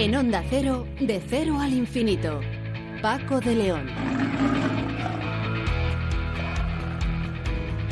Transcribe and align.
En 0.00 0.16
Onda 0.16 0.42
Cero, 0.48 0.88
de 0.98 1.20
cero 1.28 1.60
al 1.60 1.74
infinito. 1.74 2.40
Paco 3.02 3.38
de 3.38 3.54
León. 3.54 3.86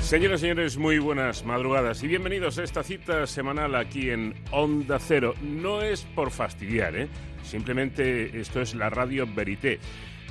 Señoras 0.00 0.40
y 0.40 0.44
señores, 0.44 0.78
muy 0.78 0.98
buenas 1.00 1.44
madrugadas 1.44 2.02
y 2.02 2.06
bienvenidos 2.06 2.56
a 2.56 2.64
esta 2.64 2.82
cita 2.82 3.26
semanal 3.26 3.74
aquí 3.74 4.08
en 4.08 4.34
Onda 4.52 4.98
Cero. 4.98 5.34
No 5.42 5.82
es 5.82 6.00
por 6.00 6.30
fastidiar, 6.30 6.96
¿eh? 6.96 7.08
simplemente 7.42 8.40
esto 8.40 8.62
es 8.62 8.74
la 8.74 8.88
radio 8.88 9.26
Verité. 9.26 9.78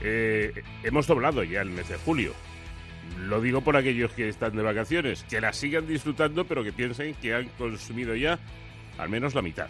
Eh, 0.01 0.63
hemos 0.81 1.05
doblado 1.05 1.43
ya 1.43 1.61
el 1.61 1.69
mes 1.69 1.89
de 1.89 1.97
julio. 1.97 2.33
Lo 3.19 3.39
digo 3.39 3.61
por 3.61 3.77
aquellos 3.77 4.11
que 4.13 4.29
están 4.29 4.55
de 4.55 4.63
vacaciones, 4.63 5.23
que 5.29 5.39
la 5.39 5.53
sigan 5.53 5.85
disfrutando, 5.85 6.43
pero 6.47 6.63
que 6.63 6.73
piensen 6.73 7.13
que 7.13 7.35
han 7.35 7.49
consumido 7.49 8.15
ya 8.15 8.39
al 8.97 9.09
menos 9.09 9.35
la 9.35 9.43
mitad. 9.43 9.69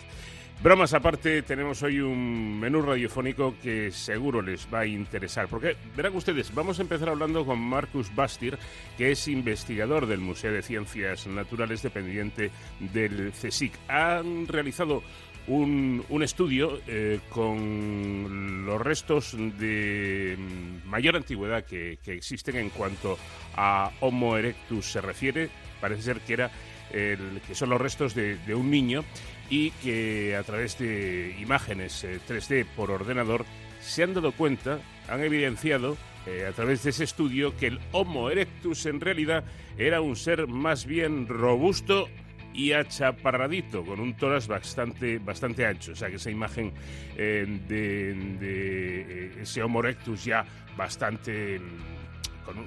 Bromas 0.61 0.95
aparte, 0.95 1.43
tenemos 1.43 1.83
hoy 1.83 1.99
un 1.99 2.59
menú 2.59 2.81
radiofónico 2.81 3.53
que 3.61 3.91
seguro 3.91 4.41
les 4.41 4.67
va 4.73 4.79
a 4.79 4.85
interesar. 4.87 5.47
Porque, 5.47 5.75
verán 5.95 6.15
ustedes, 6.15 6.53
vamos 6.53 6.79
a 6.79 6.81
empezar 6.81 7.09
hablando 7.09 7.45
con 7.45 7.59
Marcus 7.59 8.13
Bastir, 8.15 8.57
que 8.97 9.11
es 9.11 9.27
investigador 9.27 10.07
del 10.07 10.19
Museo 10.19 10.51
de 10.51 10.63
Ciencias 10.63 11.27
Naturales 11.27 11.83
dependiente 11.83 12.49
del 12.79 13.33
CSIC. 13.33 13.71
Han 13.87 14.47
realizado 14.47 15.03
un, 15.45 16.03
estudio 16.23 16.81
eh, 16.87 17.19
con 17.29 18.65
los 18.65 18.81
restos 18.81 19.37
de 19.37 20.37
mayor 20.85 21.17
antigüedad 21.17 21.65
que, 21.65 21.99
existen 22.07 22.55
en 22.55 22.71
cuanto 22.71 23.19
a 23.55 23.91
Homo 23.99 24.35
erectus 24.35 24.91
se 24.91 25.01
refiere. 25.01 25.51
Parece 25.79 26.01
ser 26.01 26.19
que 26.21 26.33
era 26.33 26.51
que 26.89 27.53
son 27.53 27.69
los 27.69 27.81
restos 27.81 28.15
de 28.15 28.55
un 28.55 28.71
niño 28.71 29.03
y 29.49 29.71
que 29.71 30.35
a 30.35 30.43
través 30.43 30.77
de 30.77 31.35
imágenes 31.39 32.05
3D 32.05 32.61
eh, 32.61 32.65
por 32.75 32.91
ordenador 32.91 33.45
se 33.81 34.03
han 34.03 34.13
dado 34.13 34.31
cuenta, 34.31 34.79
han 35.07 35.23
evidenciado 35.23 35.97
eh, 36.25 36.45
a 36.45 36.51
través 36.51 36.83
de 36.83 36.89
ese 36.89 37.05
estudio 37.05 37.55
que 37.55 37.67
el 37.67 37.79
Homo 37.93 38.29
erectus 38.29 38.85
en 38.85 38.99
realidad 38.99 39.45
era 39.77 40.01
un 40.01 40.15
ser 40.15 40.47
más 40.47 40.85
bien 40.85 41.27
robusto 41.27 42.09
y 42.53 42.73
achaparradito, 42.73 43.85
con 43.85 43.99
un 43.99 44.15
tórax 44.15 44.47
bastante, 44.47 45.19
bastante 45.19 45.65
ancho. 45.65 45.91
O 45.91 45.95
sea 45.95 46.09
que 46.09 46.15
esa 46.15 46.31
imagen 46.31 46.73
eh, 47.15 47.45
de, 47.67 49.41
ese 49.41 49.63
Homo 49.63 49.79
erectus 49.79 50.25
ya 50.25 50.43
bastante 50.75 51.61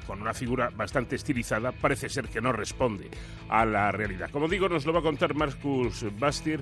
con, 0.06 0.20
una 0.20 0.34
figura 0.34 0.70
bastante 0.70 1.16
estilizada, 1.16 1.72
parece 1.72 2.08
ser 2.08 2.28
que 2.28 2.40
no 2.40 2.52
responde 2.52 3.08
a 3.48 3.64
la 3.64 3.90
realidad. 3.92 4.30
Como 4.30 4.48
digo, 4.48 4.68
nos 4.68 4.86
lo 4.86 4.92
va 4.92 5.00
a 5.00 5.02
contar 5.02 5.34
Marcus 5.34 6.06
Bastir 6.18 6.60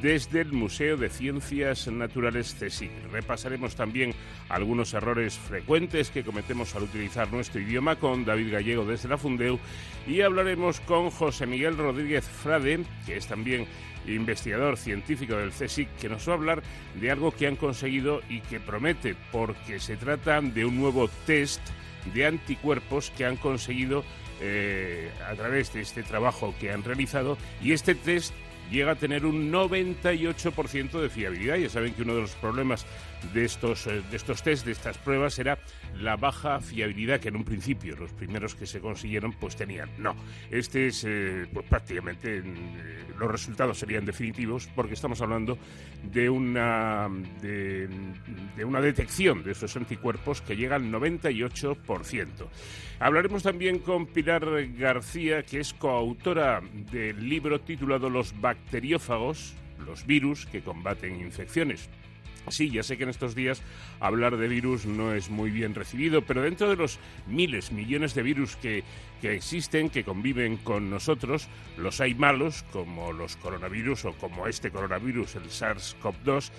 desde 0.00 0.40
el 0.40 0.52
Museo 0.52 0.96
de 0.96 1.08
Ciencias 1.08 1.88
Naturales 1.88 2.56
CSIC. 2.58 2.90
Repasaremos 3.10 3.74
también 3.74 4.14
algunos 4.48 4.94
errores 4.94 5.38
frecuentes 5.38 6.10
que 6.10 6.24
cometemos 6.24 6.74
al 6.74 6.84
utilizar 6.84 7.32
nuestro 7.32 7.60
idioma 7.60 7.96
con 7.96 8.24
David 8.24 8.52
Gallego 8.52 8.84
desde 8.84 9.08
la 9.08 9.18
Fundeu 9.18 9.58
y 10.06 10.20
hablaremos 10.20 10.80
con 10.80 11.10
José 11.10 11.46
Miguel 11.46 11.76
Rodríguez 11.76 12.24
Frade, 12.24 12.84
que 13.06 13.16
es 13.16 13.26
también 13.26 13.66
investigador 14.06 14.76
científico 14.76 15.36
del 15.36 15.50
CSIC, 15.50 15.88
que 15.96 16.08
nos 16.08 16.26
va 16.28 16.32
a 16.32 16.36
hablar 16.36 16.62
de 16.94 17.10
algo 17.10 17.32
que 17.32 17.46
han 17.46 17.56
conseguido 17.56 18.20
y 18.28 18.40
que 18.40 18.60
promete, 18.60 19.14
porque 19.32 19.80
se 19.80 19.96
trata 19.96 20.40
de 20.40 20.64
un 20.64 20.78
nuevo 20.78 21.08
test 21.26 21.60
de 22.06 22.26
anticuerpos 22.26 23.10
que 23.16 23.24
han 23.24 23.36
conseguido 23.36 24.04
eh, 24.40 25.10
a 25.28 25.34
través 25.34 25.72
de 25.72 25.82
este 25.82 26.02
trabajo 26.02 26.54
que 26.58 26.72
han 26.72 26.82
realizado 26.82 27.36
y 27.62 27.72
este 27.72 27.94
test 27.94 28.34
llega 28.70 28.92
a 28.92 28.94
tener 28.94 29.26
un 29.26 29.52
98% 29.52 31.00
de 31.00 31.10
fiabilidad. 31.10 31.56
Ya 31.56 31.68
saben 31.68 31.92
que 31.92 32.02
uno 32.02 32.14
de 32.14 32.22
los 32.22 32.30
problemas 32.32 32.86
de 33.32 33.44
estos, 33.44 33.86
eh, 33.86 34.02
de 34.10 34.16
estos 34.16 34.42
test, 34.42 34.64
de 34.64 34.72
estas 34.72 34.98
pruebas, 34.98 35.38
era 35.38 35.58
la 35.98 36.16
baja 36.16 36.60
fiabilidad 36.60 37.20
que 37.20 37.28
en 37.28 37.36
un 37.36 37.44
principio 37.44 37.96
los 37.96 38.12
primeros 38.12 38.54
que 38.54 38.66
se 38.66 38.80
consiguieron 38.80 39.32
pues 39.32 39.56
tenían. 39.56 39.90
No, 39.98 40.14
este 40.50 40.88
es 40.88 41.04
eh, 41.06 41.46
pues 41.52 41.66
prácticamente 41.66 42.38
eh, 42.38 42.42
los 43.18 43.30
resultados 43.30 43.78
serían 43.78 44.04
definitivos 44.04 44.68
porque 44.74 44.94
estamos 44.94 45.20
hablando 45.20 45.58
de 46.02 46.30
una 46.30 47.08
de, 47.40 47.88
de 48.56 48.64
una 48.64 48.80
detección 48.80 49.42
de 49.42 49.52
esos 49.52 49.76
anticuerpos 49.76 50.40
que 50.40 50.56
llega 50.56 50.76
al 50.76 50.90
98%. 50.90 52.26
Hablaremos 52.98 53.42
también 53.42 53.78
con 53.78 54.06
Pilar 54.06 54.44
García, 54.76 55.42
que 55.42 55.60
es 55.60 55.72
coautora 55.72 56.60
del 56.92 57.28
libro 57.28 57.60
titulado 57.60 58.10
Los 58.10 58.38
bacteriófagos, 58.38 59.54
los 59.86 60.06
virus 60.06 60.46
que 60.46 60.60
combaten 60.60 61.20
infecciones. 61.20 61.88
Sí, 62.48 62.70
ya 62.70 62.82
sé 62.82 62.96
que 62.96 63.04
en 63.04 63.10
estos 63.10 63.34
días 63.34 63.62
hablar 64.00 64.36
de 64.36 64.48
virus 64.48 64.86
no 64.86 65.14
es 65.14 65.30
muy 65.30 65.50
bien 65.50 65.74
recibido, 65.74 66.22
pero 66.22 66.42
dentro 66.42 66.68
de 66.68 66.76
los 66.76 66.98
miles, 67.26 67.70
millones 67.70 68.14
de 68.14 68.22
virus 68.22 68.56
que, 68.56 68.82
existen, 69.22 69.90
que 69.90 70.04
conviven 70.04 70.56
con 70.56 70.90
nosotros, 70.90 71.48
los 71.76 72.00
hay 72.00 72.14
malos, 72.14 72.64
como 72.72 73.12
los 73.12 73.36
coronavirus 73.36 74.06
o 74.06 74.12
como 74.14 74.46
este 74.46 74.70
coronavirus, 74.70 75.36
el 75.36 75.44
SARS-CoV-2, 75.44 76.50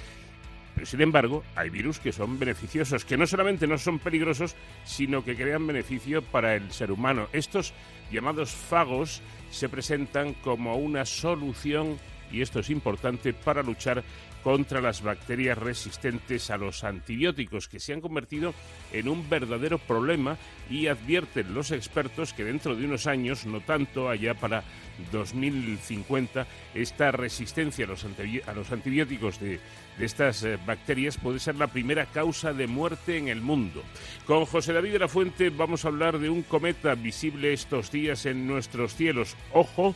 pero 0.74 0.86
sin 0.86 1.02
embargo, 1.02 1.44
hay 1.56 1.70
virus 1.70 2.00
que 2.00 2.14
son 2.14 2.40
beneficiosos, 2.40 3.04
que 3.04 3.18
no 3.18 3.28
solamente 3.28 3.68
no 3.68 3.78
son 3.78 4.00
peligrosos, 4.00 4.56
sino 4.86 5.24
que 5.24 5.36
crean 5.36 5.68
beneficio 5.68 6.22
para 6.22 6.56
el 6.56 6.72
ser 6.72 6.92
humano. 6.92 7.28
Estos 7.34 7.74
llamados 8.12 8.52
fagos 8.52 9.22
se 9.50 9.68
presentan 9.68 10.34
como 10.36 10.78
una 10.78 11.06
solución, 11.06 11.98
y 12.32 12.42
esto 12.42 12.60
es 12.62 12.70
importante, 12.70 13.34
para 13.34 13.62
luchar 13.64 14.04
contra 14.44 14.82
las 14.82 15.02
bacterias 15.02 15.58
resistentes 15.58 16.50
a 16.50 16.58
los 16.58 16.84
antibióticos, 16.84 17.68
que 17.68 17.80
se 17.80 17.94
han 17.94 18.02
convertido 18.02 18.54
en 18.92 19.08
un 19.08 19.30
verdadero 19.30 19.78
problema 19.78 20.38
y 20.70 20.88
advierten 20.88 21.54
los 21.54 21.72
expertos 21.72 22.34
que 22.34 22.44
dentro 22.44 22.76
de 22.76 22.86
unos 22.86 23.08
años, 23.08 23.46
no 23.46 23.62
tanto 23.62 24.10
allá 24.10 24.34
para 24.34 24.64
2050, 25.12 26.48
esta 26.74 27.12
resistencia 27.12 27.86
a 27.86 28.54
los, 28.54 28.72
antibióticos 28.72 29.40
de, 29.40 29.60
estas 30.00 30.44
eh, 30.44 30.58
bacterias 30.66 31.18
puede 31.18 31.40
ser 31.40 31.56
la 31.56 31.68
primera 31.68 32.06
causa 32.06 32.54
de 32.54 32.68
muerte 32.68 33.18
en 33.18 33.28
el 33.28 33.42
mundo. 33.42 33.84
Con 34.26 34.46
José 34.46 34.74
David 34.74 34.94
de 34.94 35.00
la 35.00 35.08
Fuente 35.08 35.50
vamos 35.50 35.86
a 35.86 35.90
hablar 35.90 36.20
de 36.20 36.30
un 36.30 36.42
cometa 36.44 36.96
visible 36.96 37.54
estos 37.54 37.92
días 37.92 38.26
en 38.26 38.48
nuestros 38.48 38.96
cielos. 38.96 39.36
Ojo, 39.54 39.96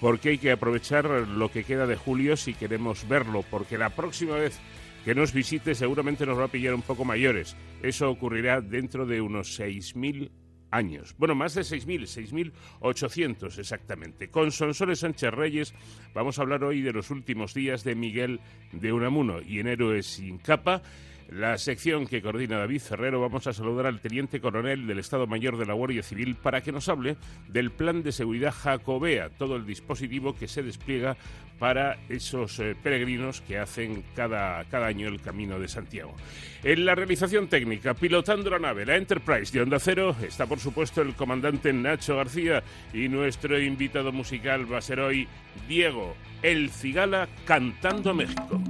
porque 0.00 0.30
hay 0.30 0.38
que 0.38 0.52
aprovechar 0.52 1.06
lo 1.06 1.50
que 1.50 1.64
queda 1.64 1.86
de 1.86 1.96
julio 1.96 2.36
si 2.36 2.54
queremos 2.54 3.08
verlo, 3.08 3.44
porque 3.50 3.78
la 3.78 3.90
próxima 3.90 4.36
vez 4.36 4.60
que 5.04 5.14
nos 5.14 5.32
visite 5.32 5.74
seguramente 5.74 6.26
nos 6.26 6.38
va 6.38 6.44
a 6.44 6.48
pillar 6.48 6.74
un 6.74 6.82
poco 6.82 7.04
mayores. 7.04 7.56
Eso 7.82 8.10
ocurrirá 8.10 8.60
dentro 8.60 9.06
de 9.06 9.20
unos 9.20 9.58
6.000 9.58 10.30
años. 10.70 11.14
Bueno, 11.18 11.34
más 11.34 11.54
de 11.54 11.62
6.000, 11.62 12.80
6.800 12.80 13.58
exactamente. 13.58 14.30
Con 14.30 14.50
Sonsoles 14.52 15.00
Sánchez 15.00 15.30
Reyes 15.30 15.74
vamos 16.12 16.38
a 16.38 16.42
hablar 16.42 16.64
hoy 16.64 16.82
de 16.82 16.92
los 16.92 17.10
últimos 17.10 17.54
días 17.54 17.84
de 17.84 17.94
Miguel 17.94 18.40
de 18.72 18.92
Unamuno 18.92 19.40
y 19.40 19.60
en 19.60 19.68
Héroes 19.68 20.06
sin 20.06 20.38
capa 20.38 20.82
la 21.30 21.58
sección 21.58 22.06
que 22.06 22.22
coordina 22.22 22.58
David 22.58 22.80
Ferrero, 22.80 23.20
vamos 23.20 23.46
a 23.46 23.52
saludar 23.52 23.86
al 23.86 24.00
teniente 24.00 24.40
coronel 24.40 24.86
del 24.86 24.98
Estado 24.98 25.26
Mayor 25.26 25.58
de 25.58 25.66
la 25.66 25.74
Guardia 25.74 26.02
Civil 26.02 26.36
para 26.36 26.60
que 26.60 26.72
nos 26.72 26.88
hable 26.88 27.16
del 27.48 27.70
plan 27.70 28.02
de 28.02 28.12
seguridad 28.12 28.54
Jacobea, 28.54 29.30
todo 29.30 29.56
el 29.56 29.66
dispositivo 29.66 30.36
que 30.36 30.48
se 30.48 30.62
despliega 30.62 31.16
para 31.58 31.96
esos 32.08 32.58
eh, 32.60 32.76
peregrinos 32.80 33.40
que 33.40 33.58
hacen 33.58 34.04
cada, 34.14 34.64
cada 34.66 34.86
año 34.86 35.08
el 35.08 35.20
camino 35.20 35.58
de 35.58 35.68
Santiago. 35.68 36.14
En 36.62 36.84
la 36.84 36.94
realización 36.94 37.48
técnica, 37.48 37.94
pilotando 37.94 38.50
la 38.50 38.58
nave, 38.58 38.84
la 38.84 38.96
Enterprise 38.96 39.52
de 39.52 39.62
Onda 39.62 39.80
Cero, 39.80 40.14
está 40.22 40.46
por 40.46 40.60
supuesto 40.60 41.02
el 41.02 41.14
comandante 41.14 41.72
Nacho 41.72 42.16
García 42.16 42.62
y 42.92 43.08
nuestro 43.08 43.60
invitado 43.60 44.12
musical 44.12 44.70
va 44.70 44.78
a 44.78 44.82
ser 44.82 45.00
hoy 45.00 45.26
Diego 45.66 46.14
El 46.42 46.70
Cigala 46.70 47.28
cantando 47.46 48.10
a 48.10 48.14
México. 48.14 48.60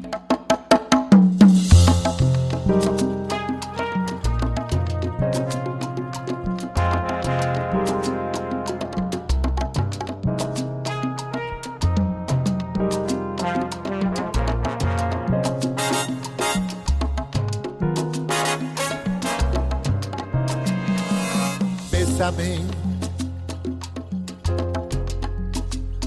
Bésame, 21.92 22.66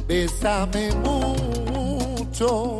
bésame 0.07 0.91
mucho 1.03 2.79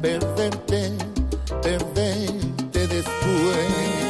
Perderte, 0.00 0.96
perderte 1.62 2.86
después. 2.86 3.66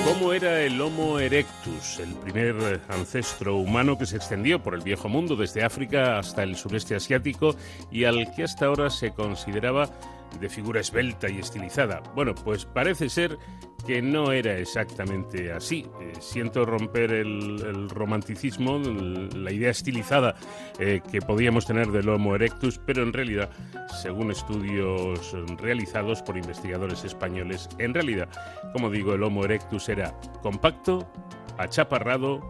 ¿Cómo 0.07 0.33
era 0.33 0.63
el 0.63 0.81
Homo 0.81 1.19
erectus, 1.19 1.99
el 1.99 2.15
primer 2.15 2.81
ancestro 2.89 3.57
humano 3.57 3.99
que 3.99 4.07
se 4.07 4.17
extendió 4.17 4.63
por 4.63 4.75
el 4.75 4.83
viejo 4.83 5.09
mundo 5.09 5.35
desde 5.35 5.65
África 5.65 6.19
hasta 6.19 6.45
el 6.45 6.57
sureste 6.57 6.95
asiático 6.95 7.57
y 7.91 8.05
al 8.05 8.33
que 8.35 8.45
hasta 8.45 8.67
ahora 8.67 8.89
se 8.89 9.11
consideraba 9.11 9.91
de 10.37 10.49
figura 10.49 10.81
esbelta 10.81 11.29
y 11.29 11.39
estilizada? 11.39 12.03
Bueno, 12.15 12.35
pues 12.35 12.65
parece 12.65 13.09
ser 13.09 13.39
que 13.87 14.03
no 14.03 14.33
era 14.33 14.59
exactamente 14.59 15.53
así. 15.53 15.87
Eh, 16.01 16.13
siento 16.19 16.65
romper 16.65 17.13
el, 17.13 17.89
romanticismo, 17.89 18.79
la 18.79 19.53
idea 19.53 19.71
estilizada 19.71 20.35
eh, 20.79 21.01
que 21.11 21.21
podíamos 21.21 21.67
tener 21.67 21.89
del 21.89 22.09
Homo 22.09 22.35
erectus, 22.35 22.79
pero 22.79 23.03
en 23.03 23.13
realidad, 23.13 23.51
según 24.03 24.31
estudios 24.31 25.35
realizados 25.59 26.23
por 26.23 26.37
investigadores 26.37 27.05
españoles, 27.05 27.69
en 27.79 27.95
realidad, 27.95 28.29
como 28.73 28.91
digo, 28.91 29.15
el 29.15 29.23
Homo 29.23 29.45
erectus 29.45 29.89
era 29.89 30.19
compacto, 30.43 31.09
achaparrado 31.59 32.41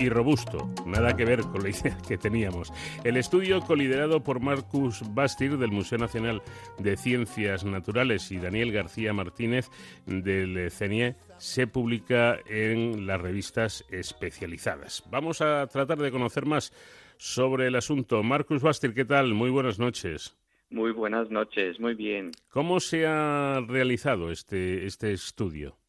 y 0.00 0.08
robusto, 0.08 0.68
nada 0.86 1.14
que 1.14 1.26
ver 1.26 1.42
con 1.42 1.62
la 1.62 1.68
idea 1.68 1.96
que 2.08 2.16
teníamos. 2.16 2.72
El 3.04 3.18
estudio, 3.18 3.60
coliderado 3.60 4.24
por 4.24 4.40
Marcus 4.40 5.02
Bastir 5.14 5.58
del 5.58 5.70
Museo 5.70 5.98
Nacional 5.98 6.42
de 6.78 6.96
Ciencias 6.96 7.64
Naturales 7.64 8.32
y 8.32 8.38
Daniel 8.38 8.72
García 8.72 9.12
Martínez 9.12 9.68
del 10.06 10.70
CENIE, 10.70 11.16
se 11.36 11.66
publica 11.66 12.38
en 12.46 13.06
las 13.06 13.20
revistas 13.20 13.84
especializadas. 13.90 15.04
Vamos 15.10 15.42
a 15.42 15.66
tratar 15.66 15.98
de 15.98 16.10
conocer 16.10 16.46
más 16.46 16.72
sobre 17.18 17.66
el 17.66 17.76
asunto. 17.76 18.22
Marcus 18.22 18.62
Bastir, 18.62 18.94
¿qué 18.94 19.04
tal? 19.04 19.34
Muy 19.34 19.50
buenas 19.50 19.78
noches. 19.78 20.34
Muy 20.70 20.92
buenas 20.92 21.30
noches, 21.30 21.78
muy 21.78 21.94
bien. 21.94 22.30
¿Cómo 22.48 22.80
se 22.80 23.06
ha 23.06 23.60
realizado 23.66 24.30
este, 24.30 24.86
este 24.86 25.12
estudio? 25.12 25.79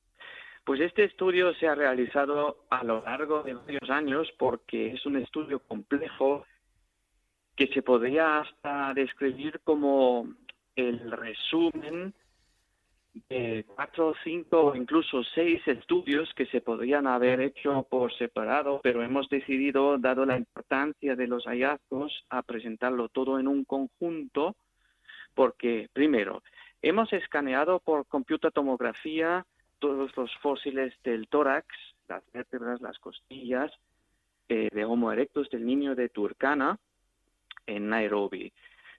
Pues 0.63 0.79
este 0.79 1.05
estudio 1.05 1.53
se 1.55 1.67
ha 1.67 1.75
realizado 1.75 2.65
a 2.69 2.83
lo 2.83 3.01
largo 3.01 3.41
de 3.43 3.55
varios 3.55 3.89
años 3.89 4.31
porque 4.37 4.93
es 4.93 5.05
un 5.05 5.17
estudio 5.17 5.59
complejo 5.59 6.45
que 7.55 7.67
se 7.67 7.81
podría 7.81 8.39
hasta 8.39 8.93
describir 8.93 9.59
como 9.63 10.33
el 10.75 11.11
resumen 11.11 12.13
de 13.27 13.65
cuatro, 13.67 14.13
cinco 14.23 14.61
o 14.67 14.75
incluso 14.75 15.23
seis 15.35 15.61
estudios 15.67 16.33
que 16.33 16.45
se 16.45 16.61
podrían 16.61 17.07
haber 17.07 17.41
hecho 17.41 17.85
por 17.89 18.13
separado, 18.13 18.79
pero 18.83 19.03
hemos 19.03 19.27
decidido, 19.29 19.97
dado 19.97 20.25
la 20.25 20.37
importancia 20.37 21.15
de 21.15 21.27
los 21.27 21.45
hallazgos, 21.45 22.25
a 22.29 22.41
presentarlo 22.41 23.09
todo 23.09 23.37
en 23.39 23.47
un 23.47 23.65
conjunto 23.65 24.55
porque, 25.33 25.89
primero, 25.91 26.43
hemos 26.81 27.11
escaneado 27.13 27.79
por 27.79 28.05
computotomografía 28.07 29.45
todos 29.81 30.15
los 30.15 30.31
fósiles 30.37 30.93
del 31.03 31.27
tórax, 31.27 31.67
las 32.07 32.23
vértebras, 32.31 32.79
las 32.81 32.97
costillas 32.99 33.71
eh, 34.47 34.69
de 34.71 34.85
Homo 34.85 35.11
erectus 35.11 35.49
del 35.49 35.65
niño 35.65 35.95
de 35.95 36.07
Turkana 36.07 36.77
en 37.65 37.89
Nairobi. 37.89 38.53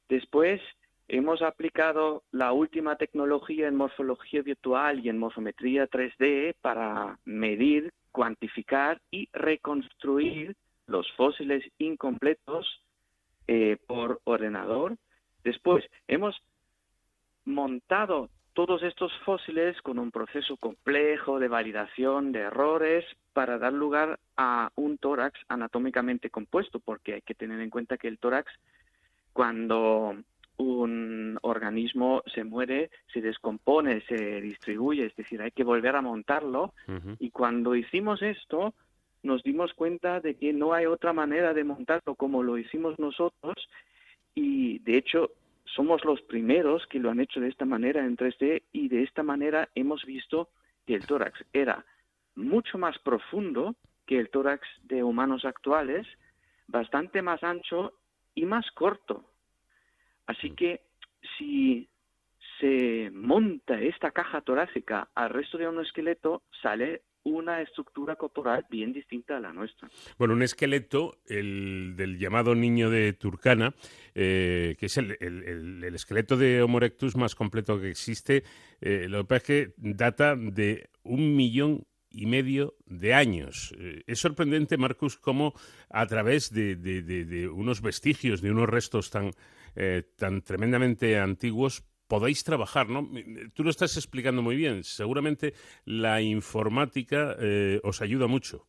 Después 0.09 0.61
hemos 1.09 1.41
aplicado 1.41 2.25
la 2.33 2.53
última 2.53 2.97
tecnología 2.97 3.69
en 3.69 3.77
morfología 3.77 4.43
virtual 4.43 5.01
y 5.01 5.09
en 5.09 5.19
morfometría 5.19 5.89
3D 5.89 6.57
para 6.61 7.19
medir, 7.25 7.93
cuantificar 8.11 9.01
y 9.11 9.29
reconstruir 9.33 10.57
los 10.87 11.11
fósiles 11.13 11.65
incompletos 11.79 12.83
eh, 13.47 13.79
por 13.87 14.21
ordenador. 14.25 14.97
Después 15.45 15.85
hemos 16.09 16.37
montado 17.45 18.29
todos 18.55 18.83
estos 18.83 19.13
fósiles 19.25 19.81
con 19.83 19.99
un 19.99 20.11
proceso 20.11 20.57
complejo 20.57 21.39
de 21.39 21.49
validación 21.49 22.33
de 22.33 22.41
errores 22.41 23.05
para 23.33 23.59
dar 23.59 23.73
lugar 23.73 24.19
a 24.37 24.71
un 24.77 24.99
tórax 24.99 25.39
anatómicamente 25.49 26.31
compuesto, 26.31 26.79
porque 26.79 27.15
hay 27.15 27.23
que 27.23 27.35
tener 27.35 27.61
en 27.61 27.71
cuenta 27.71 27.97
que 27.97 28.09
el 28.09 28.19
tórax, 28.19 28.53
cuando 29.33 30.17
un 30.59 31.39
organismo 31.43 32.23
se 32.35 32.45
muere, 32.45 32.91
se 33.13 33.21
descompone, 33.21 34.03
se 34.03 34.41
distribuye, 34.41 35.07
es 35.07 35.17
decir, 35.17 35.41
hay 35.41 35.51
que 35.51 35.65
volver 35.65 35.97
a 35.97 36.03
montarlo. 36.03 36.75
Y 37.19 37.31
cuando 37.31 37.75
hicimos 37.75 38.23
esto, 38.23 38.75
nos 39.23 39.43
dimos 39.43 39.73
cuenta 39.75 40.21
de 40.21 40.35
que 40.35 40.53
no 40.53 40.75
hay 40.75 40.87
otra 40.87 41.13
manera 41.13 41.55
de 41.55 41.65
montarlo 41.65 42.15
como 42.15 42.43
lo 42.43 42.59
hicimos 42.59 42.99
nosotros 42.99 43.57
y 44.35 44.79
de 44.81 44.99
hecho 44.99 45.31
somos 45.75 46.05
los 46.05 46.21
primeros 46.23 46.87
que 46.87 46.99
lo 46.99 47.11
han 47.11 47.21
hecho 47.21 47.41
de 47.41 47.49
esta 47.49 47.65
manera 47.65 48.05
en 48.05 48.17
3D 48.17 48.63
y 48.73 48.89
de 48.89 49.03
esta 49.03 49.23
manera 49.23 49.69
hemos 49.75 50.05
visto 50.05 50.51
que 50.87 50.95
el 50.95 51.07
tórax 51.07 51.45
era 51.53 51.85
mucho 52.35 52.79
más 52.79 52.99
profundo 52.99 53.75
que 54.07 54.19
el 54.19 54.31
tórax 54.31 54.67
de 54.85 55.03
humanos 55.03 55.45
actuales, 55.45 56.07
bastante 56.67 57.23
más 57.23 57.43
ancho 57.43 57.95
y 58.35 58.45
más 58.47 58.71
corto. 58.73 59.25
Así 60.27 60.51
que 60.51 60.83
si 61.39 61.89
se 62.59 63.11
monta 63.13 63.81
esta 63.81 64.11
caja 64.11 64.41
torácica 64.41 65.09
al 65.15 65.31
resto 65.31 65.59
de 65.59 65.69
un 65.69 65.81
esqueleto, 65.81 66.43
sale 66.63 67.03
una 67.25 67.61
estructura 67.63 68.17
corporal 68.17 68.67
bien 68.71 68.93
distinta 68.93 69.37
a 69.37 69.41
la 69.41 69.53
nuestra. 69.53 69.89
Bueno, 70.19 70.35
un 70.35 70.43
esqueleto, 70.43 71.19
el 71.27 71.95
del 71.97 72.19
llamado 72.19 72.55
niño 72.55 72.91
de 72.91 73.13
Turkana, 73.13 73.75
eh, 74.15 74.75
que 74.79 74.87
es 74.87 74.97
el, 74.97 75.17
el- 75.21 75.45
el- 75.45 75.85
el 75.85 75.95
esqueleto 75.95 76.37
de 76.37 76.63
Homo 76.63 76.79
erectus 76.79 77.17
más 77.17 77.35
completo 77.35 77.81
que 77.81 77.91
existe, 77.91 78.43
eh, 78.81 79.07
lo 79.09 79.19
que 79.23 79.25
pasa 79.29 79.37
es 79.37 79.43
que 79.45 79.75
data 79.77 80.35
de 80.37 80.91
un 81.05 81.37
millón 81.37 81.87
y 82.11 82.27
medio 82.27 82.75
de 82.87 83.15
años. 83.15 83.73
Eh, 83.79 84.03
es 84.07 84.19
sorprendente, 84.19 84.77
Marcus, 84.77 85.17
cómo 85.17 85.55
a 85.91 86.07
través 86.07 86.51
de, 86.53 86.77
de- 86.77 87.03
de- 87.03 87.25
de 87.25 87.49
unos 87.49 87.81
vestigios, 87.81 88.43
de 88.43 88.51
unos 88.51 88.69
restos 88.69 89.11
tan, 89.11 89.31
tan 90.17 90.43
tremendamente 90.43 91.19
antiguos, 91.19 91.83
podéis 92.13 92.45
trabajar, 92.45 92.91
¿no? 92.91 93.09
Tú 93.55 93.65
lo 93.65 93.71
estás 93.71 93.97
explicando 93.97 94.43
muy 94.43 94.55
bien. 94.55 94.85
Seguramente 94.85 95.55
la 95.87 96.21
informática 96.21 97.35
eh, 97.41 97.81
os 97.85 98.03
ayuda 98.03 98.27
mucho. 98.27 98.67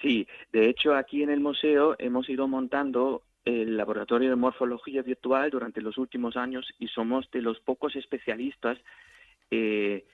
Sí, 0.00 0.26
de 0.50 0.70
hecho 0.70 0.94
aquí 0.94 1.22
en 1.22 1.28
el 1.28 1.40
museo 1.40 1.94
hemos 1.98 2.26
ido 2.26 2.48
montando 2.48 3.24
el 3.44 3.76
laboratorio 3.76 4.30
de 4.30 4.36
morfología 4.36 5.02
virtual 5.02 5.50
durante 5.50 5.82
los 5.82 5.98
últimos 5.98 6.38
años 6.38 6.66
y 6.78 6.88
somos 6.88 7.30
de 7.32 7.42
los 7.42 7.60
pocos 7.60 7.96
especialistas 7.96 8.78
eh, 9.50 10.06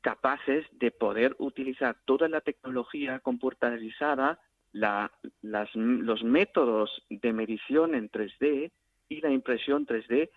capaces 0.00 0.64
de 0.72 0.90
poder 0.90 1.36
utilizar 1.38 1.98
toda 2.06 2.30
la 2.30 2.40
tecnología 2.40 3.18
computarizada, 3.18 4.40
los 4.72 6.24
métodos 6.24 7.02
de 7.10 7.32
medición 7.34 7.94
en 7.94 8.10
3D 8.10 8.72
y 9.10 9.20
la 9.20 9.30
impresión 9.30 9.86
3D 9.86 10.30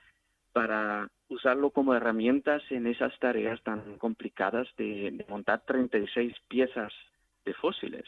para 0.51 1.07
usarlo 1.29 1.71
como 1.71 1.93
herramientas 1.93 2.63
en 2.69 2.87
esas 2.87 3.17
tareas 3.19 3.61
tan 3.63 3.97
complicadas 3.97 4.67
de, 4.77 5.25
montar 5.29 5.63
36 5.65 6.33
piezas 6.47 6.93
de 7.45 7.53
fósiles. 7.53 8.05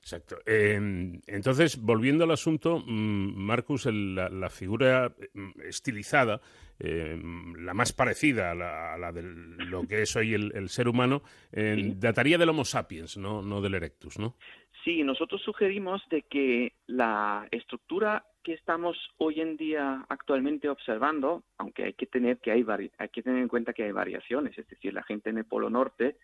Exacto. 0.00 0.36
Em, 0.46 1.20
entonces, 1.26 1.80
volviendo 1.80 2.24
al 2.24 2.30
asunto, 2.30 2.78
mm, 2.78 3.34
Marcus, 3.36 3.86
la, 3.86 4.50
figura 4.50 5.12
mm, 5.34 5.62
estilizada, 5.62 6.40
em, 6.78 7.54
la 7.64 7.74
más 7.74 7.92
parecida 7.92 8.52
a 8.52 8.54
la, 8.54 9.12
de 9.12 9.22
lo 9.22 9.86
que 9.86 10.02
es 10.02 10.14
hoy 10.14 10.34
el, 10.34 10.68
ser 10.68 10.88
humano, 10.88 11.22
em, 11.50 11.98
dataría 11.98 12.38
del 12.38 12.50
Homo 12.50 12.64
sapiens, 12.64 13.16
no, 13.16 13.42
no 13.42 13.60
del 13.60 13.74
Erectus, 13.74 14.18
¿no? 14.18 14.36
Sí, 14.84 15.02
nosotros 15.02 15.42
sugerimos 15.42 16.00
de 16.10 16.22
que 16.22 16.74
la 16.86 17.48
estructura 17.50 18.24
que 18.46 18.54
estamos 18.54 18.96
hoy 19.16 19.40
en 19.40 19.56
día 19.56 20.06
actualmente 20.08 20.68
observando, 20.68 21.42
aunque 21.58 21.82
hay 21.82 21.94
que 21.94 22.06
tener 22.06 22.38
que 22.38 22.52
hay, 22.52 22.64
hay 22.96 23.08
que 23.08 23.20
tener 23.20 23.42
en 23.42 23.48
cuenta 23.48 23.72
que 23.72 23.82
hay 23.82 23.90
variaciones, 23.90 24.56
es 24.56 24.68
decir, 24.68 24.94
la 24.94 25.02
gente 25.02 25.30
en 25.30 25.38
el 25.38 25.46
Polo 25.46 25.68
Norte 25.68 26.16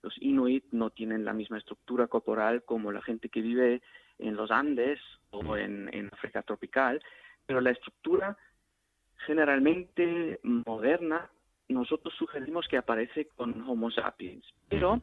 los 0.00 0.16
inuit 0.22 0.64
no 0.72 0.88
tienen 0.88 1.26
la 1.26 1.34
misma 1.34 1.58
estructura 1.58 2.06
corporal 2.06 2.62
como 2.64 2.92
la 2.92 3.02
gente 3.02 3.28
que 3.28 3.42
vive 3.42 3.82
en 4.18 4.36
los 4.36 4.50
Andes 4.50 4.98
o 5.28 5.42
mm. 5.42 5.58
en, 5.92 6.08
África 6.14 6.40
tropical, 6.40 7.02
pero 7.44 7.60
la 7.60 7.72
estructura 7.72 8.38
generalmente 9.26 10.40
moderna 10.44 11.28
nosotros 11.68 12.14
sugerimos 12.14 12.66
que 12.68 12.78
aparece 12.78 13.26
con 13.36 13.68
Homo 13.68 13.90
sapiens, 13.90 14.46
pero 14.70 15.02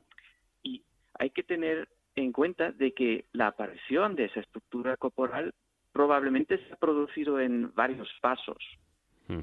y 0.64 0.82
hay 1.20 1.30
que 1.30 1.44
tener 1.44 1.88
en 2.16 2.32
cuenta 2.32 2.72
de 2.72 2.94
que 2.94 3.26
la 3.32 3.46
aparición 3.46 4.16
de 4.16 4.26
esa 4.26 4.40
estructura 4.40 4.98
corporal 4.98 5.54
probablemente 5.94 6.58
se 6.58 6.74
ha 6.74 6.76
producido 6.76 7.40
en 7.40 7.74
varios 7.74 8.10
pasos. 8.22 8.58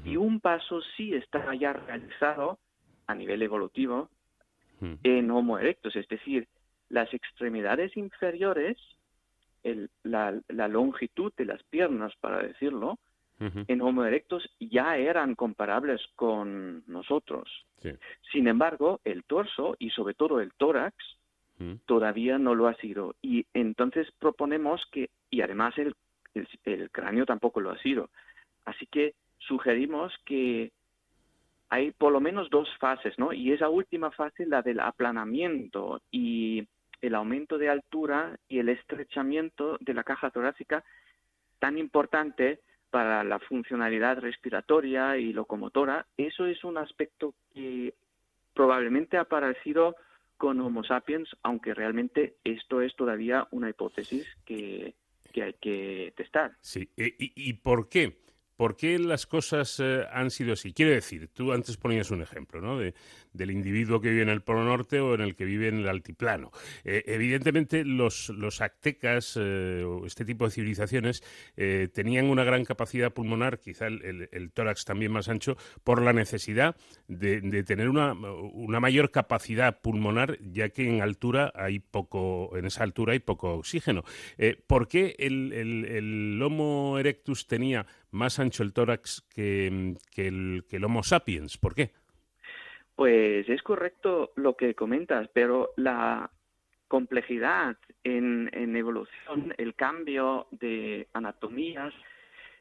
Y 0.05 0.15
un 0.15 0.39
paso 0.39 0.79
sí 0.95 1.15
está 1.15 1.53
ya 1.55 1.73
realizado 1.73 2.59
a 3.07 3.15
nivel 3.15 3.41
evolutivo, 3.41 4.09
en 5.03 5.29
Homo 5.31 5.57
erectus, 5.57 5.95
es 5.95 6.07
decir, 6.07 6.47
las 6.89 7.13
extremidades 7.13 7.95
inferiores, 7.97 8.77
la, 10.03 10.41
longitud 10.67 11.33
de 11.35 11.45
las 11.45 11.61
piernas, 11.63 12.13
para 12.21 12.41
decirlo, 12.41 12.99
en 13.39 13.81
Homo 13.81 14.05
erectus 14.05 14.47
ya 14.59 14.97
eran 14.97 15.35
comparables 15.35 16.01
con 16.15 16.83
nosotros. 16.87 17.49
Sin 18.31 18.47
embargo, 18.47 19.01
el 19.03 19.23
torso 19.23 19.75
y 19.79 19.89
sobre 19.89 20.13
todo 20.13 20.39
el 20.39 20.53
tórax 20.53 20.95
todavía 21.85 22.37
no 22.37 22.55
lo 22.55 22.67
ha 22.67 22.75
sido. 22.75 23.15
Y 23.21 23.45
entonces 23.53 24.07
proponemos 24.19 24.81
que, 24.91 25.09
y 25.29 25.41
además 25.41 25.77
el, 25.77 25.95
el 26.33 26.89
cráneo 26.91 27.25
tampoco 27.25 27.61
lo 27.61 27.71
ha 27.71 27.77
sido. 27.79 28.09
Así 28.65 28.85
que 28.87 29.15
sugerimos 29.39 30.13
que 30.25 30.71
hay 31.69 31.91
por 31.91 32.11
lo 32.11 32.19
menos 32.19 32.49
dos 32.49 32.69
fases, 32.79 33.17
¿no? 33.17 33.31
Y 33.31 33.53
esa 33.53 33.69
última 33.69 34.11
fase, 34.11 34.45
la 34.45 34.61
del 34.61 34.79
aplanamiento 34.79 36.01
y 36.11 36.67
el 37.01 37.15
aumento 37.15 37.57
de 37.57 37.69
altura 37.69 38.37
y 38.47 38.59
el 38.59 38.69
estrechamiento 38.69 39.77
de 39.79 39.93
la 39.93 40.03
caja 40.03 40.29
torácica, 40.29 40.83
tan 41.59 41.77
importante 41.77 42.59
para 42.89 43.23
la 43.23 43.39
funcionalidad 43.39 44.19
respiratoria 44.19 45.17
y 45.17 45.31
locomotora, 45.31 46.05
eso 46.17 46.45
es 46.45 46.63
un 46.63 46.77
aspecto 46.77 47.33
que 47.53 47.93
probablemente 48.53 49.17
ha 49.17 49.21
aparecido 49.21 49.95
con 50.37 50.59
Homo 50.59 50.83
sapiens, 50.83 51.29
aunque 51.41 51.73
realmente 51.73 52.35
esto 52.43 52.81
es 52.81 52.95
todavía 52.95 53.47
una 53.51 53.69
hipótesis 53.69 54.27
que, 54.45 54.93
hay 55.39 55.53
que 55.53 56.13
testar. 56.17 56.57
Sí, 56.61 56.89
y 56.95 57.53
por 57.53 57.87
qué? 57.89 58.20
¿Por 58.61 58.77
qué 58.77 58.99
las 58.99 59.25
cosas 59.25 59.79
eh, 59.79 60.05
han 60.13 60.29
sido 60.29 60.53
así? 60.53 60.71
Quiero 60.71 60.91
decir, 60.91 61.29
tú 61.33 61.51
antes 61.51 61.77
ponías 61.77 62.11
un 62.11 62.21
ejemplo, 62.21 62.61
¿no? 62.61 62.77
De, 62.77 62.93
del 63.33 63.49
individuo 63.49 63.99
que 63.99 64.11
vive 64.11 64.21
en 64.21 64.29
el 64.29 64.43
Polo 64.43 64.63
Norte 64.63 64.99
o 64.99 65.15
en 65.15 65.21
el 65.21 65.35
que 65.35 65.45
vive 65.45 65.69
en 65.69 65.79
el 65.79 65.89
altiplano. 65.89 66.51
Eh, 66.83 67.01
evidentemente, 67.07 67.83
los, 67.83 68.29
los 68.29 68.61
aztecas 68.61 69.35
eh, 69.41 69.83
o 69.83 70.05
este 70.05 70.25
tipo 70.25 70.45
de 70.45 70.51
civilizaciones 70.51 71.23
tenían 71.91 72.25
una 72.25 72.43
gran 72.43 72.63
capacidad 72.63 73.11
pulmonar, 73.11 73.59
quizá 73.59 73.87
el, 73.87 74.51
tórax 74.53 74.85
también 74.85 75.11
más 75.11 75.27
ancho, 75.27 75.57
por 75.83 76.03
la 76.03 76.13
necesidad 76.13 76.75
de, 77.07 77.63
tener 77.63 77.89
una, 77.89 78.13
una, 78.13 78.79
mayor 78.79 79.09
capacidad 79.09 79.81
pulmonar, 79.81 80.37
ya 80.39 80.69
que 80.69 80.87
en 80.87 81.01
altura 81.01 81.51
hay 81.55 81.79
poco, 81.79 82.55
en 82.55 82.65
esa 82.65 82.83
altura 82.83 83.13
hay 83.13 83.19
poco 83.19 83.55
oxígeno. 83.55 84.03
¿Por 84.67 84.87
qué 84.87 85.15
el, 85.17 85.51
el 85.53 86.41
Homo 86.41 86.99
erectus 86.99 87.47
tenía 87.47 87.87
más 88.11 88.39
ancho 88.39 88.63
el 88.63 88.73
tórax 88.73 89.21
que, 89.33 89.67
el, 90.17 90.83
Homo 90.83 91.03
sapiens. 91.03 91.57
¿Por 91.57 91.75
qué? 91.75 91.91
Pues 92.95 93.47
es 93.49 93.63
correcto 93.63 94.31
lo 94.35 94.55
que 94.55 94.75
comentas, 94.75 95.29
pero 95.33 95.71
la 95.77 96.29
complejidad 96.87 97.77
en, 98.03 98.75
evolución, 98.75 99.53
el 99.57 99.75
cambio 99.75 100.47
de 100.51 101.07
anatomías, 101.13 101.93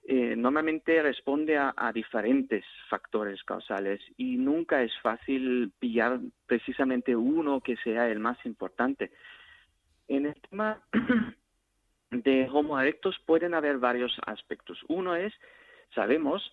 eh, 0.04 0.34
normalmente 0.36 1.02
responde 1.02 1.58
a, 1.58 1.92
diferentes 1.92 2.64
factores 2.88 3.42
causales 3.44 4.00
y 4.16 4.36
nunca 4.36 4.82
es 4.82 4.92
fácil 5.02 5.72
pillar 5.78 6.20
precisamente 6.46 7.14
uno 7.14 7.60
que 7.60 7.76
sea 7.76 8.08
el 8.08 8.18
más 8.18 8.38
importante. 8.46 9.10
En 10.08 10.26
el 10.26 10.34
tema 10.48 10.80
de 12.10 12.48
Homo 12.52 12.78
erectus 12.78 13.18
pueden 13.26 13.54
haber 13.54 13.78
varios 13.78 14.16
aspectos. 14.26 14.78
Uno 14.88 15.14
es, 15.14 15.32
sabemos 15.94 16.52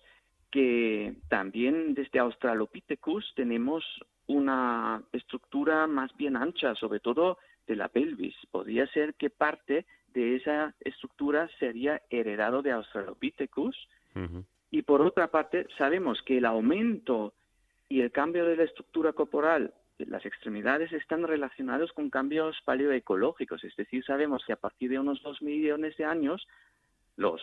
que 0.50 1.14
también 1.28 1.94
desde 1.94 2.18
Australopithecus 2.20 3.32
tenemos 3.34 3.84
una 4.26 5.02
estructura 5.12 5.86
más 5.86 6.16
bien 6.16 6.36
ancha, 6.36 6.74
sobre 6.74 7.00
todo 7.00 7.38
de 7.66 7.76
la 7.76 7.88
pelvis. 7.88 8.34
Podría 8.50 8.86
ser 8.88 9.14
que 9.14 9.30
parte 9.30 9.84
de 10.14 10.36
esa 10.36 10.74
estructura 10.80 11.48
sería 11.58 12.02
heredado 12.10 12.62
de 12.62 12.72
Australopithecus. 12.72 13.76
Y 14.70 14.82
por 14.82 15.00
otra 15.00 15.28
parte, 15.28 15.66
sabemos 15.76 16.20
que 16.22 16.38
el 16.38 16.44
aumento 16.44 17.34
y 17.88 18.00
el 18.00 18.10
cambio 18.10 18.44
de 18.44 18.56
la 18.56 18.64
estructura 18.64 19.12
corporal 19.12 19.72
las 20.06 20.24
extremidades 20.24 20.92
están 20.92 21.24
relacionados 21.24 21.92
con 21.92 22.10
cambios 22.10 22.56
paleoecológicos, 22.64 23.64
es 23.64 23.74
decir, 23.76 24.04
sabemos 24.04 24.44
que 24.46 24.52
a 24.52 24.56
partir 24.56 24.90
de 24.90 24.98
unos 24.98 25.22
dos 25.22 25.42
millones 25.42 25.96
de 25.96 26.04
años 26.04 26.46
los 27.16 27.42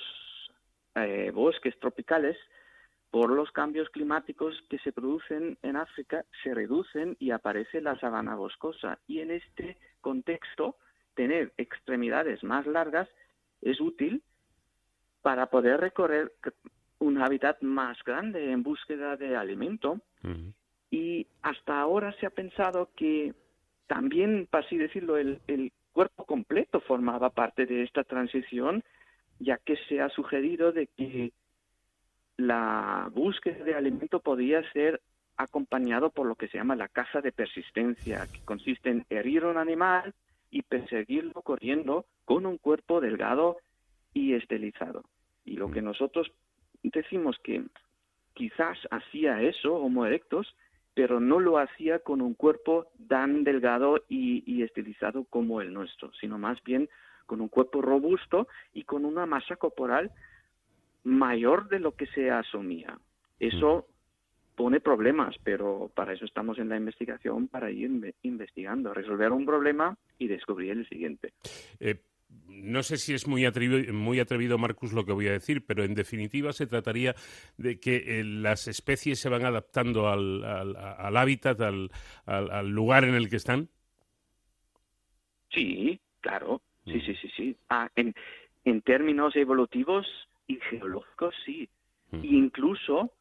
eh, 0.95 1.31
bosques 1.33 1.77
tropicales, 1.79 2.38
por 3.12 3.29
los 3.29 3.51
cambios 3.51 3.89
climáticos 3.89 4.62
que 4.69 4.79
se 4.79 4.91
producen 4.91 5.57
en 5.62 5.75
África, 5.77 6.25
se 6.43 6.53
reducen 6.53 7.15
y 7.19 7.31
aparece 7.31 7.79
la 7.79 7.97
sabana 8.00 8.35
boscosa. 8.35 9.00
Y 9.07 9.19
en 9.19 9.31
este 9.31 9.77
contexto, 10.01 10.75
tener 11.13 11.53
extremidades 11.57 12.43
más 12.43 12.67
largas 12.67 13.07
es 13.62 13.79
útil 13.79 14.21
para 15.21 15.47
poder 15.47 15.79
recorrer 15.79 16.33
un 17.00 17.21
hábitat 17.21 17.62
más 17.62 17.97
grande 18.03 18.51
en 18.51 18.63
búsqueda 18.63 19.15
de 19.15 19.35
alimento. 19.35 20.01
Y 20.91 21.27
hasta 21.41 21.79
ahora 21.79 22.13
se 22.19 22.25
ha 22.25 22.29
pensado 22.29 22.89
que 22.95 23.33
también, 23.87 24.47
para 24.49 24.65
así 24.65 24.77
decirlo, 24.77 25.17
el, 25.17 25.39
cuerpo 25.91 26.25
completo 26.25 26.81
formaba 26.81 27.29
parte 27.29 27.65
de 27.65 27.83
esta 27.83 28.03
transición, 28.03 28.83
ya 29.39 29.57
que 29.57 29.77
se 29.87 30.01
ha 30.01 30.09
sugerido 30.09 30.73
de 30.73 30.87
que 30.87 31.31
la 32.35 33.09
búsqueda 33.13 33.63
de 33.63 33.75
alimento 33.75 34.19
podía 34.19 34.61
ser 34.73 34.99
acompañado 35.37 36.09
por 36.09 36.27
lo 36.27 36.35
que 36.35 36.49
se 36.49 36.57
llama 36.57 36.75
la 36.75 36.89
caza 36.89 37.21
de 37.21 37.31
persistencia, 37.31 38.27
que 38.27 38.41
consiste 38.43 38.89
en 38.89 39.05
herir 39.09 39.45
un 39.45 39.55
animal 39.55 40.13
y 40.51 40.63
perseguirlo 40.63 41.41
corriendo 41.41 42.05
con 42.25 42.45
un 42.45 42.57
cuerpo 42.57 42.99
delgado 42.99 43.57
y 44.13 44.33
estilizado. 44.33 45.03
Y 45.45 45.57
lo 45.57 45.71
que 45.71 45.81
nosotros 45.81 46.29
decimos 46.83 47.37
que 47.41 47.63
quizás 48.33 48.77
hacía 48.91 49.41
eso 49.41 49.75
Homo 49.75 50.05
erectus 50.05 50.53
pero 50.95 51.19
no 51.19 51.39
lo 51.39 51.59
hacía 51.59 51.99
con 51.99 52.21
un 52.21 52.33
cuerpo 52.33 52.87
tan 53.07 53.43
delgado 53.43 54.03
y, 54.09 54.63
estilizado 54.63 55.25
como 55.25 55.61
el 55.61 55.73
nuestro, 55.73 56.11
sino 56.13 56.39
más 56.39 56.63
bien 56.63 56.89
con 57.27 57.41
un 57.41 57.49
cuerpo 57.49 57.81
robusto 57.81 58.47
y 58.73 58.83
con 58.83 59.05
una 59.05 59.25
masa 59.25 59.57
corporal 59.57 60.11
mayor 61.03 61.67
de 61.67 61.79
lo 61.79 61.91
que 61.91 62.07
se 62.07 62.31
asumía. 62.31 62.97
Eso 63.39 63.87
pone 64.55 64.79
problemas, 64.79 65.35
pero 65.43 65.91
para 65.93 66.13
eso 66.13 66.23
estamos 66.23 66.57
en 66.59 66.69
la 66.69 66.77
investigación, 66.77 67.49
para 67.49 67.69
ir 67.69 68.15
investigando, 68.23 68.93
resolver 68.93 69.33
un 69.33 69.45
problema 69.45 69.97
y 70.17 70.27
descubrir 70.27 70.71
el 70.71 70.87
siguiente. 70.87 71.33
Eh, 71.81 71.99
no 72.47 72.83
sé 72.83 72.97
si 72.97 73.13
es 73.13 73.27
muy 73.27 73.45
atrevido, 73.45 73.93
muy 73.93 74.19
atrevido, 74.19 74.57
Marcus, 74.57 74.93
lo 74.93 75.05
que 75.05 75.13
voy 75.13 75.27
a 75.27 75.33
decir, 75.33 75.65
pero 75.65 75.83
en 75.83 75.93
definitiva 75.93 76.51
se 76.53 76.67
trataría 76.67 77.15
de 77.57 77.79
que 77.79 78.19
eh, 78.19 78.23
las 78.23 78.67
especies 78.67 79.19
se 79.19 79.29
van 79.29 79.45
adaptando 79.45 80.07
al, 80.09 80.43
al, 80.43 81.17
hábitat, 81.17 81.61
al, 81.61 81.91
al, 82.25 82.69
lugar 82.69 83.03
en 83.03 83.15
el 83.15 83.29
que 83.29 83.35
están. 83.35 83.69
Sí, 85.51 85.99
claro. 86.21 86.61
Sí, 86.85 86.95
mm. 86.97 87.01
sí, 87.01 87.15
sí, 87.21 87.29
sí. 87.35 87.57
Ah, 87.69 87.89
en, 87.95 88.13
en 88.63 88.81
términos 88.81 89.35
evolutivos 89.35 90.07
y 90.47 90.57
geológicos, 90.69 91.35
sí. 91.45 91.69
Mm. 92.11 92.23
Incluso 92.23 93.11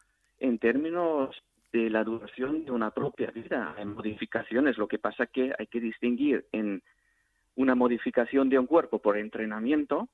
en 0.40 0.58
términos 0.58 1.34
de 1.72 1.90
la 1.90 2.04
duración 2.04 2.64
de 2.64 2.70
una 2.70 2.92
propia 2.92 3.32
vida, 3.32 3.74
en 3.78 3.94
modificaciones. 3.94 4.78
Lo 4.78 4.86
que 4.86 4.98
pasa 4.98 5.26
que 5.26 5.52
hay 5.58 5.66
que 5.66 5.80
distinguir 5.80 6.46
en 6.52 6.82
una 7.56 7.74
modificación 7.74 8.48
de 8.48 8.58
un 8.58 8.66
cuerpo 8.66 8.98
por 9.00 9.16
entrenamiento 9.16 10.08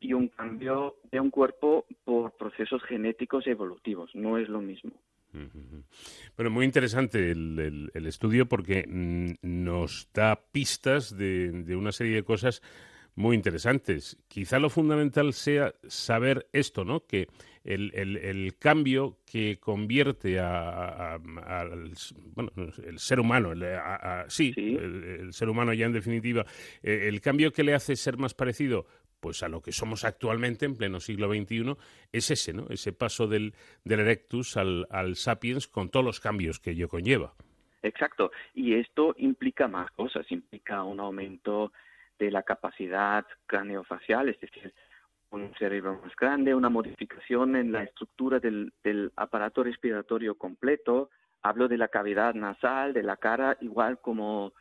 y 0.00 0.12
un 0.12 0.28
cambio 0.28 0.96
de 1.10 1.18
un 1.18 1.30
cuerpo 1.30 1.86
por 2.04 2.36
procesos 2.36 2.82
genéticos 2.84 3.46
evolutivos. 3.48 4.14
No 4.14 4.38
es 4.38 4.48
lo 4.48 4.60
mismo. 4.60 4.92
Bueno, 6.36 6.50
muy 6.50 6.64
interesante 6.64 7.30
el, 7.30 7.90
estudio 8.06 8.46
porque 8.46 8.86
mm, 8.86 9.34
nos 9.42 10.08
da 10.14 10.40
pistas 10.52 11.16
de, 11.16 11.76
una 11.76 11.92
serie 11.92 12.16
de 12.16 12.22
cosas 12.22 12.62
muy 13.14 13.34
interesantes. 13.34 14.16
Quizá 14.28 14.58
lo 14.58 14.70
fundamental 14.70 15.32
sea 15.32 15.74
saber 15.88 16.48
esto, 16.52 16.84
¿no? 16.84 17.06
Que 17.06 17.28
el, 17.66 18.54
cambio 18.58 19.18
que 19.30 19.58
convierte 19.58 20.38
al 20.38 21.20
bueno, 22.34 22.52
el 22.84 22.98
ser 22.98 23.20
humano, 23.20 23.52
sí, 24.28 24.54
El, 24.56 25.32
ser 25.32 25.48
humano 25.48 25.72
ya 25.72 25.86
en 25.86 25.92
definitiva, 25.92 26.44
eh, 26.82 27.08
el 27.08 27.20
cambio 27.20 27.52
que 27.52 27.64
le 27.64 27.74
hace 27.74 27.96
ser 27.96 28.16
más 28.16 28.34
parecido 28.34 28.86
pues 29.20 29.42
a 29.42 29.48
lo 29.48 29.60
que 29.60 29.72
somos 29.72 30.04
actualmente 30.04 30.66
en 30.66 30.76
pleno 30.76 31.00
siglo 31.00 31.28
XXI 31.28 31.76
es 32.12 32.30
ese, 32.30 32.52
¿no? 32.52 32.66
Ese 32.68 32.92
paso 32.92 33.26
del, 33.26 33.54
del 33.82 34.00
Erectus 34.00 34.56
al, 34.56 34.86
al 34.90 35.16
Sapiens 35.16 35.66
con 35.66 35.88
todos 35.88 36.04
los 36.04 36.20
cambios 36.20 36.60
que 36.60 36.72
ello 36.72 36.88
conlleva. 36.88 37.34
Exacto. 37.82 38.30
Y 38.54 38.74
esto 38.74 39.14
implica 39.18 39.68
más 39.68 39.90
cosas, 39.92 40.30
implica 40.30 40.82
un 40.82 41.00
aumento 41.00 41.72
de 42.18 42.30
la 42.30 42.42
capacidad 42.42 43.26
craneofacial, 43.46 44.28
es 44.28 44.40
decir, 44.40 44.72
un 45.42 45.54
cerebro 45.54 46.00
más 46.02 46.14
grande, 46.16 46.54
una 46.54 46.68
modificación 46.68 47.56
en 47.56 47.72
la 47.72 47.82
estructura 47.82 48.40
del, 48.40 48.72
del 48.82 49.12
aparato 49.16 49.62
respiratorio 49.62 50.36
completo. 50.36 51.10
Hablo 51.42 51.68
de 51.68 51.78
la 51.78 51.88
cavidad 51.88 52.34
nasal, 52.34 52.92
de 52.92 53.02
la 53.02 53.16
cara, 53.16 53.56
igual 53.60 54.00
como 54.00 54.52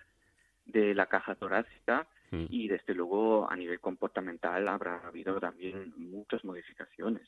de 0.66 0.94
la 0.94 1.08
caja 1.08 1.36
torácica 1.36 2.08
Mm. 2.32 2.46
Y 2.50 2.68
desde 2.68 2.94
luego 2.94 3.50
a 3.50 3.56
nivel 3.56 3.80
comportamental 3.80 4.68
habrá 4.68 4.98
habido 5.08 5.40
también 5.40 5.94
muchas 5.98 6.44
modificaciones. 6.44 7.28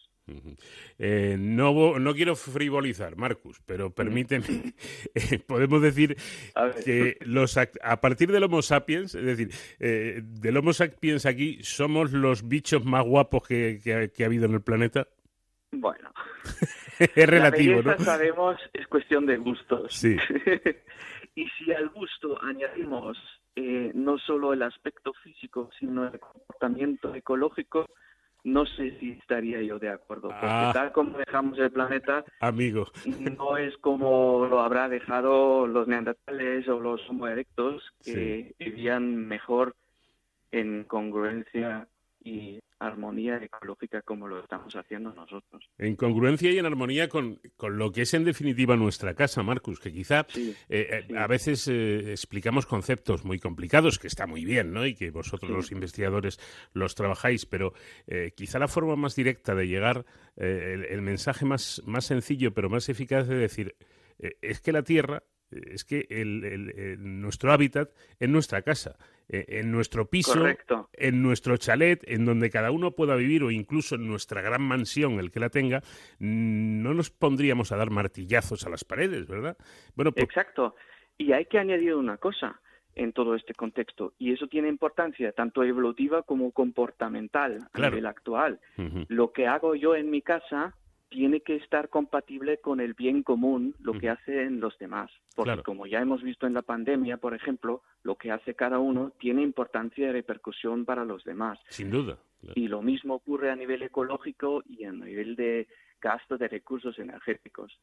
Eh, 0.97 1.35
no, 1.39 1.99
no 1.99 2.13
quiero 2.13 2.35
frivolizar, 2.35 3.15
Marcus, 3.15 3.61
pero 3.65 3.91
permíteme, 3.91 4.45
eh, 5.15 5.39
podemos 5.39 5.81
decir 5.81 6.17
que 6.83 7.17
los 7.21 7.57
a 7.57 8.01
partir 8.01 8.31
del 8.31 8.43
Homo 8.43 8.61
sapiens, 8.61 9.15
es 9.15 9.23
decir, 9.23 9.49
eh, 9.79 10.21
del 10.23 10.57
Homo 10.57 10.73
sapiens 10.73 11.25
aquí, 11.25 11.59
somos 11.63 12.11
los 12.11 12.47
bichos 12.47 12.83
más 12.85 13.05
guapos 13.05 13.47
que, 13.47 13.79
que, 13.83 14.23
ha 14.23 14.25
habido 14.25 14.45
en 14.45 14.55
el 14.55 14.61
planeta. 14.61 15.07
Bueno, 15.71 16.11
es 16.99 17.27
relativo, 17.27 17.81
¿no? 17.81 17.97
sabemos, 17.99 18.57
es 18.73 18.87
cuestión 18.87 19.25
de 19.25 19.37
gustos. 19.37 19.93
Sí. 19.93 20.17
y 21.35 21.47
si 21.49 21.71
al 21.71 21.89
gusto 21.89 22.41
añadimos 22.41 23.17
eh, 23.59 23.91
no 23.95 24.19
solo 24.19 24.53
el 24.53 24.61
aspecto 24.61 25.13
físico, 25.23 25.71
sino 25.79 26.05
el 26.05 26.19
comportamiento 26.19 27.15
ecológico, 27.15 27.87
no 28.43 28.67
sé 28.67 28.95
si 28.99 29.13
estaría 29.13 29.63
yo 29.63 29.79
de 29.79 29.89
acuerdo. 29.89 30.27
Porque 30.27 30.45
ah. 30.45 30.69
tal 30.71 30.91
como 30.91 31.17
dejamos 31.17 31.57
el 31.57 31.71
planeta, 31.71 32.23
amigo, 32.39 32.85
no 33.35 33.57
es 33.57 33.75
como 33.77 34.45
lo 34.45 34.61
habrá 34.61 34.87
dejado 34.89 35.65
los 35.65 35.87
neandertales 35.87 36.67
o 36.67 36.79
los 36.79 37.01
homo 37.09 37.27
erectos, 37.27 37.81
que 38.03 38.53
vivían 38.59 39.27
mejor 39.27 39.75
en 40.51 40.83
congruencia 40.83 41.87
y 42.27 42.59
armonía 42.79 43.37
ecológica 43.37 44.01
como 44.03 44.27
lo 44.27 44.39
estamos 44.39 44.75
haciendo 44.75 45.11
nosotros. 45.13 45.63
En 45.77 45.95
congruencia 45.95 46.51
y 46.51 46.59
en 46.59 46.65
armonía 46.65 47.09
con, 47.09 47.39
lo 47.59 47.91
que 47.91 48.03
es 48.03 48.13
en 48.13 48.23
definitiva 48.23 48.75
nuestra 48.75 49.15
casa, 49.15 49.41
Marcus, 49.43 49.79
que 49.79 49.91
quizá 49.91 50.27
eh, 50.35 50.55
eh, 50.69 51.17
a 51.17 51.27
veces 51.27 51.67
eh, 51.67 52.11
explicamos 52.11 52.65
conceptos 52.65 53.25
muy 53.25 53.39
complicados, 53.39 53.97
que 53.97 54.07
está 54.07 54.27
muy 54.27 54.45
bien, 54.45 54.73
¿no? 54.73 54.85
Y 54.85 54.93
que 54.93 55.09
vosotros 55.09 55.49
los 55.49 55.71
investigadores 55.71 56.39
los 56.73 56.93
trabajáis, 56.95 57.45
pero 57.45 57.73
quizá 58.35 58.59
la 58.59 58.67
forma 58.67 58.95
más 58.95 59.15
directa 59.15 59.55
de 59.55 59.67
llegar, 59.67 60.05
el, 60.35 60.85
el, 60.85 61.01
mensaje 61.01 61.45
más, 61.45 61.81
más 61.85 62.05
sencillo 62.05 62.53
pero 62.53 62.69
más 62.69 62.89
eficaz 62.89 63.27
de 63.27 63.35
decir, 63.35 63.75
es 64.19 64.61
que 64.61 64.71
la 64.71 64.83
Tierra 64.83 65.23
es 65.51 65.85
que 65.85 66.07
el, 66.09 66.97
nuestro 67.21 67.51
hábitat 67.51 67.89
es 68.19 68.29
nuestra 68.29 68.61
casa, 68.61 68.97
eh, 69.29 69.45
en 69.47 69.71
nuestro 69.71 70.09
piso, 70.09 70.45
en 70.93 71.21
nuestro 71.21 71.57
chalet, 71.57 72.03
en 72.07 72.25
donde 72.25 72.49
cada 72.49 72.71
uno 72.71 72.91
pueda 72.91 73.15
vivir 73.15 73.43
o 73.43 73.51
incluso 73.51 73.95
en 73.95 74.07
nuestra 74.07 74.41
gran 74.41 74.61
mansión, 74.61 75.19
el 75.19 75.31
que 75.31 75.39
la 75.39 75.49
tenga, 75.49 75.81
no 76.19 76.93
nos 76.93 77.09
pondríamos 77.09 77.71
a 77.71 77.77
dar 77.77 77.89
martillazos 77.89 78.65
a 78.65 78.69
las 78.69 78.83
paredes, 78.83 79.27
¿verdad? 79.27 79.57
Bueno, 79.95 80.11
Exacto. 80.15 80.75
Y 81.17 81.31
hay 81.31 81.45
que 81.45 81.57
añadir 81.57 81.95
una 81.95 82.17
cosa 82.17 82.59
en 82.93 83.13
todo 83.13 83.35
este 83.35 83.53
contexto, 83.53 84.13
y 84.17 84.33
eso 84.33 84.47
tiene 84.47 84.69
importancia 84.69 85.31
tanto 85.31 85.63
evolutiva 85.63 86.23
como 86.23 86.51
comportamental 86.51 87.67
a 87.71 87.79
nivel 87.79 88.07
actual. 88.07 88.59
Lo 89.07 89.31
que 89.31 89.45
hago 89.45 89.75
yo 89.75 89.95
en 89.95 90.09
mi 90.09 90.23
casa 90.23 90.75
tiene 91.09 91.41
que 91.41 91.55
estar 91.55 91.89
compatible 91.89 92.57
con 92.57 92.79
el 92.79 92.93
bien 92.93 93.23
común, 93.23 93.75
lo 93.79 93.93
que 93.93 94.09
hacen 94.09 94.59
los 94.59 94.77
demás. 94.77 95.11
Porque 95.35 95.63
como 95.63 95.85
ya 95.87 96.01
hemos 96.01 96.21
visto 96.21 96.47
en 96.47 96.53
la 96.53 96.61
pandemia, 96.61 97.17
por 97.17 97.33
ejemplo, 97.33 97.81
lo 98.03 98.15
que 98.15 98.31
hace 98.31 98.55
cada 98.55 98.79
uno 98.79 99.11
tiene 99.19 99.41
importancia 99.41 100.09
y 100.09 100.11
repercusión 100.11 100.85
para 100.85 101.05
los 101.05 101.23
demás. 101.23 101.59
Sin 101.69 101.89
duda. 101.89 102.17
Y 102.55 102.67
lo 102.67 102.81
mismo 102.81 103.15
ocurre 103.15 103.51
a 103.51 103.55
nivel 103.55 103.83
ecológico 103.83 104.63
y 104.67 104.83
a 104.83 104.91
nivel 104.91 105.35
de 105.35 105.67
gasto 106.01 106.37
de 106.37 106.47
recursos 106.47 106.97
energéticos. 106.99 107.79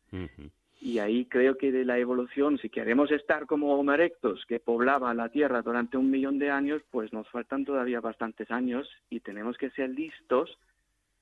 Y 0.81 0.99
ahí 0.99 1.25
creo 1.27 1.57
que 1.57 1.73
de 1.73 1.85
la 1.85 1.99
evolución, 1.99 2.59
si 2.59 2.69
queremos 2.69 3.11
estar 3.11 3.47
como 3.47 3.75
Homo 3.75 3.93
erectus, 3.93 4.45
que 4.47 4.61
poblaba 4.61 5.15
la 5.15 5.31
Tierra 5.31 5.63
durante 5.63 5.97
un 5.97 6.11
millón 6.11 6.39
de 6.39 6.51
años, 6.51 6.83
pues 6.91 7.13
nos 7.13 7.29
faltan 7.31 7.65
todavía 7.65 8.01
bastantes 8.01 8.51
años 8.51 8.89
y 9.09 9.21
tenemos 9.21 9.57
que 9.57 9.71
ser 9.71 9.91
listos 9.91 10.59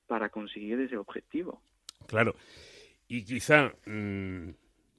para 0.07 0.29
conseguir 0.29 0.79
ese 0.81 0.97
objetivo. 0.97 1.61
Claro. 2.07 2.35
Y 3.07 3.25
quizá, 3.25 3.73
mm, 3.85 4.49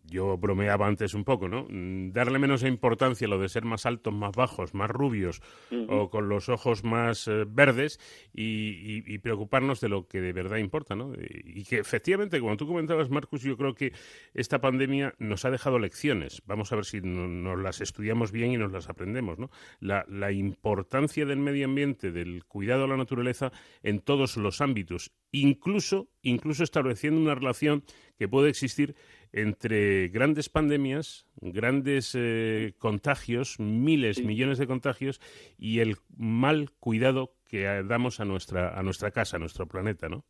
yo 0.05 0.37
bromeaba 0.37 0.87
antes 0.87 1.15
un 1.15 1.25
poco, 1.25 1.49
¿no? 1.49 1.67
Mm, 1.69 2.13
darle 2.13 2.39
menos 2.39 2.63
importancia 2.63 3.27
a 3.27 3.31
lo 3.31 3.39
de 3.39 3.49
ser 3.49 3.65
más 3.65 3.87
altos, 3.87 4.13
más 4.13 4.33
bajos, 4.37 4.75
más 4.75 4.91
rubios 4.91 5.41
o 5.89 6.11
con 6.11 6.29
los 6.29 6.49
ojos 6.49 6.85
más 6.85 7.27
eh, 7.29 7.45
verdes 7.49 7.99
y, 8.33 9.19
preocuparnos 9.19 9.81
de 9.81 9.89
lo 9.89 10.07
que 10.07 10.21
de 10.21 10.33
verdad 10.33 10.59
importa, 10.59 10.95
¿no? 10.95 11.13
Y 11.17 11.65
que 11.65 11.79
efectivamente, 11.79 12.41
como 12.41 12.57
tú 12.57 12.67
comentabas, 12.67 13.09
Marcus, 13.09 13.43
yo 13.43 13.57
creo 13.57 13.75
que 13.75 13.93
esta 14.35 14.61
pandemia 14.61 15.15
nos 15.19 15.45
ha 15.45 15.51
dejado 15.51 15.79
lecciones. 15.79 16.43
Vamos 16.45 16.73
a 16.73 16.77
ver 16.77 16.85
si 16.85 17.01
nos 17.01 17.59
las 17.59 17.81
estudiamos 17.81 18.33
bien 18.33 18.53
y 18.53 18.59
nos 18.59 18.73
las 18.73 18.91
aprendemos, 18.91 19.39
¿no? 19.39 19.51
La, 19.81 20.05
la 20.09 20.33
importancia 20.33 21.25
del 21.25 21.39
medio 21.39 21.65
ambiente, 21.65 22.13
del 22.13 22.45
cuidado 22.45 22.85
a 22.85 22.89
la 22.89 22.97
naturaleza 22.97 23.51
en 23.83 24.01
todos 24.01 24.37
los 24.37 24.61
ámbitos, 24.61 25.13
incluso, 25.33 26.09
incluso 26.23 26.63
estableciendo 26.63 27.21
una 27.21 27.35
relación 27.35 27.85
que 28.19 28.29
puede 28.29 28.51
existir 28.51 28.95
entre 29.37 30.09
grandes 30.09 30.49
pandemias, 30.49 31.27
grandes 31.41 32.13
eh, 32.15 32.75
contagios, 32.79 33.59
miles, 33.59 34.23
millones 34.23 34.59
de 34.59 34.69
contagios 34.69 35.21
y 35.59 35.81
el 35.81 35.97
mal 36.17 36.71
cuidado 36.79 37.35
que 37.45 37.65
damos 37.83 38.21
a 38.21 38.25
nuestra, 38.25 38.79
a 38.79 38.83
nuestra 38.85 39.11
casa, 39.11 39.37
a 39.37 39.41
nuestro 39.41 39.67
planeta, 39.67 40.09
¿no? 40.09 40.25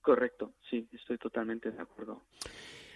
Correcto, 0.00 0.54
sí, 0.70 0.88
estoy 0.90 1.18
totalmente 1.18 1.70
de 1.70 1.82
acuerdo. 1.82 2.24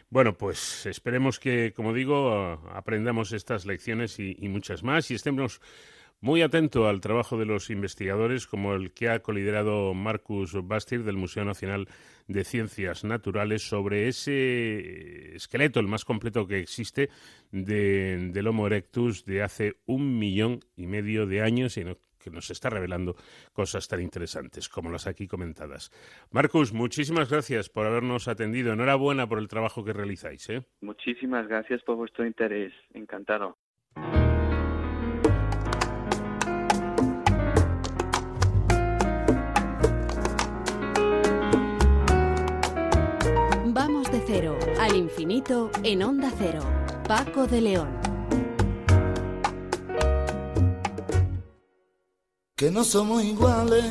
Bueno, 0.08 0.32
pues 0.32 0.86
esperemos 0.86 1.38
que, 1.38 1.74
como 1.76 1.92
digo, 1.92 2.32
aprendamos 2.72 3.32
estas 3.32 3.66
lecciones 3.66 4.18
y, 4.18 4.36
y 4.38 4.48
muchas 4.48 4.82
más 4.82 5.10
y 5.10 5.14
estemos 5.14 5.60
muy 6.20 6.42
atento 6.42 6.86
al 6.88 7.00
trabajo 7.00 7.38
de 7.38 7.46
los 7.46 7.70
investigadores 7.70 8.46
como 8.46 8.74
el 8.74 8.92
que 8.92 9.08
ha 9.08 9.20
coliderado 9.20 9.94
Marcus 9.94 10.54
Bastir 10.66 11.04
del 11.04 11.16
Museo 11.16 11.44
Nacional 11.44 11.88
de 12.30 12.44
Ciencias 12.44 13.02
Naturales 13.04 13.62
sobre 13.62 14.06
ese 14.06 15.34
esqueleto, 15.34 15.80
el 15.80 15.88
más 15.88 16.04
completo 16.04 16.46
que 16.46 16.60
existe, 16.60 17.10
de, 17.50 18.30
del 18.32 18.46
Homo 18.46 18.68
erectus 18.68 19.24
de 19.24 19.42
hace 19.42 19.74
un 19.86 20.18
millón 20.18 20.60
y 20.76 20.86
medio 20.86 21.26
de 21.26 21.42
años 21.42 21.76
y 21.76 21.84
que 22.22 22.30
nos 22.30 22.50
está 22.50 22.70
revelando 22.70 23.16
cosas 23.52 23.88
tan 23.88 24.00
interesantes 24.00 24.68
como 24.68 24.90
las 24.90 25.06
aquí 25.06 25.26
comentadas. 25.26 25.90
Marcus, 26.30 26.72
muchísimas 26.72 27.30
gracias 27.30 27.68
por 27.68 27.86
habernos 27.86 28.28
atendido. 28.28 28.72
Enhorabuena 28.72 29.26
por 29.26 29.38
el 29.38 29.48
trabajo 29.48 29.84
que 29.84 29.92
realizáis. 29.92 30.48
¿eh? 30.50 30.62
Muchísimas 30.82 31.48
gracias 31.48 31.82
por 31.82 31.96
vuestro 31.96 32.26
interés. 32.26 32.72
Encantado. 32.92 33.56
Al 44.78 44.96
infinito 44.96 45.70
en 45.82 46.02
onda 46.02 46.30
cero. 46.38 46.60
Paco 47.06 47.46
de 47.46 47.60
León. 47.60 48.00
que 52.60 52.70
no 52.70 52.84
somos 52.84 53.24
iguales, 53.24 53.86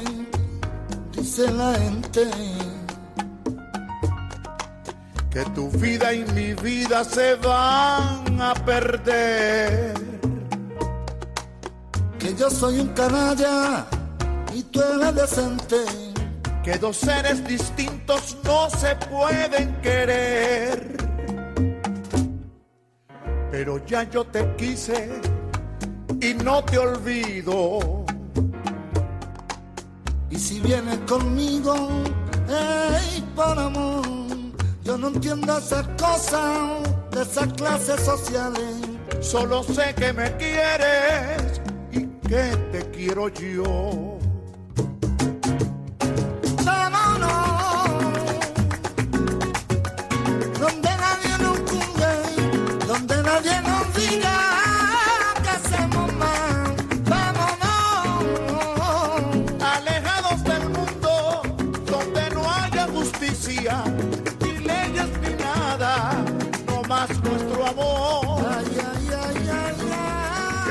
dice 1.12 1.52
la 1.52 1.74
gente. 1.74 2.30
Que 5.32 5.44
tu 5.56 5.72
vida 5.72 6.14
y 6.14 6.24
mi 6.36 6.54
vida 6.54 7.04
se 7.04 7.34
van 7.34 8.40
a 8.40 8.54
perder. 8.54 9.96
Que 12.20 12.36
yo 12.36 12.48
soy 12.52 12.82
un 12.82 12.90
canalla 12.90 13.88
y 14.54 14.62
tú 14.62 14.82
eres 14.84 15.16
decente. 15.16 16.09
Que 16.64 16.78
dos 16.78 16.98
seres 16.98 17.46
distintos 17.48 18.38
no 18.44 18.70
se 18.70 18.96
pueden 18.96 19.76
querer. 19.82 20.98
Pero 23.52 23.86
ya 23.86 24.04
yo 24.10 24.24
te 24.26 24.56
quise 24.56 25.10
y 26.22 26.34
no 26.36 26.64
te 26.64 26.78
olvido 26.78 28.06
y 30.32 30.38
si 30.38 30.60
vienes 30.60 31.00
conmigo, 31.00 31.76
hey, 32.48 33.24
por 33.36 33.58
amor, 33.58 34.06
yo 34.84 34.98
no 34.98 35.08
entiendo 35.08 35.58
esas 35.58 35.88
cosas 36.00 36.84
de 37.12 37.22
esas 37.24 37.52
clases 37.54 38.00
sociales. 38.02 38.76
Solo 39.22 39.64
sé 39.64 39.94
que 39.96 40.14
me 40.14 40.32
quieres 40.38 41.62
y 41.92 42.06
que 42.28 42.56
te 42.72 42.92
quiero 42.92 43.30
yo. 43.30 44.09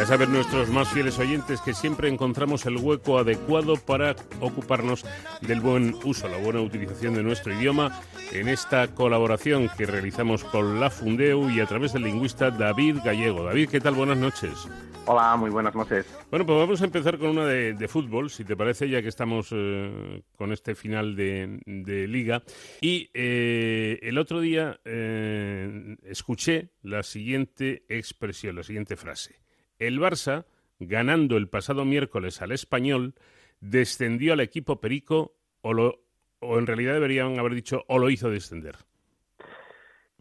Saber 0.08 0.30
nuestros 0.30 0.70
más 0.70 0.88
fieles 0.88 1.18
oyentes 1.18 1.60
que 1.60 1.74
siempre 1.74 2.08
encontramos 2.08 2.64
el 2.64 2.78
hueco 2.78 3.18
adecuado 3.18 3.76
para 3.76 4.16
ocuparnos 4.40 5.04
del 5.42 5.60
buen 5.60 5.94
uso, 6.02 6.28
la 6.28 6.38
buena 6.38 6.62
utilización 6.62 7.12
de 7.12 7.22
nuestro 7.22 7.52
idioma 7.52 8.00
en 8.32 8.48
esta 8.48 8.94
colaboración 8.94 9.68
que 9.76 9.84
realizamos 9.84 10.44
con 10.44 10.80
la 10.80 10.88
Fundeu 10.88 11.50
y 11.50 11.60
a 11.60 11.66
través 11.66 11.92
del 11.92 12.04
lingüista 12.04 12.50
David 12.50 13.00
Gallego. 13.04 13.44
David, 13.44 13.68
¿qué 13.68 13.80
tal? 13.80 13.96
Buenas 13.96 14.16
noches. 14.16 14.66
Hola, 15.04 15.36
muy 15.36 15.50
buenas 15.50 15.74
noches. 15.74 16.06
Bueno, 16.30 16.46
pues 16.46 16.58
vamos 16.58 16.80
a 16.80 16.86
empezar 16.86 17.18
con 17.18 17.28
una 17.28 17.44
de, 17.44 17.88
fútbol, 17.88 18.30
si 18.30 18.46
te 18.46 18.56
parece, 18.56 18.88
ya 18.88 19.02
que 19.02 19.08
estamos 19.08 19.48
eh, 19.52 20.22
con 20.36 20.52
este 20.52 20.74
final 20.74 21.16
de, 21.16 22.06
liga. 22.08 22.42
Y 22.80 23.10
eh, 23.12 23.98
el 24.00 24.16
otro 24.16 24.40
día 24.40 24.80
eh, 24.86 25.98
escuché 26.02 26.70
la 26.80 27.02
siguiente 27.02 27.84
expresión, 27.90 28.56
la 28.56 28.62
siguiente 28.62 28.96
frase. 28.96 29.47
El 29.78 30.00
Barça, 30.00 30.44
ganando 30.78 31.36
el 31.36 31.48
pasado 31.48 31.84
miércoles 31.84 32.42
al 32.42 32.52
español, 32.52 33.14
descendió 33.60 34.32
al 34.32 34.40
equipo 34.40 34.80
Perico 34.80 35.34
o, 35.62 35.72
lo, 35.72 36.00
en 36.40 36.66
realidad 36.66 36.94
deberían 36.94 37.38
haber 37.38 37.54
dicho 37.54 37.84
o 37.88 37.98
lo 37.98 38.10
hizo 38.10 38.30
descender. 38.30 38.76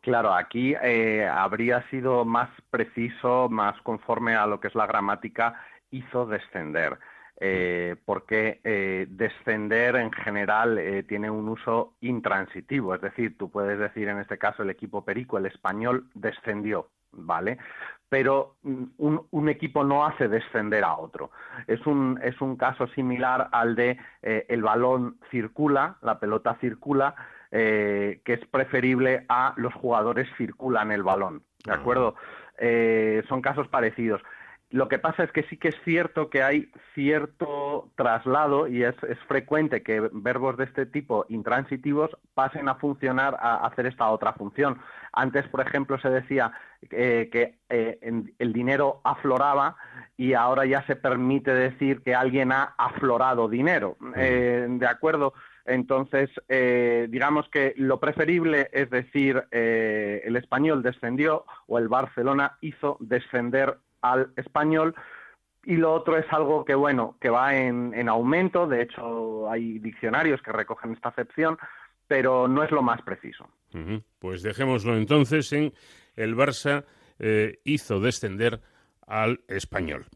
Claro, 0.01 0.33
aquí 0.33 0.73
eh, 0.81 1.27
habría 1.27 1.81
sido 1.89 2.23
más 2.23 2.49
preciso, 2.69 3.49
más 3.49 3.79
conforme 3.81 4.35
a 4.35 4.47
lo 4.47 4.59
que 4.59 4.69
es 4.69 4.75
la 4.75 4.87
gramática, 4.87 5.61
hizo 5.91 6.25
descender. 6.25 6.97
Eh, 7.39 7.95
porque 8.05 8.61
eh, 8.63 9.05
descender 9.09 9.95
en 9.97 10.11
general 10.11 11.05
tiene 11.07 11.29
un 11.29 11.49
uso 11.49 11.93
intransitivo, 12.01 12.95
es 12.95 13.01
decir, 13.01 13.37
tú 13.37 13.51
puedes 13.51 13.77
decir 13.77 14.07
en 14.07 14.17
este 14.19 14.39
caso 14.39 14.63
el 14.63 14.71
equipo 14.71 15.05
Perico, 15.05 15.37
el 15.37 15.45
español 15.45 16.09
descendió, 16.15 16.89
¿vale? 17.11 17.59
Pero 18.09 18.55
mm, 18.63 18.83
un, 19.31 19.49
equipo 19.49 19.83
no 19.83 20.05
hace 20.05 20.27
descender 20.27 20.83
a 20.83 20.95
otro. 20.97 21.31
Es 21.67 21.85
un, 21.85 22.19
es 22.23 22.39
un 22.41 22.55
caso 22.55 22.87
similar 22.87 23.49
al 23.51 23.75
de 23.75 23.97
eh, 24.21 24.45
el 24.49 24.61
balón 24.61 25.17
circula, 25.31 25.97
la 26.01 26.19
pelota 26.19 26.57
circula, 26.59 27.15
eh, 27.51 28.21
que 28.25 28.33
es 28.33 28.45
preferible 28.47 29.25
a 29.29 29.53
los 29.57 29.73
jugadores 29.73 30.27
circulan 30.37 30.91
el 30.91 31.03
balón. 31.03 31.43
¿De 31.65 31.73
acuerdo? 31.73 32.15
Eh, 32.57 33.23
son 33.27 33.41
casos 33.41 33.67
parecidos. 33.67 34.21
Lo 34.69 34.89
que 34.89 34.99
pasa 34.99 35.23
es 35.23 35.31
que 35.31 35.43
sí 35.43 35.55
que 35.55 35.69
es 35.69 35.77
cierto 35.85 36.29
que 36.29 36.43
hay 36.43 36.69
cierto 36.93 37.89
traslado 37.95 38.67
y 38.67 38.83
es, 38.83 38.95
frecuente 39.27 39.81
que 39.81 40.09
verbos 40.11 40.57
de 40.57 40.65
este 40.65 40.85
tipo 40.85 41.25
intransitivos 41.29 42.11
pasen 42.33 42.67
a 42.67 42.75
funcionar, 42.75 43.37
a 43.39 43.65
hacer 43.65 43.85
esta 43.85 44.09
otra 44.09 44.33
función. 44.33 44.77
Antes, 45.17 45.47
por 45.47 45.61
ejemplo, 45.61 45.97
se 45.99 46.11
decía 46.11 46.51
eh, 46.91 47.29
que 47.31 47.55
eh, 47.69 47.97
el 48.37 48.53
dinero 48.53 49.01
afloraba 49.03 49.75
y 50.15 50.33
ahora 50.33 50.63
ya 50.67 50.85
se 50.85 50.95
permite 50.95 51.51
decir 51.55 52.03
que 52.03 52.13
alguien 52.13 52.51
ha 52.51 52.75
aflorado 52.77 53.49
dinero. 53.49 53.97
Eh, 54.15 54.67
¿De 54.69 54.85
acuerdo? 54.85 55.33
Entonces, 55.65 56.29
digamos 56.47 57.49
que 57.49 57.73
lo 57.77 57.99
preferible 57.99 58.69
es 58.71 58.89
decir, 58.89 59.43
el 59.51 60.35
español 60.37 60.81
descendió 60.83 61.45
o 61.65 61.79
el 61.79 61.89
Barcelona 61.89 62.57
hizo 62.61 62.97
descender 62.99 63.77
al 64.01 64.31
español. 64.37 64.95
Y 65.65 65.75
lo 65.75 65.93
otro 65.93 66.15
es 66.15 66.31
algo 66.31 66.63
que, 66.63 66.75
bueno, 66.75 67.17
que 67.19 67.29
va 67.29 67.55
en, 67.55 68.07
aumento. 68.07 68.67
De 68.67 68.83
hecho, 68.83 69.49
hay 69.49 69.79
diccionarios 69.79 70.41
que 70.41 70.53
recogen 70.53 70.93
esta 70.93 71.09
acepción, 71.09 71.57
pero 72.07 72.47
no 72.47 72.63
es 72.63 72.71
lo 72.71 72.81
más 72.81 73.01
preciso. 73.01 73.49
Pues 74.19 74.41
dejémoslo 74.41 74.97
entonces 74.97 75.51
en 75.53 75.73
el 76.15 76.35
Barça 76.35 76.85
eh, 77.19 77.59
hizo 77.63 77.99
descender 77.99 78.61
al 79.05 79.41
español. 79.47 80.07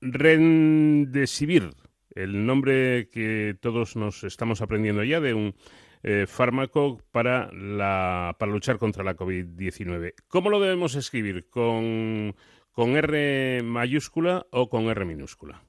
Rendesivir, 0.00 1.70
el 2.14 2.44
nombre 2.44 3.08
que 3.08 3.56
todos 3.60 3.96
nos 3.96 4.24
estamos 4.24 4.60
aprendiendo 4.60 5.02
ya 5.04 5.20
de 5.20 5.34
un 5.34 5.54
eh, 6.02 6.26
fármaco 6.28 7.00
para, 7.12 7.50
la, 7.52 8.36
para 8.38 8.52
luchar 8.52 8.78
contra 8.78 9.04
la 9.04 9.16
COVID-19. 9.16 10.14
¿Cómo 10.28 10.50
lo 10.50 10.60
debemos 10.60 10.94
escribir? 10.96 11.48
¿Con 11.48 12.34
¿Con 12.78 12.96
R 12.96 13.60
mayúscula 13.64 14.46
o 14.52 14.68
con 14.68 14.84
R 14.84 15.04
minúscula? 15.04 15.64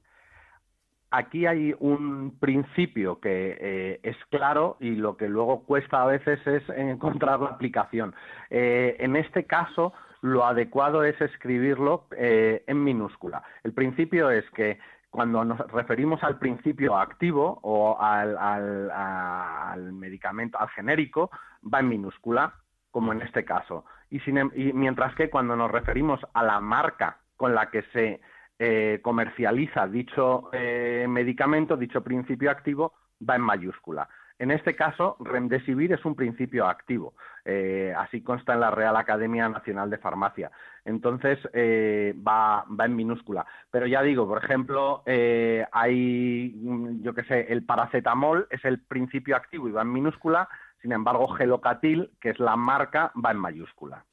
Aquí 1.12 1.46
hay 1.46 1.74
un 1.80 2.38
principio 2.38 3.18
que 3.18 3.56
eh, 3.60 4.00
es 4.04 4.16
claro 4.30 4.76
y 4.78 4.94
lo 4.94 5.16
que 5.16 5.28
luego 5.28 5.64
cuesta 5.64 6.02
a 6.02 6.06
veces 6.06 6.38
es 6.46 6.68
encontrar 6.70 7.40
la 7.40 7.50
aplicación. 7.50 8.14
Eh, 8.48 8.96
en 9.00 9.16
este 9.16 9.44
caso, 9.44 9.92
lo 10.22 10.44
adecuado 10.44 11.02
es 11.02 11.20
escribirlo 11.20 12.06
eh, 12.16 12.62
en 12.66 12.84
minúscula. 12.84 13.42
El 13.64 13.72
principio 13.72 14.30
es 14.30 14.48
que 14.50 14.78
cuando 15.10 15.44
nos 15.44 15.58
referimos 15.72 16.22
al 16.22 16.38
principio 16.38 16.96
activo 16.96 17.58
o 17.62 18.00
al, 18.00 19.92
medicamento, 19.92 20.58
al 20.60 20.68
genérico, 20.68 21.30
va 21.62 21.80
en 21.80 21.88
minúscula, 21.88 22.54
como 22.92 23.12
en 23.12 23.22
este 23.22 23.44
caso. 23.44 23.84
Em, 24.10 24.50
y, 24.54 24.72
mientras 24.72 25.14
que 25.16 25.28
cuando 25.28 25.56
nos 25.56 25.70
referimos 25.70 26.20
a 26.34 26.44
la 26.44 26.60
marca 26.60 27.18
con 27.36 27.54
la 27.54 27.70
que 27.70 27.82
se 27.92 28.20
eh, 28.62 29.00
comercializa 29.00 29.86
dicho 29.86 30.50
eh, 30.52 31.06
medicamento, 31.08 31.78
dicho 31.78 32.02
principio 32.02 32.50
activo, 32.50 32.92
va 33.26 33.36
en 33.36 33.40
mayúscula. 33.40 34.06
En 34.38 34.50
este 34.50 34.76
caso, 34.76 35.16
Remdesivir 35.18 35.94
es 35.94 36.04
un 36.04 36.14
principio 36.14 36.66
activo, 36.66 37.14
eh, 37.46 37.94
así 37.96 38.22
consta 38.22 38.52
en 38.52 38.60
la 38.60 38.70
Real 38.70 38.96
Academia 38.96 39.48
Nacional 39.48 39.88
de 39.88 39.96
Farmacia. 39.96 40.50
Entonces, 40.84 41.38
va, 41.46 42.66
va, 42.68 42.84
en 42.84 42.96
minúscula. 42.96 43.46
Pero 43.70 43.86
ya 43.86 44.02
digo, 44.02 44.28
por 44.28 44.44
ejemplo, 44.44 45.04
hay, 45.06 46.54
yo 47.00 47.14
qué 47.14 47.24
sé, 47.24 47.50
el 47.50 47.64
paracetamol 47.64 48.46
es 48.50 48.62
el 48.66 48.80
principio 48.82 49.36
activo 49.36 49.68
y 49.68 49.72
va 49.72 49.82
en 49.82 49.92
minúscula, 49.92 50.50
sin 50.82 50.92
embargo, 50.92 51.28
Gelocatil, 51.28 52.10
que 52.20 52.28
es 52.28 52.38
la 52.38 52.56
marca, 52.56 53.10
va 53.24 53.30
en 53.30 53.38
mayúscula. 53.38 54.04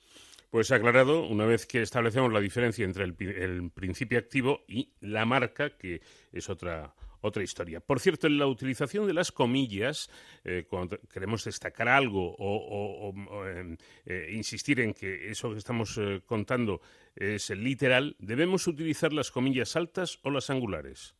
Pues 0.50 0.72
aclarado, 0.72 1.28
una 1.28 1.46
vez 1.46 1.66
que 1.66 1.82
establecemos 1.82 2.32
la 2.32 2.40
diferencia 2.40 2.86
entre 2.86 3.04
el, 3.04 3.72
principio 3.72 4.18
activo 4.18 4.62
y 4.68 4.94
la 5.02 5.26
marca, 5.26 5.72
que 5.72 6.02
es 6.32 6.50
otra 6.50 6.94
otra 7.20 7.44
historia. 7.44 7.80
Por 7.80 8.00
cierto, 8.00 8.28
en 8.28 8.38
la 8.38 8.48
utilización 8.48 9.08
de 9.08 9.14
las 9.14 9.32
comillas, 9.32 10.10
eh, 10.46 10.66
cuando 10.70 10.98
queremos 11.12 11.44
destacar 11.44 11.90
algo 11.90 12.36
o, 12.38 13.46
em, 13.48 13.76
eh, 14.06 14.30
insistir 14.32 14.80
en 14.80 14.94
que 14.94 15.30
eso 15.30 15.52
que 15.52 15.58
estamos 15.58 15.98
eh, 15.98 16.22
contando 16.26 16.80
es 17.16 17.50
literal, 17.50 18.16
¿debemos 18.20 18.68
utilizar 18.68 19.12
las 19.14 19.32
comillas 19.32 19.76
altas 19.76 20.20
o 20.24 20.30
las 20.30 20.50
angulares? 20.52 21.16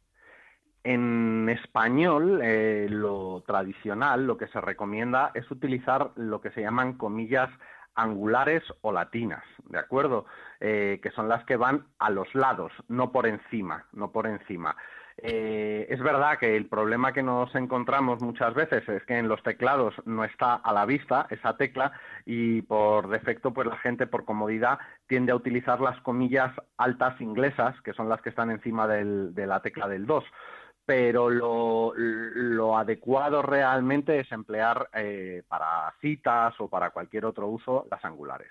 En 0.84 1.50
español, 1.50 2.40
lo 2.90 3.44
tradicional, 3.46 4.26
lo 4.26 4.38
que 4.38 4.48
se 4.48 4.62
recomienda 4.62 5.32
es 5.34 5.50
utilizar 5.52 6.12
lo 6.16 6.40
que 6.40 6.52
se 6.52 6.62
llaman 6.62 6.94
comillas 6.94 7.50
angulares 7.98 8.64
o 8.82 8.94
latinas, 8.94 9.44
¿de 9.66 9.80
acuerdo? 9.80 10.26
Eh, 10.62 11.00
que 11.04 11.12
son 11.12 11.28
las 11.28 11.44
que 11.44 11.58
van 11.58 11.86
a 12.00 12.10
los 12.10 12.34
lados, 12.34 12.72
no 12.88 13.12
por 13.12 13.28
encima, 13.28 13.86
no 13.92 14.12
por 14.12 14.28
encima. 14.28 14.76
Eh, 15.20 15.88
es 15.90 16.00
verdad 16.00 16.38
que 16.38 16.56
el 16.56 16.68
problema 16.68 17.12
que 17.12 17.24
nos 17.24 17.54
encontramos 17.56 18.22
muchas 18.22 18.54
veces 18.54 18.88
es 18.88 19.04
que 19.06 19.18
en 19.18 19.28
los 19.28 19.42
teclados 19.42 19.96
no 20.06 20.24
está 20.24 20.54
a 20.54 20.72
la 20.74 20.86
vista 20.86 21.26
esa 21.32 21.58
tecla 21.58 21.92
y 22.24 22.62
por 22.62 23.10
defecto 23.10 23.52
pues 23.52 23.68
la 23.68 23.78
gente 23.78 24.06
por 24.06 24.26
comodidad 24.26 24.78
tiende 25.08 25.32
a 25.32 25.36
utilizar 25.36 25.82
las 25.82 26.00
comillas 26.02 26.52
altas 26.78 27.20
inglesas 27.20 27.76
que 27.82 27.94
son 27.94 28.10
las 28.10 28.22
que 28.22 28.30
están 28.30 28.52
encima 28.52 28.88
de 28.88 29.48
la 29.48 29.60
tecla 29.62 29.88
del 29.88 30.06
2 30.06 30.24
pero 30.88 31.30
lo, 31.30 32.78
adecuado 32.78 33.42
realmente 33.42 34.22
es 34.22 34.32
emplear 34.32 34.90
eh, 34.94 35.44
para 35.46 35.94
citas 36.00 36.56
o 36.60 36.70
para 36.70 36.92
cualquier 36.92 37.26
otro 37.26 37.50
uso 37.50 37.86
las 37.92 38.06
angulares. 38.06 38.48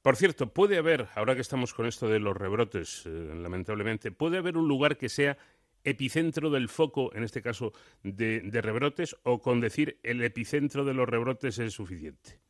Por 0.00 0.16
cierto, 0.16 0.46
puede 0.54 0.78
haber, 0.78 1.08
ahora 1.14 1.34
que 1.34 1.42
estamos 1.42 1.74
con 1.74 1.84
esto 1.84 2.08
de 2.08 2.18
los 2.18 2.34
rebrotes, 2.34 3.04
eh, 3.04 3.10
lamentablemente, 3.10 4.10
puede 4.10 4.38
haber 4.38 4.56
un 4.56 4.66
lugar 4.66 4.96
que 4.96 5.10
sea 5.10 5.36
epicentro 5.84 6.48
del 6.48 6.70
foco, 6.70 7.14
en 7.14 7.24
este 7.24 7.42
caso, 7.42 7.72
de 8.02 8.60
rebrotes, 8.62 9.14
o 9.22 9.38
con 9.38 9.60
decir 9.60 10.00
el 10.02 10.24
epicentro 10.24 10.82
de 10.86 10.94
los 10.94 11.06
rebrotes 11.06 11.58
es 11.58 11.74
suficiente 11.74 12.40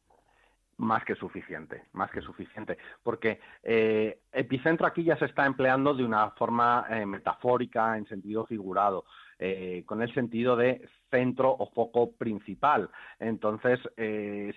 más 0.78 1.04
que 1.04 1.14
suficiente, 1.14 1.84
más 1.92 2.10
que 2.10 2.20
suficiente, 2.20 2.78
porque 3.02 3.40
eh, 3.62 4.20
epicentro 4.32 4.86
aquí 4.86 5.04
ya 5.04 5.16
se 5.16 5.26
está 5.26 5.46
empleando 5.46 5.94
de 5.94 6.04
una 6.04 6.30
forma 6.30 6.86
eh, 6.90 7.06
metafórica, 7.06 7.96
en 7.96 8.06
sentido 8.06 8.46
figurado, 8.46 9.04
eh, 9.38 9.84
con 9.86 10.02
el 10.02 10.12
sentido 10.14 10.56
de 10.56 10.88
centro 11.10 11.50
o 11.50 11.70
foco 11.70 12.12
principal. 12.12 12.88
Entonces, 13.18 13.78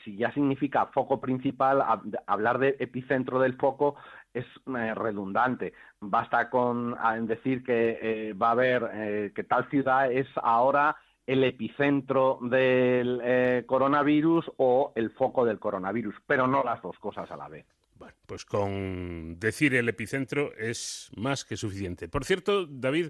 si 0.03 0.15
ya 0.15 0.31
significa 0.31 0.85
foco 0.87 1.19
principal, 1.19 1.83
hablar 2.27 2.59
de 2.59 2.77
epicentro 2.79 3.39
del 3.39 3.55
foco 3.55 3.95
es 4.33 4.45
redundante. 4.65 5.73
Basta 5.99 6.49
con 6.49 6.95
decir 7.27 7.61
que 7.63 8.33
va 8.41 8.49
a 8.49 8.51
haber 8.51 9.33
que 9.33 9.43
tal 9.43 9.69
ciudad 9.69 10.09
es 10.09 10.27
ahora 10.37 10.95
el 11.27 11.43
epicentro 11.43 12.39
del 12.41 13.19
eh, 13.23 13.63
coronavirus 13.65 14.51
o 14.57 14.93
el 14.95 15.11
foco 15.11 15.45
del 15.45 15.59
coronavirus, 15.59 16.15
pero 16.27 16.47
no 16.47 16.63
las 16.63 16.81
dos 16.81 16.97
cosas 16.99 17.29
a 17.31 17.37
la 17.37 17.47
vez. 17.47 17.65
Bueno, 17.97 18.13
pues 18.25 18.45
con 18.45 19.39
decir 19.39 19.73
el 19.73 19.87
epicentro 19.87 20.51
es 20.57 21.09
más 21.15 21.45
que 21.45 21.55
suficiente. 21.55 22.09
Por 22.09 22.25
cierto, 22.25 22.65
David, 22.67 23.07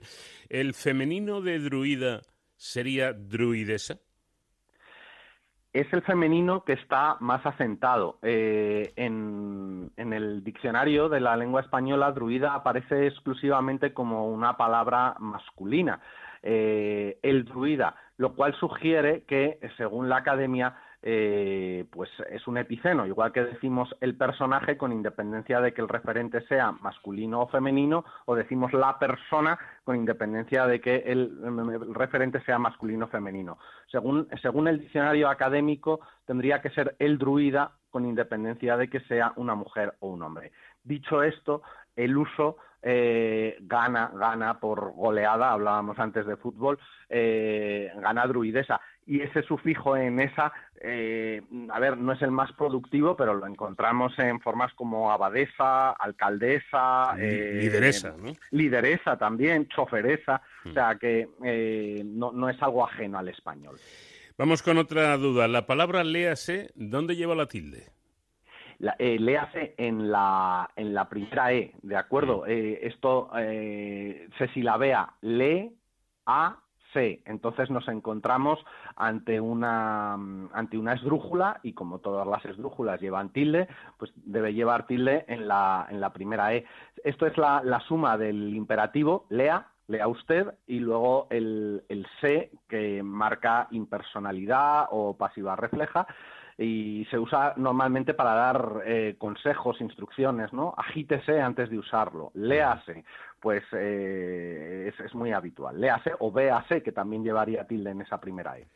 ¿el 0.47 0.73
femenino 0.73 1.41
de 1.41 1.60
druida 1.60 2.21
sería 2.56 3.12
druidesa? 3.12 3.97
Es 5.73 5.91
el 5.91 6.04
femenino 6.04 6.63
que 6.63 6.73
está 6.73 7.17
más 7.19 7.45
asentado. 7.45 8.19
Eh, 8.21 8.93
en, 8.95 9.91
en, 9.97 10.13
el 10.13 10.41
diccionario 10.41 11.10
de 11.10 11.19
la 11.19 11.36
lengua 11.36 11.62
española, 11.62 12.13
druida 12.13 12.54
aparece 12.54 13.08
exclusivamente 13.08 13.93
como 13.93 14.30
una 14.30 14.56
palabra 14.56 15.15
masculina. 15.19 15.99
Eh, 16.47 17.17
el 17.23 17.43
druida, 17.43 17.95
lo 18.17 18.36
cual 18.36 18.53
sugiere 18.53 19.23
que, 19.23 19.60
según 19.77 20.10
la 20.10 20.17
academia, 20.17 20.77
eh, 21.01 21.86
pues 21.91 22.08
es 22.29 22.47
un 22.47 22.60
epiceno, 22.60 23.08
igual 23.08 23.31
que 23.31 23.43
decimos 23.43 23.95
el 23.99 24.15
personaje 24.15 24.77
con 24.77 24.91
independencia 24.91 25.60
de 25.60 25.73
que 25.73 25.81
el 25.81 25.89
referente 25.89 26.41
sea 26.47 26.71
masculino 26.71 27.41
o 27.41 27.47
femenino, 27.47 28.05
o 28.25 28.36
decimos 28.36 28.73
la 28.73 28.99
persona 28.99 29.58
con 29.84 29.95
independencia 29.95 30.67
de 30.67 30.79
que 30.79 30.97
el, 30.97 31.31
referente 31.95 32.39
sea 32.41 32.60
masculino 32.60 33.05
o 33.05 33.10
femenino. 33.10 33.58
Según, 33.91 34.27
según 34.43 34.67
el 34.67 34.79
diccionario 34.81 35.29
académico, 35.29 35.99
tendría 36.25 36.62
que 36.62 36.69
ser 36.69 36.95
el 36.99 37.17
druida 37.17 37.71
con 37.89 38.05
independencia 38.05 38.77
de 38.77 38.88
que 38.88 38.99
sea 39.01 39.34
una 39.36 39.55
mujer 39.55 39.95
o 39.99 40.10
un 40.10 40.21
hombre. 40.21 40.51
Dicho 40.84 41.23
esto, 41.23 41.63
el 41.95 42.17
uso 42.17 42.58
eh, 42.88 43.58
gana, 43.62 44.12
gana 44.13 44.60
por 44.60 44.93
goleada, 44.93 45.53
hablábamos 45.53 45.97
antes 45.97 46.23
de 46.27 46.38
fútbol, 46.38 46.77
eh, 47.10 47.91
gana 47.99 48.27
druidesa. 48.27 48.79
Y 49.08 49.21
ese 49.21 49.41
sufijo 49.41 49.97
en 49.97 50.19
esa, 50.19 50.53
eh, 50.79 51.41
a 51.71 51.79
ver, 51.79 51.97
no 51.97 52.13
es 52.13 52.21
el 52.21 52.29
más 52.29 52.51
productivo, 52.51 53.17
pero 53.17 53.34
lo 53.34 53.47
encontramos 53.47 54.17
en 54.19 54.39
formas 54.39 54.71
como 54.75 55.12
abadesa, 55.12 55.93
alcaldesa, 55.93 57.15
lideresa, 57.15 58.15
¿no? 58.17 58.34
Lideresa 58.51 59.17
también, 59.17 59.67
choferesa, 59.67 60.43
o 60.63 60.71
sea 60.71 60.95
que 60.95 61.27
no, 62.05 62.31
no 62.34 62.49
es 62.49 62.62
algo 62.62 62.86
ajeno 62.86 63.17
al 63.17 63.29
español. 63.29 63.77
Vamos 64.38 64.62
con 64.62 64.77
otra 64.77 65.17
duda. 65.17 65.47
La 65.47 65.65
palabra 65.65 66.03
léase, 66.03 66.69
¿dónde 66.75 67.15
lleva 67.15 67.34
la 67.34 67.47
tilde? 67.47 67.94
La, 68.79 68.95
eh, 68.99 69.17
léase 69.19 69.75
en 69.77 70.11
la, 70.11 70.69
en 70.75 70.93
la 70.93 71.07
primera 71.09 71.53
E, 71.53 71.73
¿de 71.81 71.97
acuerdo? 71.97 72.45
Eh, 72.45 72.79
esto 72.83 73.29
eh, 73.38 74.27
se 74.38 74.47
silabea 74.49 75.13
le, 75.21 75.71
a, 76.25 76.57
se. 76.93 77.21
Entonces 77.25 77.69
nos 77.69 77.88
encontramos 77.88 78.59
ante 78.95 79.39
una, 79.39 80.13
ante 80.13 80.77
una 80.77 80.93
esdrújula 80.93 81.59
y 81.63 81.73
como 81.73 81.99
todas 81.99 82.25
las 82.27 82.45
esdrújulas 82.45 83.01
llevan 83.01 83.29
tilde, 83.29 83.67
pues 83.97 84.11
debe 84.15 84.53
llevar 84.53 84.88
tilde 84.88 85.25
en 85.27 85.47
la, 85.47 85.88
en 85.89 85.99
la 85.99 86.11
primera 86.13 86.53
E. 86.53 86.65
Esto 87.03 87.27
es 87.27 87.38
la, 87.38 87.61
la 87.63 87.79
suma 87.81 88.17
del 88.17 88.55
imperativo, 88.55 89.25
lea, 89.29 89.67
lea 89.88 90.07
usted, 90.07 90.55
y 90.65 90.79
luego 90.79 91.27
el, 91.29 91.83
el 91.89 92.07
se, 92.21 92.51
que 92.67 93.03
marca 93.03 93.67
impersonalidad 93.71 94.88
o 94.89 95.15
pasiva 95.15 95.55
refleja, 95.55 96.07
y 96.57 97.05
se 97.11 97.19
usa 97.19 97.53
normalmente 97.57 98.13
para 98.13 98.33
dar 98.33 98.83
eh, 98.85 99.15
consejos, 99.17 99.81
instrucciones, 99.81 100.53
¿no? 100.53 100.73
Agítese 100.77 101.41
antes 101.41 101.69
de 101.69 101.77
usarlo, 101.77 102.31
léase, 102.33 103.03
pues 103.41 103.63
eh, 103.73 104.91
es, 104.97 105.13
muy 105.13 105.33
habitual, 105.33 105.79
léase 105.79 106.11
o 106.19 106.31
véase, 106.31 106.81
que 106.81 106.91
también 106.91 107.23
llevaría 107.23 107.67
tilde 107.67 107.91
en 107.91 108.01
esa 108.01 108.19
primera 108.19 108.57
E. 108.57 108.67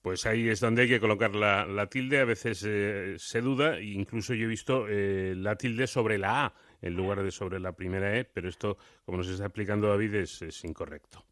Pues 0.00 0.24
ahí 0.26 0.48
es 0.48 0.60
donde 0.60 0.82
hay 0.82 0.88
que 0.88 1.00
colocar 1.00 1.34
la, 1.34 1.86
tilde, 1.86 2.20
a 2.20 2.24
veces 2.24 2.64
eh, 2.66 3.16
se 3.18 3.40
duda, 3.42 3.80
incluso 3.80 4.32
yo 4.32 4.46
he 4.46 4.48
visto 4.48 4.86
la 4.88 5.56
tilde 5.56 5.86
sobre 5.86 6.16
la 6.18 6.46
A 6.46 6.54
en 6.80 6.94
lugar 6.94 7.22
de 7.22 7.30
sobre 7.30 7.60
la 7.60 7.72
primera 7.72 8.16
E, 8.16 8.24
pero 8.24 8.48
esto, 8.48 8.78
como 9.04 9.18
nos 9.18 9.28
está 9.28 9.46
explicando 9.46 9.88
David, 9.88 10.14
es 10.14 10.64
incorrecto. 10.64 11.24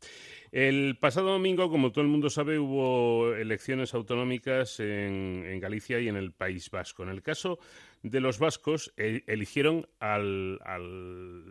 El 0.56 0.96
pasado 0.96 1.32
domingo, 1.32 1.68
como 1.70 1.92
todo 1.92 2.00
el 2.00 2.10
mundo 2.10 2.30
sabe, 2.30 2.58
hubo 2.58 3.34
elecciones 3.34 3.92
autonómicas 3.92 4.80
en, 4.80 5.60
Galicia 5.60 6.00
y 6.00 6.08
en 6.08 6.16
el 6.16 6.32
País 6.32 6.70
Vasco. 6.70 7.02
En 7.02 7.10
el 7.10 7.20
caso 7.20 7.58
de 8.02 8.20
los 8.20 8.38
vascos, 8.38 8.90
eh, 8.96 9.22
eligieron 9.26 9.86
al, 10.00 10.58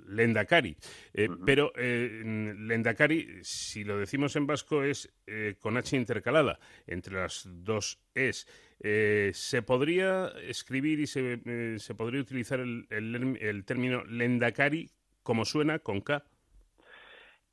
Lendakari. 0.08 0.76
Eh, 1.13 1.30
pero 1.46 1.72
eh, 1.76 2.24
Lendakari, 2.58 3.44
si 3.44 3.84
lo 3.84 4.00
decimos 4.00 4.36
en 4.38 4.48
vasco, 4.48 4.82
es 4.84 5.13
con 5.60 5.78
H 5.78 5.96
intercalada 5.96 6.58
entre 6.88 7.13
las 7.13 7.48
dos 7.48 8.00
es. 8.15 8.48
¿Se 8.80 9.62
podría 9.62 10.30
escribir 10.50 11.00
y 11.00 11.06
se, 11.06 11.78
se 11.78 11.94
podría 11.94 12.22
utilizar 12.22 12.60
el, 12.60 12.88
el 12.89 13.65
término 13.65 14.04
Lendakari 14.06 14.89
como 15.22 15.46
suena 15.46 15.78
con 15.78 16.02
K? 16.02 16.24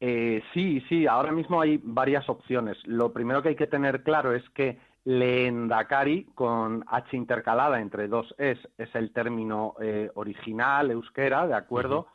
Eh, 0.05 0.43
sí, 0.53 0.81
sí, 0.88 1.07
ahora 1.07 1.31
mismo 1.31 1.61
hay 1.61 1.81
varias 1.81 2.29
opciones. 2.29 2.77
Lo 2.87 3.12
primero 3.12 3.41
que 3.41 3.51
hay 3.51 3.55
que 3.55 3.69
tener 3.69 4.03
claro 4.03 4.35
es 4.35 4.43
que 4.51 4.81
Leendakari, 5.05 6.25
con 6.35 6.85
H 6.88 7.17
intercalada 7.17 7.81
entre 7.81 8.09
dos 8.09 8.35
es, 8.37 8.59
es 8.79 8.93
el 8.97 9.12
término 9.12 9.77
eh, 9.81 10.11
original, 10.17 10.91
euskera, 10.91 11.47
¿de 11.47 11.55
acuerdo? 11.55 12.09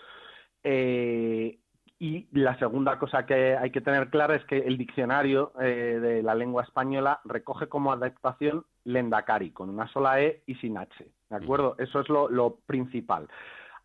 Eh, 0.66 1.60
y 1.98 2.28
la 2.38 2.60
segunda 2.60 3.00
cosa 3.00 3.26
que 3.26 3.56
hay 3.56 3.72
que 3.72 3.80
tener 3.80 4.10
clara 4.10 4.36
es 4.36 4.44
que 4.44 4.58
el 4.58 4.78
diccionario 4.78 5.54
de 5.58 6.22
la 6.22 6.36
lengua 6.36 6.64
española 6.64 7.22
recoge 7.24 7.68
como 7.68 7.94
adaptación 7.94 8.66
Lendakari, 8.84 9.52
con 9.52 9.70
una 9.70 9.88
sola 9.88 10.22
E 10.22 10.44
y 10.46 10.56
sin 10.56 10.78
H, 10.78 10.94
¿de 11.30 11.36
acuerdo? 11.36 11.76
Eso 11.80 12.02
es 12.02 12.10
lo 12.10 12.58
principal. 12.68 13.30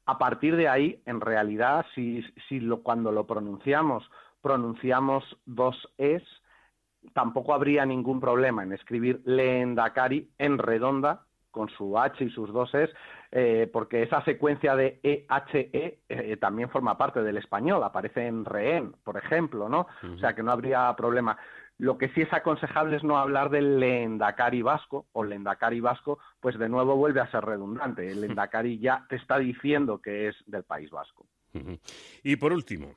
A 0.06 0.18
partir 0.18 0.56
de 0.56 0.68
ahí, 0.68 1.00
en 1.06 1.20
realidad, 1.20 1.86
si, 1.94 2.24
cuando 2.82 3.12
lo 3.12 3.26
pronunciamos, 3.26 4.08
pronunciamos 4.40 5.24
dos 5.46 5.76
es, 5.96 6.22
tampoco 7.12 7.54
habría 7.54 7.86
ningún 7.86 8.20
problema 8.20 8.62
en 8.62 8.72
escribir 8.72 9.22
leendakari 9.24 10.28
en 10.38 10.58
redonda 10.58 11.22
con 11.52 11.68
su 11.68 11.98
H 11.98 12.24
y 12.24 12.30
sus 12.30 12.52
dos 12.52 12.74
Es, 12.74 12.90
eh, 13.30 13.70
porque 13.72 14.02
esa 14.02 14.24
secuencia 14.24 14.74
de 14.74 14.98
EHE 15.02 15.26
-E, 15.28 15.98
eh, 16.08 16.36
también 16.38 16.70
forma 16.70 16.96
parte 16.98 17.22
del 17.22 17.36
español, 17.36 17.84
aparece 17.84 18.26
en 18.26 18.44
rehén, 18.44 18.94
por 19.04 19.16
ejemplo, 19.18 19.68
¿no? 19.68 19.86
O 20.14 20.18
sea 20.18 20.34
que 20.34 20.42
no 20.42 20.50
habría 20.50 20.92
problema. 20.96 21.36
Lo 21.78 21.98
que 21.98 22.08
sí 22.10 22.22
es 22.22 22.32
aconsejable 22.32 22.96
es 22.96 23.02
no 23.02 23.18
hablar 23.18 23.50
del 23.50 23.80
lendacari 23.80 24.62
vasco 24.62 25.06
o 25.12 25.24
lendacari 25.24 25.80
vasco, 25.80 26.18
pues 26.40 26.58
de 26.58 26.68
nuevo 26.68 26.96
vuelve 26.96 27.20
a 27.20 27.30
ser 27.30 27.44
redundante. 27.44 28.10
El 28.10 28.20
lendacari 28.22 28.78
ya 28.78 29.04
te 29.08 29.16
está 29.16 29.38
diciendo 29.38 30.00
que 30.00 30.28
es 30.28 30.36
del 30.46 30.64
País 30.64 30.90
Vasco. 30.90 31.26
Y 32.22 32.36
por 32.36 32.52
último, 32.52 32.96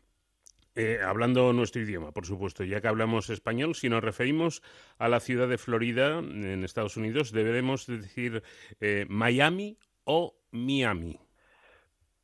eh, 0.75 0.99
hablando 1.03 1.53
nuestro 1.53 1.81
idioma, 1.81 2.11
por 2.11 2.25
supuesto, 2.25 2.63
ya 2.63 2.81
que 2.81 2.87
hablamos 2.87 3.29
español, 3.29 3.75
si 3.75 3.89
nos 3.89 4.03
referimos 4.03 4.61
a 4.97 5.07
la 5.07 5.19
ciudad 5.19 5.47
de 5.47 5.57
Florida, 5.57 6.19
en 6.19 6.63
Estados 6.63 6.97
Unidos, 6.97 7.31
deberemos 7.31 7.87
decir 7.87 8.43
eh, 8.79 9.05
Miami 9.09 9.77
o 10.03 10.37
Miami. 10.51 11.24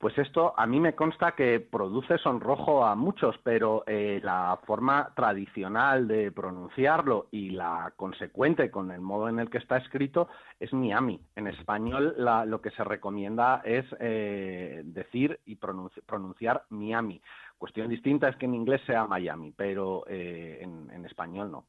Pues 0.01 0.17
esto 0.17 0.55
a 0.57 0.65
mí 0.65 0.79
me 0.79 0.95
consta 0.95 1.33
que 1.33 1.59
produce 1.59 2.17
sonrojo 2.17 2.83
a 2.83 2.95
muchos, 2.95 3.35
pero 3.43 3.83
eh, 3.85 4.19
la 4.23 4.59
forma 4.65 5.13
tradicional 5.15 6.07
de 6.07 6.31
pronunciarlo 6.31 7.27
y 7.29 7.51
la 7.51 7.93
consecuente 7.95 8.71
con 8.71 8.89
el 8.89 8.99
modo 8.99 9.29
en 9.29 9.37
el 9.37 9.51
que 9.51 9.59
está 9.59 9.77
escrito 9.77 10.27
es 10.59 10.73
Miami. 10.73 11.21
En 11.35 11.45
español 11.45 12.15
lo 12.17 12.61
que 12.61 12.71
se 12.71 12.83
recomienda 12.83 13.61
es 13.63 13.85
eh, 13.99 14.81
decir 14.85 15.39
y 15.45 15.57
pronunciar 15.57 16.63
Miami. 16.69 17.21
Cuestión 17.59 17.87
distinta 17.87 18.27
es 18.27 18.35
que 18.37 18.47
en 18.47 18.55
inglés 18.55 18.81
sea 18.87 19.05
Miami, 19.05 19.53
pero 19.55 20.03
eh, 20.07 20.61
en, 20.63 21.05
español 21.05 21.51
no. 21.51 21.65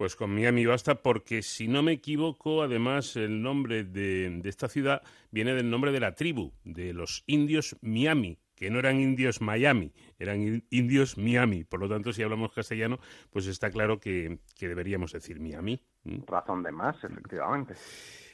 Pues 0.00 0.16
con 0.16 0.34
Miami 0.34 0.64
basta 0.64 1.02
porque, 1.02 1.42
si 1.42 1.68
no 1.68 1.82
me 1.82 1.92
equivoco, 1.92 2.62
además 2.62 3.16
el 3.16 3.42
nombre 3.42 3.84
de, 3.84 4.40
esta 4.44 4.66
ciudad 4.66 5.02
viene 5.30 5.52
del 5.52 5.68
nombre 5.68 5.92
de 5.92 6.00
la 6.00 6.14
tribu, 6.14 6.54
de 6.64 6.94
los 6.94 7.22
indios 7.26 7.76
Miami, 7.82 8.38
que 8.54 8.70
no 8.70 8.78
eran 8.78 8.98
indios 8.98 9.42
Miami, 9.42 9.92
eran 10.18 10.64
indios 10.70 11.18
Miami. 11.18 11.64
Por 11.64 11.80
lo 11.80 11.88
tanto, 11.90 12.14
si 12.14 12.22
hablamos 12.22 12.50
castellano, 12.54 12.98
pues 13.28 13.46
está 13.46 13.70
claro 13.70 14.00
que, 14.00 14.38
deberíamos 14.58 15.12
decir 15.12 15.38
Miami. 15.38 15.82
Razón 16.26 16.62
de 16.62 16.72
más, 16.72 16.96
efectivamente. 17.04 17.74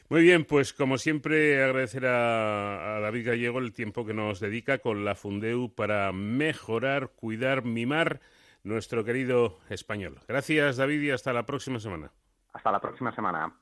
Muy 0.09 0.23
bien, 0.23 0.45
pues 0.45 0.73
como 0.73 0.99
siempre 0.99 1.65
agradecer 1.65 2.07
a, 2.07 2.99
a, 2.99 3.01
David 3.01 3.27
Gallego 3.27 3.59
el 3.59 3.73
tiempo 3.73 4.07
que 4.07 4.15
nos 4.15 4.39
dedica 4.39 4.79
con 4.79 5.05
la 5.05 5.17
Fundeu 5.17 5.75
para 5.75 6.13
mejorar, 6.13 7.11
cuidar, 7.17 7.65
mimar 7.65 8.21
nuestro 8.67 9.05
querido 9.05 9.61
español. 9.71 10.21
Gracias, 10.27 10.77
David, 10.77 11.01
y 11.03 11.11
hasta 11.11 11.33
la 11.33 11.47
próxima 11.47 11.79
semana. 11.79 12.11
Hasta 12.53 12.73
la 12.73 12.81
próxima 12.81 13.15
semana. 13.15 13.55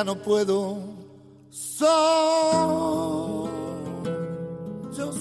Ya 0.00 0.04
no 0.04 0.16
puedo 0.16 0.78
solo. 1.50 3.48
Yo 4.96 5.12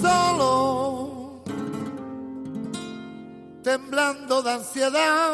solo, 0.00 1.42
temblando 3.62 4.42
de 4.42 4.50
ansiedad, 4.50 5.30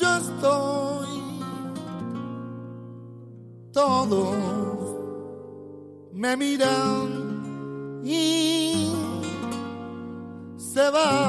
yo 0.00 0.16
estoy. 0.16 1.22
Todos 3.72 4.36
me 6.12 6.36
miran 6.36 8.02
y 8.04 8.92
se 10.56 10.90
va. 10.90 11.23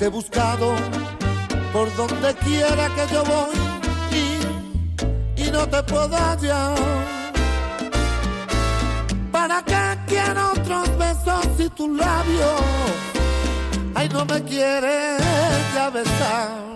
Te 0.00 0.06
he 0.06 0.08
buscado 0.08 0.76
por 1.74 1.94
donde 1.94 2.32
quiera 2.36 2.88
que 2.94 3.12
yo 3.12 3.22
voy 3.22 3.54
y, 5.36 5.50
no 5.50 5.68
te 5.68 5.82
puedo 5.82 6.16
hallar. 6.16 6.74
¿Para 9.30 9.62
qué 9.62 9.98
quiero 10.06 10.52
otros 10.52 10.96
besos 10.96 11.44
si 11.58 11.68
tus 11.68 11.90
labios, 11.98 12.62
ay, 13.94 14.08
no 14.08 14.24
me 14.24 14.42
quieres 14.42 15.20
ya 15.74 15.90
besar? 15.90 16.69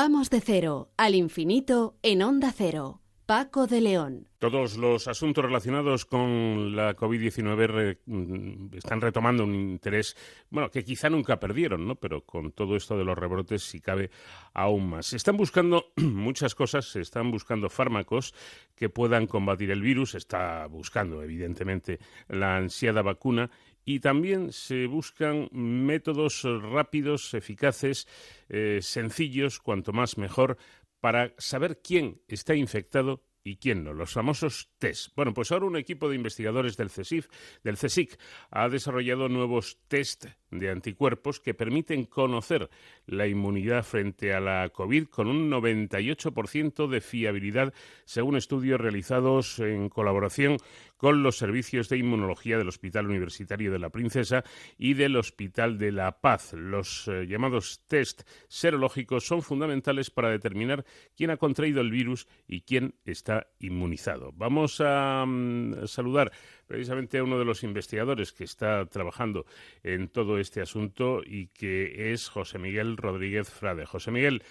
Vamos 0.00 0.30
de 0.30 0.40
cero 0.40 0.92
al 0.96 1.16
infinito 1.16 1.98
en 2.04 2.22
onda 2.22 2.52
cero. 2.56 3.00
Paco 3.26 3.66
de 3.66 3.80
León. 3.80 4.28
Todos 4.38 4.78
los 4.78 5.06
asuntos 5.06 5.44
relacionados 5.44 6.06
con 6.06 6.74
la 6.74 6.96
COVID-19 6.96 7.98
mm, 8.06 8.76
están 8.76 9.00
retomando 9.00 9.42
un 9.44 9.54
interés, 9.54 10.16
bueno, 10.48 10.70
que 10.70 10.82
quizá 10.82 11.10
nunca 11.10 11.38
perdieron, 11.38 11.86
¿no? 11.86 11.96
Pero 11.96 12.24
con 12.24 12.52
todo 12.52 12.74
esto 12.74 12.96
de 12.96 13.04
los 13.04 13.18
rebrotes, 13.18 13.64
si 13.64 13.80
cabe, 13.80 14.10
aún 14.54 14.88
más. 14.88 15.08
Se 15.08 15.16
están 15.16 15.36
buscando 15.36 15.92
muchas 15.96 16.54
cosas, 16.54 16.86
se 16.86 17.00
están 17.00 17.30
buscando 17.30 17.68
fármacos 17.68 18.32
que 18.76 18.88
puedan 18.88 19.26
combatir 19.26 19.72
el 19.72 19.82
virus, 19.82 20.14
está 20.14 20.66
buscando, 20.68 21.22
evidentemente, 21.22 21.98
la 22.28 22.56
ansiada 22.56 23.02
vacuna 23.02 23.50
y 23.88 24.00
también 24.00 24.52
se 24.52 24.86
buscan 24.86 25.48
métodos 25.50 26.42
rápidos, 26.42 27.32
eficaces, 27.32 28.06
eh, 28.50 28.80
sencillos, 28.82 29.60
cuanto 29.60 29.94
más 29.94 30.18
mejor, 30.18 30.58
para 31.00 31.32
saber 31.38 31.80
quién 31.82 32.20
está 32.28 32.54
infectado 32.54 33.24
y 33.42 33.56
quién 33.56 33.84
no, 33.84 33.94
los 33.94 34.12
famosos 34.12 34.70
test. 34.78 35.14
Bueno, 35.16 35.32
pues 35.32 35.50
ahora 35.50 35.64
un 35.64 35.76
equipo 35.78 36.10
de 36.10 36.16
investigadores 36.16 36.76
del 36.76 36.90
CSIC, 36.90 37.30
del 37.64 37.78
CSIC 37.78 38.18
ha 38.50 38.68
desarrollado 38.68 39.30
nuevos 39.30 39.78
test 39.88 40.26
de 40.50 40.70
anticuerpos 40.70 41.40
que 41.40 41.54
permiten 41.54 42.04
conocer 42.04 42.68
la 43.06 43.26
inmunidad 43.26 43.84
frente 43.84 44.34
a 44.34 44.40
la 44.40 44.68
COVID 44.68 45.06
con 45.06 45.28
un 45.28 45.50
98% 45.50 46.88
de 46.88 47.00
fiabilidad, 47.00 47.72
según 48.04 48.36
estudios 48.36 48.80
realizados 48.80 49.58
en 49.60 49.88
colaboración 49.88 50.58
con 50.98 51.22
los 51.22 51.38
servicios 51.38 51.88
de 51.88 51.96
inmunología 51.96 52.58
del 52.58 52.68
Hospital 52.68 53.06
Universitario 53.06 53.72
de 53.72 53.78
la 53.78 53.88
Princesa 53.88 54.44
y 54.76 54.92
del 54.94 55.16
Hospital 55.16 55.78
de 55.78 55.92
la 55.92 56.20
Paz. 56.20 56.52
Los 56.52 57.08
eh, 57.08 57.26
llamados 57.26 57.84
test 57.86 58.22
serológicos 58.48 59.26
son 59.26 59.40
fundamentales 59.40 60.10
para 60.10 60.28
determinar 60.28 60.84
quién 61.16 61.30
ha 61.30 61.36
contraído 61.36 61.80
el 61.80 61.90
virus 61.90 62.28
y 62.46 62.62
quién 62.62 62.96
está 63.04 63.46
inmunizado. 63.60 64.32
Vamos 64.34 64.82
a 64.84 65.24
mm, 65.26 65.86
saludar 65.86 66.32
precisamente 66.66 67.18
a 67.18 67.24
uno 67.24 67.38
de 67.38 67.44
los 67.44 67.62
investigadores 67.62 68.32
que 68.32 68.44
está 68.44 68.84
trabajando 68.86 69.46
en 69.82 70.08
todo 70.08 70.38
este 70.38 70.60
asunto 70.60 71.22
y 71.24 71.46
que 71.48 72.12
es 72.12 72.28
José 72.28 72.58
Miguel 72.58 72.96
Rodríguez 72.96 73.48
Frade. 73.48 73.86
José 73.86 74.10
Miguel, 74.10 74.42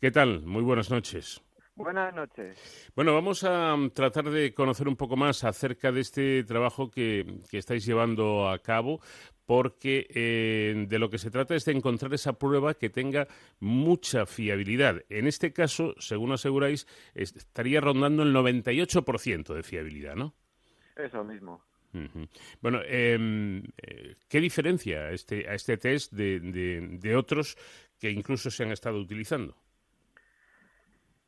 ¿qué 0.00 0.10
tal? 0.10 0.42
Muy 0.42 0.62
buenas 0.62 0.90
noches. 0.90 1.42
Buenas 1.74 2.14
noches. 2.14 2.90
Bueno, 2.94 3.14
vamos 3.14 3.44
a 3.44 3.74
mm, 3.74 3.90
tratar 3.90 4.28
de 4.30 4.52
conocer 4.52 4.88
un 4.88 4.96
poco 4.96 5.16
más 5.16 5.42
acerca 5.42 5.90
de 5.90 6.02
este 6.02 6.44
trabajo 6.44 6.90
que, 6.90 7.40
estáis 7.50 7.86
llevando 7.86 8.50
a 8.50 8.58
cabo, 8.58 9.00
porque 9.46 10.06
eh, 10.10 10.84
de 10.86 10.98
lo 10.98 11.08
que 11.08 11.16
se 11.16 11.30
trata 11.30 11.54
es 11.54 11.64
de 11.64 11.72
encontrar 11.72 12.12
esa 12.12 12.34
prueba 12.34 12.74
que 12.74 12.90
tenga 12.90 13.26
mucha 13.58 14.26
fiabilidad. 14.26 15.02
En 15.08 15.26
este 15.26 15.54
caso, 15.54 15.94
según 15.98 16.32
aseguráis, 16.32 16.86
estaría 17.14 17.80
rondando 17.80 18.22
el 18.22 18.34
98% 18.34 19.54
de 19.54 19.62
fiabilidad, 19.62 20.14
¿no? 20.14 20.34
Eso 20.94 21.24
mismo. 21.24 21.64
Bueno, 22.62 22.80
em, 22.86 23.62
eh, 23.76 24.16
¿qué 24.28 24.40
diferencia 24.40 25.10
este, 25.10 25.46
a 25.48 25.54
este 25.54 25.76
test 25.76 26.12
de 26.12 27.14
otros 27.16 27.56
que 27.98 28.10
incluso 28.10 28.50
se 28.50 28.62
han 28.62 28.72
estado 28.72 28.98
utilizando? 28.98 29.56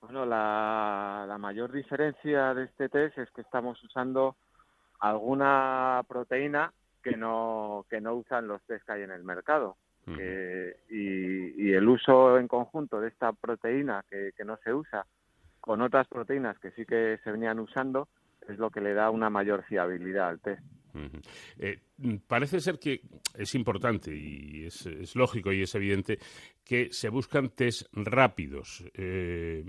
Bueno, 0.05 0.27
la, 0.27 1.37
mayor 1.41 1.73
diferencia 1.73 2.53
de 2.53 2.65
este 2.65 2.91
test 2.91 3.17
es 3.19 3.31
que 3.31 3.41
estamos 3.41 3.83
usando 3.83 4.37
alguna 5.01 6.03
proteína 6.07 6.73
que 7.03 7.17
no, 7.17 7.87
que 7.89 8.01
no 8.01 8.15
usan 8.15 8.47
los 8.47 8.63
test 8.65 8.85
que 8.85 8.93
hay 8.93 9.03
en 9.03 9.11
el 9.11 9.25
mercado. 9.25 9.77
y, 10.07 11.73
el 11.73 11.89
uso 11.89 12.39
en 12.39 12.47
conjunto 12.47 13.01
de 13.01 13.09
esta 13.09 13.33
proteína 13.33 14.05
que, 14.09 14.33
no 14.45 14.59
se 14.59 14.73
usa 14.73 15.07
con 15.61 15.81
otras 15.81 16.07
proteínas 16.07 16.59
que 16.59 16.71
sí 16.73 16.85
que 16.85 17.19
se 17.25 17.33
venían 17.33 17.59
usando 17.59 18.09
es 18.47 18.59
lo 18.59 18.71
que 18.71 18.83
le 18.83 18.93
da 18.93 19.11
una 19.11 19.31
mayor 19.31 19.65
fiabilidad 19.65 20.29
al 20.29 20.41
test. 20.41 20.63
Eh, 21.59 21.81
parece 22.27 22.61
ser 22.61 22.79
que 22.79 23.01
es 23.35 23.55
importante 23.55 24.15
y 24.15 24.67
es, 24.67 24.87
es, 24.87 25.17
lógico 25.17 25.53
y 25.53 25.63
es 25.63 25.75
evidente 25.75 26.19
que 26.65 26.93
se 26.93 27.09
buscan 27.09 27.49
test 27.49 27.89
rápidos. 27.93 28.85
Eh, 28.95 29.65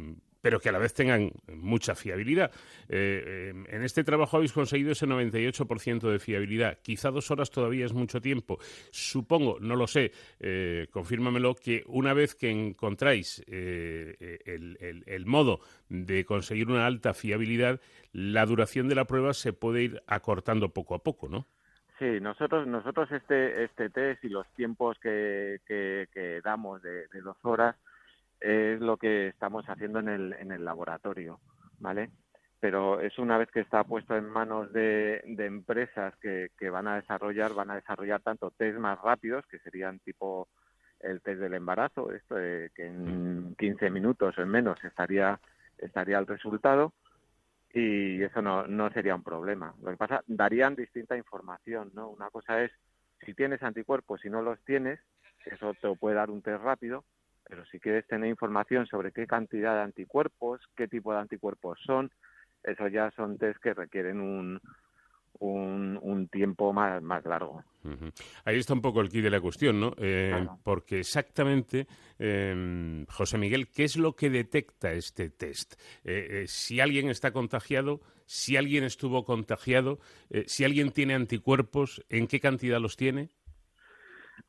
pero 0.46 0.60
que 0.60 0.70
a 0.70 0.72
la 0.72 0.78
vez 0.78 0.94
tengan 0.94 1.32
mucha 1.56 1.96
fiabilidad. 1.96 2.52
Eh, 2.88 3.52
en 3.68 3.82
este 3.82 4.04
trabajo 4.04 4.38
habéis 4.38 4.54
conseguido 4.54 4.92
ese 4.92 5.08
98% 5.08 6.08
de 6.08 6.20
fiabilidad. 6.20 6.78
Quizá 6.84 7.10
dos 7.10 7.32
horas 7.32 7.50
todavía 7.50 7.84
es 7.84 7.94
mucho 7.94 8.22
tiempo. 8.22 8.60
Supongo, 8.92 9.58
no 9.60 9.76
lo 9.76 9.88
sé, 9.88 10.12
eh, 10.40 10.86
confírmamelo, 10.92 11.56
que 11.56 11.82
una 11.88 12.14
vez 12.14 12.36
que 12.36 12.52
encontráis 12.52 13.44
eh, 13.48 14.38
el, 15.08 15.26
modo 15.26 15.62
de 15.90 16.26
conseguir 16.26 16.68
una 16.68 16.86
alta 16.86 17.16
fiabilidad, 17.16 17.82
la 18.14 18.46
duración 18.46 18.88
de 18.88 18.94
la 18.94 19.06
prueba 19.06 19.34
se 19.34 19.52
puede 19.52 19.82
ir 19.82 20.04
acortando 20.06 20.70
poco 20.70 20.94
a 20.94 21.02
poco, 21.02 21.28
¿no? 21.28 21.48
Sí, 21.98 22.20
nosotros, 22.22 22.68
nosotros 22.68 23.12
este, 23.12 23.64
este 23.64 23.90
test 23.90 24.24
y 24.24 24.30
los 24.30 24.46
tiempos 24.50 25.00
que, 25.00 25.60
damos 26.44 26.84
de 26.84 27.08
dos 27.24 27.38
horas, 27.42 27.76
es 28.40 28.80
lo 28.80 28.98
que 28.98 29.28
estamos 29.28 29.66
haciendo 29.68 30.00
en 30.00 30.10
el, 30.10 30.34
en 30.34 30.52
el 30.52 30.64
laboratorio, 30.64 31.40
¿vale? 31.80 32.10
Pero 32.60 33.00
es 33.00 33.18
una 33.20 33.38
vez 33.38 33.50
que 33.52 33.60
está 33.60 33.84
puesto 33.84 34.16
en 34.16 34.30
manos 34.30 34.72
de, 34.74 35.22
de 35.26 35.46
empresas 35.46 36.16
que, 36.18 36.50
que, 36.58 36.70
van 36.70 36.88
a 36.88 36.96
desarrollar, 36.96 37.54
van 37.54 37.72
a 37.72 37.76
desarrollar 37.76 38.22
tanto 38.22 38.52
test 38.52 38.78
más 38.78 39.00
rápidos, 39.02 39.46
que 39.48 39.60
serían 39.60 40.00
tipo 40.00 40.48
el 41.00 41.22
test 41.22 41.40
del 41.40 41.54
embarazo, 41.54 42.12
esto 42.12 42.36
de 42.36 42.72
que 42.74 42.88
en 42.88 43.56
15 43.58 43.90
minutos 43.90 44.38
o 44.38 44.42
en 44.42 44.50
menos 44.50 44.84
estaría, 44.84 45.40
estaría 45.78 46.18
el 46.18 46.28
resultado, 46.28 46.94
y 47.74 48.24
eso 48.24 48.42
no, 48.42 48.66
no 48.68 48.90
sería 48.92 49.16
un 49.16 49.24
problema. 49.24 49.76
Lo 49.84 49.92
que 49.92 49.98
pasa, 49.98 50.24
darían 50.28 50.76
distinta 50.76 51.18
información, 51.18 51.92
¿no? 51.94 52.10
Una 52.10 52.30
cosa 52.30 52.64
es 52.64 52.72
si 53.26 53.34
tienes 53.34 53.62
anticuerpos, 53.64 54.22
si 54.22 54.30
no 54.30 54.42
los 54.42 54.64
tienes, 54.64 55.00
eso 55.46 55.74
te 55.74 55.94
puede 55.96 56.16
dar 56.16 56.32
un 56.32 56.42
test 56.42 56.64
rápido, 56.64 57.04
pero 57.48 57.66
si 57.66 57.80
quieres 57.80 58.08
tener 58.08 58.30
información 58.30 58.88
sobre 58.88 59.12
qué 59.12 59.28
cantidad 59.28 59.76
de 59.76 59.82
anticuerpos, 59.82 60.62
qué 60.76 60.88
tipo 60.88 61.14
de 61.14 61.20
anticuerpos 61.20 61.80
son, 61.86 62.12
eso 62.64 62.88
ya 62.88 63.12
son 63.12 63.38
test 63.38 63.60
que 63.62 63.74
requieren 63.74 64.20
un, 64.20 64.60
un, 65.40 66.28
tiempo 66.30 66.74
más, 66.74 67.02
más 67.02 67.24
largo. 67.26 67.64
Ahí 68.46 68.58
está 68.58 68.74
un 68.74 68.82
poco 68.82 69.02
el 69.02 69.10
key 69.10 69.22
de 69.22 69.30
la 69.30 69.40
cuestión, 69.40 69.80
¿no? 69.80 69.94
Eh, 69.98 70.48
porque 70.64 71.00
exactamente, 71.00 71.88
em, 72.18 73.06
José 73.06 73.38
Miguel, 73.38 73.68
¿qué 73.68 73.84
es 73.84 73.96
lo 73.96 74.16
que 74.16 74.30
detecta 74.30 74.92
este 74.92 75.30
test? 75.30 75.76
Eh, 76.04 76.44
eh, 76.44 76.48
si 76.48 76.80
alguien 76.80 77.10
está 77.10 77.32
contagiado, 77.32 78.02
si 78.26 78.58
alguien 78.58 78.84
estuvo 78.84 79.24
contagiado, 79.24 80.00
si 80.48 80.64
alguien 80.64 80.92
tiene 80.92 81.14
anticuerpos, 81.14 82.04
¿en 82.10 82.28
qué 82.28 82.40
cantidad 82.40 82.80
los 82.80 82.98
tiene? 82.98 83.30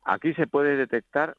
Aquí 0.02 0.32
se 0.34 0.46
puede 0.46 0.76
detectar 0.76 1.36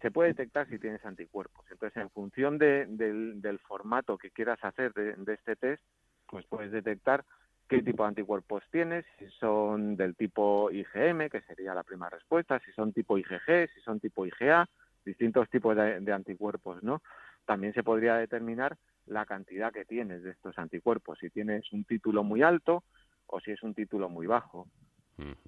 se 0.00 0.10
puede 0.10 0.30
detectar 0.30 0.68
si 0.68 0.78
tienes 0.78 1.04
anticuerpos. 1.04 1.64
Entonces, 1.70 2.02
en 2.02 2.10
función 2.10 2.58
de, 2.58 2.86
del, 2.86 3.58
formato 3.60 4.18
que 4.18 4.30
quieras 4.30 4.58
hacer 4.62 4.92
de, 4.92 5.32
este 5.32 5.56
test, 5.56 5.82
pues 6.26 6.44
puedes 6.46 6.72
detectar 6.72 7.24
qué 7.68 7.82
tipo 7.82 8.02
de 8.02 8.08
anticuerpos 8.08 8.62
tienes, 8.70 9.04
si 9.18 9.26
son 9.38 9.96
del 9.96 10.14
tipo 10.16 10.70
IgM, 10.70 11.30
que 11.30 11.40
sería 11.42 11.74
la 11.74 11.82
primera 11.82 12.10
respuesta, 12.10 12.60
si 12.60 12.72
son 12.72 12.92
tipo 12.92 13.16
IgG, 13.16 13.70
si 13.74 13.80
son 13.80 14.00
tipo 14.00 14.26
IgA, 14.26 14.68
distintos 15.04 15.48
tipos 15.48 15.74
de, 15.76 16.00
de 16.00 16.12
anticuerpos, 16.12 16.82
¿no? 16.82 17.02
También 17.46 17.72
se 17.74 17.82
podría 17.82 18.16
determinar 18.16 18.76
la 19.06 19.26
cantidad 19.26 19.72
que 19.72 19.84
tienes 19.84 20.22
de 20.22 20.30
estos 20.30 20.58
anticuerpos, 20.58 21.18
si 21.18 21.30
tienes 21.30 21.70
un 21.72 21.84
título 21.84 22.22
muy 22.22 22.42
alto 22.42 22.84
o 23.26 23.40
si 23.40 23.50
es 23.50 23.62
un 23.62 23.74
título 23.74 24.08
muy 24.08 24.26
bajo. 24.26 24.66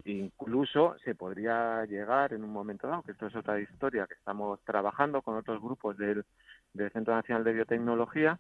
Incluso 0.05 0.97
se 1.05 1.15
podría 1.15 1.85
llegar 1.87 2.33
en 2.33 2.45
un 2.45 2.53
momento 2.53 2.87
dado, 2.87 3.03
que 3.03 3.13
esto 3.13 3.27
es 3.27 3.35
otra 3.35 3.61
historia 3.61 4.07
que 4.07 4.15
estamos 4.15 4.61
trabajando 4.65 5.23
con 5.23 5.37
otros 5.37 5.61
grupos 5.61 5.97
del, 5.97 6.25
Centro 6.93 7.15
Nacional 7.15 7.43
de 7.43 7.55
Biotecnología, 7.55 8.39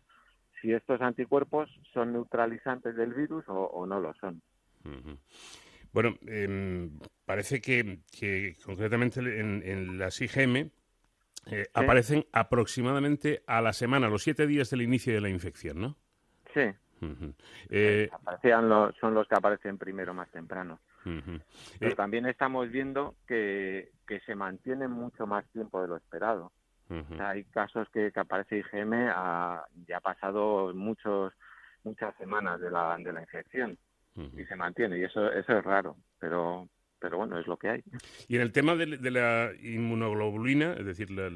si 0.60 0.72
estos 0.72 1.00
anticuerpos 1.00 1.68
son 1.92 2.12
neutralizantes 2.12 2.94
del 2.94 3.14
virus 3.14 3.44
o, 3.48 3.86
no 3.86 3.98
lo 4.00 4.14
son. 4.14 4.40
Bueno, 5.92 6.16
em, 6.26 6.90
parece 7.24 7.60
que, 7.60 8.54
concretamente 8.64 9.20
en, 9.20 9.98
las 9.98 10.20
IgM 10.20 10.70
eh, 11.46 11.66
aparecen 11.74 12.26
aproximadamente 12.32 13.42
a 13.46 13.60
la 13.60 13.72
semana, 13.72 14.08
los 14.08 14.22
siete 14.22 14.46
días 14.46 14.70
del 14.70 14.82
inicio 14.82 15.14
de 15.14 15.20
la 15.20 15.28
infección, 15.28 15.80
¿no? 15.80 15.96
Sí. 16.54 16.72
Eh, 17.70 18.08
son 19.00 19.14
los 19.14 19.28
que 19.28 19.34
aparecen 19.34 19.78
primero 19.78 20.14
más 20.14 20.30
temprano. 20.30 20.80
Pero 21.78 21.92
eh, 21.92 21.96
también 21.96 22.26
estamos 22.26 22.70
viendo 22.70 23.14
que, 23.26 23.90
que 24.06 24.20
se 24.20 24.34
mantiene 24.34 24.88
mucho 24.88 25.26
más 25.26 25.46
tiempo 25.52 25.80
de 25.80 25.88
lo 25.88 25.96
esperado. 25.96 26.52
hay 27.20 27.44
casos 27.44 27.88
que, 27.92 28.12
que 28.12 28.20
aparece 28.20 28.58
IgM 28.58 29.08
a, 29.10 29.64
ya 29.86 29.98
ha 29.98 30.00
pasado 30.00 30.74
muchos 30.74 31.32
muchas 31.84 32.16
semanas 32.16 32.60
de 32.60 32.70
la, 32.70 32.96
de 32.98 33.12
la 33.12 33.20
infección 33.20 33.78
y 34.36 34.44
se 34.44 34.56
mantiene 34.56 34.98
y 34.98 35.04
eso 35.04 35.30
eso 35.30 35.58
es 35.58 35.64
raro 35.64 35.96
pero 36.18 36.68
pero 36.98 37.18
bueno, 37.18 37.38
es 37.38 37.46
lo 37.46 37.56
que 37.56 37.68
hay. 37.68 37.82
Y 38.28 38.36
en 38.36 38.42
el 38.42 38.52
tema 38.52 38.74
de, 38.74 39.10
la 39.10 39.52
inmunoglobulina, 39.60 40.74
es 40.74 40.86
decir, 40.86 41.10
la, 41.10 41.30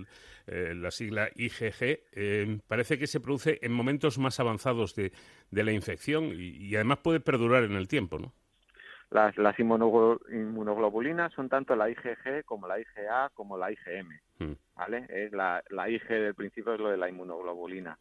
eh, 0.47 0.91
sigla 0.91 1.29
IgG, 1.35 2.01
eh, 2.13 2.59
parece 2.67 2.99
que 2.99 3.07
se 3.07 3.21
produce 3.21 3.59
en 3.63 3.73
momentos 3.73 4.19
más 4.19 4.41
avanzados 4.41 4.95
de, 4.95 5.13
la 5.51 5.73
infección 5.73 6.33
y, 6.35 6.75
además 6.75 6.99
puede 6.99 7.21
perdurar 7.21 7.65
en 7.65 7.73
el 7.73 7.89
tiempo, 7.89 8.19
¿no? 8.19 8.33
Las, 9.11 9.37
las 9.37 9.59
inmunoglobulinas 9.59 11.33
son 11.33 11.49
tanto 11.49 11.75
la 11.75 11.91
IgG 11.91 12.45
como 12.45 12.69
la 12.69 12.79
IgA 12.79 13.31
como 13.35 13.59
la 13.59 13.73
IgM, 13.73 14.09
mm. 14.39 14.53
¿vale? 14.77 15.07
Es 15.09 15.33
la, 15.33 15.63
la 15.71 15.89
IG 15.89 16.07
del 16.09 16.35
principio 16.35 16.75
es 16.75 16.81
lo 16.81 16.91
de 16.91 16.97
la 16.97 17.09
inmunoglobulina. 17.09 17.99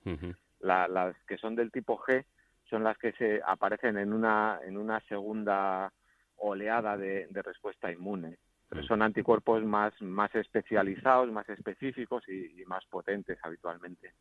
las 0.60 1.16
que 1.28 1.38
son 1.38 1.55
del 1.55 1.72
tipo 1.72 1.97
G 1.97 2.26
son 2.70 2.84
las 2.84 2.97
que 2.97 3.12
se 3.14 3.41
aparecen 3.45 3.97
en 3.97 4.14
una, 4.14 4.60
en 4.64 4.78
una 4.78 4.99
segunda 5.01 5.91
oleada 6.38 6.97
de, 6.97 7.28
respuesta 7.43 7.91
inmune. 7.91 8.38
Pero 8.70 8.84
mm. 8.84 8.86
son 8.86 9.01
anticuerpos 9.01 9.63
más, 9.63 9.99
más 10.01 10.34
especializados, 10.36 11.32
más 11.32 11.49
específicos 11.49 12.24
y, 12.30 12.63
más 12.65 12.86
potentes 12.86 13.38
habitualmente. 13.41 14.13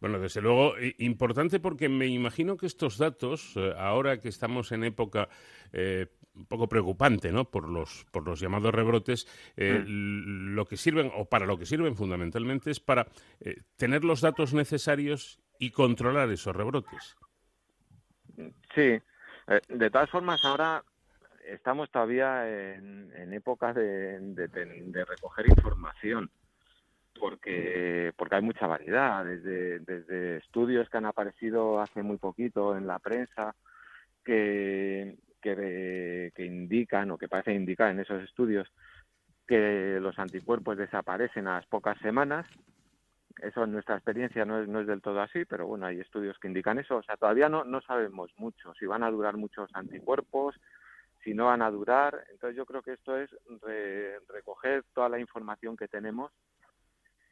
Bueno, 0.00 0.18
desde 0.18 0.40
luego, 0.40 0.74
importante 0.98 1.60
porque 1.60 1.88
me 1.88 2.06
imagino 2.06 2.56
que 2.56 2.66
estos 2.66 2.98
datos, 2.98 3.56
eh, 3.56 3.72
ahora 3.78 4.20
que 4.20 4.28
estamos 4.28 4.72
en 4.72 4.84
época 4.84 5.28
eh, 5.72 6.06
un 6.34 6.46
poco 6.46 6.68
preocupante, 6.68 7.30
¿no? 7.32 7.44
Por 7.44 7.68
los, 7.68 8.06
por 8.10 8.26
los 8.26 8.40
llamados 8.40 8.74
rebrotes, 8.74 9.26
eh, 9.56 9.84
mm. 9.86 10.54
lo 10.54 10.66
que 10.66 10.76
sirven, 10.76 11.10
o 11.14 11.26
para 11.26 11.46
lo 11.46 11.56
que 11.58 11.66
sirven 11.66 11.94
fundamentalmente, 11.94 12.70
es 12.70 12.80
para 12.80 13.06
tener 13.76 14.04
los 14.04 14.20
datos 14.20 14.52
necesarios 14.52 15.40
y 15.60 15.70
controlar 15.70 16.28
esos 16.30 16.54
rebrotes. 16.54 17.16
Sí, 18.74 19.00
de 19.68 19.90
todas 19.90 20.10
formas, 20.10 20.44
ahora 20.44 20.84
estamos 21.48 21.90
todavía 21.90 22.48
en, 22.48 23.10
en 23.14 23.32
épocas 23.32 23.74
de, 23.74 24.20
de, 24.20 25.04
recoger 25.04 25.48
información 25.48 26.30
porque 27.18 28.12
porque 28.16 28.36
hay 28.36 28.42
mucha 28.42 28.66
variedad 28.66 29.24
desde, 29.24 29.80
desde 29.80 30.36
estudios 30.38 30.88
que 30.88 30.98
han 30.98 31.06
aparecido 31.06 31.80
hace 31.80 32.02
muy 32.02 32.16
poquito 32.18 32.76
en 32.76 32.86
la 32.86 32.98
prensa 32.98 33.54
que, 34.24 35.16
que, 35.40 36.32
que 36.34 36.44
indican 36.44 37.10
o 37.10 37.18
que 37.18 37.28
parecen 37.28 37.56
indicar 37.56 37.90
en 37.90 38.00
esos 38.00 38.22
estudios 38.22 38.68
que 39.46 39.98
los 40.00 40.18
anticuerpos 40.18 40.76
desaparecen 40.76 41.48
a 41.48 41.54
las 41.56 41.66
pocas 41.66 41.98
semanas 41.98 42.46
eso 43.42 43.64
en 43.64 43.72
nuestra 43.72 43.94
experiencia 43.94 44.44
no 44.44 44.60
es, 44.60 44.68
no 44.68 44.80
es 44.80 44.86
del 44.86 45.00
todo 45.00 45.20
así, 45.20 45.44
pero 45.44 45.66
bueno, 45.66 45.86
hay 45.86 46.00
estudios 46.00 46.38
que 46.38 46.48
indican 46.48 46.78
eso. 46.78 46.96
O 46.96 47.02
sea, 47.02 47.16
todavía 47.16 47.48
no, 47.48 47.64
no 47.64 47.80
sabemos 47.82 48.30
mucho 48.36 48.74
si 48.74 48.86
van 48.86 49.02
a 49.02 49.10
durar 49.10 49.36
muchos 49.36 49.70
anticuerpos, 49.74 50.56
si 51.28 51.34
no 51.34 51.46
van 51.46 51.60
a 51.60 51.70
durar. 51.70 52.24
Entonces 52.30 52.56
yo 52.56 52.64
creo 52.64 52.82
que 52.82 52.94
esto 52.94 53.18
es 53.18 53.30
recoger 54.28 54.84
toda 54.94 55.10
la 55.10 55.20
información 55.20 55.76
que 55.76 55.86
tenemos 55.86 56.32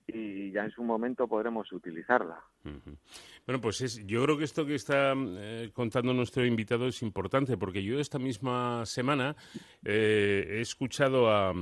y 0.07 0.53
ya 0.53 0.65
en 0.65 0.71
su 0.71 0.85
momento 0.85 1.27
podremos 1.27 1.73
utilizarla. 1.73 2.39
Bueno, 3.47 3.61
pues 3.61 3.81
es, 3.81 4.07
yo 4.07 4.23
creo 4.23 4.37
que 4.37 4.45
esto 4.45 4.67
que 4.67 4.75
está 4.75 5.15
eh, 5.17 5.71
contando 5.73 6.13
nuestro 6.13 6.45
invitado 6.45 6.87
es 6.87 7.03
importante, 7.03 7.57
porque 7.57 7.83
yo 7.83 7.99
esta 7.99 8.19
misma 8.19 8.85
semana 8.85 9.35
eh, 9.83 10.47
he 10.47 10.61
escuchado 10.61 11.31
a, 11.31 11.55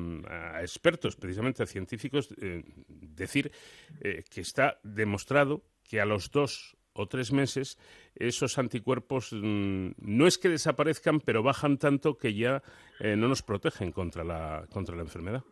expertos, 0.61 1.14
precisamente 1.14 1.62
a 1.62 1.66
científicos, 1.66 2.35
eh, 2.43 2.64
decir 2.89 3.53
que 4.01 4.41
está 4.41 4.78
demostrado 4.82 5.62
que 5.85 6.01
a 6.01 6.05
los 6.05 6.30
dos 6.30 6.76
o 6.95 7.07
tres 7.07 7.32
meses, 7.32 7.78
esos 8.14 8.59
anticuerpos 8.59 9.32
mm, 9.32 9.92
no 9.99 10.26
es 10.26 10.38
que 10.38 10.49
desaparezcan, 10.49 11.20
pero 11.20 11.42
bajan 11.42 11.78
tanto 11.78 12.16
que 12.16 12.34
ya 12.34 12.62
eh, 13.01 13.16
no 13.16 13.28
nos 13.28 13.42
protegen 13.42 13.92
contra 13.92 14.24
la, 14.24 14.64
contra 14.72 14.97
la 14.97 15.03
enfermedad. 15.03 15.42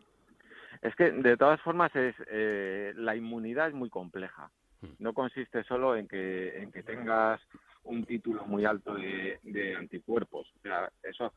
Es 0.81 0.95
que, 0.95 1.11
de 1.11 1.37
todas 1.37 1.61
formas, 1.61 1.95
es, 1.95 2.15
eh, 2.31 2.93
la 2.95 3.15
inmunidad 3.15 3.69
es 3.69 3.73
muy 3.73 3.89
compleja. 3.89 4.49
Hmm. 4.81 4.93
No 4.99 5.13
consiste 5.13 5.63
solo 5.63 5.95
en 5.95 6.07
que, 6.07 6.57
en 6.61 6.71
que 6.71 6.83
tengas 6.83 7.41
un 7.83 8.05
título 8.05 8.45
muy 8.45 8.65
alto 8.65 8.95
de, 8.95 9.75
anticuerpos. 9.77 10.47
O 10.57 10.61
sea, 10.61 10.89
eso, 11.03 11.33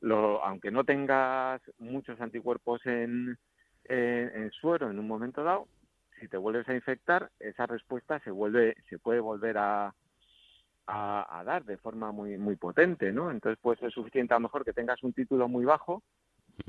lo, 0.00 0.42
aunque 0.44 0.70
no 0.70 0.84
tengas 0.84 1.60
muchos 1.78 2.18
anticuerpos 2.20 2.84
en, 2.86 3.38
en 3.84 4.50
suero 4.52 4.90
en 4.90 4.98
un 4.98 5.06
momento 5.06 5.44
dado, 5.44 5.66
si 6.20 6.28
te 6.28 6.36
vuelves 6.36 6.68
a 6.68 6.74
infectar, 6.74 7.30
esa 7.40 7.66
respuesta 7.66 8.20
se 8.20 8.30
vuelve, 8.30 8.76
se 8.88 8.98
puede 8.98 9.20
volver 9.20 9.58
a, 9.58 9.94
a, 10.86 11.42
dar 11.44 11.64
de 11.64 11.76
forma 11.76 12.12
muy 12.12 12.36
muy 12.36 12.56
potente, 12.56 13.12
¿no? 13.12 13.30
Entonces 13.30 13.58
puede 13.60 13.78
ser 13.78 13.92
suficiente 13.92 14.34
a 14.34 14.36
lo 14.36 14.42
mejor 14.42 14.64
que 14.64 14.72
tengas 14.72 15.02
un 15.02 15.12
título 15.12 15.48
muy 15.48 15.64
bajo 15.64 16.02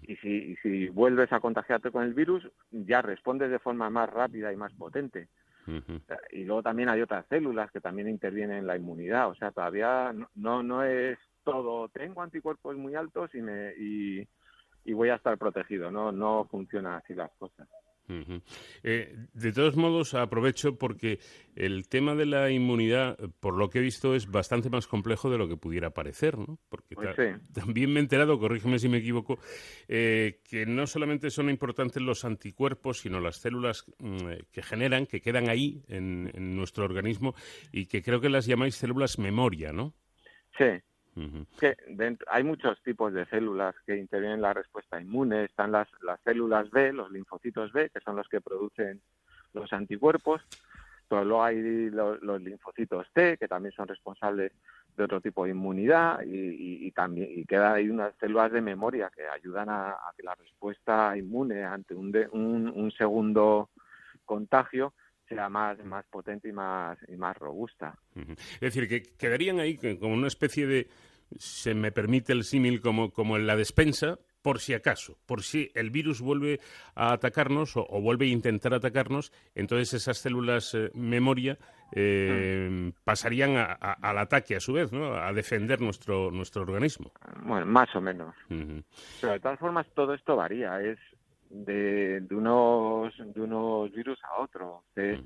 y 0.04 0.16
si, 0.18 0.56
si 0.58 0.88
vuelves 0.89 1.32
a 1.34 1.39
contagiarte 1.39 1.91
con 1.91 2.04
el 2.04 2.14
virus, 2.14 2.47
ya 2.72 3.02
respondes 3.02 3.52
de 3.52 3.60
forma 3.60 3.89
más 3.89 4.10
rápida 4.10 4.52
y 4.54 4.56
más 4.56 4.74
potente. 4.74 5.28
Y 6.32 6.43
luego 6.43 6.64
también 6.64 6.89
hay 6.89 7.02
otras 7.02 7.26
células 7.28 7.72
que 7.72 7.82
también 7.82 8.10
intervienen 8.10 8.58
en 8.58 8.68
la 8.68 8.78
inmunidad. 8.78 9.30
O 9.30 9.36
sea, 9.36 9.52
todavía 9.52 10.14
no, 10.36 10.64
no 10.64 10.84
es 10.84 11.18
todo, 11.43 11.88
tengo 11.89 12.22
anticuerpos 12.22 12.76
muy 12.78 12.95
altos 12.95 13.34
y, 13.36 13.41
me, 13.41 13.74
y, 13.78 14.28
y 14.86 14.93
voy 14.93 15.10
a 15.10 15.16
estar 15.16 15.38
protegido. 15.38 15.91
No, 15.91 16.12
no 16.12 16.45
funciona 16.49 16.97
así 16.97 17.14
las 17.14 17.32
cosas. 17.38 17.68
Eh, 18.84 19.16
de 19.34 19.52
todos 19.54 19.76
modos, 19.76 20.14
aprovecho 20.14 20.78
porque 20.78 21.20
el 21.56 21.88
tema 21.88 22.16
de 22.16 22.26
la 22.26 22.49
inmunidad, 22.49 23.18
por 23.39 23.58
lo 23.58 23.70
que 23.70 23.80
he 23.80 23.82
visto, 23.82 24.16
es 24.16 24.30
bastante 24.30 24.70
más 24.70 24.88
complejo 24.88 25.30
de 25.30 25.38
lo 25.38 25.47
que 25.47 25.58
pudiera 25.58 25.91
parecer, 25.91 26.38
¿no? 26.38 26.60
Porque 26.70 26.95
pues 26.95 27.16
también 27.54 27.93
me 27.93 27.99
he 27.99 28.04
enterado, 28.04 28.39
corrígeme 28.39 28.80
si 28.80 28.89
me 28.89 28.97
equivoco, 28.97 29.39
eh, 29.88 30.41
que 30.43 30.66
no 30.66 30.88
solamente 30.88 31.30
son 31.30 31.49
importantes 31.49 32.02
los 32.02 32.26
anticuerpos, 32.26 32.99
sino 32.99 33.20
las 33.20 33.38
células 33.38 33.86
mm, 33.99 34.28
que 34.52 34.62
generan, 34.62 35.06
que 35.06 35.22
quedan 35.22 35.49
ahí 35.49 35.84
en, 35.88 36.32
en 36.34 36.56
nuestro 36.56 36.86
organismo 36.86 37.36
y 37.72 37.86
que 37.86 38.02
creo 38.02 38.20
que 38.20 38.30
las 38.30 38.45
llamáis 38.45 38.76
células 38.76 39.20
memoria, 39.20 39.72
¿no? 39.72 39.93
Sí, 40.58 40.66
que 41.59 41.76
hay 42.28 42.43
muchos 42.43 42.82
tipos 42.84 43.14
de 43.14 43.26
células 43.26 43.76
que 43.86 43.97
intervienen 43.97 44.38
en 44.38 44.41
la 44.41 44.53
respuesta 44.53 45.01
inmune. 45.01 45.45
Están 45.45 45.72
las, 45.72 45.88
las 46.01 46.20
células 46.22 46.70
B, 46.72 46.93
los 46.93 47.12
linfocitos 47.12 47.72
B, 47.74 47.89
que 47.89 47.99
son 47.99 48.16
los 48.16 48.28
que 48.30 48.41
producen 48.41 49.01
los 49.53 49.72
anticuerpos. 49.74 50.41
Pero 51.09 51.26
luego 51.26 51.43
hay 51.43 51.89
los, 51.89 52.41
linfocitos 52.41 53.07
T, 53.14 53.38
que 53.38 53.47
también 53.49 53.74
son 53.74 53.88
responsables 53.88 54.53
de 54.95 55.03
otro 55.03 55.20
tipo 55.20 55.43
de 55.43 55.51
inmunidad. 55.51 56.22
Y, 56.24 56.88
y, 56.88 56.91
también 56.91 57.30
y 57.30 57.43
queda 57.45 57.74
ahí 57.74 57.89
unas 57.89 58.16
células 58.16 58.51
de 58.51 58.62
memoria 58.62 59.12
que 59.14 59.28
ayudan 59.28 59.70
a, 59.70 59.97
que 60.16 60.24
la 60.24 60.36
respuesta 60.36 61.18
inmune 61.18 61.66
ante 61.66 61.93
un, 61.93 62.16
un, 62.32 62.72
un 62.74 62.91
segundo 62.91 63.70
contagio 64.24 64.93
sea 65.36 65.49
más, 65.49 65.84
más 65.86 66.05
potente 66.05 66.49
y 66.49 66.51
más, 66.51 66.97
y 67.07 67.15
más 67.15 67.38
robusta. 67.38 67.97
Es 68.15 68.59
decir, 68.59 68.88
que 68.88 69.03
quedarían 69.17 69.59
ahí 69.59 69.77
como 69.97 70.13
una 70.13 70.27
especie 70.27 70.67
de, 70.67 70.88
se 71.38 71.73
me 71.73 71.91
permite 71.91 72.34
el 72.34 72.43
símil, 72.43 72.82
como, 72.82 73.11
como 73.11 73.38
en 73.38 73.47
la 73.47 73.55
despensa, 73.55 74.19
por 74.41 74.59
si 74.59 74.73
acaso, 74.73 75.17
por 75.25 75.43
si 75.43 75.71
el 75.75 75.91
virus 75.91 76.21
vuelve 76.21 76.59
a 76.95 77.13
atacarnos 77.13 77.77
o, 77.77 77.86
vuelve 78.01 78.25
a 78.25 78.29
intentar 78.29 78.73
atacarnos, 78.73 79.32
entonces 79.55 79.93
esas 79.93 80.17
células 80.17 80.73
eh, 80.73 80.89
memoria 80.95 81.57
eh, 81.91 82.67
mm. 82.69 83.03
pasarían 83.03 83.55
al 83.55 84.17
ataque 84.17 84.55
a 84.55 84.59
su 84.59 84.73
vez, 84.73 84.91
¿no? 84.91 85.13
a 85.13 85.32
defender 85.32 85.79
nuestro, 85.79 86.32
nuestro 86.32 86.63
organismo. 86.63 87.11
Bueno, 87.43 87.65
más 87.67 87.95
o 87.95 88.01
menos. 88.01 88.36
Pero 88.47 89.34
de 89.34 89.39
todas 89.39 89.59
formas 89.59 89.88
todo 89.93 90.13
esto 90.13 90.36
varía, 90.36 90.82
es 90.82 90.97
de, 91.52 92.22
de, 92.22 92.36
unos, 92.36 93.14
de 93.18 93.41
unos 93.41 93.91
virus 93.91 94.20
a 94.24 94.41
otros. 94.41 94.84
Usted 94.89 95.20
mm. 95.20 95.26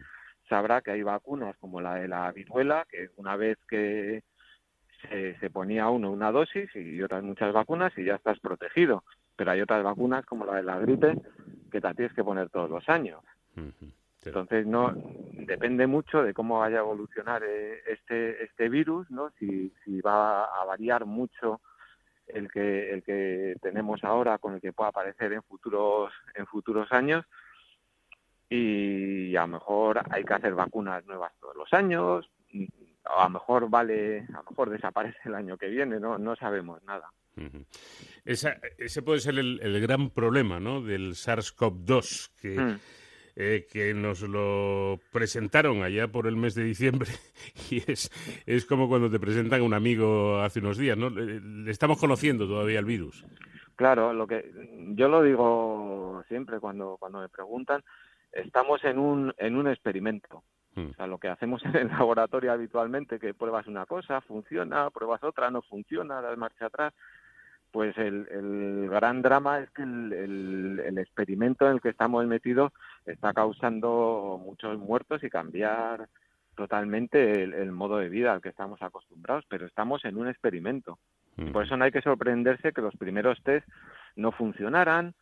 sabrá 0.50 0.82
que 0.82 0.92
hay 0.92 1.04
vacunas 1.04 1.56
como 1.58 1.82
la 1.82 1.96
de 1.96 2.08
la 2.08 2.32
viruela, 2.32 2.86
que 2.90 3.10
una 3.18 3.36
vez 3.36 3.58
que 3.68 4.24
se, 5.10 5.38
se 5.40 5.50
ponía 5.50 5.90
uno 5.90 6.12
una 6.12 6.32
dosis 6.32 6.70
y 6.76 7.02
otras 7.02 7.24
muchas 7.24 7.54
vacunas 7.54 7.94
y 7.98 8.06
ya 8.06 8.16
estás 8.16 8.40
protegido. 8.40 9.04
Pero 9.36 9.52
hay 9.52 9.62
otras 9.62 9.84
vacunas 9.84 10.26
como 10.26 10.46
la 10.46 10.56
de 10.56 10.64
la 10.64 10.80
gripe 10.80 11.16
que 11.72 11.82
te 11.82 11.94
tienes 11.94 12.14
que 12.14 12.24
poner 12.24 12.50
todos 12.50 12.70
los 12.70 12.88
años. 12.88 13.22
Entonces 14.24 14.66
no 14.66 14.94
depende 15.34 15.86
mucho 15.88 16.24
de 16.24 16.34
cómo 16.34 16.60
vaya 16.60 16.78
a 16.78 16.82
evolucionar 16.82 17.44
eh, 17.44 17.80
este 17.88 18.44
este 18.44 18.70
virus, 18.70 19.10
¿no? 19.12 19.30
Si, 19.38 19.72
si 19.84 20.02
va 20.02 20.46
a 20.46 20.66
variar 20.66 21.06
mucho 21.06 21.62
el 22.28 22.52
que 22.52 22.92
el 22.92 23.04
que 23.04 23.56
tenemos 23.62 24.04
ahora 24.04 24.38
con 24.38 24.56
el 24.56 24.62
que 24.62 24.74
pueda 24.74 24.90
aparecer 24.90 25.34
en 25.34 25.44
futuros 25.44 26.12
en 26.36 26.46
futuros 26.48 26.92
años. 26.92 27.26
Y 28.50 29.36
a 29.36 29.42
lo 29.42 29.48
mejor 29.48 30.02
hay 30.12 30.24
que 30.24 30.34
hacer 30.34 30.54
vacunas 30.54 31.06
nuevas 31.06 31.34
todos 31.40 31.56
los 31.56 31.74
años. 31.74 32.30
A 33.06 33.24
lo 33.26 33.30
mejor 33.30 33.70
vale 33.70 34.26
a 34.30 34.38
lo 34.38 34.44
mejor 34.50 34.70
desaparece 34.70 35.20
el 35.26 35.36
año 35.36 35.58
que 35.58 35.68
viene 35.68 36.00
no 36.00 36.18
no 36.18 36.36
sabemos 36.36 36.82
nada. 36.84 37.12
Ese 38.24 39.02
puede 39.02 39.20
ser 39.20 39.38
el, 39.38 39.82
gran 39.82 40.10
problema 40.10 40.60
¿no? 40.60 40.82
del 40.82 41.16
SARS-CoV-2 41.16 42.32
que 42.42 42.60
mm. 42.60 42.80
Eh, 43.38 43.68
que 43.70 43.94
nos 43.94 44.22
lo 44.22 44.98
presentaron 45.12 45.84
allá 45.84 46.08
por 46.08 46.26
el 46.26 46.38
mes 46.38 46.56
de 46.56 46.64
diciembre 46.64 47.10
y 47.70 47.84
es, 47.92 48.10
es 48.46 48.66
como 48.66 48.88
cuando 48.88 49.12
te 49.12 49.20
presentan 49.20 49.60
a 49.60 49.64
un 49.64 49.74
amigo 49.74 50.40
hace 50.40 50.60
unos 50.60 50.78
días, 50.78 50.98
¿no? 50.98 51.10
Le, 51.10 51.70
estamos 51.70 52.00
conociendo 52.00 52.48
todavía 52.48 52.80
el 52.80 52.86
virus. 52.86 53.26
Claro, 53.76 54.14
lo 54.14 54.26
que 54.26 54.50
yo 54.96 55.10
lo 55.10 55.22
digo 55.22 56.24
siempre 56.30 56.62
cuando 56.62 56.96
cuando 56.98 57.20
me 57.20 57.28
preguntan, 57.28 57.84
estamos 58.32 58.82
en 58.86 58.98
un 58.98 59.34
en 59.38 59.58
un 59.58 59.68
experimento. 59.68 60.44
Mm. 60.76 60.92
O 60.92 60.94
sea, 60.94 61.08
lo 61.08 61.18
que 61.18 61.28
hacemos 61.28 61.62
en 61.66 61.76
el 61.76 61.88
laboratorio 61.90 62.54
habitualmente, 62.54 63.20
que 63.20 63.34
pruebas 63.34 63.68
una 63.68 63.86
cosa, 63.86 64.22
funciona, 64.22 64.90
pruebas 64.92 65.22
otra, 65.26 65.52
no 65.52 65.62
funciona, 65.62 66.22
das 66.22 66.38
marcha 66.38 66.68
atrás. 66.68 66.94
Pues 67.76 67.98
el, 67.98 68.26
el 68.32 68.88
gran 68.90 69.22
drama 69.22 69.60
es 69.60 69.70
que 69.72 69.82
el, 69.82 70.14
el, 70.14 70.82
el 70.86 70.98
experimento 70.98 71.66
en 71.66 71.74
el 71.74 71.82
que 71.82 71.90
estamos 71.90 72.26
metidos 72.26 72.72
está 73.06 73.34
causando 73.34 74.40
muchos 74.42 74.80
muertos 74.80 75.22
y 75.26 75.30
cambiar 75.30 76.08
totalmente 76.56 77.44
el, 77.44 77.74
modo 77.74 77.98
de 77.98 78.08
vida 78.08 78.32
al 78.32 78.42
que 78.42 78.48
estamos 78.48 78.82
acostumbrados, 78.82 79.44
pero 79.50 79.66
estamos 79.66 80.06
en 80.06 80.16
un 80.16 80.30
experimento. 80.30 81.00
Mm. 81.36 81.52
Por 81.52 81.66
eso 81.66 81.76
no 81.76 81.84
hay 81.84 81.92
que 81.92 82.02
sorprenderse 82.02 82.72
que 82.72 82.82
los 82.82 82.96
primeros 82.96 83.44
test 83.44 83.68
no 84.16 84.32
funcionaran, 84.32 85.14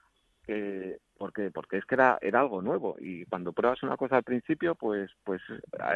que 0.45 0.99
porque 1.17 1.49
porque 1.49 1.77
es 1.77 1.85
que 1.85 1.95
era 1.95 2.19
era 2.21 2.41
algo 2.41 2.61
nuevo 2.61 2.97
y 2.99 3.25
cuando 3.25 3.51
pruebas 3.51 3.81
una 3.81 3.97
cosa 3.97 4.17
al 4.17 4.23
principio, 4.23 4.75
pues 4.75 5.09
pues 5.23 5.41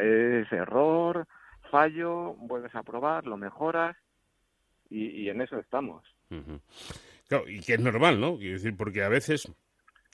es 0.02 0.52
error, 0.52 1.28
fallo, 1.70 2.34
vuelves 2.34 2.74
a 2.74 2.82
probar, 2.82 3.28
lo 3.28 3.38
mejoras 3.38 3.96
y, 4.90 5.06
y 5.22 5.30
en 5.30 5.42
eso 5.42 5.60
estamos. 5.60 6.17
Claro, 7.28 7.50
y 7.50 7.60
que 7.60 7.74
es 7.76 7.80
normal, 7.80 8.20
¿no? 8.20 8.38
Quiero 8.38 8.54
decir, 8.54 8.76
porque 8.76 9.04
a 9.04 9.10
veces, 9.10 9.52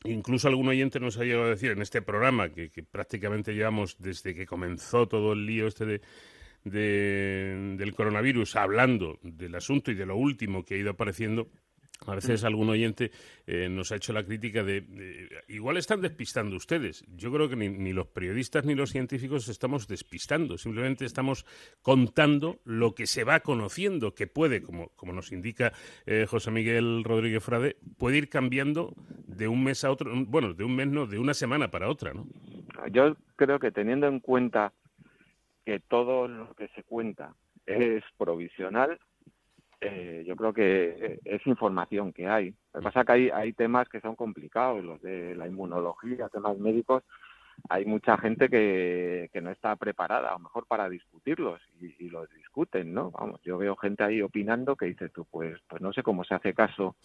incluso 0.03 0.47
algún 0.47 0.67
oyente 0.67 0.99
nos 0.99 1.17
ha 1.17 1.23
llegado 1.23 1.45
a 1.45 1.49
decir 1.49 1.71
en 1.71 1.81
este 1.81 2.01
programa, 2.01 2.49
que, 2.49 2.69
prácticamente 2.89 3.53
llevamos 3.53 3.97
desde 3.99 4.33
que 4.33 4.45
comenzó 4.45 5.07
todo 5.07 5.33
el 5.33 5.45
lío 5.45 5.67
este 5.67 5.85
de- 5.85 6.01
del 7.77 7.93
coronavirus, 7.93 8.55
hablando 8.55 9.19
del 9.21 9.53
asunto 9.55 9.91
y 9.91 9.95
de 9.95 10.05
lo 10.05 10.15
último 10.15 10.63
que 10.63 10.75
ha 10.75 10.77
ido 10.77 10.91
apareciendo, 10.91 11.49
a 12.05 12.15
veces 12.15 12.43
algún 12.43 12.69
oyente 12.69 13.11
eh, 13.47 13.69
nos 13.69 13.91
ha 13.91 13.95
hecho 13.95 14.13
la 14.13 14.23
crítica 14.23 14.63
de, 14.63 14.81
de, 14.81 15.29
igual 15.47 15.77
están 15.77 16.01
despistando 16.01 16.55
ustedes. 16.55 17.05
Yo 17.15 17.31
creo 17.31 17.49
que 17.49 17.55
ni, 17.55 17.69
ni 17.69 17.93
los 17.93 18.07
periodistas 18.07 18.65
ni 18.65 18.75
los 18.75 18.91
científicos 18.91 19.47
estamos 19.47 19.87
despistando, 19.87 20.57
simplemente 20.57 21.05
estamos 21.05 21.45
contando 21.81 22.59
lo 22.65 22.93
que 22.93 23.07
se 23.07 23.23
va 23.23 23.39
conociendo, 23.39 24.13
que 24.13 24.27
puede, 24.27 24.61
como, 24.61 24.89
como 24.89 25.13
nos 25.13 25.31
indica 25.31 25.71
eh, 26.05 26.25
José 26.27 26.51
Miguel 26.51 27.03
Rodríguez 27.03 27.43
Frade, 27.43 27.77
puede 27.97 28.17
ir 28.17 28.29
cambiando 28.29 28.93
de 29.25 29.47
un 29.47 29.63
mes 29.63 29.83
a 29.83 29.91
otro, 29.91 30.11
bueno, 30.27 30.53
de 30.53 30.63
un 30.63 30.75
mes 30.75 30.87
no, 30.87 31.05
de 31.05 31.19
una 31.19 31.33
semana 31.33 31.69
para 31.69 31.89
otra, 31.89 32.13
¿no? 32.13 32.27
Yo 32.91 33.15
creo 33.35 33.59
que 33.59 33.71
teniendo 33.71 34.07
en 34.07 34.19
cuenta 34.19 34.73
que 35.65 35.79
todo 35.79 36.27
lo 36.27 36.53
que 36.55 36.67
se 36.69 36.83
cuenta 36.83 37.33
es 37.65 38.03
provisional, 38.17 38.99
eh, 39.85 40.23
yo 40.25 40.35
creo 40.35 40.53
que 40.53 40.95
eh, 40.99 41.19
es 41.25 41.45
información 41.47 42.13
que 42.13 42.27
hay. 42.27 42.53
Lo 42.73 42.79
que 42.79 42.83
pasa 42.83 43.01
es 43.01 43.05
que 43.05 43.11
hay, 43.11 43.29
hay 43.29 43.53
temas 43.53 43.87
que 43.89 44.01
son 44.01 44.15
complicados, 44.15 44.83
los 44.83 45.01
de 45.01 45.35
la 45.35 45.47
inmunología, 45.47 46.29
temas 46.29 46.57
médicos. 46.57 47.03
Hay 47.69 47.85
mucha 47.85 48.17
gente 48.17 48.49
que, 48.49 49.29
que 49.31 49.41
no 49.41 49.51
está 49.51 49.75
preparada, 49.75 50.29
a 50.29 50.33
lo 50.33 50.39
mejor, 50.39 50.65
para 50.65 50.89
discutirlos 50.89 51.61
y, 51.79 52.09
los 52.09 52.29
discuten, 52.31 52.93
¿no? 52.93 53.11
Vamos, 53.11 53.41
yo 53.43 53.57
veo 53.57 53.75
gente 53.75 54.03
ahí 54.03 54.21
opinando 54.21 54.75
que 54.75 54.87
dices 54.87 55.11
tú, 55.13 55.25
pues, 55.29 55.59
pues 55.67 55.81
no 55.81 55.93
sé 55.93 56.01
cómo 56.03 56.23
se 56.23 56.33
hace 56.33 56.53
caso 56.53 56.95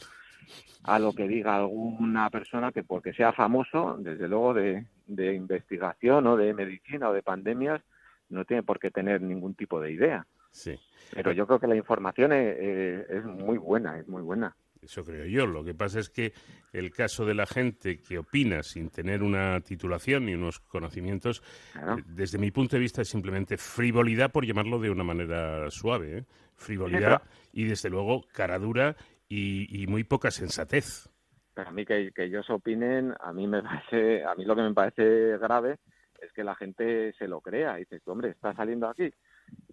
a 0.85 0.99
lo 0.99 1.13
que 1.13 1.29
diga 1.29 1.57
alguna 1.57 2.31
persona 2.31 2.73
que 2.73 2.83
porque 2.83 3.13
sea 3.13 3.33
famoso, 3.33 3.97
desde 3.99 4.27
luego 4.27 4.55
de, 4.55 4.87
de 5.07 5.35
investigación 5.35 6.27
o 6.27 6.37
de 6.37 6.55
medicina 6.55 7.11
o 7.11 7.13
de 7.13 7.23
pandemias, 7.23 7.83
no 8.31 8.45
tiene 8.45 8.63
por 8.63 8.79
qué 8.79 8.91
tener 8.91 9.21
ningún 9.21 9.55
tipo 9.55 9.81
de 9.81 9.93
idea. 9.93 10.27
Sí. 10.51 10.79
Pero 11.13 11.33
yo 11.33 11.47
creo 11.47 11.59
que 11.59 11.67
la 11.67 11.77
información 11.77 12.33
es, 12.33 12.57
eh, 12.59 13.07
es 13.09 13.25
muy 13.25 13.59
buena, 13.59 13.99
es 13.99 14.07
muy 14.09 14.23
buena. 14.23 14.55
Eso 14.81 15.05
creo 15.05 15.25
yo. 15.27 15.47
Lo 15.47 15.65
que 15.65 15.75
pasa 15.75 15.99
es 15.99 16.09
que 16.09 16.33
el 16.73 16.91
caso 16.93 17.25
de 17.25 17.35
la 17.35 17.47
gente 17.47 18.01
que 18.01 18.19
opina 18.19 18.63
sin 18.63 18.91
tener 18.91 19.23
una 19.23 19.61
titulación 19.61 20.27
ni 20.27 20.35
unos 20.35 20.61
conocimientos, 20.61 21.43
Claro. 21.73 21.99
eh, 21.99 22.05
desde 22.07 22.39
mi 22.39 22.51
punto 22.51 22.77
de 22.77 22.81
vista 22.81 23.03
es 23.03 23.09
simplemente 23.09 23.57
frivolidad, 23.57 24.31
por 24.31 24.47
llamarlo 24.47 24.79
de 24.79 24.91
una 24.91 25.03
manera 25.05 25.69
suave. 25.71 26.19
¿eh? 26.19 26.25
Frivolidad 26.55 27.23
y, 27.53 27.65
desde 27.65 27.91
luego, 27.91 28.25
cara 28.33 28.59
dura 28.59 28.97
y, 29.29 29.83
y 29.83 29.87
muy 29.87 30.05
poca 30.05 30.31
sensatez. 30.31 31.09
Pero 31.55 31.69
a 31.71 31.73
mí 31.73 31.85
que, 31.85 32.13
que 32.15 32.25
ellos 32.25 32.49
opinen, 32.51 33.15
a 33.21 33.33
mí 33.33 33.47
me 33.49 33.63
parece, 33.91 34.25
a 34.25 34.35
mí 34.37 34.45
lo 34.45 34.55
que 34.55 34.63
me 34.63 34.75
parece 34.75 35.39
grave 35.39 35.79
es 36.21 36.33
que 36.33 36.45
la 36.45 36.55
gente 36.55 37.13
se 37.15 37.27
lo 37.29 37.41
crea 37.41 37.77
y 37.79 37.85
dice, 37.85 38.01
hombre, 38.07 38.31
está 38.31 38.55
saliendo 38.55 38.89
aquí 38.89 39.11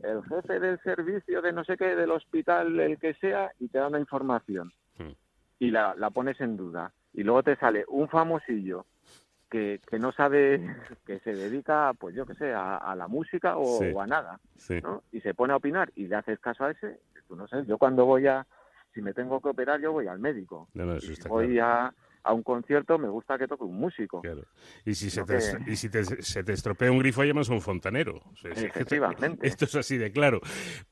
el 0.04 0.24
jefe 0.24 0.60
del 0.60 0.80
servicio 0.82 1.42
de 1.42 1.52
no 1.54 1.64
sé 1.64 1.78
qué, 1.78 1.96
del 1.96 2.12
hospital, 2.12 2.80
el 2.80 2.98
que 3.00 3.14
sea, 3.16 3.52
y 3.60 3.68
te 3.70 3.78
da 3.80 3.88
una 3.88 4.00
información 4.00 4.72
Hmm. 4.98 5.12
y 5.60 5.72
la, 5.72 5.94
la 5.96 6.10
pones 6.10 6.40
en 6.40 6.56
duda. 6.58 6.92
Y 7.14 7.24
luego 7.24 7.44
te 7.44 7.56
sale 7.58 7.84
un 7.90 8.08
famosillo 8.08 8.86
que, 9.50 9.80
que 9.90 10.00
no 10.00 10.12
sabe, 10.12 10.60
que 11.06 11.20
se 11.20 11.34
dedica, 11.36 11.92
pues 12.00 12.16
yo 12.16 12.26
qué 12.26 12.36
sé, 12.36 12.54
a, 12.54 12.78
a 12.78 12.96
la 12.96 13.08
música 13.08 13.58
o, 13.58 13.80
Sí. 13.80 13.92
o 13.94 14.02
a 14.02 14.08
nada, 14.08 14.40
Sí. 14.58 14.80
¿no? 14.82 15.04
Y 15.12 15.22
se 15.22 15.34
pone 15.34 15.54
a 15.54 15.58
opinar 15.58 15.92
y 15.96 16.08
le 16.08 16.16
haces 16.16 16.40
caso 16.40 16.64
a 16.66 16.72
ese, 16.72 17.00
tú 17.28 17.36
no 17.36 17.48
sé, 17.48 17.66
yo 17.66 17.78
cuando 17.78 18.06
voy 18.06 18.28
a, 18.28 18.46
si 18.94 19.02
me 19.02 19.14
tengo 19.14 19.42
que 19.42 19.50
operar, 19.50 19.82
yo 19.82 19.92
voy 19.92 20.08
al 20.08 20.20
médico. 20.20 20.70
No, 20.74 20.86
no, 20.86 21.00
si 21.00 21.14
voy 21.28 21.56
claro. 21.56 21.72
a, 21.72 21.94
a 22.26 22.34
un 22.34 22.44
concierto, 22.44 22.98
me 22.98 23.08
gusta 23.08 23.38
que 23.38 23.48
toque 23.48 23.64
un 23.64 23.78
músico. 23.78 24.22
Claro. 24.22 24.44
Y 24.86 24.96
si, 24.96 25.10
se 25.10 25.24
te, 25.24 25.38
que- 25.38 25.72
y 25.72 25.76
si 25.76 25.90
te- 25.90 26.04
se 26.04 26.44
te 26.44 26.54
estropea 26.54 26.92
un 26.92 27.00
grifo, 27.00 27.24
llamas 27.24 27.50
a 27.50 27.54
un 27.54 27.62
fontanero. 27.62 28.22
O 28.32 28.36
sea, 28.36 28.52
es 28.52 28.60
que 28.60 28.66
esto- 28.68 28.80
Efectivamente. 28.80 29.48
Esto 29.48 29.66
es 29.66 29.76
así 29.76 29.98
de 29.98 30.12
claro. 30.12 30.42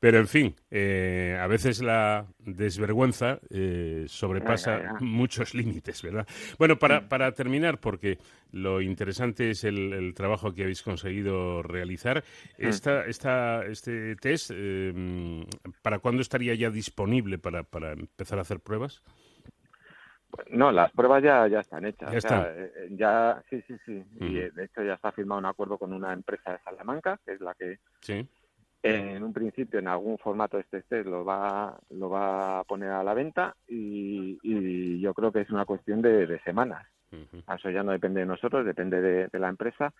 Pero, 0.00 0.18
en 0.18 0.28
fin, 0.28 0.54
eh, 0.70 1.36
a 1.40 1.46
veces 1.46 1.82
la 1.82 2.26
desvergüenza 2.38 3.40
eh, 3.50 4.04
sobrepasa 4.08 4.78
Ya, 4.78 4.82
ya, 4.84 4.92
ya. 4.92 4.98
muchos 5.00 5.54
límites, 5.54 6.02
¿verdad? 6.02 6.26
Bueno, 6.58 6.78
para, 6.78 7.08
para 7.08 7.32
terminar, 7.32 7.78
porque 7.80 8.18
lo 8.52 8.80
interesante 8.80 9.50
es 9.50 9.64
el, 9.64 9.92
el 9.92 10.14
trabajo 10.14 10.54
que 10.54 10.62
habéis 10.62 10.82
conseguido 10.82 11.62
realizar, 11.62 12.22
esta, 12.58 13.04
esta, 13.06 13.64
este 13.66 14.14
test, 14.16 14.50
eh, 14.54 15.44
¿para 15.82 15.98
cuándo 15.98 16.22
estaría 16.22 16.54
ya 16.54 16.70
disponible 16.70 17.38
para, 17.38 17.64
para 17.64 17.92
empezar 17.92 18.38
a 18.38 18.42
hacer 18.42 18.60
pruebas? 18.60 19.02
No, 20.50 20.70
las 20.72 20.90
pruebas 20.92 21.22
ya, 21.22 21.46
ya 21.48 21.60
están 21.60 21.84
hechas. 21.84 22.10
Ya 22.12 22.18
o 22.18 22.20
sea, 22.20 22.38
están. 22.48 22.54
eh, 22.64 22.72
eh, 22.76 22.88
ya, 22.92 23.42
sí, 23.50 23.62
sí, 23.66 23.76
sí. 23.84 24.04
Y 24.20 24.38
eh, 24.38 24.50
de 24.52 24.64
hecho 24.64 24.82
ya 24.82 24.94
está 24.94 25.12
firmado 25.12 25.38
un 25.38 25.46
acuerdo 25.46 25.78
con 25.78 25.92
una 25.92 26.12
empresa 26.12 26.52
de 26.52 26.58
Salamanca, 26.60 27.18
que 27.24 27.32
es 27.32 27.40
la 27.40 27.54
que 27.54 27.78
Sí. 28.00 28.28
en 28.82 29.22
un 29.22 29.32
principio 29.32 29.78
en 29.78 29.88
algún 29.88 30.18
formato 30.18 30.58
este 30.58 30.78
este 30.78 31.04
lo 31.04 31.24
va 31.24 31.78
lo 31.90 32.10
va 32.10 32.58
a 32.60 32.64
poner 32.64 32.90
a 32.90 33.02
la 33.02 33.14
venta 33.14 33.54
y, 33.66 34.38
y 34.42 35.00
yo 35.00 35.14
creo 35.14 35.32
que 35.32 35.40
es 35.40 35.50
una 35.50 35.64
cuestión 35.64 36.02
de, 36.02 36.26
de 36.26 36.38
semanas. 36.40 36.86
Eso 37.56 37.70
ya 37.70 37.84
no 37.84 37.92
depende 37.92 38.20
de 38.20 38.26
nosotros, 38.26 38.66
depende 38.66 39.00
de, 39.00 39.28
de 39.28 39.38
la 39.38 39.48
empresa 39.48 39.92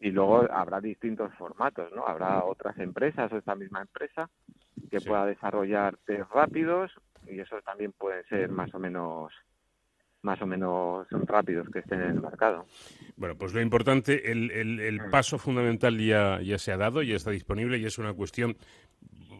y 0.00 0.10
luego 0.12 0.46
habrá 0.52 0.80
distintos 0.80 1.34
formatos, 1.34 1.90
¿no? 1.92 2.06
Habrá 2.06 2.44
otras 2.44 2.78
empresas 2.78 3.32
o 3.32 3.38
esta 3.38 3.56
misma 3.56 3.80
empresa 3.80 4.30
que 4.88 5.00
Sí. 5.00 5.08
pueda 5.08 5.26
desarrollar 5.26 5.96
test 6.06 6.30
rápidos 6.32 6.92
y 7.30 7.40
esos 7.40 7.62
también 7.64 7.92
pueden 7.92 8.24
ser 8.26 8.50
más 8.50 8.72
o 8.74 8.78
menos 8.78 9.32
más 10.20 10.42
o 10.42 10.46
menos 10.46 11.06
rápidos 11.10 11.68
que 11.70 11.78
estén 11.78 12.02
en 12.02 12.10
el 12.10 12.20
mercado. 12.20 12.66
Bueno, 13.16 13.36
pues 13.36 13.54
lo 13.54 13.60
importante, 13.60 14.32
el, 14.32 14.50
el, 14.50 14.80
el 14.80 15.00
Mm. 15.00 15.10
paso 15.10 15.38
fundamental 15.38 15.96
ya, 15.96 16.40
ya 16.42 16.58
se 16.58 16.72
ha 16.72 16.76
dado, 16.76 17.02
ya 17.02 17.14
está 17.14 17.30
disponible 17.30 17.78
y 17.78 17.84
es 17.84 17.98
una 17.98 18.12
cuestión, 18.12 18.56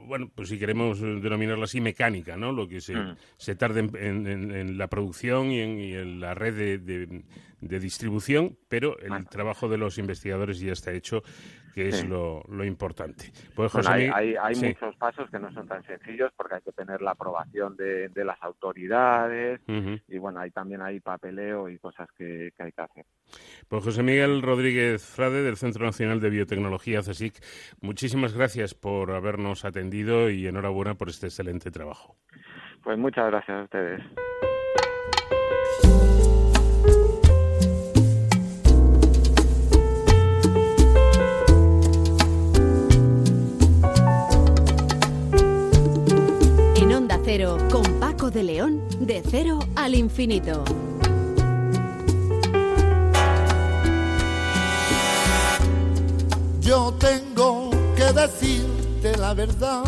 bueno, 0.07 0.30
pues 0.32 0.49
si 0.51 0.59
queremos 0.59 1.01
denominarla 1.01 1.64
así, 1.64 1.80
mecánica, 1.80 2.36
¿no? 2.36 2.53
Lo 2.53 2.68
que 2.68 2.80
se, 2.80 2.95
Mm. 2.95 3.16
se 3.39 3.57
tarde 3.57 3.80
en, 3.80 4.26
en- 4.28 4.78
la 4.78 4.86
producción 4.86 5.51
y 5.51 5.61
en, 5.61 5.80
y 5.80 5.95
en 5.95 6.20
la 6.20 6.34
red 6.34 6.55
de, 6.57 6.78
de- 6.78 7.24
de 7.61 7.80
distribución, 7.80 8.57
pero 8.68 8.97
el 9.01 9.28
trabajo 9.28 9.68
de 9.68 9.78
los 9.78 9.99
investigadores 9.99 10.61
ya 10.61 10.72
está 10.72 10.93
hecho, 10.93 11.24
que 11.79 11.89
es 11.91 11.99
Sí. 12.01 12.09
lo, 12.09 12.43
lo 12.49 12.64
importante. 12.64 13.31
Pues 13.55 13.70
Bueno, 13.72 13.89
José 13.89 13.89
hay, 13.93 14.01
Miguel- 14.09 14.14
hay, 14.16 14.35
hay 14.37 14.55
sí. 14.57 14.66
muchos 14.66 14.97
pasos 14.97 15.31
que 15.31 15.39
no 15.39 15.53
son 15.53 15.68
tan 15.68 15.85
sencillos 15.85 16.33
porque 16.37 16.57
hay 16.57 16.61
que 16.62 16.72
tener 16.72 17.01
la 17.03 17.12
aprobación 17.12 17.76
de, 17.76 18.09
de 18.09 18.24
las 18.24 18.43
autoridades 18.43 19.61
y 20.09 20.18
bueno, 20.18 20.41
hay 20.41 20.51
también 20.51 20.83
hay 20.83 20.99
papeleo 20.99 21.68
y 21.68 21.79
cosas 21.79 22.09
que, 22.16 22.51
que 22.57 22.62
hay 22.64 22.72
que 22.72 22.81
hacer. 22.83 23.05
Pues 23.68 23.85
José 23.85 24.03
Miguel 24.03 24.43
Rodríguez 24.43 25.05
Frade, 25.05 25.43
del 25.43 25.57
Centro 25.57 25.85
Nacional 25.85 26.20
de 26.20 26.31
Biotecnología, 26.31 27.01
CSIC, 27.01 27.35
muchísimas 27.81 28.33
gracias 28.35 28.74
por 28.74 29.12
habernos 29.12 29.64
atendido 29.64 30.31
y 30.31 30.47
enhorabuena 30.49 30.95
por 30.97 31.09
este 31.11 31.26
excelente 31.26 31.70
trabajo. 31.70 32.16
Pues 32.83 32.99
muchas 32.99 33.26
gracias 33.31 33.57
a 33.61 33.62
ustedes. 33.64 34.01
Cero, 47.31 47.59
con 47.70 47.83
Paco 48.01 48.31
de 48.31 48.43
León, 48.43 48.83
de 49.01 49.22
cero 49.22 49.59
al 49.76 49.95
infinito. 49.95 50.64
Yo 56.62 56.95
tengo 56.95 57.68
que 57.95 58.05
decirte 58.14 59.14
la 59.18 59.35
verdad, 59.35 59.85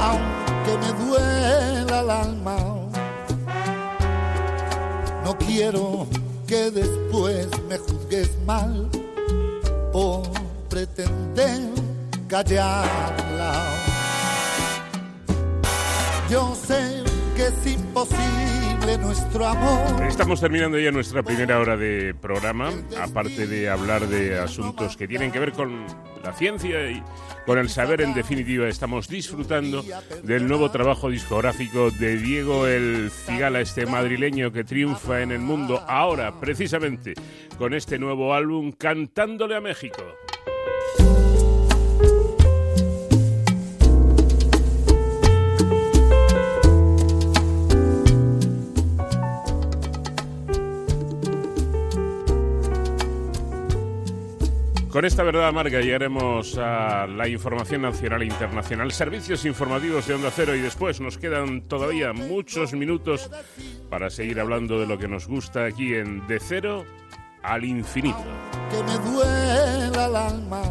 aunque 0.00 0.62
que 0.66 0.78
me 0.78 1.04
duela 1.04 2.00
el 2.00 2.08
alma. 2.08 2.58
No 5.24 5.36
quiero 5.36 6.06
que 6.46 6.70
después 6.70 7.48
me 7.68 7.76
juzgues 7.76 8.30
mal 8.46 8.88
por 9.92 10.22
pretender 10.68 11.72
callarla. 12.28 13.87
Yo 16.30 16.54
sé 16.54 17.04
que 17.34 17.46
es 17.46 17.66
imposible 17.74 18.98
nuestro 19.00 19.46
amor. 19.46 20.02
Estamos 20.06 20.40
terminando 20.40 20.78
ya 20.78 20.90
nuestra 20.90 21.22
primera 21.22 21.58
hora 21.58 21.74
de 21.74 22.14
programa, 22.14 22.70
aparte 23.00 23.46
de 23.46 23.70
hablar 23.70 24.06
de 24.08 24.38
asuntos 24.38 24.98
que 24.98 25.08
tienen 25.08 25.32
que 25.32 25.38
ver 25.38 25.52
con 25.52 25.86
la 26.22 26.34
ciencia 26.34 26.90
y 26.90 27.02
con 27.46 27.58
el 27.58 27.70
saber 27.70 28.02
en 28.02 28.12
definitiva. 28.12 28.68
Estamos 28.68 29.08
disfrutando 29.08 29.82
del 30.22 30.46
nuevo 30.46 30.70
trabajo 30.70 31.08
discográfico 31.08 31.90
de 31.90 32.18
Diego 32.18 32.66
el 32.66 33.10
Cigala, 33.10 33.62
este 33.62 33.86
madrileño 33.86 34.52
que 34.52 34.64
triunfa 34.64 35.22
en 35.22 35.32
el 35.32 35.40
mundo 35.40 35.82
ahora, 35.88 36.38
precisamente, 36.38 37.14
con 37.56 37.72
este 37.72 37.98
nuevo 37.98 38.34
álbum 38.34 38.72
Cantándole 38.72 39.56
a 39.56 39.62
México. 39.62 40.02
Con 54.90 55.04
esta 55.04 55.22
verdad 55.22 55.48
amarga 55.48 55.80
llegaremos 55.80 56.56
a 56.56 57.06
la 57.06 57.28
información 57.28 57.82
nacional 57.82 58.22
e 58.22 58.26
internacional, 58.26 58.90
servicios 58.90 59.44
informativos 59.44 60.06
de 60.06 60.14
Onda 60.14 60.30
Cero 60.34 60.54
y 60.56 60.60
después 60.60 61.00
nos 61.00 61.18
quedan 61.18 61.62
todavía 61.68 62.14
muchos 62.14 62.72
minutos 62.72 63.30
para 63.90 64.08
seguir 64.08 64.40
hablando 64.40 64.80
de 64.80 64.86
lo 64.86 64.98
que 64.98 65.06
nos 65.06 65.26
gusta 65.26 65.66
aquí 65.66 65.94
en 65.94 66.26
De 66.26 66.40
Cero 66.40 66.86
al 67.42 67.64
Infinito. 67.64 68.24
Que 68.70 68.82
me 68.82 68.98
duela 69.10 70.06
el 70.06 70.16
alma. 70.16 70.62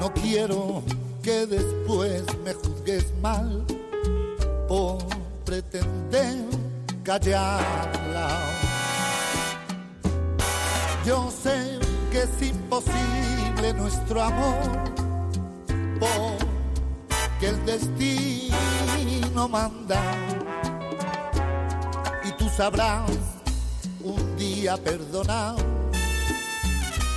No 0.00 0.12
quiero 0.14 0.84
que 1.22 1.46
después 1.46 2.24
me 2.44 2.54
juzgues 2.54 3.12
mal 3.20 3.64
por 4.68 4.98
pretender 5.44 6.44
callarla. 7.02 8.67
Yo 11.08 11.30
sé 11.30 11.78
que 12.12 12.24
es 12.24 12.42
imposible 12.42 13.72
nuestro 13.72 14.22
amor, 14.22 14.92
porque 15.98 17.48
el 17.48 17.64
destino 17.64 19.48
manda. 19.48 20.02
Y 22.24 22.32
tú 22.32 22.46
sabrás 22.54 23.10
un 24.04 24.36
día 24.36 24.76
perdonar 24.76 25.56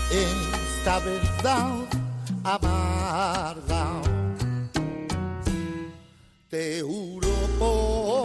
esta 0.10 1.00
verdad 1.00 1.76
amarga. 2.46 4.02
Te 6.50 6.82
juro 6.82 7.28
por 7.60 8.21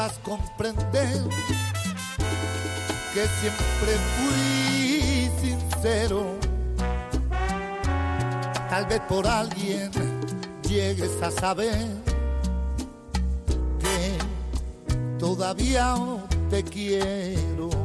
sepas 0.00 0.18
comprender 0.18 1.22
que 3.12 3.26
siempre 3.40 3.96
fui 4.16 5.30
sincero. 5.40 6.38
Tal 8.68 8.86
vez 8.86 9.00
por 9.08 9.26
alguien 9.26 9.90
llegues 10.62 11.20
a 11.22 11.30
saber 11.30 11.88
que 13.80 14.18
todavía 15.18 15.94
te 16.48 16.62
quiero. 16.62 17.79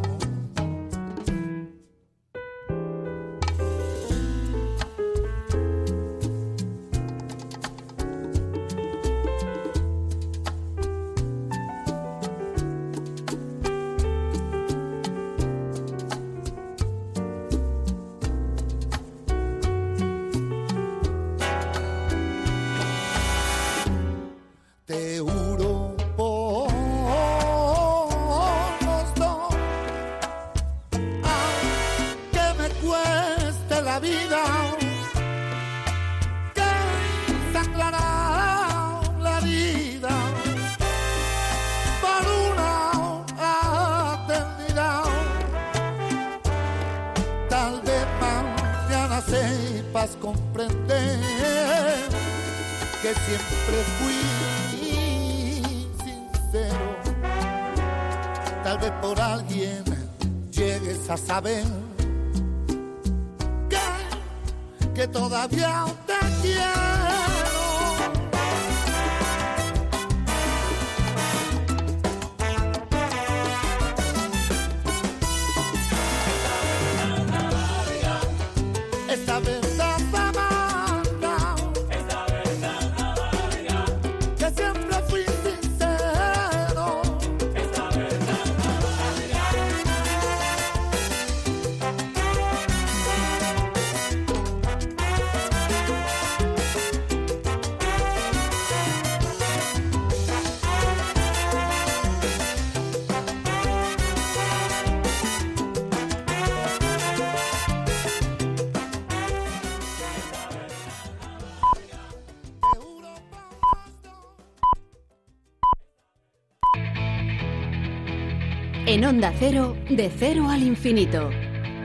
Onda 119.15 119.33
Cero, 119.39 119.77
de 119.89 120.11
cero 120.13 120.49
al 120.49 120.61
infinito. 120.61 121.29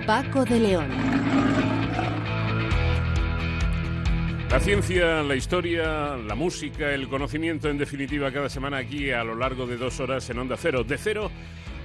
Paco 0.04 0.44
de 0.44 0.58
León. 0.58 0.88
La 4.50 4.58
ciencia, 4.58 5.22
la 5.22 5.36
historia, 5.36 6.16
la 6.16 6.34
música, 6.34 6.90
el 6.90 7.08
conocimiento, 7.08 7.68
en 7.68 7.78
definitiva, 7.78 8.32
cada 8.32 8.48
semana 8.48 8.78
aquí 8.78 9.12
a 9.12 9.22
lo 9.22 9.36
largo 9.36 9.68
de 9.68 9.76
dos 9.76 10.00
horas 10.00 10.28
en 10.28 10.40
Onda 10.40 10.56
Cero. 10.56 10.82
De 10.82 10.98
cero 10.98 11.30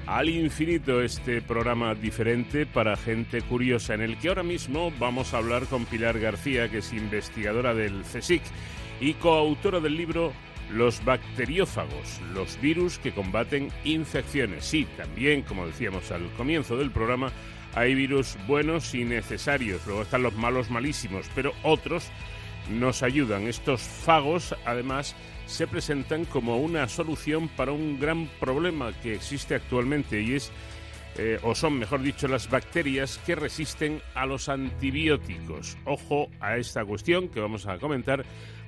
al 0.08 0.30
infinito, 0.30 1.00
este 1.04 1.44
programa 1.44 1.94
diferente 1.94 2.66
para 2.66 2.98
gente 2.98 3.44
curiosa, 3.44 3.94
en 3.94 4.02
el 4.02 4.18
que 4.18 4.30
ahora 4.30 4.42
mismo 4.42 4.92
vamos 4.98 5.36
a 5.36 5.38
hablar 5.38 5.68
con 5.68 5.86
Pilar 5.86 6.20
García, 6.20 6.72
que 6.72 6.80
es 6.80 6.92
investigadora 6.92 7.76
del 7.76 8.02
CSIC 8.02 8.42
y 9.00 9.14
coautora 9.14 9.80
del 9.80 9.96
libro 9.96 10.34
los 10.72 11.04
bacteriófagos, 11.04 12.22
los 12.34 12.60
virus 12.62 13.00
que 13.00 13.14
combaten 13.14 13.70
infecciones. 13.84 14.66
Sí, 14.66 14.88
también, 14.98 15.44
como 15.44 15.68
decíamos 15.68 16.12
al 16.12 16.30
comienzo 16.32 16.78
del 16.78 16.92
programa, 16.92 17.32
hay 17.74 17.94
virus 17.94 18.38
buenos 18.48 18.94
y 18.96 19.04
necesarios, 19.04 19.86
luego 19.86 20.04
están 20.04 20.24
los 20.24 20.36
malos 20.36 20.70
malísimos, 20.70 21.30
pero 21.36 21.54
otros 21.64 22.10
nos 22.70 23.04
ayudan. 23.04 23.48
Estos 23.48 23.82
fagos, 23.82 24.56
además, 24.66 25.16
se 25.46 25.68
presentan 25.68 26.26
como 26.26 26.58
una 26.58 26.88
solución 26.88 27.48
para 27.50 27.72
un 27.72 28.00
gran 28.00 28.28
problema 28.40 28.94
que 29.02 29.14
existe 29.14 29.56
actualmente 29.56 30.22
y 30.22 30.36
es 30.36 30.52
eh, 31.18 31.40
o 31.44 31.56
son, 31.56 31.80
mejor 31.80 32.02
dicho, 32.02 32.28
las 32.28 32.50
bacterias 32.50 33.20
que 33.26 33.36
resisten 33.36 34.02
a 34.16 34.26
los 34.26 34.50
antibióticos. 34.50 35.78
Ojo 35.86 36.30
a 36.42 36.58
esta 36.58 36.84
cuestión 36.84 37.30
que 37.30 37.40
vamos 37.40 37.68
a 37.68 37.78
comentar 37.78 38.26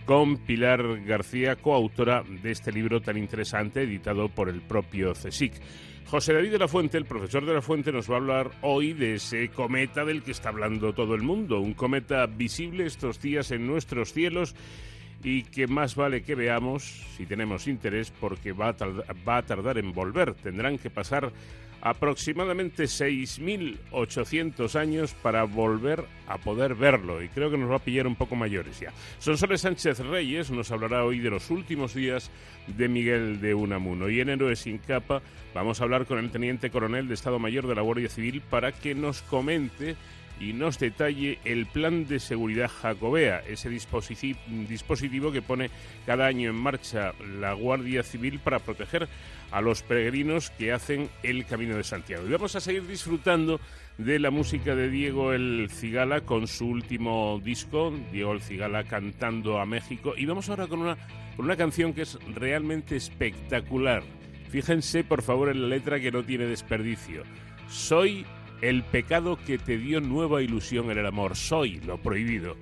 con 0.07 0.37
Pilar 0.37 1.03
García, 1.03 1.57
coautora 1.57 2.23
de 2.41 2.51
este 2.51 2.71
libro 2.71 3.01
tan 3.01 3.17
interesante 3.17 3.83
editado 3.83 4.29
por 4.29 4.47
el 4.47 4.61
propio 4.61 5.11
CSIC. 5.11 5.51
José 6.05 6.31
David 6.31 6.51
de 6.53 6.59
la 6.59 6.69
Fuente, 6.69 6.97
el 6.97 7.03
profesor 7.03 7.45
de 7.45 7.53
la 7.53 7.61
Fuente, 7.61 7.91
nos 7.91 8.09
va 8.09 8.13
a 8.13 8.19
hablar 8.19 8.51
hoy 8.61 8.93
de 8.93 9.15
ese 9.15 9.49
cometa 9.49 10.05
del 10.05 10.23
que 10.23 10.31
está 10.31 10.47
hablando 10.47 10.93
todo 10.93 11.13
el 11.13 11.23
mundo, 11.23 11.59
un 11.59 11.73
cometa 11.73 12.25
visible 12.25 12.85
estos 12.85 13.21
días 13.21 13.51
en 13.51 13.67
nuestros 13.67 14.13
cielos 14.13 14.55
y 15.23 15.43
que 15.43 15.67
más 15.67 15.95
vale 15.95 16.23
que 16.23 16.35
veamos 16.35 16.83
si 17.15 17.25
tenemos 17.25 17.67
interés 17.67 18.11
porque 18.11 18.51
va 18.51 18.69
a, 18.69 18.75
va 19.27 19.37
a 19.37 19.43
tardar 19.43 19.77
en 19.77 19.93
volver. 19.93 20.33
Tendrán 20.35 20.77
que 20.77 20.89
pasar 20.89 21.31
aproximadamente 21.81 22.83
6.800 22.85 24.75
años 24.75 25.13
para 25.13 25.43
volver 25.43 26.05
a 26.27 26.37
poder 26.37 26.75
verlo 26.75 27.23
y 27.23 27.29
creo 27.29 27.49
que 27.51 27.57
nos 27.57 27.71
va 27.71 27.75
a 27.77 27.83
pillar 27.83 28.07
un 28.07 28.15
poco 28.15 28.35
mayores 28.35 28.79
ya. 28.79 28.91
Sonsoles 29.19 29.61
Sánchez 29.61 29.99
Reyes 29.99 30.51
nos 30.51 30.71
hablará 30.71 31.05
hoy 31.05 31.19
de 31.19 31.29
los 31.29 31.51
últimos 31.51 31.93
días 31.93 32.31
de 32.67 32.87
Miguel 32.89 33.39
de 33.41 33.53
Unamuno 33.53 34.09
y 34.09 34.19
en 34.19 34.29
Héroes 34.29 34.59
sin 34.59 34.79
capa 34.79 35.21
vamos 35.53 35.79
a 35.79 35.83
hablar 35.83 36.05
con 36.05 36.17
el 36.19 36.31
Teniente 36.31 36.71
Coronel 36.71 37.07
de 37.07 37.13
Estado 37.13 37.39
Mayor 37.39 37.67
de 37.67 37.75
la 37.75 37.81
Guardia 37.81 38.09
Civil 38.09 38.41
para 38.41 38.71
que 38.71 38.95
nos 38.95 39.21
comente 39.21 39.95
y 40.39 40.53
nos 40.53 40.79
detalle 40.79 41.39
el 41.45 41.65
plan 41.65 42.07
de 42.07 42.19
seguridad 42.19 42.69
Jacobea, 42.69 43.39
ese 43.47 43.69
dispositivo 43.69 45.31
que 45.31 45.41
pone 45.41 45.69
cada 46.05 46.27
año 46.27 46.49
en 46.49 46.55
marcha 46.55 47.13
la 47.39 47.53
Guardia 47.53 48.03
Civil 48.03 48.39
para 48.39 48.59
proteger 48.59 49.07
a 49.51 49.61
los 49.61 49.81
peregrinos 49.81 50.49
que 50.51 50.73
hacen 50.73 51.09
el 51.23 51.45
Camino 51.45 51.75
de 51.75 51.83
Santiago. 51.83 52.27
Y 52.27 52.31
vamos 52.31 52.55
a 52.55 52.59
seguir 52.59 52.85
disfrutando 52.85 53.59
de 53.97 54.19
la 54.19 54.29
música 54.29 54.75
de 54.75 54.89
Diego 54.89 55.33
El 55.33 55.69
Cigala 55.71 56.21
con 56.21 56.47
su 56.47 56.67
último 56.67 57.41
disco, 57.43 57.93
Diego 58.11 58.33
El 58.33 58.41
Cigala 58.41 58.83
cantando 58.83 59.59
a 59.59 59.65
México. 59.65 60.13
Y 60.15 60.25
vamos 60.25 60.49
ahora 60.49 60.67
con 60.67 60.81
una, 60.81 60.97
con 61.35 61.45
una 61.45 61.55
canción 61.55 61.93
que 61.93 62.03
es 62.03 62.17
realmente 62.35 62.95
espectacular. 62.95 64.03
Fíjense 64.49 65.03
por 65.03 65.21
favor 65.21 65.49
en 65.49 65.61
la 65.61 65.67
letra 65.67 65.99
que 65.99 66.11
no 66.11 66.23
tiene 66.23 66.45
desperdicio. 66.45 67.23
Soy 67.69 68.25
el 68.61 68.83
pecado 68.83 69.37
que 69.45 69.57
te 69.57 69.77
dio 69.77 70.01
nueva 70.01 70.41
ilusión 70.41 70.91
en 70.91 70.97
el 70.97 71.05
amor. 71.05 71.35
Soy 71.35 71.79
lo 71.81 71.97
prohibido. 72.01 72.55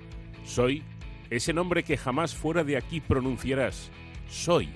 Soy 0.44 0.82
ese 1.30 1.52
nombre 1.52 1.82
que 1.82 1.96
jamás 1.96 2.34
fuera 2.34 2.64
de 2.64 2.76
aquí 2.76 3.00
pronunciarás. 3.00 3.90
Soy 4.28 4.68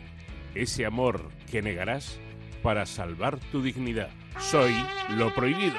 ese 0.54 0.86
amor 0.86 1.30
que 1.50 1.62
negarás 1.62 2.18
para 2.62 2.86
salvar 2.86 3.38
tu 3.52 3.62
dignidad. 3.62 4.10
Soy 4.38 4.72
lo 5.16 5.34
prohibido. 5.34 5.76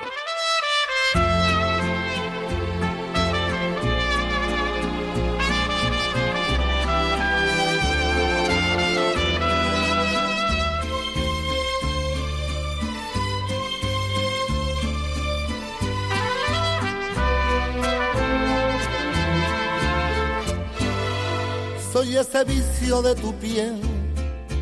Soy 22.02 22.18
ese 22.18 22.43
vicio 22.45 23.04
de 23.04 23.14
tu 23.14 23.32
piel 23.36 23.80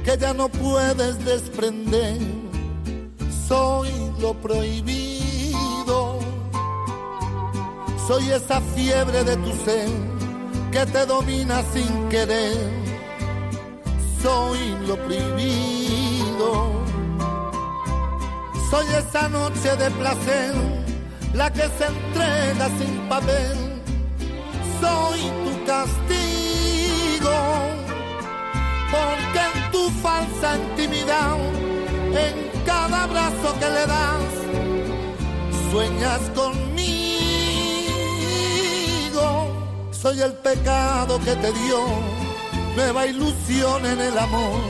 que 0.03 0.17
ya 0.17 0.33
no 0.33 0.49
puedes 0.49 1.23
desprender. 1.23 2.17
Soy 3.47 3.87
lo 4.19 4.33
prohibido. 4.33 6.19
Soy 8.05 8.29
esa 8.29 8.59
fiebre 8.75 9.23
de 9.23 9.37
tu 9.37 9.53
ser 9.63 9.87
que 10.69 10.85
te 10.85 11.05
domina 11.05 11.63
sin 11.73 12.09
querer. 12.09 12.57
Soy 14.21 14.59
lo 14.85 14.97
prohibido. 14.97 16.71
Soy 18.69 18.85
esa 18.97 19.29
noche 19.29 19.77
de 19.77 19.89
placer, 19.91 20.53
la 21.33 21.49
que 21.53 21.63
se 21.77 21.85
entrega 21.85 22.67
sin 22.77 23.07
papel. 23.07 23.57
Soy 24.81 25.21
tu 25.45 25.65
castigo 25.65 26.48
porque 28.91 29.39
en 29.53 29.71
tu 29.71 29.89
falsa 30.01 30.57
intimidad, 30.57 31.37
en 32.25 32.63
cada 32.65 33.03
abrazo 33.03 33.53
que 33.59 33.69
le 33.69 33.85
das, 33.85 34.33
sueñas 35.71 36.21
conmigo. 36.35 36.79
Soy 39.91 40.21
el 40.21 40.33
pecado 40.33 41.19
que 41.19 41.35
te 41.35 41.51
dio 41.51 41.79
nueva 42.75 43.05
ilusión 43.05 43.85
en 43.85 43.99
el 43.99 44.17
amor. 44.17 44.61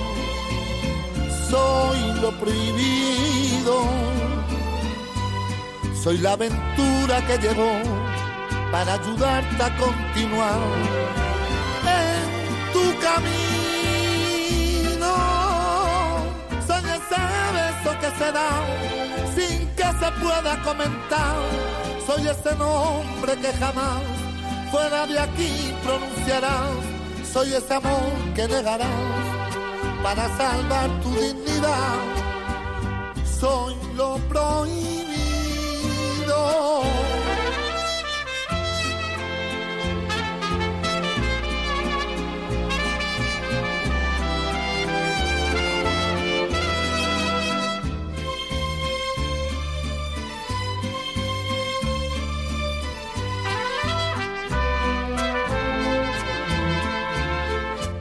Soy 1.50 2.00
lo 2.22 2.32
prohibido. 2.39 3.84
Soy 6.04 6.18
la 6.20 6.34
aventura 6.34 7.26
que 7.28 7.38
llevó 7.38 7.74
para 8.72 8.93
ayudarte 8.93 9.64
a 9.64 9.78
continuar 9.78 10.60
tu 12.74 12.84
camino. 12.99 13.30
Soy 16.67 16.84
ese 16.97 17.22
beso 17.55 17.91
que 18.01 18.09
se 18.20 18.32
da 18.32 18.49
sin 19.36 19.59
que 19.76 19.84
se 19.84 20.09
pueda 20.22 20.53
comentar. 20.63 21.38
Soy 22.05 22.28
ese 22.28 22.55
nombre 22.55 23.36
que 23.38 23.51
jamás 23.53 24.01
fuera 24.72 25.05
de 25.07 25.20
aquí 25.20 25.74
pronunciarás. 25.84 26.78
Soy 27.34 27.53
ese 27.53 27.74
amor 27.74 28.11
que 28.36 28.47
negarás 28.47 28.89
para 30.03 30.28
salvar 30.38 30.89
tu 31.01 31.09
dignidad. 31.11 31.99
Soy 33.39 33.76
lo 33.95 34.17
prohibido. 34.30 35.09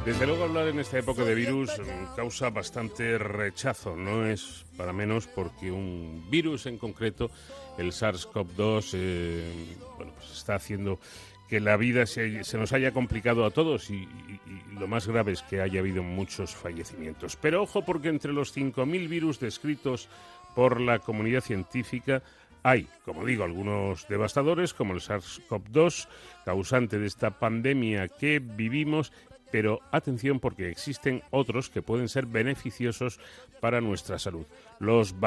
Desde 0.09 0.27
luego 0.27 0.45
hablar 0.45 0.69
en 0.69 0.79
esta 0.79 0.99
época 0.99 1.23
de 1.23 1.35
virus 1.35 1.71
causa 2.17 2.49
bastante 2.49 3.19
rechazo, 3.19 3.95
no 3.95 4.25
es 4.25 4.65
para 4.79 4.95
menos 4.95 5.27
porque 5.27 5.71
un 5.71 6.25
virus 6.31 6.65
en 6.65 6.79
concreto, 6.79 7.31
el 7.77 7.93
SARS-CoV-2, 7.93 8.93
eh, 8.95 9.77
bueno, 9.99 10.15
pues 10.17 10.31
está 10.31 10.55
haciendo 10.55 10.99
que 11.47 11.61
la 11.61 11.77
vida 11.77 12.07
se, 12.07 12.41
nos 12.55 12.73
haya 12.73 12.93
complicado 12.93 13.45
a 13.45 13.51
todos 13.51 13.91
y, 13.91 14.09
lo 14.79 14.89
más 14.89 15.07
grave 15.07 15.33
es 15.33 15.43
que 15.43 15.61
haya 15.61 15.81
habido 15.81 16.03
muchos 16.03 16.55
fallecimientos. 16.55 17.37
Pero 17.37 17.65
ojo 17.65 17.85
porque 17.85 18.09
entre 18.09 18.33
los 18.33 18.57
5.000 18.57 19.09
virus 19.11 19.39
descritos 19.39 20.09
por 20.55 20.81
la 20.81 21.01
comunidad 21.01 21.43
científica 21.43 22.23
hay, 22.63 22.89
como 23.05 23.25
digo, 23.25 23.45
algunos 23.45 24.09
devastadores 24.09 24.75
como 24.75 24.95
el 24.95 25.01
SARS-CoV-2, 25.01 26.09
causante 26.45 26.99
de 26.99 27.07
esta 27.07 27.31
pandemia 27.31 28.09
que 28.09 28.41
vivimos 28.41 29.13
pero 29.51 29.81
atención 29.91 30.41
porque 30.41 30.69
existen 30.69 31.23
otros 31.31 31.71
que 31.71 31.83
pueden 31.83 32.09
ser 32.09 32.27
beneficiosos 32.27 33.21
para 33.61 33.81
nuestra 33.81 34.19
salud. 34.19 34.47
Los, 34.79 35.19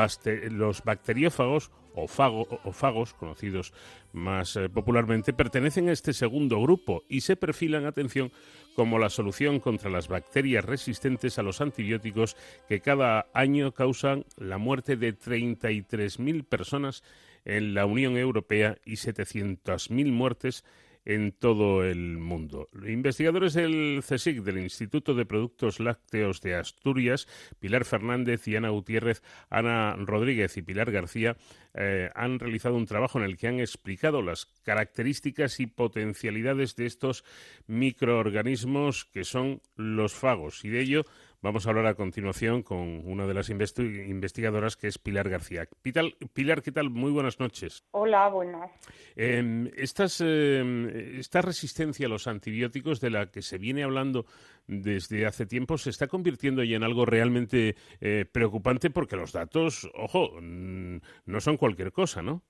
bacteriófagos 0.83 1.71
o, 1.93 2.07
fagos, 2.07 3.13
conocidos 3.13 3.73
más 4.13 4.55
eh, 4.55 4.69
popularmente, 4.69 5.33
pertenecen 5.33 5.89
a 5.89 5.91
este 5.91 6.13
segundo 6.13 6.61
grupo 6.61 7.03
y 7.09 7.21
se 7.21 7.35
perfilan, 7.35 7.85
atención, 7.85 8.31
como 8.75 8.99
la 8.99 9.09
solución 9.09 9.59
contra 9.59 9.89
las 9.89 10.07
bacterias 10.07 10.63
resistentes 10.63 11.37
a 11.37 11.43
los 11.43 11.59
antibióticos 11.59 12.37
que 12.69 12.79
cada 12.79 13.27
año 13.33 13.73
causan 13.73 14.25
la 14.37 14.57
muerte 14.57 14.95
de 14.95 15.17
33.000 15.17 16.45
personas 16.45 17.03
en 17.43 17.73
la 17.73 17.85
Unión 17.85 18.17
Europea 18.17 18.77
y 18.85 18.93
700.000 18.93 20.11
muertes 20.11 20.63
en 21.05 21.31
todo 21.31 21.83
el 21.83 22.17
mundo. 22.17 22.69
Investigadores 22.85 23.53
del 23.53 24.03
CSIC, 24.07 24.43
del 24.43 24.59
Instituto 24.59 25.13
de 25.13 25.25
Productos 25.25 25.79
Lácteos 25.79 26.41
de 26.41 26.55
Asturias, 26.55 27.27
Pilar 27.59 27.85
Fernández 27.85 28.47
y 28.47 28.55
Ana 28.55 28.69
Gutiérrez, 28.69 29.23
Ana 29.49 29.95
Rodríguez 29.95 30.57
y 30.57 30.61
Pilar 30.61 30.91
García, 30.91 31.37
eh, 31.73 32.09
han 32.15 32.39
realizado 32.39 32.75
un 32.75 32.85
trabajo 32.85 33.19
en 33.19 33.25
el 33.25 33.37
que 33.37 33.47
han 33.47 33.59
explicado 33.59 34.21
las 34.21 34.45
características 34.63 35.59
y 35.59 35.67
potencialidades 35.67 36.75
de 36.75 36.85
estos 36.85 37.23
microorganismos 37.67 39.05
que 39.05 39.23
son 39.23 39.61
los 39.75 40.13
fagos. 40.13 40.63
Y 40.65 40.69
de 40.69 40.81
ello 40.81 41.05
Vamos 41.43 41.65
a 41.65 41.71
hablar 41.71 41.87
a 41.87 41.95
continuación 41.95 42.61
con 42.61 43.01
una 43.03 43.25
de 43.25 43.33
las 43.33 43.49
investigadoras 43.49 44.77
que 44.77 44.85
es 44.85 44.99
Pilar 44.99 45.27
García. 45.27 45.67
Pilar, 45.81 46.61
¿qué 46.61 46.71
tal? 46.71 46.91
Muy 46.91 47.11
buenas 47.11 47.39
noches. 47.39 47.83
Hola, 47.89 48.29
buenas. 48.29 48.69
Em, 49.15 49.65
em, 49.65 50.87
esta 51.17 51.41
resistencia 51.41 52.05
a 52.05 52.09
los 52.09 52.27
antibióticos 52.27 53.01
de 53.01 53.09
la 53.09 53.31
que 53.31 53.41
se 53.41 53.57
viene 53.57 53.83
hablando 53.83 54.27
desde 54.67 55.25
hace 55.25 55.47
tiempo 55.47 55.79
se 55.79 55.89
está 55.89 56.05
convirtiendo 56.05 56.63
ya 56.63 56.75
en 56.75 56.83
algo 56.83 57.07
realmente 57.07 57.75
eh, 57.99 58.25
preocupante 58.31 58.91
porque 58.91 59.15
los 59.15 59.31
datos, 59.31 59.89
ojo, 59.95 60.39
no 60.39 61.39
son 61.39 61.57
cualquier 61.57 61.91
cosa, 61.91 62.21
¿no? 62.21 62.43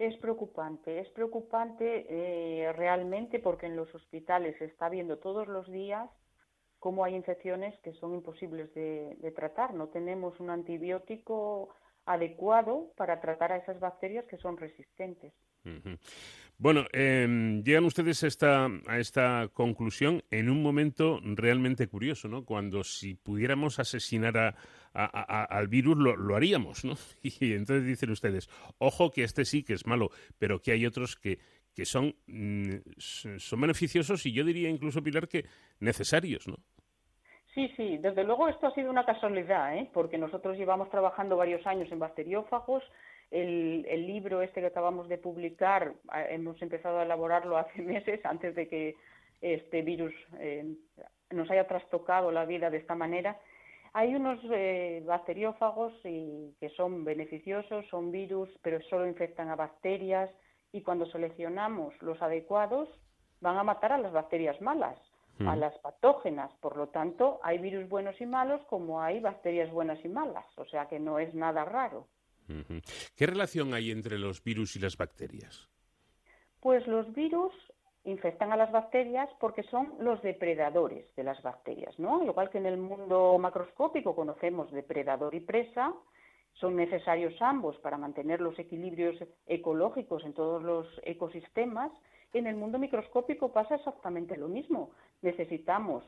Es 0.00 0.16
preocupante, 0.16 0.98
es 0.98 1.08
preocupante 1.10 2.06
eh, 2.08 2.72
realmente 2.72 3.38
porque 3.38 3.66
en 3.66 3.76
los 3.76 3.94
hospitales 3.94 4.56
se 4.58 4.64
está 4.64 4.88
viendo 4.88 5.18
todos 5.18 5.46
los 5.46 5.70
días 5.70 6.10
cómo 6.80 7.04
hay 7.04 7.14
infecciones 7.14 7.78
que 7.80 7.92
son 7.92 8.14
imposibles 8.14 8.72
de, 8.74 9.32
tratar. 9.36 9.74
No 9.74 9.88
tenemos 9.88 10.40
un 10.40 10.50
antibiótico 10.50 11.68
adecuado 12.06 12.92
para 12.96 13.20
tratar 13.20 13.52
a 13.52 13.58
esas 13.58 13.78
bacterias 13.78 14.24
que 14.26 14.38
son 14.38 14.56
resistentes. 14.56 15.32
Bueno, 16.56 16.86
em, 16.92 17.62
llegan 17.62 17.84
ustedes 17.84 18.24
a 18.24 18.26
esta, 18.26 18.68
a 18.86 18.98
esta 18.98 19.48
conclusión 19.52 20.22
en 20.30 20.50
un 20.50 20.62
momento 20.62 21.20
realmente 21.22 21.86
curioso, 21.86 22.28
¿no? 22.28 22.44
Cuando 22.44 22.82
si 22.82 23.14
pudiéramos 23.14 23.78
asesinar 23.78 24.56
al 24.92 25.68
virus 25.68 25.96
lo, 25.96 26.36
haríamos, 26.36 26.84
¿no? 26.84 26.94
Y 27.22 27.52
entonces 27.52 27.86
dicen 27.86 28.10
ustedes, 28.10 28.48
ojo 28.78 29.10
que 29.10 29.24
este 29.24 29.44
sí 29.44 29.62
que 29.62 29.74
es 29.74 29.86
malo, 29.86 30.10
pero 30.38 30.60
que 30.60 30.72
hay 30.72 30.86
otros 30.86 31.16
que, 31.16 31.38
que 31.74 31.84
son, 31.84 32.14
mm, 32.26 32.76
son 32.98 33.60
beneficiosos 33.60 34.24
y 34.26 34.32
yo 34.32 34.44
diría 34.44 34.68
incluso, 34.68 35.02
Pilar, 35.02 35.28
que 35.28 35.44
necesarios, 35.80 36.46
¿no? 36.48 36.56
Sí, 37.54 37.72
sí, 37.76 37.98
desde 37.98 38.22
luego 38.22 38.48
esto 38.48 38.68
ha 38.68 38.74
sido 38.74 38.90
una 38.90 39.04
casualidad, 39.04 39.76
¿eh? 39.76 39.90
porque 39.92 40.18
nosotros 40.18 40.56
llevamos 40.56 40.88
trabajando 40.88 41.36
varios 41.36 41.66
años 41.66 41.90
en 41.90 41.98
bacteriófagos. 41.98 42.84
El, 43.30 43.84
el 43.88 44.06
libro 44.06 44.42
este 44.42 44.60
que 44.60 44.68
acabamos 44.68 45.08
de 45.08 45.18
publicar 45.18 45.92
hemos 46.30 46.60
empezado 46.62 46.98
a 46.98 47.04
elaborarlo 47.04 47.58
hace 47.58 47.82
meses 47.82 48.24
antes 48.24 48.54
de 48.54 48.68
que 48.68 48.94
este 49.40 49.82
virus 49.82 50.12
eh, 50.38 50.64
nos 51.30 51.50
haya 51.50 51.66
trastocado 51.66 52.30
la 52.30 52.44
vida 52.44 52.70
de 52.70 52.78
esta 52.78 52.94
manera. 52.94 53.38
Hay 53.92 54.14
unos 54.14 54.38
eh, 54.52 55.02
bacteriófagos 55.04 55.92
y, 56.04 56.54
que 56.60 56.68
son 56.70 57.04
beneficiosos, 57.04 57.84
son 57.88 58.12
virus, 58.12 58.48
pero 58.62 58.80
solo 58.82 59.06
infectan 59.06 59.48
a 59.48 59.56
bacterias 59.56 60.30
y 60.72 60.82
cuando 60.82 61.06
seleccionamos 61.06 61.94
los 62.02 62.20
adecuados 62.22 62.88
van 63.40 63.56
a 63.56 63.64
matar 63.64 63.92
a 63.92 63.98
las 63.98 64.12
bacterias 64.12 64.60
malas, 64.60 64.98
a 65.46 65.56
las 65.56 65.76
patógenas. 65.78 66.52
Por 66.60 66.76
lo 66.76 66.88
tanto, 66.88 67.40
hay 67.42 67.58
virus 67.58 67.88
buenos 67.88 68.20
y 68.20 68.26
malos 68.26 68.60
como 68.68 69.00
hay 69.00 69.20
bacterias 69.20 69.70
buenas 69.70 70.04
y 70.04 70.08
malas, 70.08 70.46
o 70.56 70.66
sea 70.66 70.86
que 70.86 70.98
no 70.98 71.18
es 71.18 71.34
nada 71.34 71.64
raro. 71.64 72.06
¿Qué 73.16 73.26
relación 73.26 73.74
hay 73.74 73.90
entre 73.90 74.18
los 74.18 74.42
virus 74.42 74.76
y 74.76 74.80
las 74.80 74.96
bacterias? 74.96 75.68
Pues 76.60 76.86
los 76.86 77.12
virus 77.14 77.52
infectan 78.04 78.52
a 78.52 78.56
las 78.56 78.72
bacterias 78.72 79.28
porque 79.38 79.62
son 79.64 79.94
los 80.00 80.20
depredadores 80.22 81.06
de 81.16 81.24
las 81.24 81.40
bacterias, 81.42 81.98
¿no? 81.98 82.24
Igual 82.24 82.50
que 82.50 82.58
en 82.58 82.66
el 82.66 82.76
mundo 82.76 83.38
macroscópico 83.38 84.14
conocemos 84.14 84.70
depredador 84.72 85.34
y 85.34 85.40
presa, 85.40 85.94
son 86.60 86.76
necesarios 86.76 87.34
ambos 87.40 87.76
para 87.78 87.96
mantener 87.96 88.40
los 88.40 88.58
equilibrios 88.58 89.16
ecológicos 89.46 90.24
en 90.24 90.34
todos 90.34 90.62
los 90.62 90.86
ecosistemas. 91.04 91.90
En 92.34 92.46
el 92.46 92.56
mundo 92.56 92.78
microscópico 92.78 93.52
pasa 93.52 93.76
exactamente 93.76 94.36
lo 94.36 94.48
mismo. 94.48 94.90
Necesitamos 95.22 96.04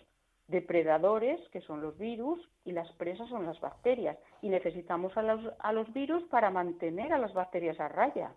depredadores, 0.48 1.40
que 1.48 1.62
son 1.62 1.80
los 1.80 1.96
virus, 1.98 2.38
y 2.64 2.72
las 2.72 2.90
presas 2.92 3.28
son 3.30 3.46
las 3.46 3.59
bacterias. 3.61 4.18
Y 4.42 4.50
necesitamos 4.50 5.16
a 5.16 5.22
los, 5.22 5.53
a 5.59 5.72
los 5.72 5.90
virus 5.92 6.22
para 6.24 6.50
mantener 6.50 7.12
a 7.12 7.18
las 7.18 7.32
bacterias 7.32 7.80
a 7.80 7.88
raya. 7.88 8.32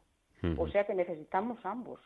O 0.58 0.68
sea 0.68 0.86
que 0.86 0.94
necesitamos 0.94 1.58
ambos. 1.66 2.00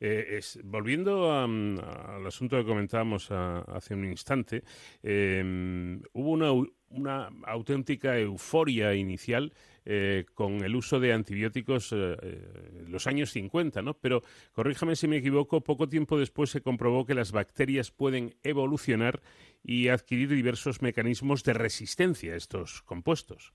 Eh, 0.00 0.40
volviendo 0.64 1.32
al 1.32 2.26
asunto 2.26 2.56
que 2.56 2.64
comentábamos 2.64 3.30
hace 3.30 3.94
un 3.94 4.04
instante, 4.04 4.62
em, 5.02 6.00
hubo 6.12 6.30
una, 6.30 6.52
una, 6.90 7.30
auténtica 7.46 8.18
euforia 8.18 8.94
inicial 8.94 9.52
eh, 9.84 10.26
con 10.34 10.62
el 10.62 10.76
uso 10.76 11.00
de 11.00 11.12
antibióticos 11.12 11.92
en 11.92 12.16
eh, 12.22 12.84
los 12.86 13.06
años 13.06 13.32
50, 13.32 13.82
¿no? 13.82 13.94
Pero, 13.94 14.22
corríjame 14.52 14.94
si 14.94 15.08
me 15.08 15.16
equivoco, 15.16 15.62
poco 15.62 15.88
tiempo 15.88 16.18
después 16.18 16.50
se 16.50 16.60
comprobó 16.60 17.04
que 17.04 17.14
las 17.14 17.32
bacterias 17.32 17.90
pueden 17.90 18.36
evolucionar 18.42 19.22
y 19.64 19.88
adquirir 19.88 20.28
diversos 20.28 20.82
mecanismos 20.82 21.42
de 21.42 21.54
resistencia 21.54 22.34
a 22.34 22.36
estos 22.36 22.82
compuestos. 22.82 23.52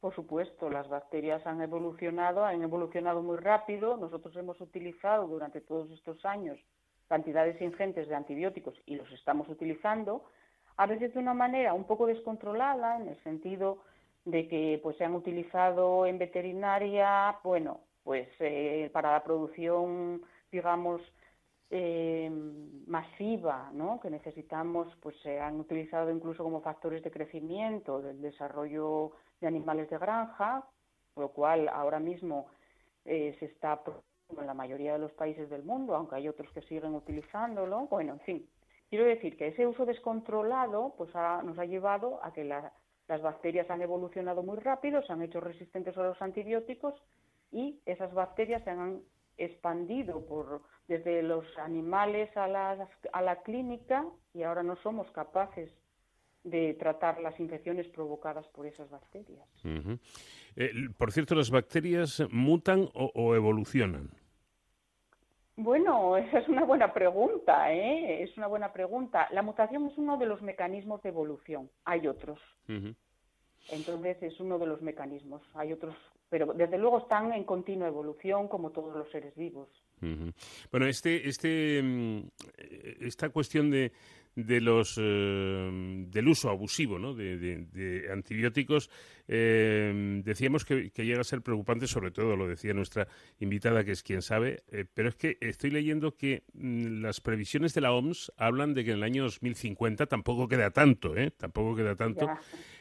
Por 0.00 0.14
supuesto, 0.14 0.70
las 0.70 0.88
bacterias 0.88 1.44
han 1.46 1.60
evolucionado, 1.60 2.44
han 2.44 2.62
evolucionado 2.62 3.22
muy 3.22 3.36
rápido. 3.36 3.96
Nosotros 3.96 4.36
hemos 4.36 4.60
utilizado 4.60 5.26
durante 5.26 5.60
todos 5.60 5.90
estos 5.90 6.24
años 6.24 6.58
cantidades 7.08 7.60
ingentes 7.60 8.06
de 8.08 8.14
antibióticos 8.14 8.74
y 8.86 8.96
los 8.96 9.10
estamos 9.12 9.48
utilizando, 9.48 10.24
a 10.76 10.86
veces 10.86 11.14
de 11.14 11.18
una 11.18 11.34
manera 11.34 11.72
un 11.72 11.84
poco 11.84 12.06
descontrolada, 12.06 13.00
en 13.00 13.08
el 13.08 13.22
sentido 13.24 13.78
de 14.24 14.46
que 14.46 14.78
pues 14.82 14.96
se 14.98 15.04
han 15.04 15.14
utilizado 15.14 16.06
en 16.06 16.18
veterinaria, 16.18 17.38
bueno, 17.42 17.80
pues 18.04 18.28
eh, 18.40 18.90
para 18.92 19.12
la 19.12 19.24
producción, 19.24 20.22
digamos, 20.52 21.00
eh, 21.70 22.30
masiva, 22.86 23.70
¿no? 23.72 24.00
Que 24.00 24.10
necesitamos, 24.10 24.94
pues 25.00 25.16
se 25.22 25.40
han 25.40 25.58
utilizado 25.58 26.10
incluso 26.10 26.44
como 26.44 26.60
factores 26.60 27.02
de 27.02 27.10
crecimiento 27.10 28.00
del 28.00 28.20
desarrollo 28.20 29.12
de 29.40 29.46
animales 29.46 29.88
de 29.90 29.98
granja, 29.98 30.64
lo 31.16 31.30
cual 31.30 31.68
ahora 31.68 31.98
mismo 31.98 32.46
eh, 33.04 33.36
se 33.38 33.46
está 33.46 33.80
en 34.30 34.46
la 34.46 34.54
mayoría 34.54 34.92
de 34.92 34.98
los 34.98 35.12
países 35.12 35.48
del 35.50 35.64
mundo, 35.64 35.94
aunque 35.94 36.16
hay 36.16 36.28
otros 36.28 36.50
que 36.52 36.62
siguen 36.62 36.94
utilizándolo. 36.94 37.86
Bueno, 37.86 38.14
en 38.14 38.20
fin, 38.20 38.48
quiero 38.90 39.04
decir 39.04 39.36
que 39.36 39.48
ese 39.48 39.66
uso 39.66 39.86
descontrolado 39.86 40.94
pues 40.96 41.14
nos 41.14 41.58
ha 41.58 41.64
llevado 41.64 42.22
a 42.22 42.32
que 42.32 42.44
las 42.44 43.22
bacterias 43.22 43.70
han 43.70 43.82
evolucionado 43.82 44.42
muy 44.42 44.58
rápido, 44.58 45.02
se 45.02 45.12
han 45.12 45.22
hecho 45.22 45.40
resistentes 45.40 45.96
a 45.96 46.02
los 46.02 46.20
antibióticos 46.20 46.94
y 47.50 47.80
esas 47.86 48.12
bacterias 48.12 48.62
se 48.64 48.70
han 48.70 49.00
expandido 49.38 50.26
por, 50.26 50.62
desde 50.88 51.22
los 51.22 51.46
animales 51.58 52.36
a 52.36 52.48
la, 52.48 52.88
a 53.12 53.22
la 53.22 53.36
clínica 53.42 54.04
y 54.34 54.42
ahora 54.42 54.62
no 54.62 54.76
somos 54.76 55.10
capaces 55.12 55.70
de 56.50 56.74
tratar 56.74 57.20
las 57.20 57.38
infecciones 57.40 57.86
provocadas 57.88 58.46
por 58.48 58.66
esas 58.66 58.88
bacterias. 58.90 59.46
Eh, 60.56 60.70
por 60.96 61.12
cierto, 61.12 61.34
¿las 61.34 61.50
bacterias 61.50 62.22
mutan 62.30 62.88
o, 62.94 63.34
evolucionan? 63.34 64.10
Bueno, 65.56 66.16
esa 66.16 66.38
es 66.38 66.48
una 66.48 66.64
buena 66.64 66.92
pregunta, 66.92 67.72
¿eh? 67.72 68.22
Es 68.22 68.36
una 68.36 68.46
buena 68.46 68.72
pregunta. 68.72 69.28
La 69.32 69.42
mutación 69.42 69.86
es 69.86 69.98
uno 69.98 70.16
de 70.16 70.26
los 70.26 70.42
mecanismos 70.42 71.02
de 71.02 71.10
evolución. 71.10 71.70
Hay 71.84 72.06
otros. 72.06 72.38
Entonces 73.70 74.22
es 74.22 74.40
uno 74.40 74.58
de 74.58 74.66
los 74.66 74.82
mecanismos. 74.82 75.42
Hay 75.54 75.72
otros, 75.72 75.94
pero 76.28 76.52
desde 76.54 76.78
luego 76.78 76.98
están 76.98 77.32
en 77.32 77.44
continua 77.44 77.88
evolución 77.88 78.48
como 78.48 78.70
todos 78.70 78.96
los 78.96 79.10
seres 79.10 79.34
vivos. 79.36 79.68
Bueno, 80.70 80.86
este, 80.86 81.28
este, 81.28 81.82
mm, 81.82 82.20
esta 83.00 83.30
cuestión 83.30 83.70
de, 83.70 83.92
de 84.46 84.60
los 84.60 84.94
eh, 84.98 86.04
del 86.08 86.28
uso 86.28 86.48
abusivo 86.48 86.96
¿no? 86.98 87.12
de, 87.12 88.08
antibióticos 88.12 88.88
eh, 89.26 90.22
decíamos 90.24 90.64
que, 90.64 90.92
llega 90.94 91.20
a 91.20 91.24
ser 91.24 91.42
preocupante 91.42 91.88
sobre 91.88 92.12
todo 92.12 92.36
lo 92.36 92.46
decía 92.46 92.72
nuestra 92.72 93.08
invitada 93.40 93.82
que 93.82 93.90
es 93.90 94.04
quien 94.04 94.22
sabe 94.22 94.62
eh, 94.70 94.84
pero 94.94 95.08
es 95.08 95.16
que 95.16 95.38
estoy 95.40 95.70
leyendo 95.70 96.16
que 96.16 96.44
mm, 96.54 97.02
las 97.02 97.20
previsiones 97.20 97.74
de 97.74 97.80
la 97.80 97.92
OMS 97.92 98.32
hablan 98.36 98.74
de 98.74 98.84
que 98.84 98.92
en 98.92 98.98
el 98.98 99.02
año 99.02 99.24
2050 99.24 100.06
tampoco 100.06 100.46
queda 100.46 100.70
tanto 100.70 101.16
¿eh? 101.16 101.32
tampoco 101.32 101.74
queda 101.74 101.96
tanto 101.96 102.28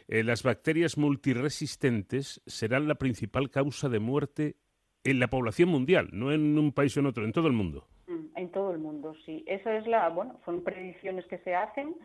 las 0.09 0.43
bacterias 0.43 0.97
multiresistentes 0.97 2.41
serán 2.45 2.87
la 2.87 2.95
principal 2.95 3.49
causa 3.49 3.89
de 3.89 3.99
muerte 3.99 4.57
en 5.03 5.19
la 5.19 5.29
población 5.29 5.69
mundial 5.69 6.09
no 6.13 6.31
en 6.31 6.57
un 6.59 6.71
país 6.71 6.95
o 6.97 6.99
en 6.99 7.07
otro 7.07 7.25
en 7.25 7.31
todo 7.31 7.47
el 7.47 7.53
mundo 7.53 7.87
en 8.35 8.51
todo 8.51 8.71
el 8.71 8.79
mundo, 8.79 9.13
sí. 9.25 9.43
Esa 9.47 9.75
es 9.75 9.87
la, 9.87 10.09
bueno, 10.09 10.39
son 10.45 10.63
predicciones 10.63 11.25
que 11.27 11.37
se 11.39 11.55
hacen. 11.55 11.95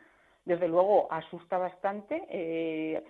Desde 0.45 0.69
luego 0.69 1.13
asusta 1.13 1.59
bastante. 1.59 2.25
Eh, 2.29 3.05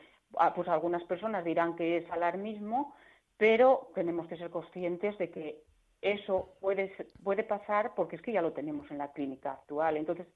pues 0.55 0.69
algunas 0.69 1.03
personas 1.05 1.45
dirán 1.45 1.77
que 1.77 1.99
es 1.99 2.11
alarmismo, 2.11 2.95
pero 3.37 3.91
tenemos 3.95 4.27
que 4.29 4.37
ser 4.37 4.51
conscientes 4.51 5.17
de 5.19 5.31
que 5.31 5.63
eso 6.01 6.55
puede, 6.61 6.95
puede 7.23 7.45
pasar 7.45 7.95
porque 7.95 8.17
es 8.17 8.23
que 8.23 8.33
ya 8.33 8.43
lo 8.43 8.53
tenemos 8.53 8.91
en 8.91 8.99
la 8.99 9.13
clínica 9.13 9.53
actual. 9.53 9.97
Entonces, 9.97 10.27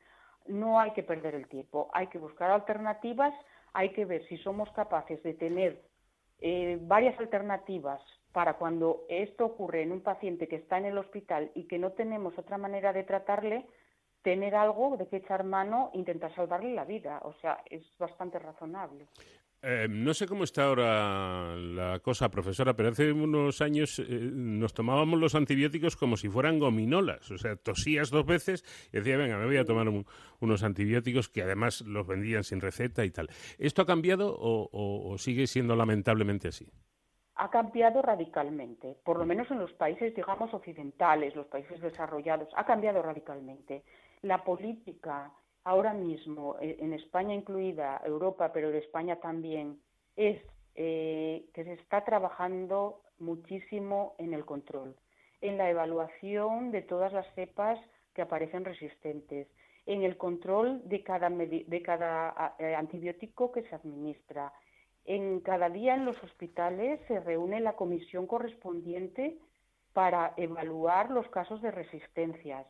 no 0.47 0.79
hay 0.79 0.93
que 0.93 1.03
perder 1.03 1.35
el 1.35 1.49
tiempo, 1.49 1.91
hay 1.93 2.07
que 2.07 2.19
buscar 2.19 2.51
alternativas, 2.51 3.35
hay 3.73 3.91
que 3.91 4.05
ver 4.05 4.27
si 4.29 4.37
somos 4.39 4.71
capaces 4.73 5.23
de 5.23 5.35
tener 5.35 5.83
eh, 6.41 6.79
varias 6.83 7.19
alternativas 7.19 8.01
para 8.33 8.55
cuando 8.55 9.05
esto 9.09 9.47
ocurre 9.47 9.83
en 9.83 9.93
un 9.93 10.03
paciente 10.03 10.49
que 10.49 10.57
está 10.57 10.79
en 10.79 10.87
el 10.87 10.99
hospital 10.99 11.51
y 11.55 11.65
que 11.65 11.79
no 11.79 11.93
tenemos 11.93 12.39
otra 12.39 12.59
manera 12.59 12.93
de 12.93 13.05
tratarle, 13.05 13.67
tener 14.23 14.55
algo 14.55 14.97
de 14.97 15.07
que 15.09 15.17
echar 15.17 15.45
mano, 15.45 15.91
intentar 15.95 16.35
salvarle 16.35 16.75
la 16.75 16.85
vida. 16.85 17.21
O 17.25 17.33
sea, 17.35 17.63
es 17.71 17.83
bastante 17.99 18.39
razonable. 18.39 19.07
Eh, 19.63 19.89
no 19.89 20.13
sé 20.15 20.27
cómo 20.27 20.45
está 20.45 20.65
ahora 20.65 21.57
la 21.57 21.99
cosa, 22.01 22.31
profesora, 22.31 22.77
pero 22.77 22.91
hace 22.91 23.11
unos 23.11 23.61
años 23.61 23.99
eh, 23.99 24.05
nos 24.07 24.75
tomábamos 24.75 25.19
los 25.19 25.35
antibióticos 25.35 25.97
como 25.97 26.17
si 26.17 26.29
fueran 26.29 26.59
gominolas. 26.59 27.31
O 27.31 27.39
sea, 27.39 27.57
tosías 27.57 28.11
dos 28.11 28.27
veces 28.27 28.65
y 28.93 28.99
decía, 28.99 29.17
venga, 29.17 29.39
me 29.39 29.47
voy 29.47 29.57
a 29.57 29.65
tomar 29.65 29.89
unos 30.41 30.63
antibióticos 30.63 31.29
que 31.29 31.43
además 31.43 31.81
los 31.81 32.07
vendían 32.07 32.45
sin 32.45 32.61
receta 32.61 33.05
y 33.05 33.11
tal. 33.11 33.29
¿Esto 33.59 33.83
ha 33.83 33.87
cambiado 33.87 34.37
o 34.39 35.17
sigue 35.19 35.47
siendo 35.47 35.75
lamentablemente 35.75 36.49
así? 36.49 36.69
Ha 37.37 37.51
cambiado 37.51 38.03
radicalmente, 38.03 38.97
por 39.05 39.19
lo 39.19 39.27
menos 39.27 39.51
en 39.51 39.59
los 39.59 39.73
países, 39.75 40.15
digamos, 40.15 40.53
occidentales, 40.55 41.37
los 41.37 41.47
países 41.47 41.81
desarrollados, 41.81 42.49
ha 42.57 42.65
cambiado 42.65 43.03
radicalmente. 43.03 43.83
La 44.23 44.43
política 44.43 45.31
ahora 45.65 45.93
mismo, 45.93 46.57
eh, 46.61 46.77
en 46.81 46.95
España 46.95 47.35
incluida, 47.35 48.01
Europa, 48.05 48.53
pero 48.53 48.71
en 48.71 48.77
España 48.77 49.17
también, 49.17 49.79
es 50.17 50.41
eh, 50.77 51.45
que 51.53 51.65
se 51.65 51.75
está 51.75 52.05
trabajando 52.05 53.01
muchísimo 53.19 54.15
en 54.19 54.33
el 54.33 54.45
control, 54.45 54.97
en 55.41 55.59
la 55.59 55.69
evaluación 55.69 56.71
de 56.71 56.83
todas 56.83 57.13
las 57.13 57.27
cepas 57.35 57.79
que 58.15 58.23
aparecen 58.23 58.65
resistentes, 58.65 59.49
en 59.85 60.03
el 60.03 60.17
control 60.17 60.81
de 60.89 61.03
cada, 61.03 61.29
de 61.29 61.83
cada 61.83 62.55
eh, 62.59 62.75
antibiótico 62.75 63.53
que 63.53 63.63
se 63.63 63.75
administra. 63.75 64.53
En 65.07 65.41
cada 65.41 65.71
día 65.71 65.95
en 65.95 66.05
los 66.05 66.21
hospitales 66.23 67.01
se 67.07 67.21
reúne 67.21 67.61
la 67.61 67.77
comisión 67.77 68.27
correspondiente 68.27 69.39
para 69.93 70.35
evaluar 70.37 71.11
los 71.11 71.29
casos 71.29 71.63
de 71.63 71.71
resistencias. 71.71 72.67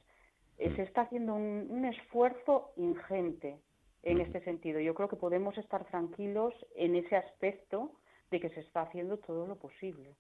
Eh, 0.59 0.71
se 0.77 0.83
mm. 0.83 0.85
está 0.85 1.01
haciendo 1.03 1.35
un, 1.35 1.85
esfuerzo 1.87 2.73
ingente 2.77 3.59
en 4.03 4.21
este 4.21 4.41
sentido. 4.45 4.81
Yo 4.81 4.95
creo 4.95 5.09
que 5.09 5.17
podemos 5.17 5.57
estar 5.57 5.87
tranquilos 5.87 6.55
en 6.77 6.95
ese 6.95 7.17
aspecto 7.17 7.93
de 8.31 8.39
que 8.39 8.51
se 8.51 8.61
está 8.61 8.83
haciendo 8.83 9.17
todo 9.17 9.47
lo 9.47 9.57
posible. 9.57 10.15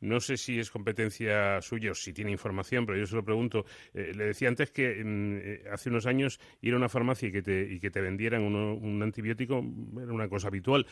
No 0.00 0.20
sé 0.20 0.36
si 0.36 0.58
es 0.58 0.70
competencia 0.70 1.60
suya 1.60 1.90
o 1.90 1.94
si 1.94 2.12
tiene 2.12 2.30
información, 2.30 2.86
pero 2.86 2.98
yo 2.98 3.06
se 3.06 3.16
lo 3.16 3.24
pregunto. 3.24 3.64
Eh, 3.92 4.12
le 4.14 4.26
decía 4.26 4.48
antes 4.48 4.70
que 4.70 5.02
mm, 5.04 5.36
eh, 5.36 5.64
hace 5.70 5.90
unos 5.90 6.06
años 6.06 6.40
ir 6.62 6.74
a 6.74 6.76
una 6.76 6.88
farmacia 6.88 7.28
y 7.28 7.32
que 7.32 7.42
te, 7.42 7.70
y 7.70 7.80
que 7.80 7.90
te 7.90 8.00
vendieran 8.00 8.42
un 8.42 9.02
antibiótico 9.02 9.62
era 10.00 10.12
una 10.12 10.28
cosa 10.28 10.48
habitual. 10.48 10.86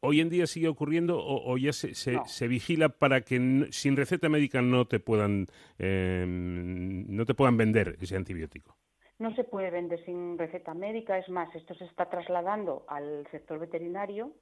¿Hoy 0.00 0.20
en 0.20 0.30
día 0.30 0.46
sigue 0.46 0.68
ocurriendo 0.68 1.18
o, 1.18 1.56
ya 1.58 1.72
se, 1.72 1.94
se, 1.94 2.48
vigila 2.48 2.88
para 2.88 3.20
que 3.20 3.68
sin 3.70 3.96
receta 3.96 4.28
médica 4.28 4.62
no 4.62 4.86
te 4.86 5.00
puedan, 5.00 5.46
no 5.78 7.26
te 7.26 7.34
puedan 7.34 7.56
vender 7.56 7.96
ese 8.00 8.16
antibiótico? 8.16 8.76
No 9.20 9.34
se 9.34 9.44
puede 9.44 9.70
vender 9.70 10.02
sin 10.06 10.38
receta 10.38 10.72
médica, 10.72 11.18
es 11.18 11.28
más, 11.28 11.54
esto 11.54 11.74
se 11.74 11.84
está 11.84 12.08
trasladando 12.08 12.86
al 12.88 13.26
sector 13.30 13.58
veterinario, 13.58 14.32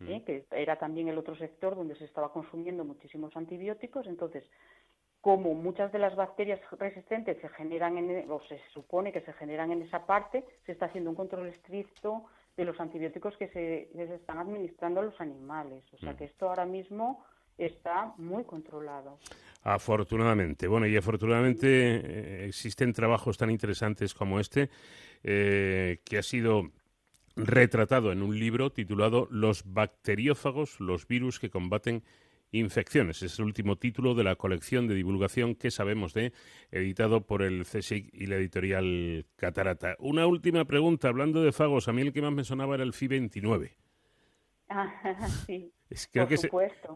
¿eh? 0.00 0.22
que 0.24 0.44
era 0.50 0.76
también 0.76 1.08
el 1.08 1.18
otro 1.18 1.36
sector 1.36 1.74
donde 1.74 1.96
se 1.96 2.04
estaba 2.04 2.32
consumiendo 2.32 2.84
muchísimos 2.84 3.36
antibióticos. 3.36 4.06
Entonces, 4.06 4.44
como 5.20 5.54
muchas 5.54 5.92
de 5.92 5.98
las 5.98 6.14
bacterias 6.14 6.60
resistentes 6.78 7.38
se 7.40 7.48
generan 7.50 7.98
en, 7.98 8.10
e, 8.10 8.26
o 8.28 8.40
se 8.48 8.60
supone 8.72 9.12
que 9.12 9.22
se 9.22 9.32
generan 9.34 9.72
en 9.72 9.82
esa 9.82 10.06
parte, 10.06 10.44
se 10.64 10.72
está 10.72 10.86
haciendo 10.86 11.10
un 11.10 11.16
control 11.16 11.48
estricto 11.48 12.26
de 12.56 12.64
los 12.64 12.78
antibióticos 12.80 13.36
que 13.36 13.48
se, 13.48 13.90
se 13.92 14.14
están 14.14 14.38
administrando 14.38 15.00
a 15.00 15.04
los 15.04 15.20
animales. 15.20 15.84
O 15.92 15.98
sea 15.98 16.16
que 16.16 16.24
esto 16.24 16.48
ahora 16.48 16.64
mismo 16.64 17.24
está 17.58 18.14
muy 18.18 18.44
controlado. 18.44 19.18
Afortunadamente. 19.62 20.68
Bueno, 20.68 20.86
y 20.86 20.96
afortunadamente 20.96 21.66
eh, 21.66 22.46
existen 22.46 22.92
trabajos 22.92 23.36
tan 23.36 23.50
interesantes 23.50 24.14
como 24.14 24.38
este, 24.38 24.70
eh, 25.24 25.98
que 26.04 26.18
ha 26.18 26.22
sido 26.22 26.70
retratado 27.36 28.12
en 28.12 28.22
un 28.22 28.38
libro 28.38 28.70
titulado 28.70 29.28
Los 29.30 29.62
bacteriófagos, 29.72 30.80
los 30.80 31.06
virus 31.06 31.38
que 31.38 31.50
combaten 31.50 32.02
infecciones. 32.50 33.22
Es 33.22 33.38
el 33.38 33.44
último 33.44 33.76
título 33.76 34.14
de 34.14 34.24
la 34.24 34.36
colección 34.36 34.88
de 34.88 34.94
divulgación 34.94 35.54
que 35.54 35.70
sabemos 35.70 36.14
de, 36.14 36.32
editado 36.70 37.26
por 37.26 37.42
el 37.42 37.64
CSIC 37.64 38.08
y 38.12 38.26
la 38.26 38.36
editorial 38.36 39.26
Catarata. 39.36 39.96
Una 39.98 40.26
última 40.26 40.64
pregunta, 40.64 41.08
hablando 41.08 41.42
de 41.42 41.52
fagos, 41.52 41.88
a 41.88 41.92
mí 41.92 42.02
el 42.02 42.12
que 42.12 42.22
más 42.22 42.32
me 42.32 42.44
sonaba 42.44 42.74
era 42.74 42.84
el 42.84 42.92
FI 42.92 43.08
29. 43.08 43.76
sí. 45.46 45.72
creo 46.12 46.26
que 46.26 46.34
es 46.34 46.48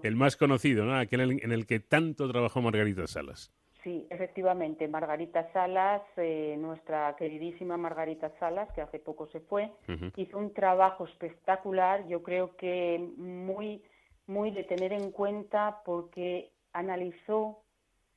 el 0.02 0.16
más 0.16 0.36
conocido, 0.36 0.84
¿no? 0.84 0.96
Aquel 0.96 1.38
en 1.42 1.52
el 1.52 1.66
que 1.66 1.80
tanto 1.80 2.28
trabajó 2.28 2.62
Margarita 2.62 3.06
Salas. 3.06 3.52
Sí, 3.82 4.06
efectivamente, 4.10 4.88
Margarita 4.88 5.50
Salas, 5.52 6.02
eh, 6.16 6.56
nuestra 6.58 7.16
queridísima 7.16 7.76
Margarita 7.76 8.30
Salas, 8.38 8.70
que 8.72 8.82
hace 8.82 8.98
poco 8.98 9.26
se 9.28 9.40
fue, 9.40 9.72
hizo 10.16 10.36
un 10.36 10.52
trabajo 10.52 11.06
espectacular, 11.06 12.06
yo 12.06 12.22
creo 12.22 12.56
que 12.56 12.98
muy, 13.16 13.82
muy 14.26 14.50
de 14.50 14.64
tener 14.64 14.92
en 14.92 15.10
cuenta 15.10 15.80
porque 15.84 16.52
analizó 16.74 17.62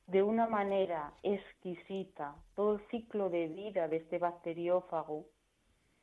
de 0.06 0.22
una 0.22 0.46
manera 0.46 1.14
exquisita 1.22 2.36
todo 2.54 2.74
el 2.74 2.80
ciclo 2.88 3.30
de 3.30 3.48
vida 3.48 3.88
de 3.88 3.96
este 3.96 4.18
bacteriófago 4.18 5.24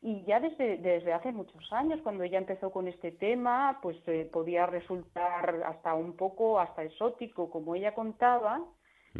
y 0.01 0.23
ya 0.23 0.39
desde, 0.39 0.77
desde 0.77 1.13
hace 1.13 1.31
muchos 1.31 1.71
años, 1.71 2.01
cuando 2.01 2.23
ella 2.23 2.39
empezó 2.39 2.71
con 2.71 2.87
este 2.87 3.11
tema, 3.11 3.77
pues 3.83 3.97
eh, 4.07 4.27
podía 4.33 4.65
resultar 4.65 5.61
hasta 5.63 5.93
un 5.93 6.13
poco, 6.13 6.59
hasta 6.59 6.83
exótico, 6.83 7.51
como 7.51 7.75
ella 7.75 7.93
contaba. 7.93 8.65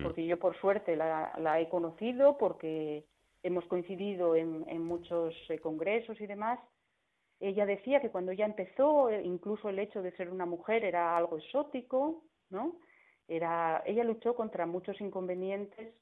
Porque 0.01 0.25
yo 0.25 0.39
por 0.39 0.57
suerte 0.59 0.95
la, 0.95 1.33
la 1.37 1.59
he 1.59 1.67
conocido, 1.69 2.37
porque 2.37 3.05
hemos 3.43 3.65
coincidido 3.65 4.35
en, 4.35 4.65
en 4.67 4.83
muchos 4.83 5.33
eh, 5.49 5.59
congresos 5.59 6.19
y 6.21 6.27
demás. 6.27 6.59
Ella 7.39 7.65
decía 7.65 7.99
que 7.99 8.09
cuando 8.09 8.31
ella 8.31 8.45
empezó, 8.45 9.09
eh, 9.09 9.21
incluso 9.23 9.69
el 9.69 9.79
hecho 9.79 10.01
de 10.01 10.15
ser 10.15 10.29
una 10.29 10.45
mujer 10.45 10.85
era 10.85 11.17
algo 11.17 11.37
exótico, 11.37 12.23
¿no? 12.49 12.79
Era, 13.27 13.81
ella 13.85 14.03
luchó 14.03 14.35
contra 14.35 14.65
muchos 14.65 14.99
inconvenientes 15.01 15.93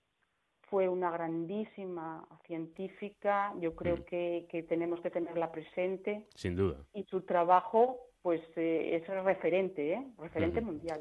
fue 0.69 0.87
una 0.87 1.11
grandísima 1.11 2.25
científica, 2.45 3.53
yo 3.59 3.75
creo 3.75 3.97
mm. 3.97 4.03
que, 4.03 4.65
tenemos 4.67 5.01
que 5.01 5.09
tenerla 5.09 5.51
presente. 5.51 6.27
Sin 6.35 6.55
duda. 6.55 6.77
Y 6.93 7.03
su 7.03 7.21
trabajo, 7.21 7.97
pues, 8.21 8.41
eh, 8.55 8.95
es 8.95 9.07
referente, 9.23 9.93
¿eh? 9.93 10.05
referente 10.17 10.61
mundial. 10.61 10.99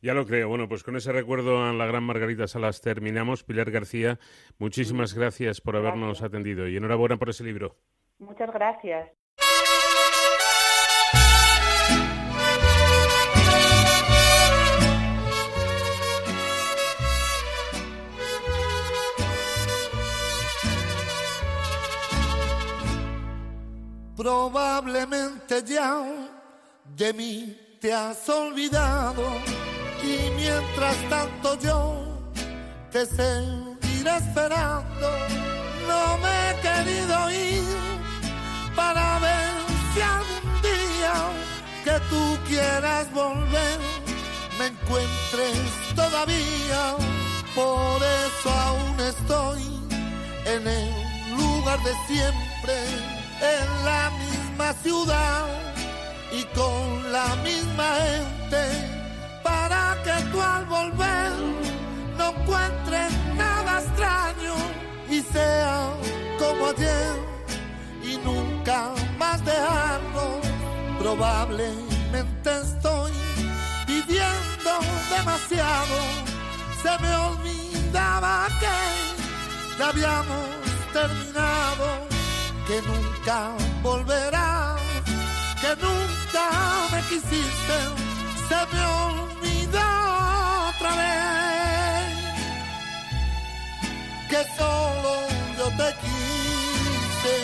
Ya 0.00 0.14
lo 0.14 0.26
creo. 0.26 0.48
Bueno, 0.48 0.68
pues 0.68 0.82
con 0.82 0.96
ese 0.96 1.12
recuerdo 1.12 1.64
a 1.64 1.72
la 1.72 1.86
gran 1.86 2.04
Margarita 2.04 2.46
Salas 2.46 2.80
terminamos. 2.80 3.44
Pilar 3.44 3.70
García, 3.70 4.18
muchísimas 4.58 5.14
gracias 5.14 5.60
por 5.60 5.76
habernos 5.76 6.22
atendido 6.22 6.68
y 6.68 6.76
enhorabuena 6.76 7.16
por 7.16 7.30
ese 7.30 7.44
libro. 7.44 7.76
Muchas 8.18 8.52
gracias. 8.52 9.10
Probablemente 24.16 25.62
ya 25.62 26.02
de 26.96 27.12
mí 27.12 27.76
te 27.80 27.92
has 27.92 28.26
olvidado 28.30 29.22
y 30.06 30.30
mientras 30.36 30.96
tanto 31.10 31.58
yo 31.58 31.80
te 32.92 33.04
seguiré 33.06 34.16
esperando. 34.16 35.08
No 35.88 36.18
me 36.22 36.32
he 36.50 36.54
querido 36.66 37.30
ir 37.30 37.76
para 38.74 39.18
ver 39.18 39.50
si 39.92 40.00
algún 40.00 40.62
día 40.62 41.14
que 41.84 41.96
tú 42.10 42.38
quieras 42.48 43.12
volver 43.12 43.78
me 44.58 44.66
encuentres 44.66 45.58
todavía. 45.94 46.82
Por 47.54 48.02
eso 48.02 48.50
aún 48.50 49.00
estoy 49.00 49.62
en 50.44 50.66
el 50.66 50.90
lugar 51.36 51.78
de 51.82 51.94
siempre 52.06 52.76
en 53.40 53.84
la 53.84 54.10
misma 54.10 54.72
ciudad 54.82 55.46
y 56.32 56.42
con 56.58 57.12
la 57.12 57.34
misma 57.36 57.88
gente 58.04 58.95
para 59.68 59.96
que 60.04 60.24
tú 60.30 60.40
al 60.40 60.64
volver 60.66 61.32
no 62.18 62.28
encuentres 62.30 63.12
nada 63.34 63.80
extraño 63.80 64.54
y 65.10 65.20
sea 65.20 65.90
como 66.38 66.66
ayer 66.66 67.16
y 68.02 68.16
nunca 68.18 68.90
más 69.18 69.44
dejarlo. 69.44 70.40
Probablemente 70.98 72.50
estoy 72.62 73.12
pidiendo 73.86 74.72
demasiado 75.10 75.96
se 76.82 76.98
me 77.02 77.14
olvidaba 77.16 78.46
que 78.60 79.78
ya 79.78 79.88
habíamos 79.88 80.46
terminado, 80.92 81.86
que 82.68 82.82
nunca 82.82 83.50
volverá, 83.82 84.76
que 85.60 85.70
nunca 85.84 86.44
me 86.92 87.00
quisiste, 87.08 87.78
se 88.48 88.76
me 88.76 88.82
olvidó 88.84 89.45
que 94.28 94.42
solo 94.56 95.12
yo 95.58 95.66
te 95.76 95.94
quise. 96.02 97.36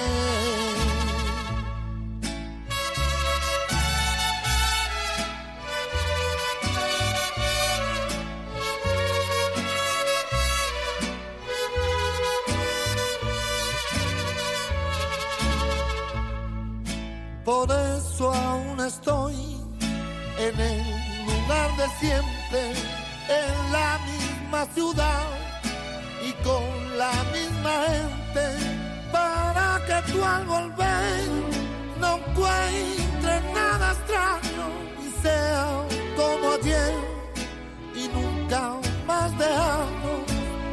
Por 17.44 17.70
eso 17.70 18.32
aún 18.32 18.80
estoy 18.80 19.34
en 20.38 20.60
el 20.60 21.26
lugar 21.26 21.76
de 21.76 21.88
siempre, 22.00 22.72
en 23.28 23.72
la 23.72 23.98
misma 24.06 24.66
ciudad 24.74 25.51
con 26.42 26.98
la 26.98 27.12
misma 27.32 27.74
gente, 27.92 28.46
para 29.10 29.80
que 29.86 30.12
tú 30.12 30.24
al 30.24 30.44
volver 30.44 31.28
no 32.00 32.16
encuentres 32.16 33.42
nada 33.54 33.92
extraño 33.92 34.66
y 35.04 35.22
sea 35.22 35.66
como 36.16 36.52
ayer 36.52 36.94
y 37.94 38.08
nunca 38.08 38.74
más 39.06 39.36
dejamos. 39.38 40.22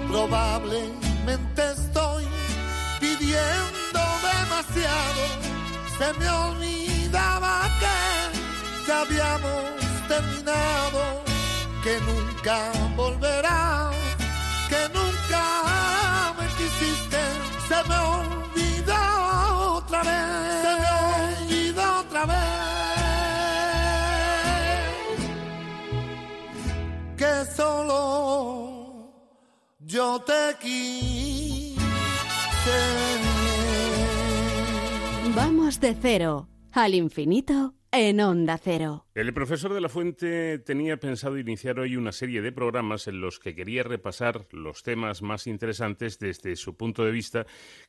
Probablemente 0.08 1.72
estoy 1.72 2.26
pidiendo 3.00 4.02
demasiado 4.34 5.50
se 6.00 6.14
me 6.14 6.30
olvidaba 6.30 7.70
que 7.82 8.88
ya 8.88 9.02
habíamos 9.02 9.64
terminado, 10.08 11.24
que 11.84 12.00
nunca 12.08 12.72
volverá, 12.96 13.92
que 14.70 14.82
nunca 14.94 15.19
solo 27.60 29.12
yo 29.80 30.20
te 30.22 30.56
quise. 30.62 31.80
Vamos 35.36 35.80
de 35.82 35.96
cero 36.02 36.48
al 36.72 36.96
infinito 36.96 37.74
en 37.92 38.20
Onda 38.20 38.58
Cero. 38.58 39.06
El 39.16 39.34
profesor 39.34 39.74
de 39.74 39.82
la 39.82 39.90
Fuente 39.90 40.60
tenía 40.60 40.98
pensado 40.98 41.38
iniciar 41.38 41.80
hoy 41.80 41.98
una 41.98 42.12
serie 42.12 42.42
de 42.42 42.52
programas 42.52 43.08
en 43.08 43.20
los 43.20 43.40
que 43.40 43.56
quería 43.56 43.84
repasar 43.84 44.46
los 44.52 44.84
temas 44.84 45.22
más 45.22 45.48
interesantes 45.48 46.20
desde 46.20 46.56
su 46.56 46.78
punto 46.78 47.04
de 47.04 47.12
vista 47.12 47.46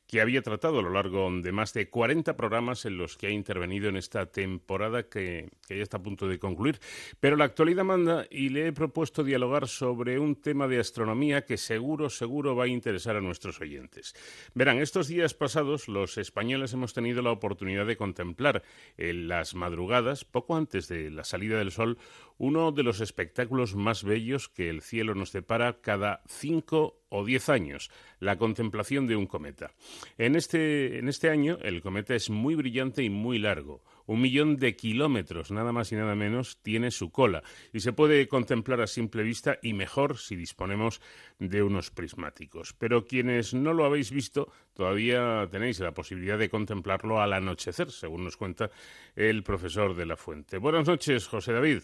que 0.07 0.19
había 0.19 0.41
tratado 0.41 0.79
a 0.79 0.81
lo 0.81 0.89
largo 0.89 1.29
de 1.31 1.51
más 1.51 1.73
de 1.73 1.89
40 1.89 2.35
programas 2.35 2.85
en 2.85 2.97
los 2.97 3.15
que 3.15 3.27
ha 3.27 3.29
intervenido 3.29 3.87
en 3.87 3.95
esta 3.95 4.25
temporada 4.25 5.03
que, 5.03 5.49
que 5.67 5.77
ya 5.77 5.83
está 5.83 5.97
a 5.97 6.03
punto 6.03 6.27
de 6.27 6.39
concluir. 6.39 6.79
Pero 7.19 7.37
la 7.37 7.45
actualidad 7.45 7.85
manda 7.85 8.25
y 8.29 8.49
le 8.49 8.67
he 8.67 8.73
propuesto 8.73 9.23
dialogar 9.23 9.67
sobre 9.67 10.19
un 10.19 10.35
tema 10.35 10.67
de 10.67 10.79
astronomía 10.79 11.45
que 11.45 11.57
seguro, 11.57 12.09
seguro 12.09 12.55
va 12.55 12.65
a 12.65 12.67
interesar 12.67 13.15
a 13.15 13.21
nuestros 13.21 13.61
oyentes. 13.61 14.15
Verán, 14.53 14.79
estos 14.79 15.07
días 15.07 15.33
pasados 15.33 15.87
los 15.87 16.17
españoles 16.17 16.73
hemos 16.73 16.93
tenido 16.93 17.21
la 17.21 17.31
oportunidad 17.31 17.85
de 17.85 17.95
contemplar 17.95 18.63
en 18.97 19.29
las 19.29 19.55
madrugadas, 19.55 19.90
poco 20.25 20.55
antes 20.55 20.87
de 20.87 21.09
la 21.11 21.23
salida 21.23 21.57
del 21.57 21.71
sol, 21.71 21.97
uno 22.37 22.71
de 22.71 22.83
los 22.83 23.01
espectáculos 23.01 23.75
más 23.75 24.03
bellos 24.03 24.49
que 24.49 24.69
el 24.69 24.81
cielo 24.81 25.15
nos 25.15 25.31
depara 25.31 25.81
cada 25.81 26.23
cinco 26.27 27.00
o 27.11 27.25
diez 27.25 27.49
años, 27.49 27.91
la 28.19 28.37
contemplación 28.37 29.05
de 29.05 29.15
un 29.15 29.27
cometa. 29.27 29.73
En 30.17 30.35
este, 30.35 30.97
en 30.97 31.09
este 31.09 31.29
año 31.29 31.57
el 31.61 31.81
cometa 31.81 32.15
es 32.15 32.29
muy 32.29 32.55
brillante 32.55 33.03
y 33.03 33.09
muy 33.09 33.37
largo. 33.37 33.83
Un 34.07 34.21
millón 34.21 34.57
de 34.57 34.75
kilómetros, 34.75 35.51
nada 35.51 35.71
más 35.73 35.91
y 35.91 35.95
nada 35.95 36.15
menos, 36.15 36.57
tiene 36.61 36.89
su 36.89 37.11
cola 37.11 37.43
y 37.73 37.81
se 37.81 37.93
puede 37.93 38.27
contemplar 38.27 38.81
a 38.81 38.87
simple 38.87 39.23
vista 39.23 39.59
y 39.61 39.73
mejor 39.73 40.17
si 40.17 40.35
disponemos 40.35 41.01
de 41.37 41.61
unos 41.61 41.91
prismáticos. 41.91 42.73
Pero 42.73 43.05
quienes 43.05 43.53
no 43.53 43.73
lo 43.73 43.85
habéis 43.85 44.11
visto, 44.11 44.51
todavía 44.73 45.47
tenéis 45.51 45.79
la 45.79 45.93
posibilidad 45.93 46.39
de 46.39 46.49
contemplarlo 46.49 47.21
al 47.21 47.33
anochecer, 47.33 47.91
según 47.91 48.23
nos 48.23 48.37
cuenta 48.37 48.71
el 49.15 49.43
profesor 49.43 49.95
de 49.95 50.05
la 50.05 50.15
Fuente. 50.15 50.57
Buenas 50.57 50.87
noches, 50.87 51.27
José 51.27 51.51
David. 51.51 51.83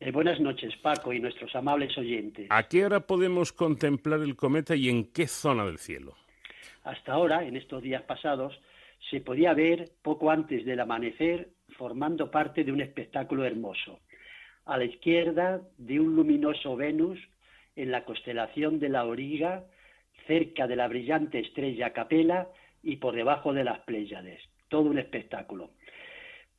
Eh, 0.00 0.12
buenas 0.12 0.38
noches, 0.38 0.76
Paco, 0.76 1.12
y 1.12 1.18
nuestros 1.18 1.54
amables 1.56 1.98
oyentes. 1.98 2.46
¿A 2.50 2.68
qué 2.68 2.84
hora 2.84 3.00
podemos 3.00 3.52
contemplar 3.52 4.20
el 4.20 4.36
cometa 4.36 4.76
y 4.76 4.88
en 4.88 5.10
qué 5.12 5.26
zona 5.26 5.66
del 5.66 5.78
cielo? 5.78 6.14
Hasta 6.84 7.12
ahora, 7.12 7.44
en 7.44 7.56
estos 7.56 7.82
días 7.82 8.02
pasados, 8.02 8.60
se 9.10 9.20
podía 9.20 9.54
ver 9.54 9.90
poco 10.02 10.30
antes 10.30 10.64
del 10.64 10.78
amanecer 10.78 11.48
formando 11.76 12.30
parte 12.30 12.62
de 12.62 12.70
un 12.70 12.80
espectáculo 12.80 13.44
hermoso. 13.44 13.98
A 14.66 14.78
la 14.78 14.84
izquierda 14.84 15.62
de 15.78 15.98
un 15.98 16.14
luminoso 16.14 16.76
Venus 16.76 17.18
en 17.74 17.90
la 17.90 18.04
constelación 18.04 18.78
de 18.78 18.90
la 18.90 19.04
Origa, 19.04 19.64
cerca 20.28 20.68
de 20.68 20.76
la 20.76 20.86
brillante 20.86 21.40
estrella 21.40 21.92
Capela 21.92 22.48
y 22.84 22.96
por 22.96 23.16
debajo 23.16 23.52
de 23.52 23.64
las 23.64 23.80
Pléyades. 23.80 24.40
Todo 24.68 24.82
un 24.82 24.98
espectáculo 24.98 25.70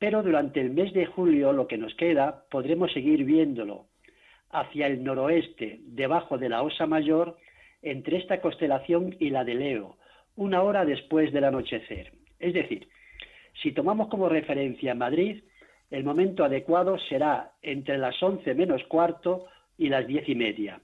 pero 0.00 0.22
durante 0.22 0.60
el 0.60 0.70
mes 0.70 0.92
de 0.94 1.04
julio 1.04 1.52
lo 1.52 1.68
que 1.68 1.76
nos 1.76 1.94
queda 1.94 2.44
podremos 2.50 2.90
seguir 2.90 3.22
viéndolo 3.24 3.86
hacia 4.50 4.86
el 4.86 5.04
noroeste, 5.04 5.78
debajo 5.82 6.38
de 6.38 6.48
la 6.48 6.62
Osa 6.62 6.86
Mayor, 6.86 7.36
entre 7.82 8.16
esta 8.16 8.40
constelación 8.40 9.14
y 9.20 9.30
la 9.30 9.44
de 9.44 9.54
Leo, 9.54 9.96
una 10.36 10.62
hora 10.62 10.84
después 10.84 11.32
del 11.32 11.44
anochecer. 11.44 12.12
Es 12.38 12.54
decir, 12.54 12.88
si 13.62 13.72
tomamos 13.72 14.08
como 14.08 14.28
referencia 14.28 14.94
Madrid, 14.94 15.44
el 15.90 16.02
momento 16.02 16.44
adecuado 16.44 16.98
será 16.98 17.52
entre 17.62 17.98
las 17.98 18.20
once 18.22 18.54
menos 18.54 18.82
cuarto 18.84 19.46
y 19.76 19.90
las 19.90 20.06
diez 20.06 20.26
y 20.28 20.34
media. 20.34 20.80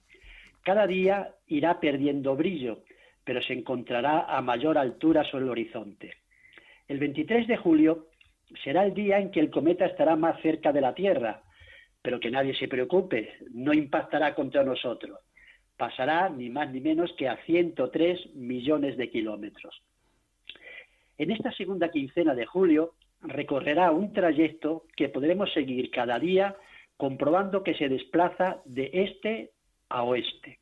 Cada 0.62 0.86
día 0.86 1.34
irá 1.46 1.80
perdiendo 1.80 2.36
brillo, 2.36 2.82
pero 3.24 3.40
se 3.40 3.54
encontrará 3.54 4.26
a 4.28 4.42
mayor 4.42 4.76
altura 4.76 5.24
sobre 5.24 5.44
el 5.44 5.50
horizonte. 5.50 6.12
El 6.86 6.98
23 6.98 7.48
de 7.48 7.56
julio 7.56 8.08
será 8.62 8.84
el 8.84 8.94
día 8.94 9.18
en 9.18 9.30
que 9.30 9.40
el 9.40 9.50
cometa 9.50 9.86
estará 9.86 10.16
más 10.16 10.40
cerca 10.40 10.72
de 10.72 10.80
la 10.80 10.94
Tierra, 10.94 11.42
pero 12.02 12.20
que 12.20 12.30
nadie 12.30 12.54
se 12.54 12.68
preocupe, 12.68 13.34
no 13.52 13.72
impactará 13.72 14.34
contra 14.34 14.62
nosotros. 14.62 15.18
Pasará 15.76 16.28
ni 16.28 16.48
más 16.48 16.70
ni 16.70 16.80
menos 16.80 17.12
que 17.18 17.28
a 17.28 17.36
103 17.44 18.34
millones 18.34 18.96
de 18.96 19.10
kilómetros. 19.10 19.82
En 21.18 21.30
esta 21.30 21.50
segunda 21.52 21.90
quincena 21.90 22.34
de 22.34 22.46
julio 22.46 22.92
recorrerá 23.22 23.90
un 23.90 24.12
trayecto 24.12 24.84
que 24.96 25.08
podremos 25.08 25.52
seguir 25.52 25.90
cada 25.90 26.18
día 26.18 26.56
comprobando 26.96 27.62
que 27.62 27.74
se 27.74 27.88
desplaza 27.88 28.62
de 28.64 28.90
este 28.92 29.50
a 29.88 30.02
oeste. 30.02 30.58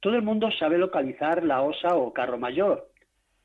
Todo 0.00 0.14
el 0.14 0.22
mundo 0.22 0.50
sabe 0.52 0.78
localizar 0.78 1.42
la 1.42 1.62
osa 1.62 1.96
o 1.96 2.12
carro 2.12 2.38
mayor. 2.38 2.88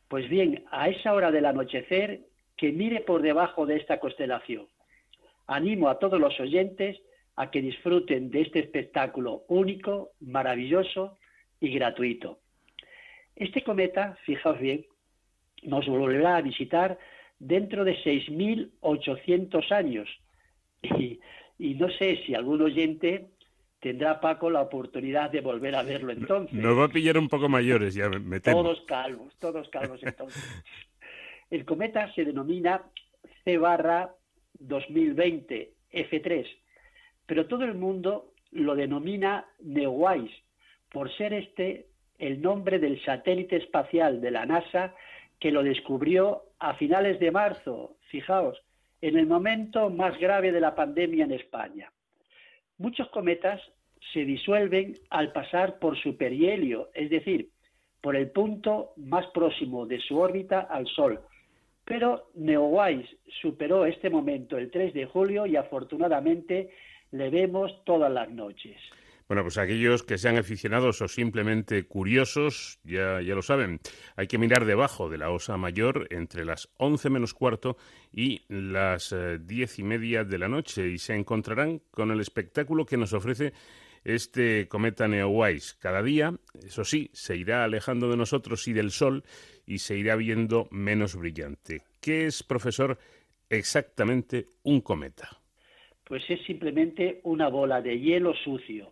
Pues 0.07 0.29
bien, 0.29 0.65
a 0.71 0.89
esa 0.89 1.13
hora 1.13 1.31
del 1.31 1.45
anochecer 1.45 2.21
que 2.61 2.71
mire 2.71 3.01
por 3.01 3.23
debajo 3.23 3.65
de 3.65 3.77
esta 3.77 3.99
constelación. 3.99 4.67
Animo 5.47 5.89
a 5.89 5.97
todos 5.97 6.21
los 6.21 6.39
oyentes 6.39 6.95
a 7.35 7.49
que 7.49 7.59
disfruten 7.59 8.29
de 8.29 8.41
este 8.41 8.59
espectáculo 8.59 9.45
único, 9.47 10.11
maravilloso 10.19 11.17
y 11.59 11.73
gratuito. 11.73 12.37
Este 13.35 13.63
cometa, 13.63 14.15
fijaos 14.27 14.59
bien, 14.59 14.85
nos 15.63 15.87
volverá 15.87 16.37
a 16.37 16.41
visitar 16.43 16.99
dentro 17.39 17.83
de 17.83 17.97
6.800 18.03 19.71
años. 19.71 20.07
Y, 20.83 21.19
y, 21.57 21.73
no 21.73 21.89
sé 21.89 22.21
si 22.27 22.35
algún 22.35 22.61
oyente 22.61 23.29
tendrá, 23.79 24.19
Paco, 24.19 24.51
la 24.51 24.61
oportunidad 24.61 25.31
de 25.31 25.41
volver 25.41 25.73
a 25.73 25.81
verlo 25.81 26.11
entonces. 26.11 26.53
Nos 26.53 26.77
va 26.77 26.85
a 26.85 26.89
pillar 26.89 27.17
un 27.17 27.27
poco 27.27 27.49
mayores, 27.49 27.95
ya 27.95 28.07
me 28.07 28.39
temo. 28.39 28.61
Todos 28.61 28.81
calvos, 28.81 29.35
todos 29.39 29.67
calvos 29.69 29.99
entonces. 30.03 30.43
El 31.51 31.65
cometa 31.65 32.11
se 32.13 32.23
denomina 32.23 32.81
C 33.43 33.59
2020 34.53 35.73
F3, 35.91 36.47
pero 37.25 37.45
todo 37.47 37.65
el 37.65 37.75
mundo 37.75 38.31
lo 38.51 38.73
denomina 38.73 39.45
Neowise, 39.59 40.33
por 40.89 41.11
ser 41.17 41.33
este 41.33 41.87
el 42.19 42.41
nombre 42.41 42.79
del 42.79 43.03
satélite 43.03 43.57
espacial 43.57 44.21
de 44.21 44.31
la 44.31 44.45
NASA 44.45 44.95
que 45.39 45.51
lo 45.51 45.63
descubrió 45.63 46.43
a 46.59 46.75
finales 46.75 47.19
de 47.19 47.31
marzo, 47.31 47.97
fijaos, 48.09 48.61
en 49.01 49.17
el 49.17 49.25
momento 49.25 49.89
más 49.89 50.17
grave 50.19 50.51
de 50.51 50.61
la 50.61 50.75
pandemia 50.75 51.25
en 51.25 51.31
España. 51.31 51.91
Muchos 52.77 53.09
cometas 53.09 53.59
se 54.13 54.23
disuelven 54.23 54.97
al 55.09 55.31
pasar 55.31 55.79
por 55.79 55.97
superhelio, 55.97 56.91
es 56.93 57.09
decir, 57.09 57.49
por 58.01 58.15
el 58.15 58.31
punto 58.31 58.93
más 58.97 59.25
próximo 59.27 59.85
de 59.85 59.99
su 59.99 60.17
órbita 60.17 60.61
al 60.61 60.87
Sol. 60.87 61.19
Pero 61.91 62.31
Neowise 62.35 63.17
superó 63.41 63.85
este 63.85 64.09
momento 64.09 64.57
el 64.57 64.71
3 64.71 64.93
de 64.93 65.07
julio 65.07 65.45
y 65.45 65.57
afortunadamente 65.57 66.69
le 67.11 67.29
vemos 67.29 67.83
todas 67.83 68.09
las 68.09 68.29
noches. 68.29 68.77
Bueno, 69.27 69.43
pues 69.43 69.57
aquellos 69.57 70.01
que 70.01 70.17
sean 70.17 70.37
aficionados 70.37 71.01
o 71.01 71.09
simplemente 71.09 71.83
curiosos, 71.83 72.79
ya, 72.85 73.19
ya 73.19 73.35
lo 73.35 73.41
saben, 73.41 73.81
hay 74.15 74.27
que 74.27 74.37
mirar 74.37 74.63
debajo 74.63 75.09
de 75.09 75.17
la 75.17 75.31
osa 75.31 75.57
mayor 75.57 76.07
entre 76.11 76.45
las 76.45 76.69
11 76.77 77.09
menos 77.09 77.33
cuarto 77.33 77.75
y 78.09 78.39
las 78.47 79.11
eh, 79.11 79.37
diez 79.41 79.77
y 79.77 79.83
media 79.83 80.23
de 80.23 80.37
la 80.37 80.47
noche 80.47 80.87
y 80.87 80.97
se 80.97 81.13
encontrarán 81.13 81.81
con 81.91 82.09
el 82.11 82.21
espectáculo 82.21 82.85
que 82.85 82.95
nos 82.95 83.11
ofrece 83.11 83.51
este 84.05 84.67
cometa 84.67 85.07
Neowise. 85.07 85.75
Cada 85.79 86.01
día, 86.01 86.33
eso 86.65 86.83
sí, 86.83 87.09
se 87.13 87.35
irá 87.35 87.63
alejando 87.63 88.09
de 88.09 88.17
nosotros 88.17 88.67
y 88.67 88.73
del 88.73 88.91
Sol 88.91 89.23
y 89.71 89.77
se 89.77 89.97
irá 89.97 90.17
viendo 90.17 90.67
menos 90.69 91.15
brillante. 91.15 91.83
¿Qué 92.01 92.25
es, 92.25 92.43
profesor, 92.43 92.99
exactamente 93.49 94.47
un 94.63 94.81
cometa? 94.81 95.29
Pues 96.03 96.29
es 96.29 96.41
simplemente 96.41 97.21
una 97.23 97.47
bola 97.47 97.81
de 97.81 97.97
hielo 97.97 98.33
sucio. 98.33 98.91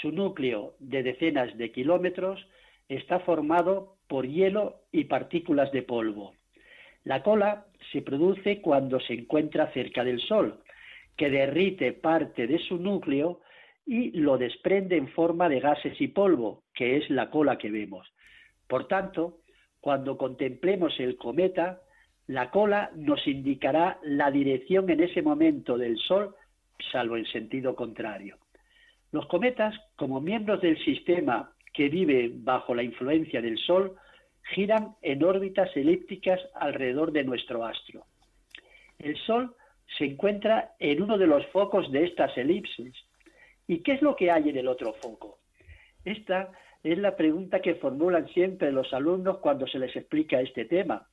Su 0.00 0.10
núcleo 0.10 0.76
de 0.78 1.02
decenas 1.02 1.54
de 1.58 1.72
kilómetros 1.72 2.40
está 2.88 3.20
formado 3.20 3.98
por 4.06 4.26
hielo 4.26 4.80
y 4.92 5.04
partículas 5.04 5.70
de 5.72 5.82
polvo. 5.82 6.32
La 7.04 7.22
cola 7.22 7.66
se 7.92 8.00
produce 8.00 8.62
cuando 8.62 9.00
se 9.00 9.12
encuentra 9.12 9.70
cerca 9.72 10.04
del 10.04 10.20
Sol, 10.20 10.62
que 11.18 11.28
derrite 11.28 11.92
parte 11.92 12.46
de 12.46 12.58
su 12.60 12.78
núcleo 12.78 13.42
y 13.84 14.12
lo 14.12 14.38
desprende 14.38 14.96
en 14.96 15.08
forma 15.08 15.50
de 15.50 15.60
gases 15.60 16.00
y 16.00 16.08
polvo, 16.08 16.62
que 16.72 16.96
es 16.96 17.10
la 17.10 17.28
cola 17.28 17.58
que 17.58 17.70
vemos. 17.70 18.10
Por 18.66 18.88
tanto, 18.88 19.40
cuando 19.80 20.16
contemplemos 20.16 20.98
el 20.98 21.16
cometa, 21.16 21.80
la 22.26 22.50
cola 22.50 22.90
nos 22.94 23.26
indicará 23.26 23.98
la 24.02 24.30
dirección 24.30 24.90
en 24.90 25.02
ese 25.02 25.22
momento 25.22 25.78
del 25.78 25.98
Sol, 25.98 26.34
salvo 26.92 27.16
en 27.16 27.26
sentido 27.26 27.74
contrario. 27.74 28.36
Los 29.12 29.26
cometas, 29.26 29.74
como 29.96 30.20
miembros 30.20 30.60
del 30.60 30.82
sistema 30.84 31.52
que 31.72 31.88
vive 31.88 32.30
bajo 32.32 32.74
la 32.74 32.82
influencia 32.82 33.40
del 33.40 33.58
Sol, 33.58 33.96
giran 34.54 34.96
en 35.02 35.24
órbitas 35.24 35.74
elípticas 35.76 36.40
alrededor 36.54 37.12
de 37.12 37.24
nuestro 37.24 37.64
astro. 37.64 38.04
El 38.98 39.16
Sol 39.16 39.54
se 39.96 40.04
encuentra 40.04 40.72
en 40.78 41.02
uno 41.02 41.16
de 41.16 41.26
los 41.26 41.46
focos 41.46 41.90
de 41.92 42.04
estas 42.04 42.36
elipses 42.36 42.92
¿Y 43.68 43.80
qué 43.82 43.92
es 43.92 44.02
lo 44.02 44.16
que 44.16 44.30
hay 44.30 44.48
en 44.48 44.56
el 44.56 44.66
otro 44.66 44.94
foco? 44.94 45.38
Esta 46.04 46.50
es 46.82 46.98
la 46.98 47.16
pregunta 47.16 47.60
que 47.60 47.74
formulan 47.76 48.28
siempre 48.28 48.72
los 48.72 48.92
alumnos 48.92 49.38
cuando 49.38 49.66
se 49.66 49.78
les 49.78 49.94
explica 49.96 50.40
este 50.40 50.64
tema. 50.64 51.08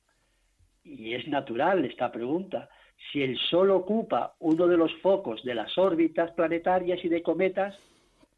Y 0.84 1.14
es 1.14 1.26
natural 1.26 1.84
esta 1.84 2.12
pregunta. 2.12 2.68
Si 3.10 3.22
el 3.22 3.36
Sol 3.38 3.70
ocupa 3.70 4.34
uno 4.38 4.68
de 4.68 4.76
los 4.76 4.94
focos 5.02 5.42
de 5.44 5.54
las 5.54 5.76
órbitas 5.76 6.30
planetarias 6.32 7.04
y 7.04 7.08
de 7.08 7.22
cometas, 7.22 7.76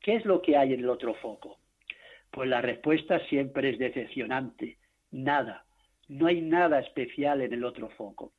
¿qué 0.01 0.17
es 0.17 0.25
lo 0.25 0.41
que 0.41 0.57
hay 0.57 0.73
en 0.73 0.81
el 0.81 0.89
otro 0.89 1.15
foco? 1.15 1.59
Pues 2.31 2.49
la 2.49 2.63
respuesta 2.63 3.21
siempre 3.27 3.71
es 3.71 3.79
decepcionante. 3.79 4.79
Nada. 5.11 5.65
No 6.09 6.27
hay 6.27 6.41
nada 6.41 6.81
especial 6.81 7.43
en 7.43 7.53
el 7.53 7.65
otro 7.65 7.91
foco. 7.91 8.33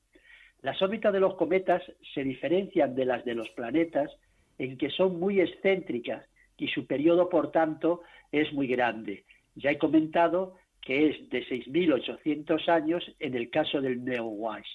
Las 0.61 0.81
órbitas 0.81 1.13
de 1.13 1.19
los 1.19 1.35
cometas 1.35 1.81
se 2.13 2.23
diferencian 2.23 2.95
de 2.95 3.05
las 3.05 3.23
de 3.23 3.35
los 3.35 3.49
planetas 3.51 4.11
en 4.57 4.77
que 4.77 4.89
son 4.89 5.19
muy 5.19 5.39
excéntricas 5.39 6.25
y 6.57 6.67
su 6.67 6.85
periodo, 6.85 7.29
por 7.29 7.51
tanto, 7.51 8.01
es 8.31 8.51
muy 8.53 8.67
grande. 8.67 9.25
Ya 9.55 9.71
he 9.71 9.77
comentado 9.77 10.55
que 10.81 11.09
es 11.09 11.29
de 11.29 11.45
6.800 11.45 12.69
años 12.69 13.03
en 13.19 13.35
el 13.35 13.49
caso 13.49 13.81
del 13.81 14.03
Neowise. 14.03 14.69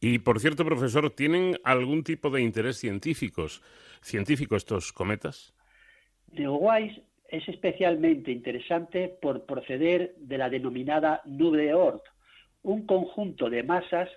Y, 0.00 0.18
por 0.18 0.40
cierto, 0.40 0.64
profesor, 0.64 1.10
¿tienen 1.10 1.58
algún 1.64 2.04
tipo 2.04 2.30
de 2.30 2.42
interés 2.42 2.76
científicos, 2.76 3.62
científico 4.00 4.56
estos 4.56 4.92
cometas? 4.92 5.54
Neowise 6.32 7.02
es 7.28 7.48
especialmente 7.48 8.30
interesante 8.30 9.08
por 9.20 9.44
proceder 9.46 10.14
de 10.18 10.38
la 10.38 10.48
denominada 10.48 11.22
nube 11.26 11.58
de 11.58 11.74
Oort, 11.74 12.04
un 12.62 12.86
conjunto 12.86 13.50
de 13.50 13.62
masas 13.62 14.08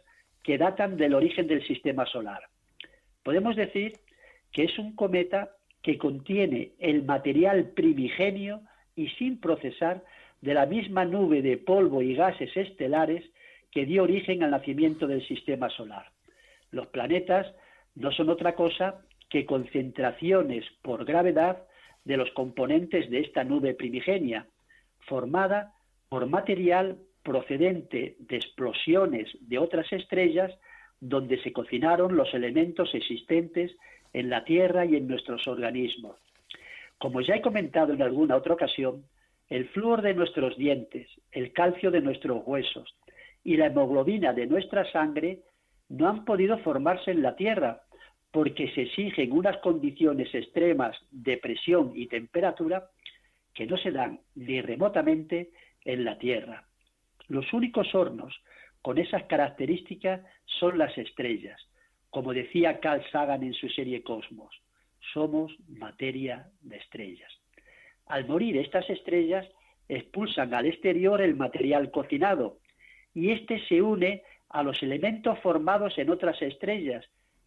que 0.44 0.58
datan 0.58 0.98
del 0.98 1.14
origen 1.14 1.48
del 1.48 1.66
sistema 1.66 2.06
solar. 2.06 2.42
Podemos 3.24 3.56
decir 3.56 3.94
que 4.52 4.64
es 4.64 4.78
un 4.80 4.96
cometa 4.96 5.56
que 5.82 5.98
contiene 5.98 6.74
el 6.80 7.04
material 7.04 7.70
primigenio 7.70 8.62
y 8.96 9.10
sin 9.10 9.40
procesar 9.40 10.04
de 10.42 10.54
la 10.54 10.66
misma 10.66 11.06
nube 11.06 11.42
de 11.42 11.58
polvo 11.58 12.02
y 12.02 12.16
gases 12.16 12.56
estelares 12.56 13.24
que 13.72 13.86
dio 13.86 14.04
origen 14.04 14.44
al 14.44 14.52
nacimiento 14.52 15.08
del 15.08 15.26
sistema 15.28 15.70
solar. 15.70 16.12
Los 16.72 16.88
planetas 16.88 17.48
no 17.96 18.12
son 18.12 18.30
otra 18.30 18.56
cosa 18.56 19.02
que 19.30 19.46
concentraciones 19.46 20.66
por 20.82 21.06
gravedad 21.06 21.64
de 22.04 22.18
los 22.18 22.32
componentes 22.32 23.10
de 23.10 23.20
esta 23.20 23.44
nube 23.44 23.74
primigenia, 23.74 24.48
formada 25.02 25.74
por 26.10 26.26
material 26.28 26.98
procedente 27.24 28.16
de 28.20 28.36
explosiones 28.36 29.30
de 29.42 29.58
otras 29.58 29.92
estrellas 29.94 30.52
donde 31.00 31.42
se 31.42 31.54
cocinaron 31.54 32.16
los 32.16 32.34
elementos 32.34 32.94
existentes 32.94 33.72
en 34.14 34.30
la 34.30 34.44
tierra 34.44 34.86
y 34.86 34.96
en 34.96 35.08
nuestros 35.08 35.48
organismos. 35.48 36.18
Como 37.02 37.22
ya 37.22 37.34
he 37.34 37.42
comentado 37.42 37.94
en 37.94 38.04
alguna 38.04 38.36
otra 38.36 38.54
ocasión, 38.54 39.04
el 39.50 39.68
flúor 39.70 40.04
de 40.04 40.14
nuestros 40.14 40.56
dientes, 40.56 41.10
el 41.32 41.52
calcio 41.52 41.90
de 41.90 42.00
nuestros 42.00 42.44
huesos 42.46 42.96
y 43.44 43.58
la 43.58 43.66
hemoglobina 43.66 44.34
de 44.34 44.46
nuestra 44.46 44.86
sangre 44.92 45.40
no 45.90 46.08
han 46.08 46.26
podido 46.26 46.60
formarse 46.60 47.10
en 47.10 47.24
la 47.24 47.36
tierra 47.36 47.82
porque 48.30 48.72
se 48.76 48.84
exigen 48.84 49.32
unas 49.32 49.58
condiciones 49.58 50.34
extremas 50.36 50.96
de 51.10 51.38
presión 51.38 51.92
y 51.96 52.06
temperatura 52.06 52.92
que 53.56 53.66
no 53.66 53.78
se 53.78 53.90
dan 53.90 54.20
ni 54.36 54.62
remotamente 54.62 55.50
en 55.84 56.06
la 56.06 56.20
tierra. 56.20 56.68
Los 57.30 57.52
únicos 57.52 57.96
hornos 57.96 58.40
con 58.84 59.00
esas 59.00 59.24
características 59.24 60.22
son 60.46 60.78
las 60.78 60.96
estrellas, 61.00 61.60
como 62.12 62.32
decía 62.32 62.80
Carl 62.80 63.04
Sagan 63.12 63.42
en 63.42 63.56
su 63.56 63.70
serie 63.70 64.04
Cosmos, 64.04 64.54
somos 65.14 65.52
materia 65.68 66.48
de 66.62 66.78
estrellas. 66.78 67.32
Al 68.08 68.28
morir 68.28 68.58
estas 68.58 68.90
estrellas 68.90 69.48
expulsan 69.88 70.54
al 70.54 70.66
exterior 70.66 71.22
el 71.22 71.36
material 71.36 71.92
cocinado 71.92 72.58
y 73.14 73.32
éste 73.32 73.60
se 73.68 73.82
une 73.82 74.24
a 74.50 74.64
los 74.64 74.82
elementos 74.84 75.40
formados 75.40 75.98
en 75.98 76.10
otras 76.10 76.42
estrellas, 76.42 77.06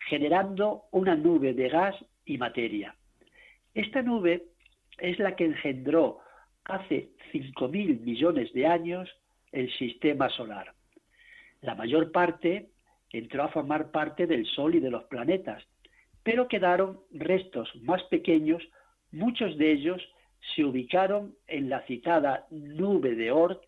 generando 0.08 0.84
una 0.90 1.14
nube 1.14 1.54
de 1.54 1.68
gas 1.68 1.94
y 2.24 2.38
materia. 2.38 2.94
Esta 3.74 4.02
nube 4.02 4.44
es 4.98 5.18
la 5.18 5.36
que 5.36 5.44
engendró 5.44 6.20
hace 6.64 7.10
5.000 7.32 8.00
millones 8.00 8.52
de 8.52 8.66
años 8.66 9.10
el 9.52 9.72
sistema 9.76 10.28
solar. 10.30 10.72
La 11.60 11.74
mayor 11.74 12.12
parte 12.12 12.70
entró 13.10 13.44
a 13.44 13.48
formar 13.48 13.90
parte 13.90 14.26
del 14.26 14.46
Sol 14.46 14.74
y 14.74 14.80
de 14.80 14.90
los 14.90 15.04
planetas, 15.04 15.64
pero 16.24 16.48
quedaron 16.48 17.00
restos 17.12 17.70
más 17.82 18.02
pequeños, 18.04 18.62
muchos 19.12 19.56
de 19.56 19.70
ellos 19.70 20.02
se 20.54 20.64
ubicaron 20.64 21.36
en 21.46 21.68
la 21.68 21.82
citada 21.86 22.46
nube 22.50 23.14
de 23.14 23.30
Oort, 23.30 23.62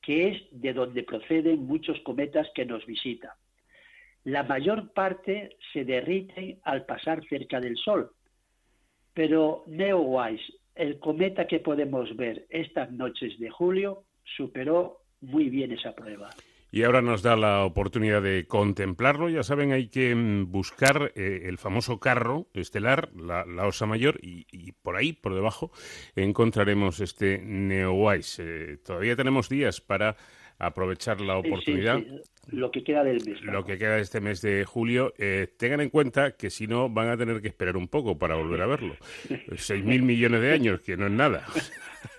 que 0.00 0.28
es 0.28 0.42
de 0.50 0.72
donde 0.72 1.02
proceden 1.02 1.66
muchos 1.66 1.98
cometas 2.00 2.48
que 2.54 2.64
nos 2.64 2.86
visitan. 2.86 3.32
La 4.24 4.42
mayor 4.44 4.92
parte 4.92 5.56
se 5.72 5.84
derriten 5.84 6.60
al 6.62 6.84
pasar 6.84 7.26
cerca 7.28 7.60
del 7.60 7.76
Sol, 7.76 8.12
pero 9.14 9.64
Neowise, 9.66 10.52
el 10.74 10.98
cometa 10.98 11.46
que 11.46 11.60
podemos 11.60 12.14
ver 12.16 12.46
estas 12.50 12.90
noches 12.92 13.38
de 13.38 13.50
julio, 13.50 14.04
superó 14.36 15.00
muy 15.20 15.48
bien 15.48 15.72
esa 15.72 15.94
prueba. 15.94 16.30
Y 16.74 16.84
ahora 16.84 17.02
nos 17.02 17.20
da 17.20 17.36
la 17.36 17.66
oportunidad 17.66 18.22
de 18.22 18.46
contemplarlo. 18.46 19.28
Ya 19.28 19.42
saben, 19.42 19.72
hay 19.72 19.88
que 19.88 20.14
mm, 20.14 20.50
buscar 20.50 21.12
eh, 21.14 21.42
el 21.44 21.58
famoso 21.58 22.00
carro 22.00 22.46
estelar, 22.54 23.10
la, 23.14 23.44
Osa 23.66 23.84
Mayor, 23.84 24.18
y, 24.22 24.72
por 24.80 24.96
ahí, 24.96 25.12
por 25.12 25.34
debajo, 25.34 25.70
encontraremos 26.16 27.00
este 27.00 27.42
Neowise. 27.42 28.42
Eh, 28.42 28.76
todavía 28.78 29.14
tenemos 29.16 29.50
días 29.50 29.82
para 29.82 30.16
aprovechar 30.58 31.20
la 31.20 31.36
oportunidad. 31.36 32.00
lo 32.46 32.70
que 32.70 32.82
queda 32.82 33.04
del 33.04 33.22
mes. 33.22 33.42
Lo 33.42 33.66
que 33.66 33.76
queda 33.76 33.96
de 33.96 34.02
este 34.02 34.22
mes 34.22 34.40
de 34.40 34.64
julio. 34.64 35.12
Eh, 35.18 35.48
tengan 35.58 35.82
en 35.82 35.90
cuenta 35.90 36.36
que 36.36 36.48
si 36.48 36.66
no 36.66 36.88
van 36.88 37.10
a 37.10 37.18
tener 37.18 37.42
que 37.42 37.48
esperar 37.48 37.76
un 37.76 37.88
poco 37.88 38.16
para 38.16 38.36
volver 38.36 38.62
a 38.62 38.66
verlo. 38.66 38.96
Seis 39.58 39.84
mil 39.84 40.02
millones 40.02 40.40
de 40.40 40.52
años, 40.52 40.80
que 40.80 40.96
no 40.96 41.06
es 41.06 41.12
nada. 41.12 41.44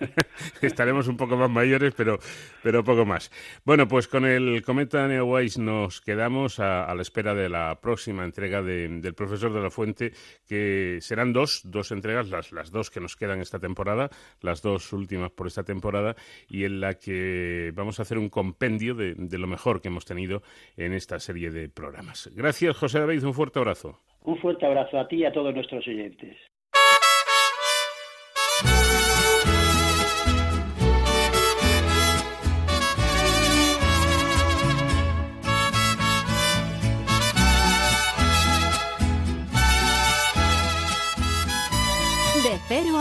Estaremos 0.62 1.08
un 1.08 1.16
poco 1.16 1.36
más 1.36 1.50
mayores, 1.50 1.94
pero, 1.96 2.18
pero 2.62 2.84
poco 2.84 3.04
más. 3.04 3.30
Bueno, 3.64 3.86
pues 3.88 4.08
con 4.08 4.24
el 4.24 4.62
cometa 4.62 5.06
Neowise 5.06 5.60
nos 5.60 6.00
quedamos 6.00 6.60
a, 6.60 6.92
la 6.94 7.02
espera 7.02 7.34
de 7.34 7.48
la 7.48 7.80
próxima 7.80 8.24
entrega 8.24 8.62
del 8.62 9.14
profesor 9.14 9.52
de 9.52 9.60
la 9.60 9.70
Fuente, 9.70 10.12
que 10.46 10.98
serán 11.00 11.32
dos, 11.32 11.62
dos 11.64 11.92
entregas, 11.92 12.30
las, 12.30 12.52
las 12.52 12.70
dos 12.70 12.90
que 12.90 13.00
nos 13.00 13.16
quedan 13.16 13.40
esta 13.40 13.58
temporada, 13.58 14.10
las 14.40 14.62
dos 14.62 14.92
últimas 14.92 15.30
por 15.30 15.46
esta 15.46 15.64
temporada, 15.64 16.14
y 16.48 16.64
en 16.64 16.80
la 16.80 16.94
que 16.94 17.72
vamos 17.74 17.98
a 17.98 18.02
hacer 18.02 18.18
un 18.18 18.28
compendio 18.28 18.94
de, 18.94 19.14
de 19.14 19.38
lo 19.38 19.46
mejor 19.46 19.80
que 19.80 19.88
hemos 19.88 20.04
tenido 20.04 20.42
en 20.76 20.92
esta 20.92 21.18
serie 21.18 21.50
de 21.50 21.68
programas. 21.68 22.30
Gracias, 22.34 22.76
José 22.76 23.00
David, 23.00 23.24
un 23.24 23.34
fuerte 23.34 23.58
abrazo. 23.58 24.00
Un 24.22 24.38
fuerte 24.38 24.64
abrazo 24.64 24.98
a 24.98 25.06
ti 25.06 25.16
y 25.16 25.24
a 25.24 25.32
todos 25.32 25.54
nuestros 25.54 25.86
oyentes. 25.86 26.36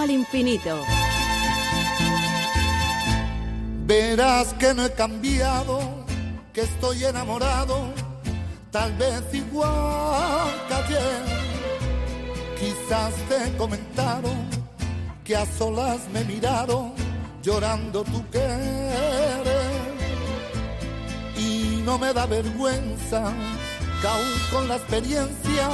Al 0.03 0.11
infinito. 0.11 0.77
Verás 3.85 4.53
que 4.55 4.73
no 4.73 4.85
he 4.85 4.91
cambiado, 4.91 5.79
que 6.51 6.61
estoy 6.61 7.05
enamorado, 7.05 7.75
tal 8.69 8.91
vez 8.93 9.21
igual 9.33 10.51
que 10.67 10.73
ayer. 10.73 11.23
Quizás 12.59 13.13
te 13.29 13.57
comentaron 13.57 14.37
que 15.23 15.35
a 15.37 15.45
solas 15.45 15.99
me 16.13 16.23
miraron 16.25 16.93
llorando 17.41 18.03
tu 18.03 18.29
querer. 18.29 19.43
Y 21.37 21.81
no 21.85 21.97
me 21.97 22.13
da 22.13 22.25
vergüenza 22.25 23.31
que 24.01 24.07
aún 24.07 24.33
con 24.51 24.67
la 24.67 24.75
experiencia 24.75 25.69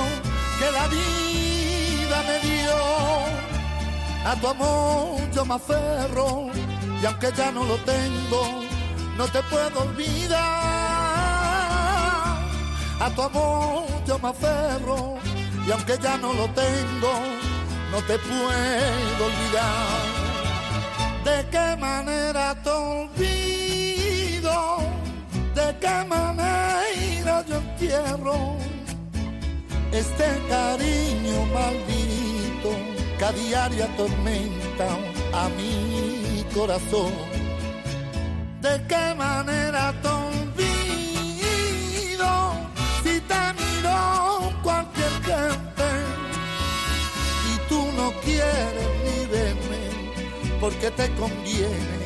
que 0.60 0.72
la 0.72 0.88
vida 0.88 2.18
me 2.28 2.40
dio 2.48 3.49
a 4.26 4.36
tu 4.36 4.48
amor 4.48 5.20
yo 5.34 5.46
me 5.46 5.56
aferro 5.56 6.50
y 7.02 7.06
aunque 7.06 7.32
ya 7.36 7.52
no 7.52 7.64
lo 7.64 7.76
tengo, 7.78 8.62
no 9.18 9.26
te 9.28 9.42
puedo 9.44 9.82
olvidar. 9.82 10.40
A 13.00 13.10
tu 13.16 13.22
amor 13.22 13.86
yo 14.06 14.20
me 14.20 14.28
aferro 14.30 15.18
y 15.66 15.72
aunque 15.72 15.98
ya 16.02 16.18
no 16.18 16.34
lo 16.34 16.50
tengo, 16.50 17.14
no 17.92 17.98
te 18.08 18.20
puedo 18.20 19.26
olvidar. 19.26 20.10
¿De 21.24 21.48
qué 21.50 21.78
manera 21.80 22.54
te 22.64 22.70
olvido? 22.70 24.80
¿De 25.56 25.78
qué 25.80 26.04
manera 26.08 27.46
yo 27.48 27.56
entierro 27.56 28.58
este 29.92 30.26
cariño 30.50 31.46
maldito? 31.54 32.39
Cada 33.20 33.34
diario 33.34 33.84
atormenta 33.84 34.88
a 35.34 35.50
mi 35.50 36.46
corazón. 36.54 37.12
¿De 38.62 38.82
qué 38.88 39.16
manera 39.16 39.94
te 40.02 40.08
olvido 40.08 41.52
si 43.04 43.20
te 43.20 43.42
miro 43.60 44.54
cualquier 44.64 45.12
gente 45.30 45.88
y 47.52 47.54
tú 47.68 47.82
no 47.98 48.12
quieres 48.24 48.90
ni 49.04 49.26
verme 49.28 49.82
porque 50.62 50.90
te 50.92 51.10
conviene 51.16 52.00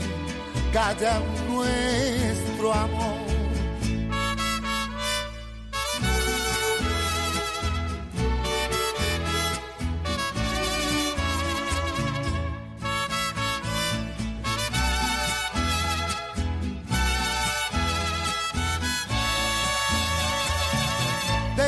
callar 0.73 1.21
nuestro 1.47 2.73
amor? 2.73 3.32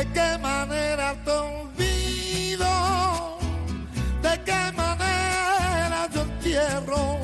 De 0.06 0.12
qué 0.12 0.38
manera 0.38 1.14
te 1.24 1.30
olvido, 1.30 2.68
de 4.22 4.40
qué 4.44 4.72
manera 4.76 6.08
yo 6.12 6.22
entierro 6.22 7.18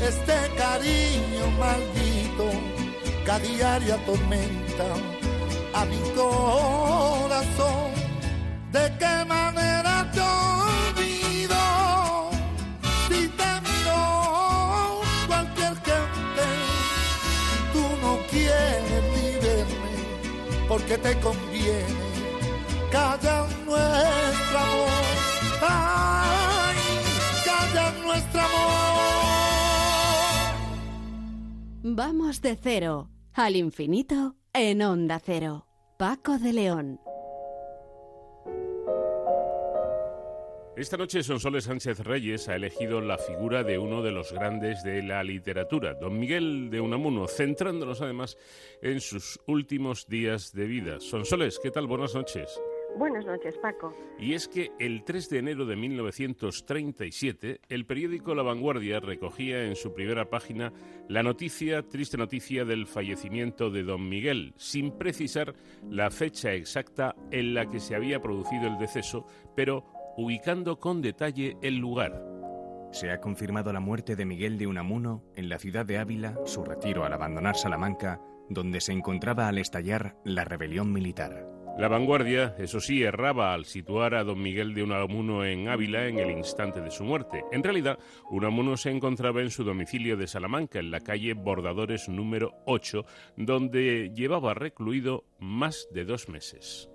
este 0.00 0.36
cariño 0.56 1.50
maldito 1.58 2.50
que 3.24 3.30
a 3.30 3.38
diario 3.38 3.94
a 5.74 5.84
mi 5.84 6.00
corazón, 6.14 7.90
de 8.72 8.92
qué 8.98 9.24
manera 9.26 10.10
te 10.12 10.20
olvido, 10.20 10.69
porque 20.90 21.08
te 21.08 21.20
conviene 21.20 21.86
callar 22.90 23.48
nuestro 23.64 24.58
amor. 24.58 24.88
Ay, 25.62 26.76
callar 27.44 27.94
nuestro 28.04 28.40
amor. 28.40 28.50
Vamos 31.82 32.40
de 32.40 32.56
cero 32.60 33.08
al 33.34 33.56
infinito 33.56 34.34
en 34.52 34.82
onda 34.82 35.20
cero. 35.24 35.66
Paco 35.96 36.38
de 36.38 36.52
León. 36.52 37.00
Esta 40.80 40.96
noche 40.96 41.22
Sonsoles 41.22 41.64
Sánchez 41.64 41.98
Reyes 41.98 42.48
ha 42.48 42.56
elegido 42.56 43.02
la 43.02 43.18
figura 43.18 43.62
de 43.62 43.76
uno 43.78 44.00
de 44.00 44.12
los 44.12 44.32
grandes 44.32 44.82
de 44.82 45.02
la 45.02 45.22
literatura, 45.22 45.92
don 45.92 46.18
Miguel 46.18 46.70
de 46.70 46.80
Unamuno, 46.80 47.28
centrándonos 47.28 48.00
además 48.00 48.38
en 48.80 49.02
sus 49.02 49.38
últimos 49.46 50.08
días 50.08 50.54
de 50.54 50.64
vida. 50.64 50.98
Sonsoles, 50.98 51.60
¿qué 51.62 51.70
tal? 51.70 51.86
Buenas 51.86 52.14
noches. 52.14 52.58
Buenas 52.96 53.26
noches, 53.26 53.58
Paco. 53.58 53.94
Y 54.18 54.32
es 54.32 54.48
que 54.48 54.72
el 54.78 55.04
3 55.04 55.28
de 55.28 55.38
enero 55.38 55.66
de 55.66 55.76
1937, 55.76 57.60
el 57.68 57.84
periódico 57.84 58.34
La 58.34 58.42
Vanguardia 58.42 59.00
recogía 59.00 59.66
en 59.66 59.76
su 59.76 59.92
primera 59.92 60.30
página 60.30 60.72
la 61.08 61.22
noticia, 61.22 61.82
triste 61.82 62.16
noticia, 62.16 62.64
del 62.64 62.86
fallecimiento 62.86 63.70
de 63.70 63.82
don 63.82 64.08
Miguel, 64.08 64.54
sin 64.56 64.92
precisar 64.92 65.54
la 65.90 66.10
fecha 66.10 66.54
exacta 66.54 67.14
en 67.30 67.52
la 67.52 67.68
que 67.68 67.80
se 67.80 67.94
había 67.94 68.20
producido 68.20 68.66
el 68.66 68.78
deceso, 68.78 69.26
pero 69.54 69.99
ubicando 70.16 70.78
con 70.78 71.02
detalle 71.02 71.56
el 71.62 71.76
lugar. 71.76 72.22
Se 72.92 73.10
ha 73.10 73.20
confirmado 73.20 73.72
la 73.72 73.80
muerte 73.80 74.16
de 74.16 74.24
Miguel 74.24 74.58
de 74.58 74.66
Unamuno 74.66 75.22
en 75.36 75.48
la 75.48 75.58
ciudad 75.58 75.86
de 75.86 75.98
Ávila, 75.98 76.38
su 76.44 76.64
retiro 76.64 77.04
al 77.04 77.12
abandonar 77.12 77.56
Salamanca, 77.56 78.20
donde 78.48 78.80
se 78.80 78.92
encontraba 78.92 79.48
al 79.48 79.58
estallar 79.58 80.16
la 80.24 80.44
rebelión 80.44 80.92
militar. 80.92 81.46
La 81.78 81.88
vanguardia, 81.88 82.56
eso 82.58 82.80
sí, 82.80 83.02
erraba 83.02 83.54
al 83.54 83.64
situar 83.64 84.14
a 84.14 84.24
don 84.24 84.42
Miguel 84.42 84.74
de 84.74 84.82
Unamuno 84.82 85.44
en 85.46 85.68
Ávila 85.68 86.08
en 86.08 86.18
el 86.18 86.30
instante 86.30 86.80
de 86.80 86.90
su 86.90 87.04
muerte. 87.04 87.44
En 87.52 87.62
realidad, 87.62 87.98
Unamuno 88.30 88.76
se 88.76 88.90
encontraba 88.90 89.40
en 89.40 89.50
su 89.50 89.64
domicilio 89.64 90.16
de 90.16 90.26
Salamanca, 90.26 90.78
en 90.78 90.90
la 90.90 91.00
calle 91.00 91.32
Bordadores 91.32 92.08
número 92.08 92.54
8, 92.66 93.06
donde 93.36 94.10
llevaba 94.14 94.52
recluido 94.52 95.24
más 95.38 95.88
de 95.92 96.04
dos 96.04 96.28
meses. 96.28 96.90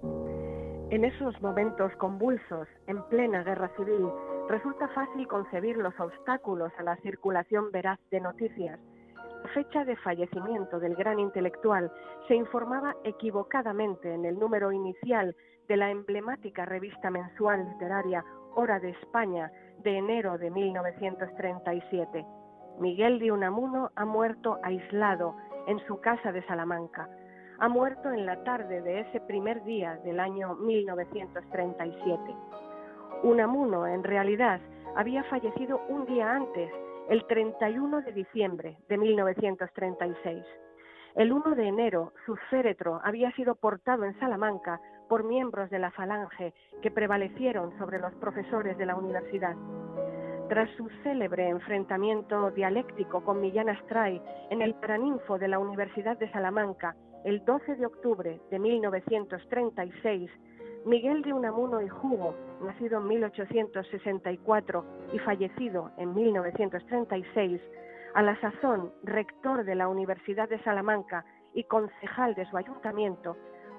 En 0.91 1.03
esos 1.03 1.41
momentos 1.41 1.91
convulsos, 1.95 2.67
en 2.85 3.01
plena 3.09 3.43
guerra 3.43 3.69
civil, 3.75 4.07
resulta 4.47 4.87
fácil 4.89 5.27
concebir 5.27 5.77
los 5.77 5.99
obstáculos 5.99 6.71
a 6.77 6.83
la 6.83 6.95
circulación 6.97 7.71
veraz 7.71 7.99
de 8.11 8.21
noticias. 8.21 8.79
La 9.15 9.49
fecha 9.49 9.83
de 9.83 9.95
fallecimiento 9.95 10.79
del 10.79 10.95
gran 10.95 11.19
intelectual 11.19 11.91
se 12.27 12.35
informaba 12.35 12.95
equivocadamente 13.03 14.13
en 14.13 14.25
el 14.25 14.37
número 14.37 14.71
inicial 14.71 15.35
de 15.67 15.75
la 15.75 15.89
emblemática 15.89 16.65
revista 16.65 17.09
mensual 17.09 17.67
literaria 17.67 18.23
Hora 18.53 18.79
de 18.79 18.91
España 18.91 19.51
de 19.83 19.97
enero 19.97 20.37
de 20.37 20.51
1937. 20.51 22.25
Miguel 22.79 23.17
de 23.17 23.31
Unamuno 23.31 23.89
ha 23.95 24.05
muerto 24.05 24.59
aislado 24.61 25.35
en 25.65 25.79
su 25.87 25.99
casa 25.99 26.31
de 26.31 26.45
Salamanca 26.45 27.09
ha 27.59 27.67
muerto 27.69 28.11
en 28.11 28.25
la 28.25 28.43
tarde 28.43 28.81
de 28.81 29.01
ese 29.01 29.19
primer 29.21 29.63
día 29.63 29.97
del 30.03 30.19
año 30.19 30.55
1937. 30.55 32.21
Unamuno, 33.23 33.87
en 33.87 34.03
realidad, 34.03 34.59
había 34.95 35.23
fallecido 35.25 35.81
un 35.89 36.05
día 36.05 36.31
antes, 36.31 36.69
el 37.09 37.25
31 37.27 38.01
de 38.01 38.11
diciembre 38.11 38.77
de 38.89 38.97
1936. 38.97 40.43
El 41.15 41.31
1 41.31 41.55
de 41.55 41.67
enero, 41.67 42.11
su 42.25 42.35
féretro 42.49 42.99
había 43.03 43.31
sido 43.33 43.55
portado 43.55 44.03
en 44.03 44.19
Salamanca 44.19 44.81
por 45.07 45.23
miembros 45.23 45.69
de 45.69 45.79
la 45.79 45.91
Falange 45.91 46.53
que 46.81 46.91
prevalecieron 46.91 47.77
sobre 47.77 47.99
los 47.99 48.13
profesores 48.15 48.77
de 48.77 48.85
la 48.85 48.95
universidad. 48.95 49.55
Tras 50.49 50.69
su 50.71 50.89
célebre 51.03 51.47
enfrentamiento 51.47 52.51
dialéctico 52.51 53.23
con 53.23 53.39
Millán 53.39 53.69
Astray 53.69 54.21
en 54.49 54.61
el 54.61 54.75
Paraninfo 54.75 55.39
de 55.39 55.47
la 55.47 55.57
Universidad 55.57 56.17
de 56.17 56.29
Salamanca 56.31 56.95
el 57.25 57.43
12 57.43 57.77
de 57.77 57.87
octubre 57.87 58.39
de 58.51 58.59
1936, 58.59 60.29
Miguel 60.85 61.23
de 61.23 61.33
Unamuno 61.33 61.81
y 61.81 61.89
Jugo, 61.89 62.35
nacido 62.61 62.99
en 62.99 63.07
1864 63.07 64.85
y 65.11 65.17
fallecido 65.17 65.91
en 65.97 66.13
1936, 66.13 67.59
a 68.13 68.21
la 68.21 68.39
sazón 68.39 68.93
rector 69.01 69.65
de 69.65 69.73
la 69.73 69.87
Universidad 69.87 70.47
de 70.47 70.61
Salamanca 70.63 71.25
y 71.55 71.63
concejal 71.63 72.35
de 72.35 72.45
su 72.45 72.57
ayuntamiento, 72.57 73.35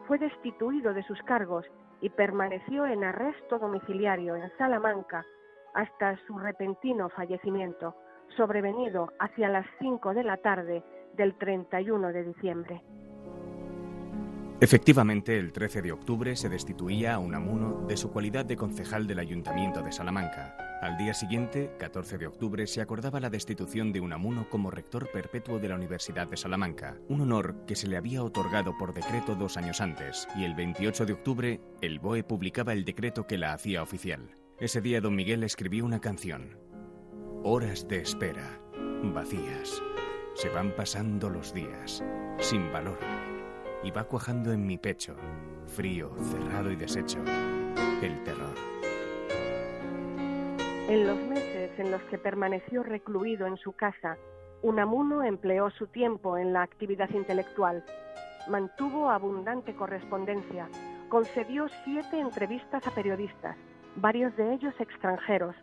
fue 0.09 0.19
destituido 0.19 0.93
de 0.93 1.05
sus 1.05 1.23
cargos 1.23 1.65
y 2.01 2.11
permaneció 2.11 2.85
en 2.85 3.05
arresto 3.05 3.61
domiciliario 3.61 4.35
en 4.35 4.51
Salamanca 4.59 5.25
hasta 5.73 6.17
su 6.27 6.37
repentino 6.37 7.11
fallecimiento, 7.11 7.95
sobrevenido 8.37 9.13
hacia 9.21 9.49
las 9.49 9.67
5 9.79 10.15
de 10.15 10.25
la 10.25 10.37
tarde 10.39 10.83
del 11.15 11.39
31 11.39 12.09
de 12.09 12.25
diciembre. 12.25 12.83
Efectivamente, 14.59 15.39
el 15.39 15.53
13 15.53 15.83
de 15.83 15.93
octubre 15.93 16.35
se 16.35 16.49
destituía 16.49 17.15
a 17.15 17.19
Unamuno 17.19 17.85
de 17.87 17.99
su 17.99 18.11
cualidad 18.11 18.47
de 18.47 18.57
concejal 18.57 19.07
del 19.07 19.19
Ayuntamiento 19.19 19.83
de 19.83 19.93
Salamanca. 19.93 20.57
Al 20.81 20.97
día 20.97 21.13
siguiente, 21.13 21.73
14 21.79 22.17
de 22.17 22.27
octubre, 22.27 22.67
se 22.67 22.81
acordaba 22.81 23.21
la 23.21 23.29
destitución 23.29 23.93
de 23.93 24.01
Unamuno 24.01 24.49
como 24.49 24.71
rector 24.71 25.11
perpetuo 25.13 25.59
de 25.59 25.69
la 25.69 25.75
Universidad 25.75 26.27
de 26.27 26.39
Salamanca, 26.39 26.97
un 27.11 27.21
honor 27.21 27.67
que 27.67 27.77
se 27.77 27.87
le 27.87 27.99
había 27.99 28.23
otorgado 28.23 28.79
por 28.79 28.95
decreto 28.95 29.35
dos 29.35 29.59
años 29.59 29.83
antes, 29.83 30.27
y 30.37 30.45
el 30.45 30.55
28 30.55 31.05
de 31.05 31.13
octubre, 31.13 31.61
el 31.83 31.99
BOE 31.99 32.25
publicaba 32.25 32.73
el 32.73 32.87
decreto 32.87 33.27
que 33.27 33.37
la 33.37 33.53
hacía 33.53 33.83
oficial. 33.83 34.31
Ese 34.59 34.81
día 34.81 35.03
don 35.03 35.15
Miguel 35.15 35.43
escribió 35.43 35.85
una 35.85 36.01
canción. 36.01 36.59
Horas 37.43 37.89
de 37.89 37.99
espera, 37.99 38.59
vacías. 39.03 39.83
Se 40.35 40.49
van 40.49 40.75
pasando 40.75 41.29
los 41.29 41.53
días, 41.53 42.03
sin 42.39 42.73
valor 42.73 43.36
y 43.87 43.93
va 43.93 44.03
cuajando 44.03 44.53
en 44.53 44.67
mi 44.67 44.79
pecho, 44.79 45.15
frío, 45.69 46.11
cerrado 46.17 46.73
y 46.73 46.77
deshecho, 46.77 47.21
el 48.03 48.21
terror. 48.25 48.55
En 50.89 51.07
los 51.07 51.17
meses 51.29 51.71
en 51.79 51.93
los 51.93 52.03
que 52.11 52.19
permaneció 52.19 52.83
recluido 52.83 53.47
en 53.47 53.57
su 53.57 53.75
casa, 53.75 54.17
Unamuno 54.63 55.23
empleó 55.23 55.71
su 55.71 55.87
tiempo 55.87 56.37
en 56.37 56.53
la 56.53 56.63
actividad 56.63 57.11
intelectual. 57.11 57.85
Mantuvo 58.49 59.09
abundante 59.09 59.77
correspondencia, 59.77 60.69
concedió 61.09 61.69
siete 61.85 62.19
entrevistas 62.19 62.85
a 62.89 62.91
periodistas, 62.91 63.57
varios 63.95 64.37
de 64.37 64.53
ellos 64.53 64.75
extranjeros, 64.81 65.55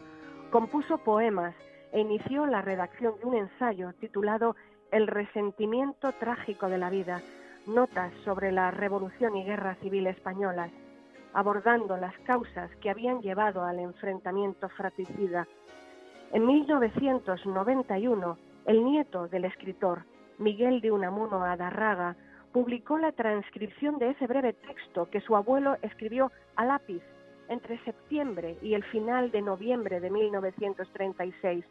compuso 0.50 0.98
poemas 1.00 1.56
e 1.92 2.00
inició 2.00 2.46
la 2.46 2.62
redacción 2.62 3.16
de 3.20 3.26
un 3.26 3.36
ensayo 3.36 3.92
titulado 4.00 4.56
El 4.92 5.08
resentimiento 5.08 6.14
trágico 6.14 6.70
de 6.70 6.78
la 6.78 6.90
vida, 6.90 7.22
notas 7.66 8.12
sobre 8.26 8.52
la 8.52 8.72
Revolución 8.72 9.36
y 9.36 9.44
Guerra 9.44 9.76
Civil 9.76 10.08
españolas, 10.08 10.72
abordando 11.34 11.98
las 11.98 12.18
causas 12.20 12.70
que 12.82 12.90
habían 12.90 13.22
llevado 13.22 13.64
al 13.64 13.80
enfrentamiento 13.80 14.70
fratricida. 14.70 15.48
En 16.32 16.46
1991, 16.46 18.38
el 18.66 18.84
nieto 18.84 19.28
del 19.28 19.46
escritor, 19.46 20.04
Miguel 20.38 20.82
de 20.82 20.92
Unamuno 20.92 21.44
Adarraga, 21.44 22.16
publicó 22.52 22.98
la 22.98 23.12
transcripción 23.12 23.98
de 23.98 24.12
ese 24.12 24.28
breve 24.28 24.54
texto 24.54 25.10
que 25.10 25.22
su 25.22 25.36
abuelo 25.36 25.78
escribió 25.82 26.32
a 26.56 26.66
lápiz 26.66 27.02
entre 27.50 27.84
septiembre 27.84 28.58
y 28.62 28.74
el 28.74 28.84
final 28.86 29.32
de 29.32 29.42
noviembre 29.42 30.00
de 30.00 30.10
1936, 30.10 31.66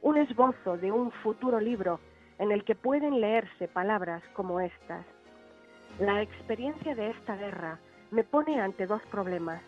un 0.00 0.16
esbozo 0.16 0.76
de 0.78 0.90
un 0.90 1.10
futuro 1.10 1.60
libro 1.60 2.00
en 2.38 2.50
el 2.50 2.64
que 2.64 2.74
pueden 2.74 3.20
leerse 3.20 3.68
palabras 3.68 4.22
como 4.34 4.60
estas. 4.60 5.06
La 5.98 6.22
experiencia 6.22 6.94
de 6.94 7.10
esta 7.10 7.36
guerra 7.36 7.78
me 8.10 8.24
pone 8.24 8.60
ante 8.60 8.86
dos 8.86 9.02
problemas. 9.10 9.62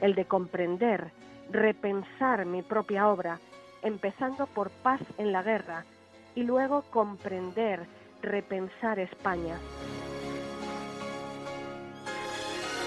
El 0.00 0.14
de 0.14 0.24
comprender, 0.24 1.10
repensar 1.50 2.46
mi 2.46 2.62
propia 2.62 3.08
obra, 3.08 3.38
empezando 3.82 4.46
por 4.46 4.70
paz 4.70 5.00
en 5.18 5.32
la 5.32 5.42
guerra, 5.42 5.84
y 6.34 6.42
luego 6.42 6.82
comprender, 6.90 7.86
repensar 8.22 8.98
España. 8.98 9.58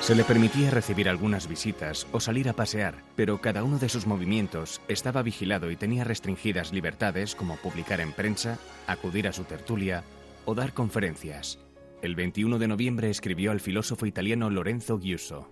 Se 0.02 0.16
le 0.16 0.24
permitía 0.24 0.72
recibir 0.72 1.08
algunas 1.08 1.48
visitas 1.48 2.08
o 2.12 2.20
salir 2.20 2.50
a 2.50 2.54
pasear, 2.54 2.96
pero 3.16 3.40
cada 3.40 3.64
uno 3.64 3.78
de 3.78 3.88
sus 3.88 4.08
movimientos 4.08 4.82
estaba 4.88 5.22
vigilado 5.22 5.70
y 5.70 5.76
tenía 5.76 6.04
restringidas 6.04 6.74
libertades 6.74 7.36
como 7.36 7.56
publicar 7.58 8.02
en 8.02 8.12
prensa, 8.12 8.58
acudir 8.88 9.28
a 9.28 9.32
su 9.32 9.44
tertulia 9.44 10.04
o 10.46 10.56
dar 10.56 10.74
conferencias. 10.74 11.60
El 12.02 12.16
21 12.16 12.58
de 12.58 12.68
noviembre 12.68 13.12
escribió 13.12 13.52
al 13.52 13.60
filósofo 13.60 14.08
italiano 14.08 14.50
Lorenzo 14.50 14.98
Giuso. 14.98 15.52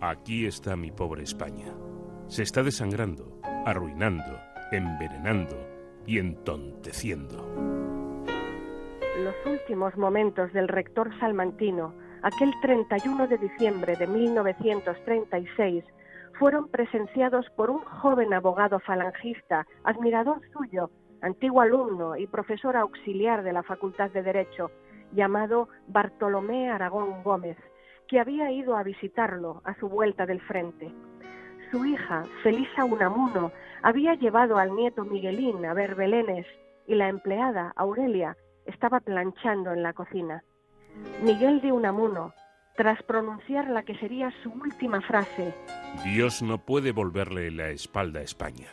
Aquí 0.00 0.46
está 0.46 0.74
mi 0.74 0.90
pobre 0.90 1.22
España. 1.22 1.66
Se 2.28 2.42
está 2.42 2.62
desangrando, 2.62 3.38
arruinando, 3.66 4.40
envenenando 4.70 5.54
y 6.06 6.18
entonteciendo. 6.18 7.46
Los 9.22 9.34
últimos 9.44 9.94
momentos 9.98 10.50
del 10.54 10.68
rector 10.68 11.10
salmantino, 11.20 11.94
aquel 12.22 12.54
31 12.62 13.28
de 13.28 13.36
diciembre 13.36 13.94
de 13.96 14.06
1936, 14.06 15.84
fueron 16.38 16.68
presenciados 16.68 17.44
por 17.54 17.68
un 17.68 17.80
joven 17.80 18.32
abogado 18.32 18.80
falangista, 18.80 19.66
admirador 19.84 20.40
suyo, 20.54 20.90
antiguo 21.20 21.60
alumno 21.60 22.16
y 22.16 22.26
profesor 22.26 22.78
auxiliar 22.78 23.42
de 23.42 23.52
la 23.52 23.62
Facultad 23.62 24.10
de 24.10 24.22
Derecho, 24.22 24.70
llamado 25.12 25.68
Bartolomé 25.86 26.70
Aragón 26.70 27.22
Gómez, 27.22 27.56
que 28.08 28.20
había 28.20 28.50
ido 28.50 28.76
a 28.76 28.82
visitarlo 28.82 29.62
a 29.64 29.74
su 29.78 29.88
vuelta 29.88 30.26
del 30.26 30.40
frente. 30.40 30.92
Su 31.70 31.84
hija, 31.86 32.24
Felisa 32.42 32.84
Unamuno, 32.84 33.52
había 33.82 34.14
llevado 34.14 34.58
al 34.58 34.74
nieto 34.74 35.04
Miguelín 35.04 35.64
a 35.64 35.74
ver 35.74 35.94
Belénes 35.94 36.46
y 36.86 36.94
la 36.94 37.08
empleada, 37.08 37.72
Aurelia, 37.76 38.36
estaba 38.66 39.00
planchando 39.00 39.72
en 39.72 39.82
la 39.82 39.92
cocina. 39.92 40.44
Miguel 41.22 41.60
de 41.60 41.72
Unamuno, 41.72 42.34
tras 42.76 43.02
pronunciar 43.02 43.70
la 43.70 43.82
que 43.82 43.96
sería 43.96 44.32
su 44.42 44.50
última 44.50 45.00
frase, 45.00 45.54
Dios 46.04 46.42
no 46.42 46.58
puede 46.58 46.92
volverle 46.92 47.50
la 47.50 47.68
espalda 47.68 48.20
a 48.20 48.22
España. 48.22 48.68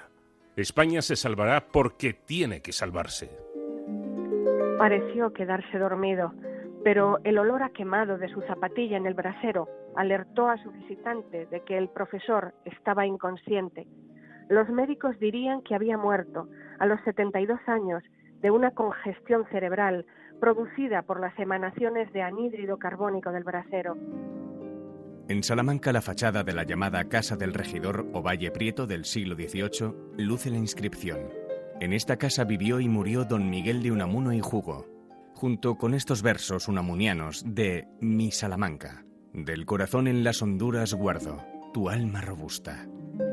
España 0.55 1.01
se 1.01 1.15
salvará 1.15 1.67
porque 1.71 2.13
tiene 2.13 2.61
que 2.61 2.73
salvarse. 2.73 3.29
Pareció 4.79 5.33
quedarse 5.33 5.77
dormido, 5.77 6.33
pero 6.85 7.17
el 7.25 7.37
olor 7.37 7.63
a 7.63 7.69
quemado 7.71 8.17
de 8.17 8.29
su 8.29 8.39
zapatilla 8.43 8.95
en 8.95 9.05
el 9.05 9.13
brasero 9.13 9.67
alertó 9.97 10.47
a 10.47 10.57
su 10.63 10.71
visitante 10.71 11.47
de 11.47 11.59
que 11.65 11.77
el 11.77 11.89
profesor 11.89 12.53
estaba 12.63 13.05
inconsciente. 13.05 13.87
Los 14.47 14.69
médicos 14.69 15.19
dirían 15.19 15.63
que 15.63 15.75
había 15.75 15.97
muerto 15.97 16.47
a 16.79 16.85
los 16.85 17.01
72 17.01 17.59
años 17.67 18.01
de 18.39 18.51
una 18.51 18.71
congestión 18.71 19.45
cerebral 19.51 20.05
producida 20.39 21.01
por 21.01 21.19
las 21.19 21.37
emanaciones 21.37 22.13
de 22.13 22.21
anhídrido 22.21 22.79
carbónico 22.79 23.33
del 23.33 23.43
brasero. 23.43 23.97
En 25.27 25.43
Salamanca, 25.43 25.91
la 25.91 26.01
fachada 26.01 26.43
de 26.43 26.53
la 26.53 26.63
llamada 26.63 27.03
Casa 27.09 27.35
del 27.35 27.53
Regidor 27.53 28.07
o 28.13 28.21
Valle 28.23 28.49
Prieto 28.49 28.87
del 28.87 29.03
siglo 29.03 29.35
XVIII 29.35 29.93
luce 30.17 30.49
la 30.49 30.57
inscripción 30.57 31.38
en 31.79 31.93
esta 31.93 32.17
casa 32.17 32.43
vivió 32.43 32.79
y 32.79 32.89
murió 32.89 33.25
don 33.25 33.49
Miguel 33.49 33.81
de 33.81 33.91
Unamuno 33.91 34.33
y 34.33 34.41
Jugo, 34.41 34.85
junto 35.33 35.77
con 35.77 35.93
estos 35.93 36.21
versos 36.21 36.67
unamunianos 36.67 37.43
de 37.45 37.87
Mi 38.01 38.31
Salamanca. 38.31 39.05
Del 39.33 39.65
corazón 39.65 40.07
en 40.07 40.23
las 40.23 40.41
honduras 40.41 40.93
guardo 40.93 41.45
tu 41.73 41.89
alma 41.89 42.21
robusta. 42.21 42.87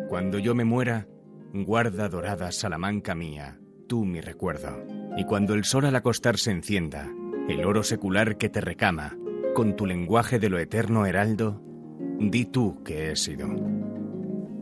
Cuando 0.09 0.39
yo 0.39 0.55
me 0.55 0.65
muera, 0.65 1.09
guarda 1.53 2.09
dorada 2.09 2.53
Salamanca 2.53 3.15
mía, 3.15 3.59
tú 3.89 4.05
mi 4.05 4.21
recuerdo. 4.21 4.85
Y 5.17 5.25
cuando 5.25 5.55
el 5.55 5.65
sol 5.65 5.87
al 5.87 5.97
acostar 5.97 6.39
se 6.39 6.51
encienda, 6.51 7.11
el 7.49 7.65
oro 7.65 7.83
secular 7.83 8.37
que 8.37 8.49
te 8.49 8.61
recama, 8.61 9.17
con 9.55 9.75
tu 9.75 9.87
lenguaje 9.87 10.39
de 10.39 10.51
lo 10.51 10.59
eterno 10.59 11.07
heraldo, 11.07 11.63
di 12.21 12.45
tú 12.45 12.83
que 12.85 13.11
he 13.11 13.17
sido. 13.17 13.49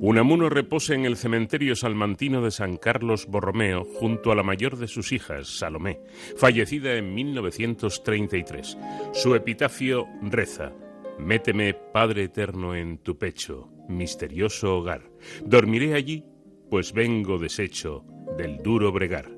Unamuno 0.07 0.51
reposa 0.51 0.95
en 0.95 1.07
el 1.07 1.17
cementerio 1.17 1.75
salmantino 1.75 2.43
de 2.43 2.51
San 2.51 2.77
Carlos 2.77 3.27
Borromeo 3.27 3.85
junto 3.85 4.31
a 4.31 4.35
la 4.35 4.43
mayor 4.43 4.77
de 4.77 4.87
sus 4.87 5.13
hijas, 5.13 5.49
Salomé, 5.49 5.99
fallecida 6.37 6.93
en 6.97 7.15
1933. 7.15 8.77
Su 9.15 9.35
epitafio 9.35 10.07
reza, 10.21 10.75
Méteme, 11.19 11.73
Padre 11.73 12.25
Eterno, 12.25 12.75
en 12.75 12.99
tu 12.99 13.17
pecho, 13.17 13.71
misterioso 13.89 14.77
hogar. 14.77 15.11
Dormiré 15.43 15.95
allí, 15.95 16.27
pues 16.69 16.93
vengo 16.93 17.39
deshecho 17.39 18.05
del 18.37 18.59
duro 18.59 18.93
bregar. 18.93 19.31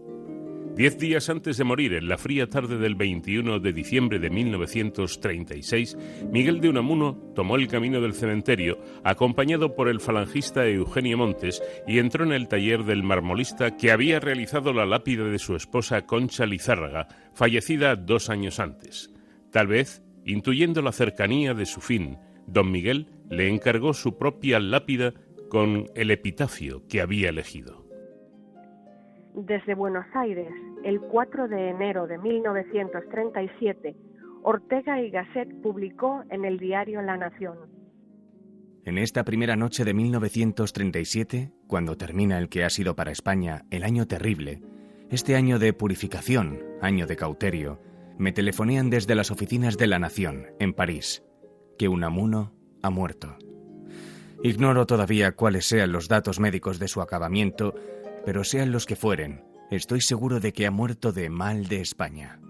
Diez 0.76 0.98
días 0.98 1.30
antes 1.30 1.56
de 1.56 1.64
morir, 1.64 1.94
en 1.94 2.06
la 2.06 2.18
fría 2.18 2.50
tarde 2.50 2.76
del 2.76 2.96
21 2.96 3.60
de 3.60 3.72
diciembre 3.72 4.18
de 4.18 4.28
1936, 4.28 5.96
Miguel 6.30 6.60
de 6.60 6.68
Unamuno 6.68 7.16
tomó 7.34 7.56
el 7.56 7.66
camino 7.66 8.02
del 8.02 8.12
cementerio, 8.12 8.78
acompañado 9.02 9.74
por 9.74 9.88
el 9.88 10.00
falangista 10.00 10.66
Eugenio 10.66 11.16
Montes, 11.16 11.62
y 11.86 11.98
entró 11.98 12.24
en 12.24 12.32
el 12.32 12.46
taller 12.46 12.84
del 12.84 13.02
marmolista 13.02 13.78
que 13.78 13.90
había 13.90 14.20
realizado 14.20 14.74
la 14.74 14.84
lápida 14.84 15.24
de 15.24 15.38
su 15.38 15.56
esposa 15.56 16.04
Concha 16.04 16.44
Lizárraga, 16.44 17.08
fallecida 17.32 17.96
dos 17.96 18.28
años 18.28 18.60
antes. 18.60 19.10
Tal 19.50 19.68
vez, 19.68 20.02
intuyendo 20.26 20.82
la 20.82 20.92
cercanía 20.92 21.54
de 21.54 21.64
su 21.64 21.80
fin, 21.80 22.18
don 22.46 22.70
Miguel 22.70 23.08
le 23.30 23.48
encargó 23.48 23.94
su 23.94 24.18
propia 24.18 24.60
lápida 24.60 25.14
con 25.48 25.86
el 25.94 26.10
epitafio 26.10 26.86
que 26.86 27.00
había 27.00 27.30
elegido. 27.30 27.85
Desde 29.36 29.74
Buenos 29.74 30.06
Aires, 30.14 30.48
el 30.82 30.98
4 30.98 31.46
de 31.48 31.68
enero 31.68 32.06
de 32.06 32.16
1937, 32.16 33.94
Ortega 34.42 35.02
y 35.02 35.10
Gasset 35.10 35.60
publicó 35.60 36.24
en 36.30 36.46
el 36.46 36.58
diario 36.58 37.02
La 37.02 37.18
Nación. 37.18 37.58
En 38.86 38.96
esta 38.96 39.24
primera 39.24 39.54
noche 39.54 39.84
de 39.84 39.92
1937, 39.92 41.52
cuando 41.66 41.98
termina 41.98 42.38
el 42.38 42.48
que 42.48 42.64
ha 42.64 42.70
sido 42.70 42.96
para 42.96 43.10
España 43.10 43.66
el 43.70 43.84
año 43.84 44.06
terrible, 44.06 44.62
este 45.10 45.36
año 45.36 45.58
de 45.58 45.74
purificación, 45.74 46.60
año 46.80 47.06
de 47.06 47.16
cauterio, 47.16 47.78
me 48.16 48.32
telefonean 48.32 48.88
desde 48.88 49.14
las 49.14 49.30
oficinas 49.30 49.76
de 49.76 49.86
La 49.86 49.98
Nación, 49.98 50.46
en 50.58 50.72
París, 50.72 51.22
que 51.78 51.88
Unamuno 51.88 52.54
ha 52.82 52.88
muerto. 52.88 53.36
Ignoro 54.42 54.86
todavía 54.86 55.32
cuáles 55.32 55.66
sean 55.66 55.92
los 55.92 56.08
datos 56.08 56.40
médicos 56.40 56.78
de 56.78 56.88
su 56.88 57.00
acabamiento, 57.00 57.74
pero 58.26 58.42
sean 58.42 58.72
los 58.72 58.86
que 58.86 58.96
fueren, 58.96 59.44
estoy 59.70 60.00
seguro 60.00 60.40
de 60.40 60.52
que 60.52 60.66
ha 60.66 60.72
muerto 60.72 61.12
de 61.12 61.30
mal 61.30 61.68
de 61.68 61.80
España. 61.80 62.40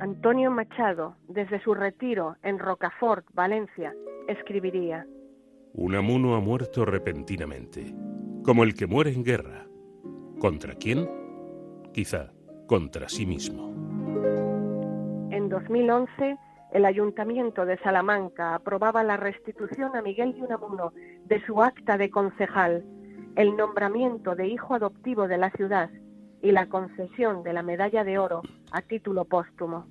Antonio 0.00 0.50
Machado, 0.50 1.16
desde 1.28 1.62
su 1.62 1.72
retiro 1.72 2.36
en 2.42 2.58
Rocafort, 2.58 3.24
Valencia, 3.32 3.94
escribiría: 4.28 5.06
Unamuno 5.72 6.36
ha 6.36 6.40
muerto 6.40 6.84
repentinamente, 6.84 7.94
como 8.44 8.64
el 8.64 8.74
que 8.74 8.86
muere 8.86 9.14
en 9.14 9.24
guerra. 9.24 9.66
¿Contra 10.38 10.74
quién? 10.74 11.08
Quizá 11.94 12.30
contra 12.66 13.08
sí 13.08 13.24
mismo. 13.24 13.72
En 15.30 15.48
2011, 15.48 16.36
el 16.74 16.84
Ayuntamiento 16.84 17.64
de 17.64 17.78
Salamanca 17.78 18.54
aprobaba 18.54 19.02
la 19.04 19.16
restitución 19.16 19.96
a 19.96 20.02
Miguel 20.02 20.34
de 20.34 20.42
Unamuno 20.42 20.92
de 21.24 21.42
su 21.46 21.62
acta 21.62 21.96
de 21.96 22.10
concejal 22.10 22.84
el 23.36 23.56
nombramiento 23.56 24.34
de 24.34 24.48
hijo 24.48 24.74
adoptivo 24.74 25.28
de 25.28 25.38
la 25.38 25.50
ciudad 25.50 25.90
y 26.42 26.52
la 26.52 26.66
concesión 26.66 27.42
de 27.42 27.52
la 27.52 27.62
medalla 27.62 28.04
de 28.04 28.18
oro 28.18 28.42
a 28.70 28.82
título 28.82 29.24
póstumo. 29.24 29.86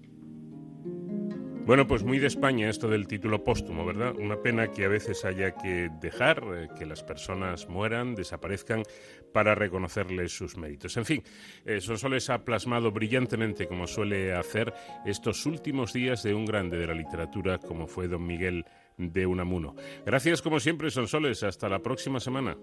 Bueno, 1.65 1.87
pues 1.87 2.03
muy 2.03 2.19
de 2.19 2.27
España 2.27 2.69
esto 2.69 2.89
del 2.89 3.07
título 3.07 3.41
póstumo, 3.41 3.85
¿verdad? 3.85 4.13
Una 4.17 4.35
pena 4.35 4.67
que 4.67 4.83
a 4.83 4.89
veces 4.89 5.23
haya 5.23 5.51
que 5.51 5.89
dejar 6.01 6.43
eh, 6.53 6.67
que 6.77 6.85
las 6.85 7.03
personas 7.03 7.69
mueran, 7.69 8.15
desaparezcan, 8.15 8.83
para 9.31 9.55
reconocerles 9.55 10.35
sus 10.35 10.57
méritos. 10.57 10.97
En 10.97 11.05
fin, 11.05 11.23
eh, 11.65 11.79
Sonsoles 11.79 12.29
ha 12.29 12.43
plasmado 12.43 12.91
brillantemente, 12.91 13.65
como 13.65 13.87
suele 13.87 14.33
hacer, 14.33 14.73
estos 15.05 15.45
últimos 15.45 15.93
días 15.93 16.21
de 16.21 16.35
un 16.35 16.45
grande 16.45 16.77
de 16.77 16.87
la 16.87 16.93
literatura 16.93 17.57
como 17.57 17.87
fue 17.87 18.09
don 18.09 18.27
Miguel 18.27 18.65
de 18.97 19.25
Unamuno. 19.25 19.73
Gracias, 20.05 20.41
como 20.41 20.59
siempre, 20.59 20.91
Sonsoles. 20.91 21.43
Hasta 21.43 21.69
la 21.69 21.79
próxima 21.79 22.19
semana. 22.19 22.57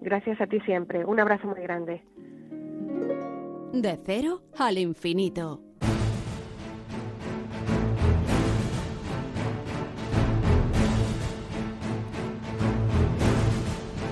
Gracias 0.00 0.40
a 0.40 0.46
ti 0.46 0.60
siempre. 0.60 1.04
Un 1.04 1.20
abrazo 1.20 1.48
muy 1.48 1.60
grande. 1.60 2.02
De 3.72 3.98
cero 4.04 4.42
al 4.58 4.78
infinito. 4.78 5.60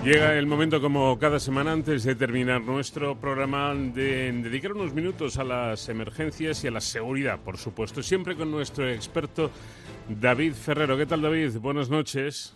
Llega 0.06 0.38
el 0.38 0.46
momento, 0.46 0.80
como 0.80 1.18
cada 1.18 1.40
semana, 1.40 1.72
antes 1.72 2.04
de 2.04 2.14
terminar 2.14 2.60
nuestro 2.60 3.18
programa, 3.18 3.74
de 3.74 4.30
dedicar 4.30 4.72
unos 4.72 4.94
minutos 4.94 5.36
a 5.36 5.42
las 5.42 5.88
emergencias 5.88 6.62
y 6.62 6.68
a 6.68 6.70
la 6.70 6.80
seguridad, 6.80 7.40
por 7.40 7.56
supuesto, 7.56 8.04
siempre 8.04 8.36
con 8.36 8.48
nuestro 8.52 8.88
experto 8.88 9.50
David 10.08 10.52
Ferrero. 10.52 10.96
¿Qué 10.96 11.06
tal, 11.06 11.22
David? 11.22 11.58
Buenas 11.58 11.90
noches. 11.90 12.54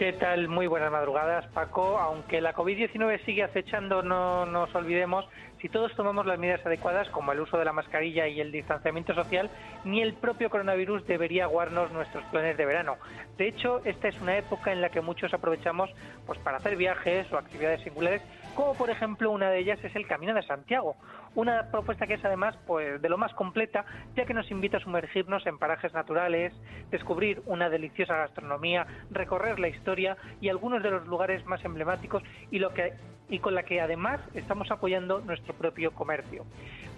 ¿Qué 0.00 0.14
tal? 0.14 0.48
Muy 0.48 0.66
buenas 0.66 0.90
madrugadas, 0.90 1.46
Paco. 1.48 1.98
Aunque 1.98 2.40
la 2.40 2.54
COVID-19 2.54 3.22
sigue 3.26 3.42
acechando, 3.42 4.02
no 4.02 4.46
nos 4.46 4.74
olvidemos, 4.74 5.28
si 5.60 5.68
todos 5.68 5.94
tomamos 5.94 6.24
las 6.24 6.38
medidas 6.38 6.64
adecuadas, 6.64 7.10
como 7.10 7.32
el 7.32 7.40
uso 7.40 7.58
de 7.58 7.66
la 7.66 7.74
mascarilla 7.74 8.26
y 8.26 8.40
el 8.40 8.50
distanciamiento 8.50 9.14
social, 9.14 9.50
ni 9.84 10.00
el 10.00 10.14
propio 10.14 10.48
coronavirus 10.48 11.06
debería 11.06 11.44
aguarnos 11.44 11.92
nuestros 11.92 12.24
planes 12.30 12.56
de 12.56 12.64
verano. 12.64 12.96
De 13.36 13.48
hecho, 13.48 13.82
esta 13.84 14.08
es 14.08 14.18
una 14.22 14.38
época 14.38 14.72
en 14.72 14.80
la 14.80 14.88
que 14.88 15.02
muchos 15.02 15.34
aprovechamos 15.34 15.90
pues, 16.24 16.38
para 16.38 16.56
hacer 16.56 16.76
viajes 16.76 17.30
o 17.30 17.36
actividades 17.36 17.82
singulares 17.82 18.22
como 18.54 18.74
por 18.74 18.90
ejemplo 18.90 19.30
una 19.30 19.50
de 19.50 19.60
ellas 19.60 19.78
es 19.82 19.94
el 19.96 20.06
Camino 20.06 20.34
de 20.34 20.42
Santiago, 20.42 20.96
una 21.34 21.70
propuesta 21.70 22.06
que 22.06 22.14
es 22.14 22.24
además 22.24 22.56
pues 22.66 23.00
de 23.00 23.08
lo 23.08 23.18
más 23.18 23.32
completa, 23.34 23.84
ya 24.16 24.24
que 24.26 24.34
nos 24.34 24.50
invita 24.50 24.78
a 24.78 24.80
sumergirnos 24.80 25.46
en 25.46 25.58
parajes 25.58 25.92
naturales, 25.92 26.52
descubrir 26.90 27.42
una 27.46 27.68
deliciosa 27.68 28.16
gastronomía, 28.16 28.86
recorrer 29.10 29.58
la 29.60 29.68
historia 29.68 30.16
y 30.40 30.48
algunos 30.48 30.82
de 30.82 30.90
los 30.90 31.06
lugares 31.06 31.44
más 31.46 31.64
emblemáticos 31.64 32.22
y 32.50 32.58
lo 32.58 32.72
que 32.74 32.94
y 33.30 33.38
con 33.38 33.54
la 33.54 33.62
que 33.62 33.80
además 33.80 34.20
estamos 34.34 34.70
apoyando 34.70 35.20
nuestro 35.20 35.54
propio 35.54 35.92
comercio. 35.92 36.44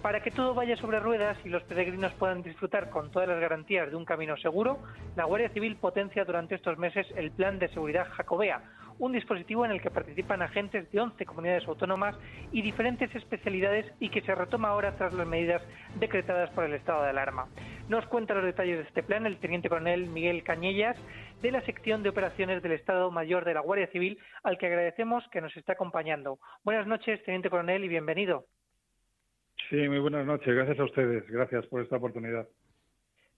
Para 0.01 0.21
que 0.23 0.31
todo 0.31 0.55
vaya 0.55 0.77
sobre 0.77 0.99
ruedas 0.99 1.37
y 1.45 1.49
los 1.49 1.63
peregrinos 1.65 2.13
puedan 2.15 2.43
disfrutar 2.43 2.91
con 2.91 3.11
todas 3.11 3.29
las 3.29 3.39
garantías 3.39 3.91
de 3.91 3.97
un 3.97 4.05
camino 4.05 4.37
seguro, 4.39 4.79
la 5.15 5.25
Guardia 5.25 5.51
Civil 5.51 5.77
potencia 5.77 6.25
durante 6.25 6.55
estos 6.55 6.79
meses 6.79 7.07
el 7.17 7.31
Plan 7.31 7.59
de 7.59 7.69
Seguridad 7.69 8.09
Jacobea, 8.11 8.63
un 9.03 9.11
dispositivo 9.11 9.65
en 9.65 9.73
el 9.73 9.83
que 9.83 9.91
participan 9.91 10.43
agentes 10.43 10.89
de 10.93 11.01
11 11.01 11.27
comunidades 11.27 11.67
autónomas 11.67 12.17
y 12.53 12.63
diferentes 12.63 13.13
especialidades 13.17 13.85
y 13.99 14.11
que 14.11 14.21
se 14.21 14.33
retoma 14.33 14.69
ahora 14.69 14.95
tras 14.97 15.13
las 15.13 15.27
medidas 15.27 15.61
decretadas 15.99 16.51
por 16.51 16.63
el 16.63 16.75
estado 16.75 17.03
de 17.03 17.11
alarma. 17.11 17.49
Nos 17.89 18.07
cuenta 18.07 18.35
los 18.35 18.45
detalles 18.45 18.79
de 18.79 18.85
este 18.85 19.03
plan 19.03 19.27
el 19.27 19.39
teniente 19.39 19.69
coronel 19.69 20.07
Miguel 20.07 20.45
Cañellas 20.45 20.97
de 21.43 21.51
la 21.51 21.63
sección 21.63 22.05
de 22.05 22.11
operaciones 22.11 22.63
del 22.63 22.73
Estado 22.73 23.11
Mayor 23.11 23.45
de 23.45 23.55
la 23.55 23.61
Guardia 23.61 23.89
Civil, 23.89 24.21
al 24.45 24.57
que 24.57 24.67
agradecemos 24.67 25.25
que 25.33 25.41
nos 25.41 25.57
esté 25.57 25.73
acompañando. 25.73 26.39
Buenas 26.63 26.87
noches, 26.87 27.21
teniente 27.25 27.51
coronel, 27.51 27.83
y 27.83 27.89
bienvenido. 27.89 28.47
Sí, 29.69 29.89
muy 29.89 29.99
buenas 29.99 30.25
noches. 30.25 30.55
Gracias 30.55 30.79
a 30.79 30.85
ustedes. 30.85 31.27
Gracias 31.29 31.67
por 31.67 31.83
esta 31.83 31.97
oportunidad. 31.97 32.47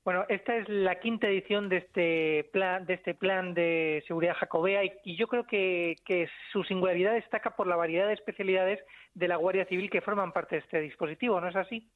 Bueno, 0.04 0.26
esta 0.28 0.54
es 0.56 0.68
la 0.68 1.00
quinta 1.00 1.28
edición 1.28 1.70
de 1.70 1.78
este 1.78 2.50
plan 2.52 2.84
de 2.84 2.94
este 2.94 3.14
plan 3.14 3.54
de 3.54 4.04
seguridad 4.06 4.34
jacobea 4.34 4.82
y, 4.84 5.16
yo 5.16 5.28
creo 5.28 5.46
que, 5.46 5.96
su 6.52 6.62
singularidad 6.64 7.14
destaca 7.14 7.56
por 7.56 7.66
la 7.66 7.76
variedad 7.76 8.08
de 8.08 8.12
especialidades 8.12 8.80
de 9.14 9.28
la 9.28 9.36
Guardia 9.36 9.64
Civil 9.64 9.88
que 9.88 10.02
forman 10.02 10.32
parte 10.32 10.56
de 10.56 10.60
este 10.60 10.80
dispositivo, 10.82 11.40
¿no 11.40 11.48
es 11.48 11.56
así? 11.56 11.88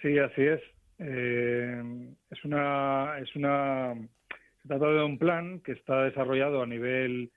Sí, 0.00 0.16
así 0.18 0.42
es. 0.42 0.60
Eh, 1.00 1.82
es 2.30 2.44
una 2.44 3.18
es 3.18 3.34
una 3.34 3.94
se 4.62 4.68
trata 4.68 4.86
de 4.86 5.02
un 5.02 5.18
plan 5.18 5.60
que 5.60 5.72
está 5.72 6.04
desarrollado 6.04 6.62
a 6.62 6.66
nivel 6.66 7.32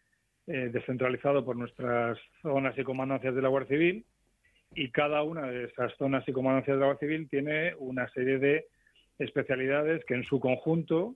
eh, 0.45 0.69
descentralizado 0.71 1.43
por 1.43 1.55
nuestras 1.55 2.17
zonas 2.43 2.77
y 2.77 2.83
comandancias 2.83 3.33
de 3.33 3.41
la 3.41 3.49
Guardia 3.49 3.75
Civil 3.75 4.05
y 4.75 4.91
cada 4.91 5.23
una 5.23 5.47
de 5.47 5.65
esas 5.65 5.91
zonas 5.97 6.23
y 6.27 6.31
comandancias 6.31 6.77
de 6.77 6.79
la 6.79 6.85
Guardia 6.85 7.07
Civil 7.07 7.27
tiene 7.27 7.73
una 7.79 8.07
serie 8.09 8.37
de 8.37 8.65
especialidades 9.19 10.03
que 10.05 10.15
en 10.15 10.23
su 10.23 10.39
conjunto 10.39 11.15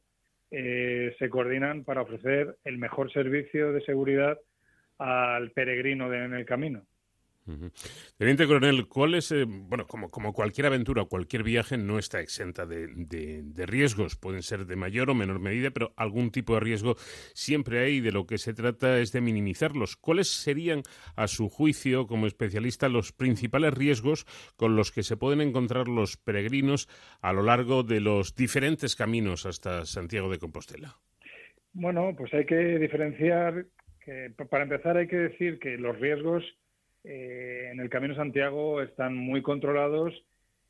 eh, 0.51 1.15
se 1.17 1.29
coordinan 1.29 1.83
para 1.83 2.01
ofrecer 2.01 2.57
el 2.63 2.77
mejor 2.77 3.11
servicio 3.11 3.71
de 3.71 3.81
seguridad 3.81 4.37
al 4.99 5.51
peregrino 5.51 6.13
en 6.13 6.33
el 6.33 6.45
camino. 6.45 6.85
Teniente 8.17 8.47
coronel, 8.47 8.87
¿cuál 8.87 9.15
es, 9.15 9.31
eh, 9.31 9.45
bueno, 9.45 9.85
como, 9.85 10.09
como 10.09 10.33
cualquier 10.33 10.67
aventura 10.67 11.03
cualquier 11.05 11.43
viaje 11.43 11.77
no 11.77 11.99
está 11.99 12.21
exenta 12.21 12.65
de, 12.65 12.87
de, 12.87 13.65
riesgos, 13.65 14.15
pueden 14.15 14.41
ser 14.41 14.65
de 14.65 14.75
mayor 14.75 15.09
o 15.09 15.15
menor 15.15 15.39
medida, 15.39 15.71
pero 15.71 15.93
algún 15.97 16.31
tipo 16.31 16.53
de 16.53 16.61
riesgo 16.61 16.95
siempre 17.33 17.79
hay 17.79 17.95
y 17.95 18.01
de 18.01 18.11
lo 18.11 18.25
que 18.25 18.37
se 18.37 18.53
trata 18.53 18.99
es 18.99 19.11
de 19.11 19.21
minimizarlos. 19.21 19.95
¿Cuáles 19.97 20.29
serían, 20.29 20.83
a 21.15 21.27
su 21.27 21.49
juicio, 21.49 22.07
como 22.07 22.27
especialista, 22.27 22.89
los 22.89 23.11
principales 23.11 23.73
riesgos 23.73 24.25
con 24.55 24.75
los 24.75 24.91
que 24.91 25.03
se 25.03 25.17
pueden 25.17 25.41
encontrar 25.41 25.87
los 25.87 26.17
peregrinos 26.17 26.87
a 27.21 27.33
lo 27.33 27.43
largo 27.43 27.83
de 27.83 27.99
los 27.99 28.35
diferentes 28.35 28.95
caminos 28.95 29.45
hasta 29.45 29.85
Santiago 29.85 30.29
de 30.29 30.39
Compostela? 30.39 30.95
Bueno, 31.73 32.13
pues 32.17 32.33
hay 32.33 32.45
que 32.45 32.79
diferenciar, 32.79 33.65
que, 34.05 34.31
para 34.49 34.63
empezar 34.63 34.97
hay 34.97 35.07
que 35.07 35.17
decir 35.17 35.59
que 35.59 35.77
los 35.77 35.99
riesgos 35.99 36.43
eh, 37.03 37.69
en 37.71 37.79
el 37.79 37.89
Camino 37.89 38.15
Santiago 38.15 38.81
están 38.81 39.15
muy 39.15 39.41
controlados 39.41 40.13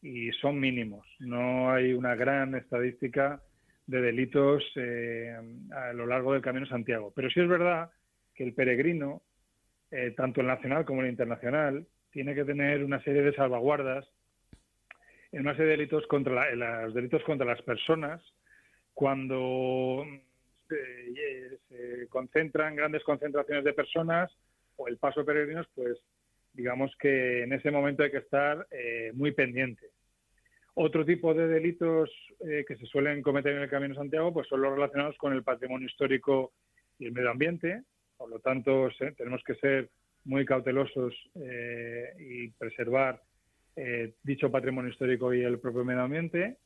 y 0.01 0.31
son 0.33 0.59
mínimos. 0.59 1.05
No 1.19 1.71
hay 1.71 1.93
una 1.93 2.15
gran 2.15 2.55
estadística 2.55 3.41
de 3.87 4.01
delitos 4.01 4.63
eh, 4.75 5.35
a 5.71 5.93
lo 5.93 6.05
largo 6.05 6.33
del 6.33 6.41
Camino 6.41 6.65
Santiago. 6.65 7.11
Pero 7.15 7.29
sí 7.29 7.39
es 7.39 7.47
verdad 7.47 7.91
que 8.33 8.43
el 8.43 8.53
peregrino, 8.53 9.21
eh, 9.91 10.11
tanto 10.15 10.41
el 10.41 10.47
nacional 10.47 10.85
como 10.85 11.01
el 11.01 11.09
internacional, 11.09 11.85
tiene 12.11 12.35
que 12.35 12.45
tener 12.45 12.83
una 12.83 13.01
serie 13.03 13.21
de 13.21 13.33
salvaguardas 13.33 14.07
en 15.31 15.41
una 15.41 15.53
serie 15.53 15.71
de 15.71 15.77
delitos 15.77 16.05
contra 16.07 16.53
los 16.55 16.93
delitos 16.93 17.23
contra 17.23 17.45
las 17.45 17.61
personas 17.63 18.21
cuando 18.93 20.05
se, 20.69 22.07
concentran 22.09 22.75
grandes 22.75 23.03
concentraciones 23.03 23.63
de 23.63 23.73
personas 23.73 24.31
o 24.75 24.87
el 24.87 24.97
paso 24.97 25.21
de 25.21 25.25
peregrinos, 25.25 25.67
pues 25.73 25.97
digamos 26.53 26.95
que 26.99 27.43
en 27.43 27.53
ese 27.53 27.71
momento 27.71 28.03
hay 28.03 28.11
que 28.11 28.17
estar 28.17 28.67
eh, 28.71 29.11
muy 29.13 29.31
pendiente. 29.31 29.89
Otro 30.75 31.05
tipo 31.05 31.33
de 31.33 31.47
delitos 31.47 32.09
eh, 32.39 32.63
que 32.67 32.77
se 32.77 32.85
suelen 32.85 33.21
cometer 33.21 33.55
en 33.55 33.63
el 33.63 33.69
Camino 33.69 33.95
Santiago 33.95 34.33
pues 34.33 34.47
son 34.47 34.61
los 34.61 34.73
relacionados 34.73 35.17
con 35.17 35.33
el 35.33 35.43
patrimonio 35.43 35.87
histórico 35.87 36.53
y 36.97 37.05
el 37.05 37.11
medio 37.11 37.31
ambiente. 37.31 37.83
Por 38.17 38.29
lo 38.29 38.39
tanto, 38.39 38.89
tenemos 39.17 39.43
que 39.43 39.55
ser 39.55 39.89
muy 40.25 40.45
cautelosos 40.45 41.13
eh, 41.35 42.13
y 42.19 42.49
preservar 42.51 43.21
dicho 44.21 44.51
patrimonio 44.51 44.91
histórico 44.91 45.33
y 45.33 45.41
el 45.41 45.59
propio 45.59 45.83
medio 45.83 46.01
ambiente. 46.01 46.57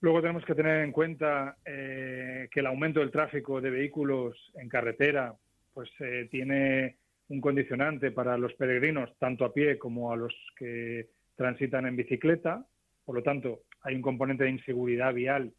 Luego 0.00 0.20
tenemos 0.20 0.44
que 0.44 0.56
tener 0.56 0.84
en 0.84 0.90
cuenta 0.90 1.56
que 1.64 2.48
el 2.52 2.66
aumento 2.66 2.98
del 2.98 3.12
tráfico 3.12 3.60
de 3.60 3.70
vehículos 3.70 4.50
en 4.56 4.68
carretera 4.68 5.32
pues 5.72 5.88
tiene 6.28 6.96
un 7.30 7.40
condicionante 7.40 8.10
para 8.10 8.36
los 8.36 8.52
peregrinos, 8.54 9.16
tanto 9.18 9.44
a 9.44 9.54
pie 9.54 9.78
como 9.78 10.12
a 10.12 10.16
los 10.16 10.34
que 10.56 11.08
transitan 11.36 11.86
en 11.86 11.96
bicicleta. 11.96 12.66
Por 13.04 13.14
lo 13.14 13.22
tanto, 13.22 13.62
hay 13.82 13.94
un 13.94 14.02
componente 14.02 14.44
de 14.44 14.50
inseguridad 14.50 15.14
vial. 15.14 15.52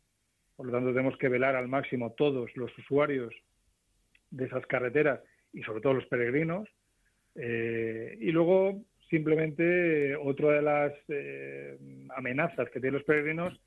Por 0.58 0.66
lo 0.66 0.74
tanto, 0.74 0.90
tenemos 0.90 1.18
que 1.18 1.30
velar 1.30 1.56
al 1.56 1.70
máximo 1.70 2.12
todos 2.12 2.56
los 2.58 2.78
usuarios 2.78 3.34
de 4.32 4.46
esas 4.46 4.66
carreteras 4.68 5.22
y 5.54 5.64
sobre 5.64 5.80
todo 5.80 5.94
los 5.94 6.06
peregrinos. 6.08 6.68
Eh, 7.36 8.18
y 8.20 8.32
luego, 8.32 8.84
simplemente, 9.10 10.18
otra 10.18 10.52
de 10.52 10.62
las 10.62 10.94
eh, 11.08 11.78
amenazas 12.18 12.70
que 12.70 12.82
tienen 12.82 12.96
los 12.96 13.06
peregrinos 13.06 13.62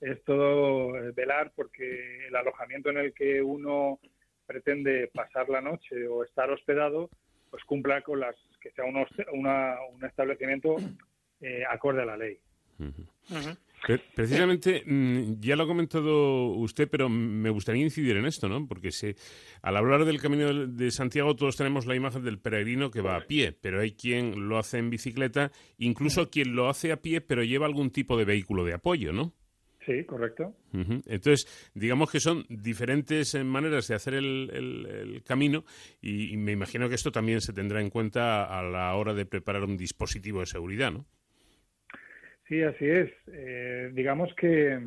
es 0.00 0.22
todo 0.22 0.96
eh, 0.96 1.10
velar 1.10 1.52
porque 1.56 2.28
el 2.28 2.36
alojamiento 2.36 2.90
en 2.90 2.98
el 2.98 3.12
que 3.12 3.42
uno 3.42 3.98
pretende 4.46 5.10
pasar 5.12 5.48
la 5.48 5.60
noche 5.60 6.06
o 6.06 6.22
estar 6.22 6.48
hospedado 6.50 7.10
pues 7.50 7.64
cumpla 7.64 8.02
con 8.02 8.20
las 8.20 8.36
que 8.60 8.70
sea 8.70 8.84
un 8.84 10.04
establecimiento 10.04 10.76
eh, 11.40 11.64
acorde 11.68 12.02
a 12.02 12.06
la 12.06 12.16
ley. 12.16 12.38
Precisamente, 14.14 14.82
mm, 14.84 15.40
ya 15.40 15.56
lo 15.56 15.64
ha 15.64 15.66
comentado 15.66 16.48
usted, 16.52 16.88
pero 16.90 17.08
me 17.08 17.48
gustaría 17.48 17.82
incidir 17.82 18.16
en 18.16 18.26
esto, 18.26 18.48
¿no? 18.48 18.66
Porque 18.66 18.90
se, 18.90 19.16
al 19.62 19.76
hablar 19.76 20.04
del 20.04 20.20
Camino 20.20 20.66
de 20.66 20.90
Santiago 20.90 21.34
todos 21.34 21.56
tenemos 21.56 21.86
la 21.86 21.94
imagen 21.94 22.22
del 22.22 22.38
peregrino 22.38 22.90
que 22.90 23.00
va 23.00 23.16
a 23.16 23.26
pie, 23.26 23.52
pero 23.52 23.80
hay 23.80 23.92
quien 23.92 24.48
lo 24.48 24.58
hace 24.58 24.78
en 24.78 24.90
bicicleta, 24.90 25.50
incluso 25.78 26.30
quien 26.30 26.54
lo 26.54 26.68
hace 26.68 26.92
a 26.92 27.00
pie, 27.00 27.20
pero 27.20 27.42
lleva 27.42 27.66
algún 27.66 27.90
tipo 27.90 28.18
de 28.18 28.26
vehículo 28.26 28.64
de 28.64 28.74
apoyo, 28.74 29.12
¿no? 29.12 29.32
Sí, 29.90 30.04
correcto. 30.04 30.54
Entonces, 30.72 31.70
digamos 31.74 32.12
que 32.12 32.20
son 32.20 32.44
diferentes 32.48 33.34
eh, 33.34 33.42
maneras 33.42 33.88
de 33.88 33.96
hacer 33.96 34.14
el, 34.14 35.20
camino 35.26 35.64
y, 36.00 36.36
me 36.36 36.52
imagino 36.52 36.88
que 36.88 36.94
esto 36.94 37.10
también 37.10 37.40
se 37.40 37.52
tendrá 37.52 37.80
en 37.80 37.90
cuenta 37.90 38.44
a 38.44 38.62
la 38.62 38.94
hora 38.94 39.14
de 39.14 39.26
preparar 39.26 39.64
un 39.64 39.76
dispositivo 39.76 40.40
de 40.40 40.46
seguridad, 40.46 40.92
¿no? 40.92 41.06
Sí, 42.46 42.62
así 42.62 42.84
es. 42.84 43.10
Eh, 43.32 43.90
digamos 43.92 44.32
que 44.36 44.78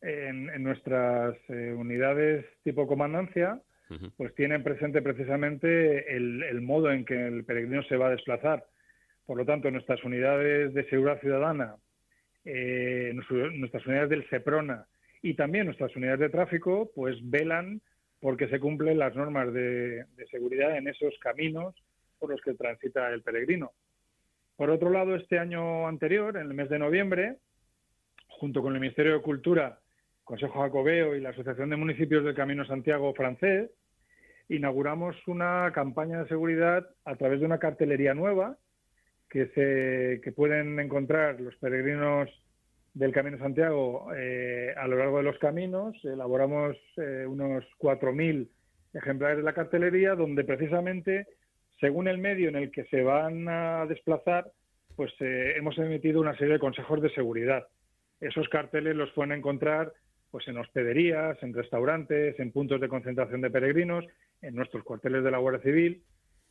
en, 0.00 0.62
nuestras 0.64 1.36
eh, 1.48 1.72
unidades 1.76 2.44
tipo 2.64 2.88
comandancia, 2.88 3.62
pues 4.16 4.34
tienen 4.34 4.64
presente 4.64 5.00
precisamente 5.00 6.14
el, 6.14 6.42
el 6.42 6.60
modo 6.60 6.90
en 6.90 7.04
que 7.04 7.28
el 7.28 7.44
peregrino 7.44 7.84
se 7.84 7.96
va 7.96 8.08
a 8.08 8.10
desplazar. 8.10 8.66
Por 9.26 9.38
lo 9.38 9.46
tanto, 9.46 9.70
nuestras 9.70 10.02
unidades 10.02 10.74
de 10.74 10.88
seguridad 10.88 11.20
ciudadana 11.20 11.76
eh, 12.44 13.12
nuestras 13.14 13.86
unidades 13.86 14.10
del 14.10 14.28
SEPRONA 14.28 14.86
y 15.22 15.34
también 15.34 15.66
nuestras 15.66 15.94
unidades 15.96 16.20
de 16.20 16.28
tráfico, 16.30 16.90
pues 16.94 17.16
velan 17.22 17.80
porque 18.20 18.48
se 18.48 18.60
cumplen 18.60 18.98
las 18.98 19.14
normas 19.14 19.52
de, 19.52 20.04
seguridad 20.30 20.76
en 20.76 20.88
esos 20.88 21.14
caminos 21.20 21.74
por 22.18 22.30
los 22.30 22.40
que 22.40 22.54
transita 22.54 23.10
el 23.10 23.22
peregrino. 23.22 23.72
Por 24.56 24.70
otro 24.70 24.90
lado, 24.90 25.14
este 25.14 25.38
año 25.38 25.86
anterior, 25.86 26.36
en 26.36 26.48
el 26.48 26.54
mes 26.54 26.68
de 26.68 26.80
noviembre, 26.80 27.36
junto 28.26 28.60
con 28.60 28.74
el 28.74 28.80
Ministerio 28.80 29.14
de 29.14 29.22
Cultura, 29.22 29.78
Consejo 30.24 30.60
Jacobeo 30.60 31.14
y 31.14 31.20
la 31.20 31.30
Asociación 31.30 31.70
de 31.70 31.76
Municipios 31.76 32.24
del 32.24 32.34
Camino 32.34 32.64
Santiago 32.66 33.14
francés, 33.14 33.70
inauguramos 34.48 35.16
una 35.28 35.70
campaña 35.72 36.22
de 36.22 36.28
seguridad 36.28 36.88
a 37.04 37.16
través 37.16 37.40
de 37.40 37.46
una 37.46 37.58
cartelería 37.58 38.14
nueva 38.14 38.56
que, 39.28 39.48
se, 39.48 40.20
que 40.22 40.32
pueden 40.32 40.78
encontrar 40.80 41.40
los 41.40 41.54
peregrinos 41.56 42.30
del 42.94 43.12
Camino 43.12 43.38
Santiago 43.38 44.08
eh, 44.16 44.74
a 44.76 44.86
lo 44.88 44.96
largo 44.96 45.18
de 45.18 45.24
los 45.24 45.38
caminos. 45.38 45.96
Elaboramos 46.04 46.76
eh, 46.96 47.26
unos 47.26 47.64
4.000 47.78 48.48
ejemplares 48.94 49.38
de 49.38 49.44
la 49.44 49.52
cartelería, 49.52 50.14
donde 50.14 50.44
precisamente, 50.44 51.26
según 51.80 52.08
el 52.08 52.18
medio 52.18 52.48
en 52.48 52.56
el 52.56 52.70
que 52.70 52.84
se 52.84 53.02
van 53.02 53.46
a 53.48 53.86
desplazar, 53.86 54.50
pues 54.96 55.12
eh, 55.20 55.54
hemos 55.56 55.78
emitido 55.78 56.20
una 56.20 56.36
serie 56.36 56.54
de 56.54 56.58
consejos 56.58 57.00
de 57.00 57.10
seguridad. 57.10 57.68
Esos 58.20 58.48
carteles 58.48 58.96
los 58.96 59.12
pueden 59.12 59.32
encontrar 59.32 59.92
pues 60.30 60.46
en 60.48 60.58
hospederías, 60.58 61.42
en 61.42 61.54
restaurantes, 61.54 62.38
en 62.38 62.52
puntos 62.52 62.80
de 62.80 62.88
concentración 62.88 63.40
de 63.40 63.50
peregrinos, 63.50 64.04
en 64.42 64.54
nuestros 64.54 64.82
cuarteles 64.84 65.24
de 65.24 65.30
la 65.30 65.38
Guardia 65.38 65.62
Civil 65.62 66.02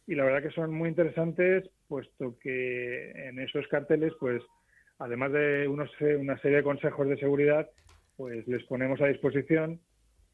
y 0.07 0.15
la 0.15 0.23
verdad 0.23 0.41
que 0.41 0.55
son 0.55 0.73
muy 0.73 0.89
interesantes 0.89 1.69
puesto 1.87 2.37
que 2.39 3.11
en 3.11 3.39
esos 3.39 3.67
carteles 3.67 4.13
pues 4.19 4.41
además 4.99 5.31
de 5.33 5.67
unos, 5.67 5.91
una 6.19 6.39
serie 6.39 6.57
de 6.57 6.63
consejos 6.63 7.07
de 7.07 7.17
seguridad 7.17 7.69
pues 8.15 8.47
les 8.47 8.63
ponemos 8.63 8.99
a 9.01 9.07
disposición 9.07 9.79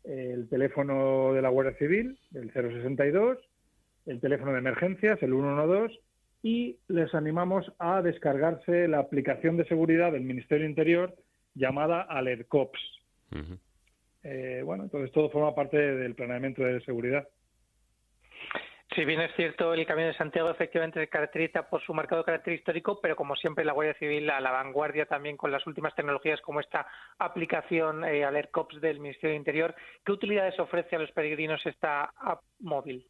el 0.04 0.48
teléfono 0.50 1.34
de 1.34 1.42
la 1.42 1.50
Guardia 1.50 1.78
Civil 1.78 2.18
el 2.34 2.54
062 2.54 3.38
el 4.06 4.20
teléfono 4.22 4.54
de 4.54 4.60
emergencias 4.60 5.22
el 5.22 5.32
112 5.32 6.00
y 6.44 6.78
les 6.90 7.14
animamos 7.16 7.72
a 7.80 8.02
descargarse 8.02 8.88
la 8.90 9.00
aplicación 9.00 9.56
de 9.58 9.66
seguridad 9.66 10.12
del 10.12 10.24
Ministerio 10.24 10.68
Interior 10.68 11.16
llamada 11.56 12.02
AlertCops. 12.02 12.80
Eh, 14.24 14.62
bueno, 14.64 14.84
entonces 14.84 15.12
todo 15.12 15.30
forma 15.30 15.56
parte 15.56 15.78
del 15.78 16.16
planeamiento 16.16 16.64
de 16.64 16.82
seguridad. 16.82 17.28
Si 18.96 19.06
bien 19.06 19.22
es 19.22 19.34
cierto, 19.36 19.74
el 19.74 19.88
Camino 19.88 20.10
de 20.10 20.14
Santiago 20.14 20.52
efectivamente 20.52 21.00
se 21.00 21.08
caracteriza 21.08 21.68
por 21.68 21.82
su 21.82 21.96
marcado 21.96 22.24
carácter 22.24 22.54
histórico, 22.54 23.00
pero 23.02 23.16
como 23.16 23.36
siempre 23.36 23.66
la 23.66 23.74
Guardia 23.74 23.96
Civil 23.96 24.30
a 24.30 24.40
la 24.40 24.52
vanguardia 24.52 25.08
también 25.08 25.36
con 25.36 25.52
las 25.52 25.66
últimas 25.66 25.96
tecnologías 25.96 26.42
como 26.42 26.60
esta 26.60 26.86
aplicación 27.18 28.04
eh, 28.04 28.24
AlertCops 28.24 28.82
del 28.82 29.00
Ministerio 29.00 29.32
de 29.32 29.38
Interior. 29.38 29.76
¿Qué 30.06 30.12
utilidades 30.12 30.60
ofrece 30.60 30.96
a 30.96 31.00
los 31.00 31.12
peregrinos 31.12 31.66
esta 31.66 32.04
app 32.04 32.44
móvil? 32.60 33.08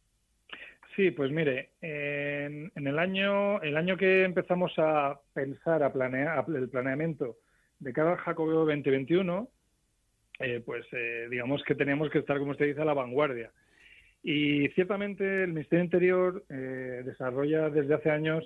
Sí, 0.96 1.10
pues 1.10 1.30
mire, 1.30 1.70
en, 1.82 2.70
el 2.74 2.98
año 2.98 3.60
el 3.60 3.76
año 3.76 3.96
que 3.98 4.22
empezamos 4.22 4.72
a 4.78 5.20
pensar, 5.34 5.82
a 5.82 5.92
planear 5.92 6.44
el 6.48 6.68
planeamiento 6.70 7.36
de 7.80 7.92
cada 7.92 8.16
Jacobeo 8.16 8.64
2021, 8.64 9.48
eh, 10.38 10.62
pues 10.64 10.86
eh, 10.92 11.26
digamos 11.30 11.62
que 11.64 11.74
teníamos 11.74 12.08
que 12.10 12.20
estar, 12.20 12.38
como 12.38 12.52
usted 12.52 12.66
dice, 12.66 12.80
a 12.80 12.86
la 12.86 12.94
vanguardia. 12.94 13.50
Y 14.26 14.68
ciertamente 14.70 15.44
el 15.44 15.52
Ministerio 15.52 15.84
Interior 15.84 16.44
eh, 16.48 17.02
desarrolla 17.04 17.68
desde 17.68 17.92
hace 17.92 18.10
años 18.10 18.42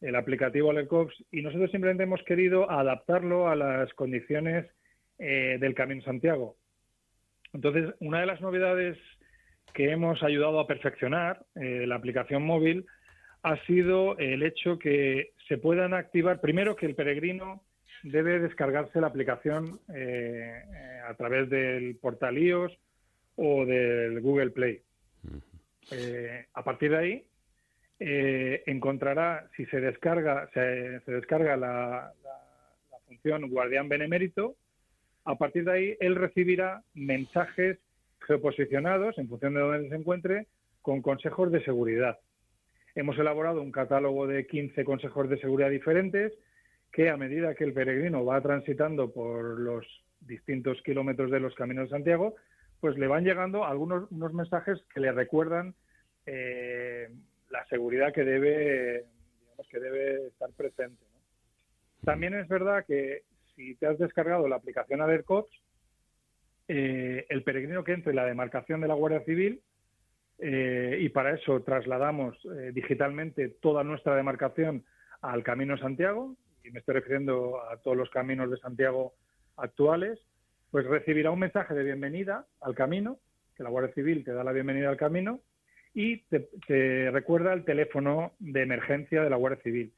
el 0.00 0.14
aplicativo 0.14 0.70
AlertCops 0.70 1.24
y 1.32 1.42
nosotros 1.42 1.72
simplemente 1.72 2.04
hemos 2.04 2.22
querido 2.22 2.70
adaptarlo 2.70 3.48
a 3.48 3.56
las 3.56 3.92
condiciones 3.94 4.64
eh, 5.18 5.58
del 5.58 5.74
Camino 5.74 6.02
Santiago. 6.02 6.54
Entonces, 7.52 7.96
una 7.98 8.20
de 8.20 8.26
las 8.26 8.40
novedades 8.40 8.96
que 9.74 9.90
hemos 9.90 10.22
ayudado 10.22 10.60
a 10.60 10.68
perfeccionar 10.68 11.44
eh, 11.56 11.84
la 11.84 11.96
aplicación 11.96 12.44
móvil 12.44 12.86
ha 13.42 13.56
sido 13.64 14.16
el 14.18 14.44
hecho 14.44 14.78
que 14.78 15.32
se 15.48 15.58
puedan 15.58 15.94
activar, 15.94 16.40
primero 16.40 16.76
que 16.76 16.86
el 16.86 16.94
peregrino 16.94 17.64
debe 18.04 18.38
descargarse 18.38 19.00
la 19.00 19.08
aplicación 19.08 19.80
a 21.08 21.14
través 21.14 21.50
del 21.50 21.96
portal 21.96 22.38
iOS 22.38 22.72
o 23.34 23.64
del 23.66 24.20
Google 24.20 24.50
Play. 24.50 24.82
Eh, 25.90 26.46
a 26.52 26.64
partir 26.64 26.90
de 26.90 26.96
ahí, 26.96 27.24
eh, 28.00 28.62
encontrará, 28.66 29.48
si 29.56 29.66
se 29.66 29.80
descarga, 29.80 30.48
se, 30.54 30.60
descarga 31.10 31.56
la, 31.56 32.12
función 33.06 33.48
guardián 33.48 33.88
benemérito, 33.88 34.56
a 35.24 35.36
partir 35.36 35.64
de 35.64 35.72
ahí 35.72 35.96
él 36.00 36.14
recibirá 36.14 36.82
mensajes 36.94 37.78
geoposicionados 38.26 39.18
en 39.18 39.28
función 39.28 39.54
de 39.54 39.60
donde 39.60 39.88
se 39.88 39.94
encuentre 39.94 40.46
con 40.82 41.00
consejos 41.02 41.50
de 41.50 41.64
seguridad. 41.64 42.18
Hemos 42.94 43.18
elaborado 43.18 43.62
un 43.62 43.72
catálogo 43.72 44.26
de 44.26 44.46
15 44.46 44.84
consejos 44.84 45.28
de 45.28 45.38
seguridad 45.38 45.70
diferentes 45.70 46.32
que 46.92 47.08
a 47.10 47.16
medida 47.16 47.54
que 47.54 47.64
el 47.64 47.72
peregrino 47.72 48.24
va 48.24 48.40
transitando 48.40 49.12
por 49.12 49.58
los 49.58 49.86
distintos 50.20 50.80
kilómetros 50.82 51.30
de 51.30 51.40
los 51.40 51.54
caminos 51.54 51.84
de 51.84 51.96
Santiago, 51.96 52.36
pues 52.80 52.96
le 52.96 53.06
van 53.06 53.24
llegando 53.24 53.64
algunos 53.64 54.10
unos 54.10 54.32
mensajes 54.32 54.80
que 54.92 55.00
le 55.00 55.12
recuerdan 55.12 55.74
eh, 56.26 57.08
la 57.50 57.64
seguridad 57.66 58.12
que 58.12 58.24
debe 58.24 59.06
que 59.70 59.80
debe 59.80 60.28
estar 60.28 60.50
presente. 60.52 61.04
También 62.04 62.34
es 62.34 62.46
verdad 62.48 62.84
que 62.86 63.22
si 63.54 63.74
te 63.74 63.86
has 63.86 63.98
descargado 63.98 64.46
la 64.46 64.56
aplicación 64.56 65.02
AlertCops, 65.02 65.50
eh, 66.68 67.26
el 67.28 67.42
peregrino 67.42 67.82
que 67.82 67.92
entre 67.92 68.10
en 68.10 68.16
la 68.16 68.24
demarcación 68.24 68.80
de 68.80 68.88
la 68.88 68.94
Guardia 68.94 69.24
Civil, 69.24 69.60
eh, 70.38 70.98
y 71.00 71.08
para 71.08 71.34
eso 71.34 71.60
trasladamos 71.62 72.38
digitalmente 72.72 73.48
toda 73.48 73.82
nuestra 73.82 74.14
demarcación 74.14 74.84
al 75.22 75.42
Camino 75.42 75.76
Santiago, 75.76 76.36
y 76.62 76.70
me 76.70 76.78
estoy 76.78 76.94
refiriendo 76.94 77.60
a 77.60 77.78
todos 77.78 77.96
los 77.96 78.10
caminos 78.10 78.50
de 78.50 78.58
Santiago 78.58 79.14
actuales, 79.56 80.20
pues 80.70 80.86
recibirá 80.86 81.30
un 81.30 81.38
mensaje 81.38 81.74
de 81.74 81.84
bienvenida 81.84 82.46
al 82.60 82.74
camino, 82.74 83.18
que 83.56 83.62
la 83.62 83.70
Guardia 83.70 83.94
Civil 83.94 84.24
te 84.24 84.32
da 84.32 84.44
la 84.44 84.52
bienvenida 84.52 84.88
al 84.88 84.96
camino, 84.96 85.40
y 85.94 86.18
te, 86.28 87.10
recuerda 87.10 87.52
el 87.52 87.64
teléfono 87.64 88.32
de 88.38 88.62
emergencia 88.62 89.22
de 89.22 89.30
la 89.30 89.36
Guardia 89.36 89.62
Civil. 89.62 89.92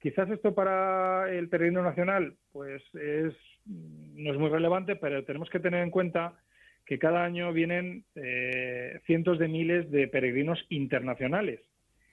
Quizás 0.00 0.30
esto 0.30 0.54
para 0.54 1.30
el 1.30 1.48
peregrino 1.48 1.82
nacional, 1.82 2.36
pues 2.52 2.82
es, 2.94 3.34
no 3.66 4.32
es 4.32 4.38
muy 4.38 4.48
relevante, 4.48 4.96
pero 4.96 5.24
tenemos 5.24 5.50
que 5.50 5.60
tener 5.60 5.82
en 5.82 5.90
cuenta 5.90 6.34
que 6.86 6.98
cada 6.98 7.24
año 7.24 7.52
vienen 7.52 8.04
eh, 8.14 9.00
cientos 9.06 9.38
de 9.38 9.48
miles 9.48 9.90
de 9.90 10.08
peregrinos 10.08 10.64
internacionales. 10.70 11.60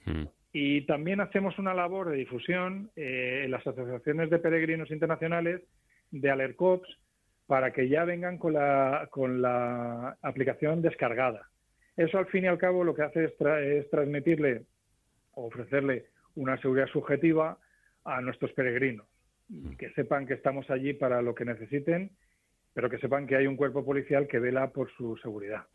Mm. 0.06 0.26
Y 0.54 0.82
también 0.82 1.22
hacemos 1.22 1.58
una 1.60 1.74
labor 1.74 2.10
de 2.10 2.18
difusión 2.18 2.92
eh, 2.96 3.44
en 3.46 3.52
las 3.52 3.66
asociaciones 3.66 4.30
de 4.30 4.40
peregrinos 4.40 4.92
internacionales 4.92 5.62
de 6.12 6.30
Alercops 6.30 6.90
para 7.50 7.74
que 7.74 7.90
ya 7.90 8.06
vengan 8.06 8.38
con 8.38 8.54
la, 8.54 9.08
con 9.10 9.42
la 9.42 10.16
aplicación 10.22 10.84
descargada. 10.84 11.50
Eso 11.98 12.20
al 12.20 12.28
fin 12.28 12.44
y 12.44 12.48
al 12.48 12.60
cabo 12.60 12.84
lo 12.84 12.94
que 12.94 13.02
hace 13.02 13.26
es, 13.26 13.90
transmitirle 13.90 14.66
o 15.34 15.48
ofrecerle 15.48 16.06
una 16.36 16.62
seguridad 16.62 16.86
subjetiva 16.90 17.58
a 18.06 18.22
nuestros 18.22 18.52
peregrinos, 18.52 19.08
mm. 19.48 19.78
que 19.78 19.90
sepan 19.94 20.28
que 20.28 20.36
estamos 20.36 20.70
allí 20.70 20.94
para 20.94 21.24
lo 21.24 21.34
que 21.34 21.44
necesiten, 21.44 22.12
pero 22.76 22.88
que 22.88 23.00
sepan 23.00 23.26
que 23.26 23.38
hay 23.38 23.48
un 23.48 23.58
cuerpo 23.58 23.84
policial 23.84 24.28
que 24.28 24.38
vela 24.38 24.70
por 24.70 24.92
su 24.92 25.18
seguridad. 25.18 25.66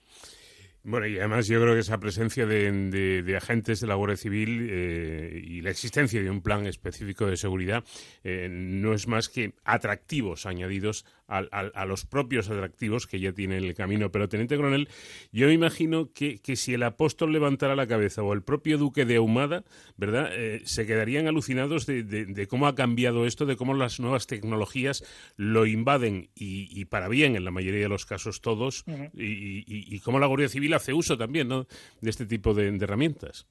Bueno, 0.86 1.06
y 1.06 1.18
además 1.18 1.46
yo 1.46 1.62
creo 1.62 1.72
que 1.72 1.80
esa 1.80 1.98
presencia 1.98 2.44
de, 2.44 3.34
agentes 3.34 3.80
de 3.80 3.86
la 3.86 3.94
Guardia 3.94 4.18
Civil 4.18 4.68
eh, 4.70 5.40
y 5.42 5.62
la 5.62 5.70
existencia 5.70 6.22
de 6.22 6.28
un 6.28 6.42
plan 6.42 6.66
específico 6.66 7.26
de 7.26 7.38
seguridad 7.38 7.82
eh, 8.22 8.48
no 8.51 8.92
es 8.92 9.09
más 9.09 9.30
que 9.30 9.55
atractivos 9.64 10.44
añadidos 10.44 11.06
a, 11.26 11.84
los 11.86 12.05
propios 12.05 12.51
atractivos 12.51 13.06
que 13.06 13.20
ya 13.20 13.32
tiene 13.32 13.56
el 13.56 13.74
camino. 13.74 14.10
Pero, 14.10 14.28
Teniente 14.28 14.56
Coronel, 14.56 14.88
yo 15.32 15.46
me 15.46 15.52
imagino 15.52 16.12
que, 16.12 16.40
si 16.56 16.74
el 16.74 16.82
apóstol 16.82 17.32
levantara 17.32 17.76
la 17.76 17.86
cabeza 17.86 18.22
o 18.22 18.32
el 18.32 18.42
propio 18.42 18.78
duque 18.78 19.05
de 19.05 19.16
Ahumada, 19.16 19.64
¿verdad?, 19.96 20.30
eh, 20.32 20.60
se 20.64 20.86
quedarían 20.86 21.26
alucinados 21.26 21.86
de, 21.86 22.46
cómo 22.48 22.66
ha 22.66 22.74
cambiado 22.74 23.26
esto, 23.26 23.46
de 23.46 23.56
cómo 23.56 23.74
las 23.74 24.01
nuevas 24.01 24.26
tecnologías 24.26 25.05
lo 25.36 25.66
invaden 25.66 26.28
y, 26.34 26.84
para 26.86 27.09
bien 27.09 27.36
en 27.36 27.44
la 27.44 27.51
mayoría 27.51 27.82
de 27.82 27.88
los 27.88 28.06
casos 28.06 28.40
todos, 28.40 28.84
y, 29.14 30.01
cómo 30.01 30.18
la 30.18 30.26
Guardia 30.26 30.48
Civil 30.48 30.74
hace 30.74 30.92
uso 30.92 31.16
también 31.16 31.48
¿no? 31.48 31.66
de 32.01 32.10
este 32.10 32.26
tipo 32.26 32.55
de, 32.55 32.74
herramientas. 32.84 33.46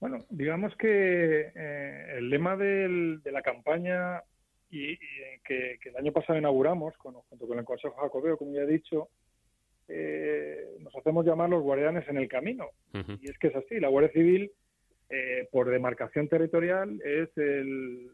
Bueno, 0.00 0.26
digamos 0.28 0.76
que 0.76 1.52
eh, 1.54 2.16
el 2.18 2.28
lema 2.28 2.56
de 2.56 3.20
la 3.32 3.42
campaña 3.42 4.22
y, 4.74 4.98
que, 5.44 5.78
el 5.84 5.96
año 5.96 6.12
pasado 6.12 6.38
inauguramos 6.38 6.96
con, 6.96 7.14
junto 7.14 7.46
con 7.46 7.58
el 7.58 7.64
Consejo 7.64 7.94
Jacobeo, 8.00 8.36
como 8.36 8.52
ya 8.52 8.62
he 8.62 8.66
dicho, 8.66 9.08
eh, 9.88 10.76
nos 10.80 10.94
hacemos 10.96 11.24
llamar 11.24 11.50
los 11.50 11.62
guardianes 11.62 12.08
en 12.08 12.16
el 12.16 12.28
camino. 12.28 12.68
Y 13.20 13.28
es 13.28 13.38
que 13.38 13.48
es 13.48 13.56
así, 13.56 13.78
la 13.80 13.88
Guardia 13.88 14.12
Civil, 14.12 14.50
eh, 15.10 15.48
por 15.52 15.70
demarcación 15.70 16.28
territorial, 16.28 17.00
es 17.04 17.28
el, 17.36 18.10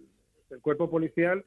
cuerpo 0.62 0.90
policial 0.90 1.44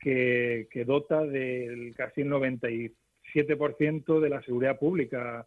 que, 0.00 0.66
que 0.72 0.84
dota 0.84 1.24
del 1.24 1.94
casi 1.96 2.22
el 2.22 2.30
97% 2.30 4.20
de 4.20 4.28
la 4.28 4.42
seguridad 4.42 4.76
pública 4.78 5.46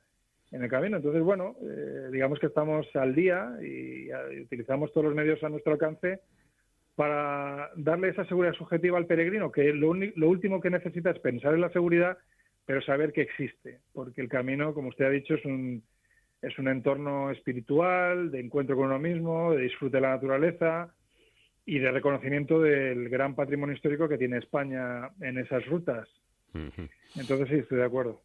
en 0.52 0.64
el 0.64 0.70
camino. 0.70 0.98
Entonces, 0.98 1.22
bueno, 1.22 1.56
eh, 1.62 2.10
digamos 2.12 2.40
que 2.40 2.48
estamos 2.48 2.88
al 2.96 3.14
día 3.14 3.58
y, 3.62 4.10
utilizamos 4.42 4.92
todos 4.92 5.08
los 5.08 5.16
medios 5.16 5.44
a 5.44 5.50
nuestro 5.50 5.74
alcance 5.74 6.22
para 6.98 7.70
darle 7.76 8.10
esa 8.10 8.26
seguridad 8.26 8.56
subjetiva 8.56 8.98
al 8.98 9.06
peregrino, 9.06 9.52
que 9.52 9.72
lo, 9.72 9.94
lo 9.94 10.30
último 10.30 10.60
que 10.60 10.72
necesita 10.72 11.12
es 11.12 11.20
pensar 11.20 11.54
en 11.54 11.62
la 11.62 11.70
seguridad, 11.70 12.18
pero 12.66 12.82
saber 12.82 13.14
que 13.14 13.22
existe, 13.22 13.82
porque 13.94 14.20
el 14.20 14.28
camino, 14.28 14.74
como 14.74 14.90
usted 14.90 15.06
ha 15.06 15.12
dicho, 15.12 15.36
es 15.36 15.46
un, 15.46 15.84
es 16.42 16.58
un 16.58 16.68
entorno 16.68 17.30
espiritual, 17.30 18.32
de 18.32 18.40
encuentro 18.40 18.76
con 18.76 18.88
uno 18.88 18.98
mismo, 18.98 19.54
de 19.54 19.62
disfrute 19.62 19.98
de 19.98 20.02
la 20.02 20.16
naturaleza 20.16 20.92
y 21.68 21.78
de 21.78 21.92
reconocimiento 21.92 22.60
del 22.62 23.10
gran 23.10 23.36
patrimonio 23.36 23.76
histórico 23.76 24.10
que 24.10 24.18
tiene 24.18 24.40
España 24.40 25.12
en 25.22 25.38
esas 25.38 25.64
rutas. 25.68 26.10
Entonces 27.16 27.48
sí, 27.48 27.56
estoy 27.58 27.78
de, 27.78 27.86
acuerdo, 27.86 28.24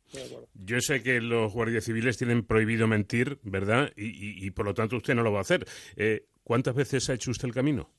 Yo 0.55 0.81
sé 0.81 1.03
que 1.03 1.21
los 1.21 1.53
guardias 1.53 1.85
civiles 1.85 2.17
tienen 2.17 2.43
prohibido 2.43 2.89
mentir, 2.89 3.39
¿verdad? 3.43 3.93
Y, 3.97 4.51
por 4.53 4.65
lo 4.65 4.73
tanto 4.73 4.97
usted 4.97 5.15
no 5.15 5.23
lo 5.23 5.33
va 5.33 5.39
a 5.39 5.43
hacer. 5.43 5.67
Eh, 5.97 6.25
¿Cuántas 6.43 6.75
veces 6.75 7.11
ha 7.11 7.15
hecho 7.15 7.31
usted 7.31 7.49
el 7.49 7.55
camino? 7.55 7.91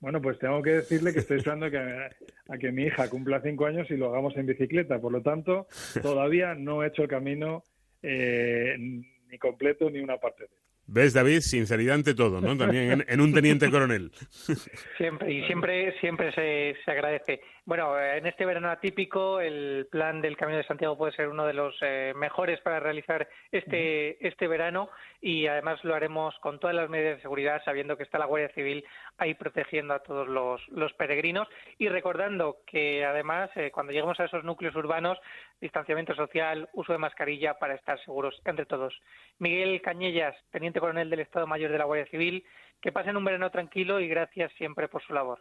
Bueno, 0.00 0.20
pues 0.20 0.38
tengo 0.38 0.62
que 0.62 0.70
decirle 0.70 1.12
que 1.12 1.20
estoy 1.20 1.38
esperando 1.38 1.70
que, 1.70 1.78
a 1.78 2.58
que 2.58 2.72
mi 2.72 2.84
hija 2.84 3.08
cumpla 3.08 3.40
cinco 3.42 3.66
años 3.66 3.90
y 3.90 3.96
lo 3.96 4.08
hagamos 4.08 4.36
en 4.36 4.46
bicicleta. 4.46 5.00
Por 5.00 5.12
lo 5.12 5.22
tanto, 5.22 5.66
todavía 6.02 6.54
no 6.54 6.82
he 6.82 6.88
hecho 6.88 7.02
el 7.02 7.08
camino 7.08 7.62
eh, 8.02 8.76
ni 8.78 9.38
completo 9.38 9.90
ni 9.90 10.00
una 10.00 10.18
parte 10.18 10.44
de 10.44 10.54
él. 10.54 10.66
¿Ves, 10.88 11.14
David? 11.14 11.40
Sinceridad 11.40 11.96
ante 11.96 12.14
todo, 12.14 12.40
¿no? 12.40 12.56
También 12.56 13.04
en, 13.08 13.20
un 13.20 13.34
teniente 13.34 13.68
coronel. 13.70 14.12
Siempre, 14.96 15.32
y 15.32 15.44
siempre, 15.46 15.98
siempre 15.98 16.32
se, 16.32 16.76
se, 16.84 16.90
agradece. 16.90 17.40
Bueno, 17.66 18.00
en 18.00 18.24
este 18.26 18.46
verano 18.46 18.70
atípico, 18.70 19.40
el 19.40 19.88
plan 19.90 20.20
del 20.22 20.36
Camino 20.36 20.58
de 20.58 20.66
Santiago 20.68 20.96
puede 20.96 21.10
ser 21.10 21.26
uno 21.26 21.44
de 21.44 21.52
los 21.52 21.74
eh, 21.80 22.12
mejores 22.14 22.60
para 22.60 22.78
realizar 22.78 23.28
este, 23.50 24.24
este 24.24 24.46
verano 24.46 24.88
y 25.20 25.48
además 25.48 25.82
lo 25.82 25.96
haremos 25.96 26.38
con 26.38 26.60
todas 26.60 26.76
las 26.76 26.88
medidas 26.88 27.16
de 27.16 27.22
seguridad, 27.22 27.60
sabiendo 27.64 27.96
que 27.96 28.04
está 28.04 28.20
la 28.20 28.26
Guardia 28.26 28.54
Civil 28.54 28.84
ahí 29.18 29.34
protegiendo 29.34 29.94
a 29.94 29.98
todos 29.98 30.28
los, 30.28 30.60
los 30.68 30.92
peregrinos 30.92 31.48
y 31.76 31.88
recordando 31.88 32.58
que 32.68 33.04
además, 33.04 33.50
eh, 33.56 33.72
cuando 33.72 33.92
lleguemos 33.92 34.20
a 34.20 34.26
esos 34.26 34.44
núcleos 34.44 34.76
urbanos, 34.76 35.18
distanciamiento 35.60 36.14
social, 36.14 36.68
uso 36.72 36.92
de 36.92 36.98
mascarilla 36.98 37.58
para 37.58 37.74
estar 37.74 37.98
seguros 38.04 38.40
entre 38.44 38.66
todos. 38.66 38.96
Miguel 39.40 39.82
Cañellas, 39.82 40.36
teniente 40.52 40.78
coronel 40.78 41.10
del 41.10 41.18
Estado 41.18 41.48
Mayor 41.48 41.72
de 41.72 41.78
la 41.78 41.84
Guardia 41.86 42.06
Civil, 42.12 42.44
que 42.80 42.92
pasen 42.92 43.16
un 43.16 43.24
verano 43.24 43.50
tranquilo 43.50 43.98
y 43.98 44.06
gracias 44.06 44.52
siempre 44.52 44.86
por 44.86 45.02
su 45.02 45.12
labor. 45.12 45.40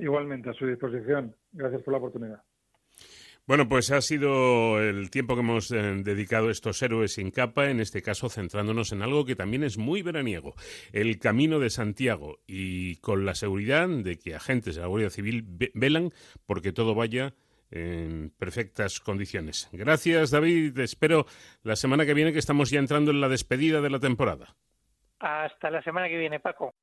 Igualmente, 0.00 0.50
a 0.50 0.54
su 0.54 0.66
disposición. 0.66 1.36
Gracias 1.52 1.82
por 1.82 1.92
la 1.92 1.98
oportunidad. 1.98 2.42
Bueno, 3.46 3.68
pues 3.68 3.90
ha 3.90 4.00
sido 4.00 4.80
el 4.80 5.10
tiempo 5.10 5.34
que 5.34 5.40
hemos 5.40 5.70
eh, 5.72 5.76
dedicado 6.04 6.48
a 6.48 6.52
estos 6.52 6.80
héroes 6.82 7.14
sin 7.14 7.30
capa, 7.30 7.68
en 7.68 7.80
este 7.80 8.00
caso 8.00 8.28
centrándonos 8.28 8.92
en 8.92 9.02
algo 9.02 9.24
que 9.24 9.34
también 9.34 9.64
es 9.64 9.76
muy 9.76 10.02
veraniego, 10.02 10.54
el 10.92 11.18
Camino 11.18 11.58
de 11.58 11.70
Santiago, 11.70 12.38
y 12.46 12.96
con 12.96 13.24
la 13.24 13.34
seguridad 13.34 13.88
de 13.88 14.18
que 14.18 14.36
agentes 14.36 14.76
de 14.76 14.82
la 14.82 14.86
Guardia 14.86 15.10
Civil 15.10 15.44
velan 15.74 16.10
porque 16.46 16.72
todo 16.72 16.94
vaya 16.94 17.34
en 17.70 18.30
perfectas 18.30 19.00
condiciones. 19.00 19.68
Gracias, 19.72 20.30
David. 20.30 20.78
Espero 20.78 21.26
la 21.62 21.76
semana 21.76 22.06
que 22.06 22.14
viene 22.14 22.32
que 22.32 22.38
estamos 22.38 22.70
ya 22.70 22.78
entrando 22.78 23.10
en 23.10 23.20
la 23.20 23.28
despedida 23.28 23.80
de 23.80 23.90
la 23.90 23.98
temporada. 23.98 24.54
Hasta 25.18 25.70
la 25.70 25.82
semana 25.82 26.08
que 26.08 26.18
viene, 26.18 26.40
Paco. 26.40 26.74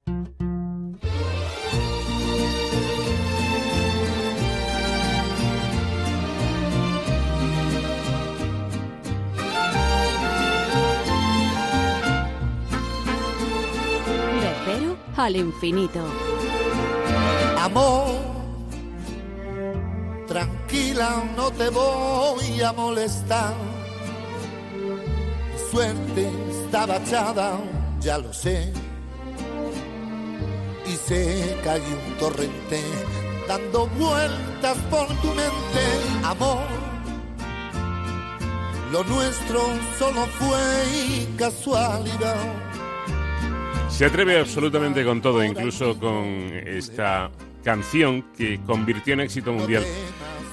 Al 15.27 15.35
infinito. 15.35 15.99
Amor 17.59 18.27
Tranquila, 20.27 21.23
no 21.37 21.49
te 21.51 21.69
voy 21.69 22.61
a 22.61 22.73
molestar. 22.73 23.53
suerte 25.71 26.29
está 26.51 26.97
echada, 26.97 27.57
ya 28.01 28.17
lo 28.17 28.33
sé. 28.33 28.73
Y 30.85 30.95
se 31.07 31.57
cae 31.63 31.79
un 31.79 32.17
torrente 32.19 32.81
dando 33.47 33.87
vueltas 33.87 34.77
por 34.89 35.07
tu 35.21 35.27
mente, 35.27 35.83
amor. 36.25 36.67
Lo 38.91 39.03
nuestro 39.05 39.61
solo 39.97 40.25
fue 40.39 41.27
casualidad. 41.37 42.66
Se 43.89 44.05
atreve 44.05 44.39
absolutamente 44.39 45.03
con 45.03 45.21
todo, 45.21 45.43
incluso 45.43 45.99
con 45.99 46.51
esta 46.65 47.31
canción 47.63 48.23
que 48.37 48.59
convirtió 48.65 49.13
en 49.13 49.21
éxito 49.21 49.51
mundial 49.53 49.83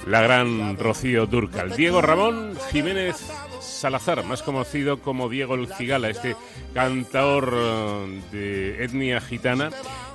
la 0.07 0.23
gran 0.23 0.79
Rocío 0.79 1.27
Durcal. 1.27 1.77
Diego 1.77 2.01
Ramón 2.01 2.55
Jiménez 2.71 3.17
Salazar, 3.61 4.25
más 4.25 4.43
conocido 4.43 5.01
como 5.01 5.29
Diego 5.29 5.55
el 5.55 5.69
Cigala, 5.69 6.11
este 6.11 6.37
cantador 6.73 7.53
eh, 7.55 8.21
de 8.33 8.85
etnia 8.85 9.21
gitana 9.21 9.71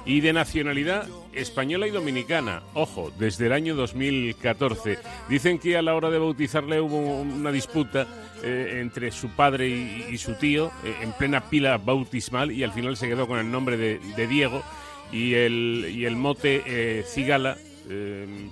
y 0.05 0.21
de 0.21 0.33
nacionalidad 0.33 1.07
española 1.33 1.87
y 1.87 1.91
dominicana. 1.91 2.61
Ojo, 2.73 3.11
desde 3.17 3.47
el 3.47 3.53
año 3.53 3.75
2014. 3.75 4.97
Dicen 5.29 5.59
que 5.59 5.77
a 5.77 5.81
la 5.81 5.95
hora 5.95 6.09
de 6.09 6.19
bautizarle 6.19 6.81
hubo 6.81 6.97
una 7.21 7.51
disputa 7.51 8.07
eh, 8.43 8.79
entre 8.81 9.11
su 9.11 9.29
padre 9.29 9.67
y, 9.67 10.17
su 10.17 10.35
tío 10.35 10.71
eh, 10.83 10.95
en 11.01 11.11
plena 11.13 11.49
pila 11.49 11.77
bautismal 11.77 12.51
y 12.51 12.63
al 12.63 12.71
final 12.71 12.97
se 12.97 13.07
quedó 13.07 13.27
con 13.27 13.39
el 13.39 13.51
nombre 13.51 13.77
de, 13.77 14.27
Diego 14.27 14.63
y 15.11 15.33
el, 15.33 15.91
y 15.93 16.05
el 16.05 16.15
mote 16.15 17.03
Cigala 17.07 17.57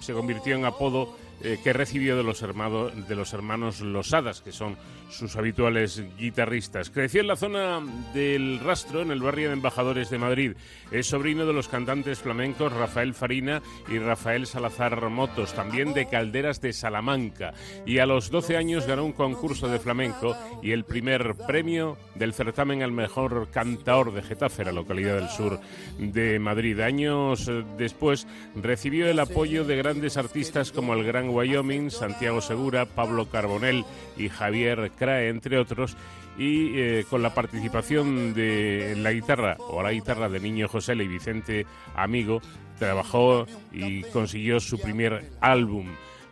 se 0.02 0.14
convirtió 0.14 0.56
en 0.56 0.66
apodo 0.66 1.16
eh, 1.40 1.60
que 1.64 1.72
recibió 1.72 2.18
de 2.18 2.24
los, 2.24 2.42
hermanos, 2.42 3.08
de 3.08 3.16
los 3.16 3.32
hermanos 3.32 3.82
Losadas, 3.82 4.42
que 4.42 4.52
son 4.52 4.76
sus 5.10 5.36
habituales 5.36 6.04
guitarristas. 6.18 6.90
Creció 6.90 7.22
en 7.22 7.28
la 7.28 7.36
zona 7.36 7.82
del 8.14 8.60
Rastro, 8.60 9.02
en 9.02 9.12
el 9.12 9.22
barrio 9.22 9.48
de 9.48 9.54
Embajadores 9.54 10.10
de 10.10 10.18
Madrid. 10.18 10.54
Es 10.92 11.08
sobrino 11.08 11.46
de 11.46 11.54
los 11.54 11.68
cantantes 11.68 12.20
flamencos 12.20 12.74
Rafael 12.74 13.14
Farina 13.14 13.62
y 13.90 14.00
Rafael 14.00 14.48
Salazar 14.48 15.10
Motos, 15.10 15.54
también 15.54 15.94
de 15.94 16.08
Calderas 16.08 16.62
de 16.62 16.74
Salamanca. 16.74 17.54
Y 17.86 18.00
a 18.00 18.06
los 18.06 18.30
12 18.30 18.58
años 18.58 18.86
ganó 18.86 19.06
un 19.06 19.14
concurso 19.14 19.68
de 19.68 19.80
flamenco 19.80 20.36
y 20.62 20.72
el 20.72 20.86
primer 20.86 21.36
premio 21.48 21.98
del 22.16 22.34
certamen 22.34 22.84
al 22.84 22.92
mejor 22.92 23.50
cantaor 23.52 24.14
de 24.14 24.22
Getafe, 24.22 24.66
la 24.66 24.72
localidad 24.72 25.16
del 25.16 25.30
sur 25.30 25.60
de 25.98 26.40
Madrid. 26.40 26.80
Años 26.80 27.50
después 27.78 28.28
recibió 28.56 29.08
el 29.10 29.20
apoyo 29.20 29.66
de 29.66 29.78
grandes 29.78 30.18
artistas 30.18 30.72
como 30.72 30.94
el 30.94 31.04
gran 31.04 31.30
Wyoming, 31.30 31.92
Santiago 31.92 32.42
Segura, 32.42 32.86
Pablo 32.86 33.30
Carbonell 33.30 33.86
y 34.18 34.30
Javier 34.30 34.92
Crae, 34.98 35.30
entre 35.30 35.58
otros, 35.58 35.96
y 36.38 36.78
eh, 36.80 37.06
con 37.10 37.22
la 37.22 37.34
participación 37.34 38.34
de 38.34 38.96
la 38.98 39.12
guitarra 39.12 39.58
o 39.60 39.82
la 39.82 39.92
guitarra 39.92 40.30
de 40.30 40.40
Niño 40.40 40.68
José 40.68 40.94
y 40.96 41.08
Vicente 41.08 41.66
Amigo, 41.96 42.42
trabajó 42.78 43.46
y 43.72 44.04
consiguió 44.04 44.60
su 44.60 44.80
primer 44.80 45.32
álbum. 45.42 45.88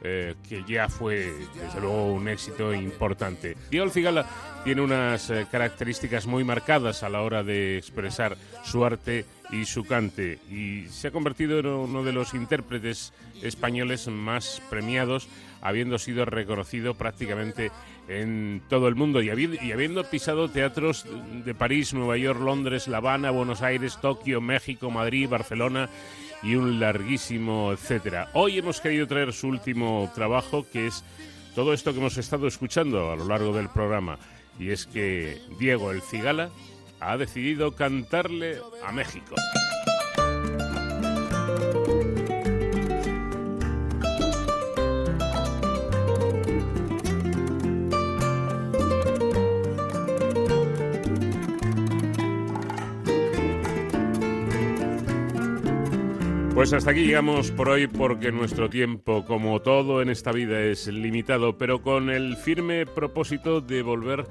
Eh, 0.07 0.35
que 0.47 0.63
ya 0.67 0.87
fue 0.87 1.33
desde 1.55 1.81
luego 1.81 2.13
un 2.13 2.27
éxito 2.27 2.71
importante. 2.75 3.57
Diego 3.71 3.89
Cigala 3.89 4.27
tiene 4.63 4.81
unas 4.81 5.31
eh, 5.31 5.47
características 5.49 6.27
muy 6.27 6.43
marcadas 6.43 7.01
a 7.01 7.09
la 7.09 7.23
hora 7.23 7.43
de 7.43 7.79
expresar 7.79 8.37
su 8.63 8.85
arte 8.85 9.25
y 9.51 9.65
su 9.65 9.83
cante 9.83 10.37
y 10.47 10.85
se 10.89 11.07
ha 11.07 11.11
convertido 11.11 11.57
en 11.57 11.65
uno 11.65 12.03
de 12.03 12.13
los 12.13 12.35
intérpretes 12.35 13.13
españoles 13.41 14.07
más 14.07 14.61
premiados, 14.69 15.27
habiendo 15.61 15.97
sido 15.97 16.25
reconocido 16.25 16.93
prácticamente 16.93 17.71
en 18.07 18.61
todo 18.69 18.87
el 18.87 18.95
mundo 18.95 19.21
y 19.21 19.29
habiendo, 19.29 20.03
pisado 20.09 20.49
teatros 20.49 21.05
de 21.43 21.55
París, 21.55 21.93
Nueva 21.93 22.17
York, 22.17 22.39
Londres, 22.39 22.87
La 22.87 22.97
Habana, 22.97 23.31
Buenos 23.31 23.61
Aires, 23.61 23.97
Tokio, 24.01 24.41
México, 24.41 24.91
Madrid, 24.91 25.29
Barcelona 25.29 25.89
y 26.43 26.55
un 26.55 26.79
larguísimo 26.79 27.71
etcétera. 27.71 28.29
Hoy 28.33 28.57
hemos 28.57 28.81
querido 28.81 29.07
traer 29.07 29.33
su 29.33 29.47
último 29.47 30.11
trabajo 30.13 30.65
que 30.71 30.87
es 30.87 31.03
todo 31.55 31.73
esto 31.73 31.93
que 31.93 31.99
hemos 31.99 32.17
estado 32.17 32.47
escuchando 32.47 33.11
a 33.11 33.15
lo 33.15 33.25
largo 33.25 33.53
del 33.53 33.69
programa 33.69 34.19
y 34.59 34.69
es 34.69 34.85
que 34.85 35.41
Diego 35.59 35.91
el 35.91 36.01
Cigala 36.01 36.49
ha 36.99 37.17
decidido 37.17 37.75
cantarle 37.75 38.57
a 38.85 38.91
México. 38.91 39.35
Pues 56.65 56.73
hasta 56.73 56.89
aquí 56.89 57.05
llegamos 57.05 57.51
por 57.51 57.69
hoy 57.69 57.85
porque 57.85 58.31
nuestro 58.31 58.71
tiempo, 58.71 59.23
como 59.23 59.61
todo 59.61 60.01
en 60.01 60.09
esta 60.09 60.31
vida, 60.31 60.59
es 60.63 60.87
limitado, 60.87 61.59
pero 61.59 61.83
con 61.83 62.09
el 62.09 62.37
firme 62.37 62.87
propósito 62.87 63.61
de 63.61 63.83
volver 63.83 64.25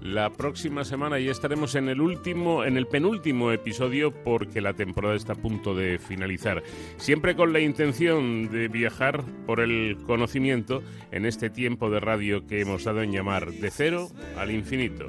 la 0.00 0.30
próxima 0.30 0.84
semana 0.84 1.18
ya 1.18 1.30
estaremos 1.30 1.74
en 1.74 1.88
el 1.88 2.00
último, 2.00 2.64
en 2.64 2.76
el 2.76 2.86
penúltimo 2.86 3.52
episodio 3.52 4.12
porque 4.12 4.60
la 4.60 4.72
temporada 4.72 5.14
está 5.14 5.34
a 5.34 5.36
punto 5.36 5.74
de 5.74 5.98
finalizar. 5.98 6.62
Siempre 6.96 7.36
con 7.36 7.52
la 7.52 7.60
intención 7.60 8.50
de 8.50 8.68
viajar 8.68 9.22
por 9.46 9.60
el 9.60 9.98
conocimiento 10.06 10.82
en 11.12 11.26
este 11.26 11.50
tiempo 11.50 11.90
de 11.90 12.00
radio 12.00 12.46
que 12.46 12.60
hemos 12.60 12.84
dado 12.84 13.02
en 13.02 13.12
llamar 13.12 13.50
de 13.50 13.70
cero 13.70 14.08
al 14.38 14.50
infinito. 14.50 15.06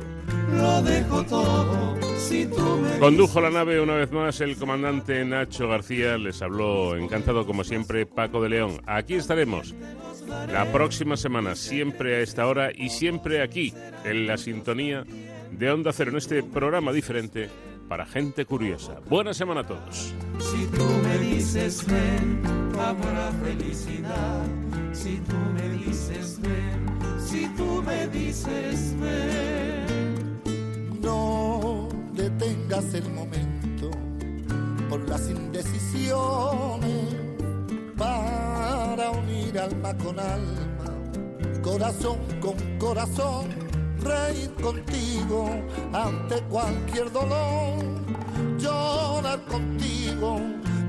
Condujo 3.00 3.42
la 3.42 3.50
nave 3.50 3.80
una 3.80 3.96
vez 3.96 4.12
más 4.12 4.42
el 4.42 4.58
comandante 4.58 5.24
Nacho 5.24 5.68
García. 5.68 6.18
Les 6.18 6.42
habló 6.42 6.96
encantado 6.96 7.46
como 7.46 7.64
siempre 7.64 8.06
Paco 8.06 8.42
de 8.44 8.50
León. 8.50 8.82
Aquí 8.86 9.16
estaremos 9.16 9.74
la 10.52 10.72
próxima 10.72 11.18
semana, 11.18 11.56
siempre 11.56 12.16
a 12.16 12.20
esta 12.20 12.48
hora 12.48 12.72
y 12.74 12.90
siempre 12.90 13.42
aquí, 13.42 13.74
en 14.06 14.28
la 14.28 14.38
sintonía 14.38 14.81
de 14.82 15.72
Onda 15.72 15.94
Cero, 15.94 16.12
en 16.12 16.18
este 16.18 16.42
programa 16.42 16.92
diferente 16.92 17.50
para 17.88 18.06
gente 18.06 18.46
curiosa. 18.46 19.00
Buena 19.08 19.34
semana 19.34 19.62
a 19.62 19.68
todos. 19.68 20.14
Si 20.40 20.66
tú 20.76 20.86
me 21.04 21.18
dices 21.20 21.86
ven, 21.86 22.42
habrá 22.80 23.32
felicidad. 23.44 24.42
Si 24.92 25.18
tú 25.18 25.36
me 25.54 25.70
dices 25.86 26.40
ven, 26.42 27.20
si 27.20 27.48
tú 27.56 27.84
me 27.84 28.08
dices 28.08 28.96
ven. 29.00 30.42
No 31.02 31.88
detengas 32.14 32.94
el 32.94 33.10
momento 33.12 33.92
por 34.90 35.08
las 35.08 35.30
indecisiones 35.30 37.16
para 37.98 39.12
unir 39.12 39.60
alma 39.60 39.96
con 39.98 40.20
alma, 40.20 40.86
corazón 41.62 42.18
con 42.40 42.56
corazón, 42.80 43.48
reír 44.04 44.52
contigo 44.62 45.50
ante 45.94 46.42
cualquier 46.44 47.12
dolor, 47.12 47.84
llorar 48.58 49.40
contigo, 49.46 50.40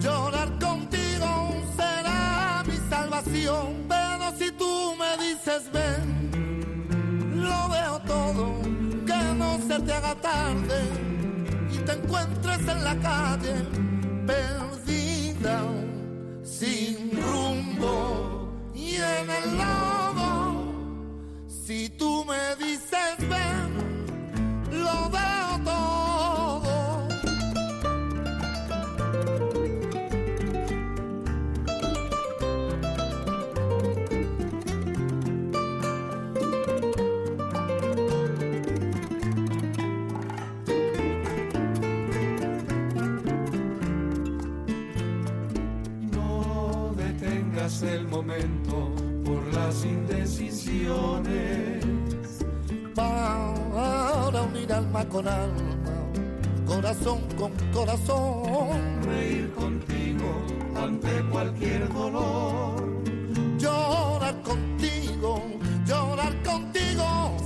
llorar 0.00 0.48
contigo 0.58 1.52
será 1.76 2.62
mi 2.66 2.76
salvación, 2.88 3.84
pero 3.88 4.32
si 4.38 4.50
tú 4.52 4.94
me 4.98 5.16
dices 5.24 5.70
ven, 5.72 7.42
lo 7.42 7.68
veo 7.68 7.98
todo, 8.06 8.52
que 9.06 9.34
no 9.36 9.58
se 9.66 9.80
te 9.80 9.92
haga 9.92 10.14
tarde 10.16 10.80
y 11.72 11.78
te 11.78 11.92
encuentres 11.92 12.60
en 12.68 12.84
la 12.84 12.96
calle 12.96 13.54
perdida 14.26 15.62
sin 16.42 17.10
rumbo 17.22 18.48
y 18.74 18.96
en 18.96 19.30
el 19.30 19.58
lodo. 19.58 20.51
Si 21.64 21.88
tú 21.90 22.24
me 22.24 22.56
dices 22.56 23.16
ven, 23.20 23.70
lo 24.72 25.10
veo 25.10 25.64
todo. 25.64 25.92
el 47.84 48.06
momento 48.06 48.61
las 49.72 49.84
indecisiones. 49.84 51.84
Para 52.94 54.42
unir 54.42 54.72
alma 54.72 55.04
con 55.08 55.26
alma, 55.26 55.76
corazón 56.66 57.20
con 57.38 57.52
corazón. 57.72 59.02
Reír 59.04 59.50
contigo 59.54 60.44
ante 60.76 61.08
cualquier 61.30 61.90
dolor. 61.92 63.02
Llorar 63.58 64.42
contigo, 64.42 65.42
llorar 65.86 66.34
contigo 66.42 67.36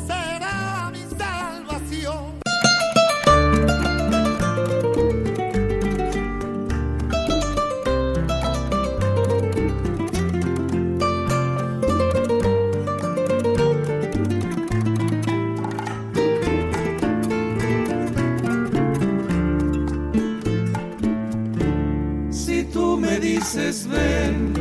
dices 23.57 23.89
ven, 23.89 24.53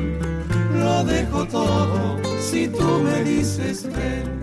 lo 0.73 1.03
dejo 1.03 1.45
todo. 1.47 2.17
Si 2.39 2.69
tú 2.69 3.01
me 3.03 3.23
dices 3.25 3.83
ven, 3.83 4.34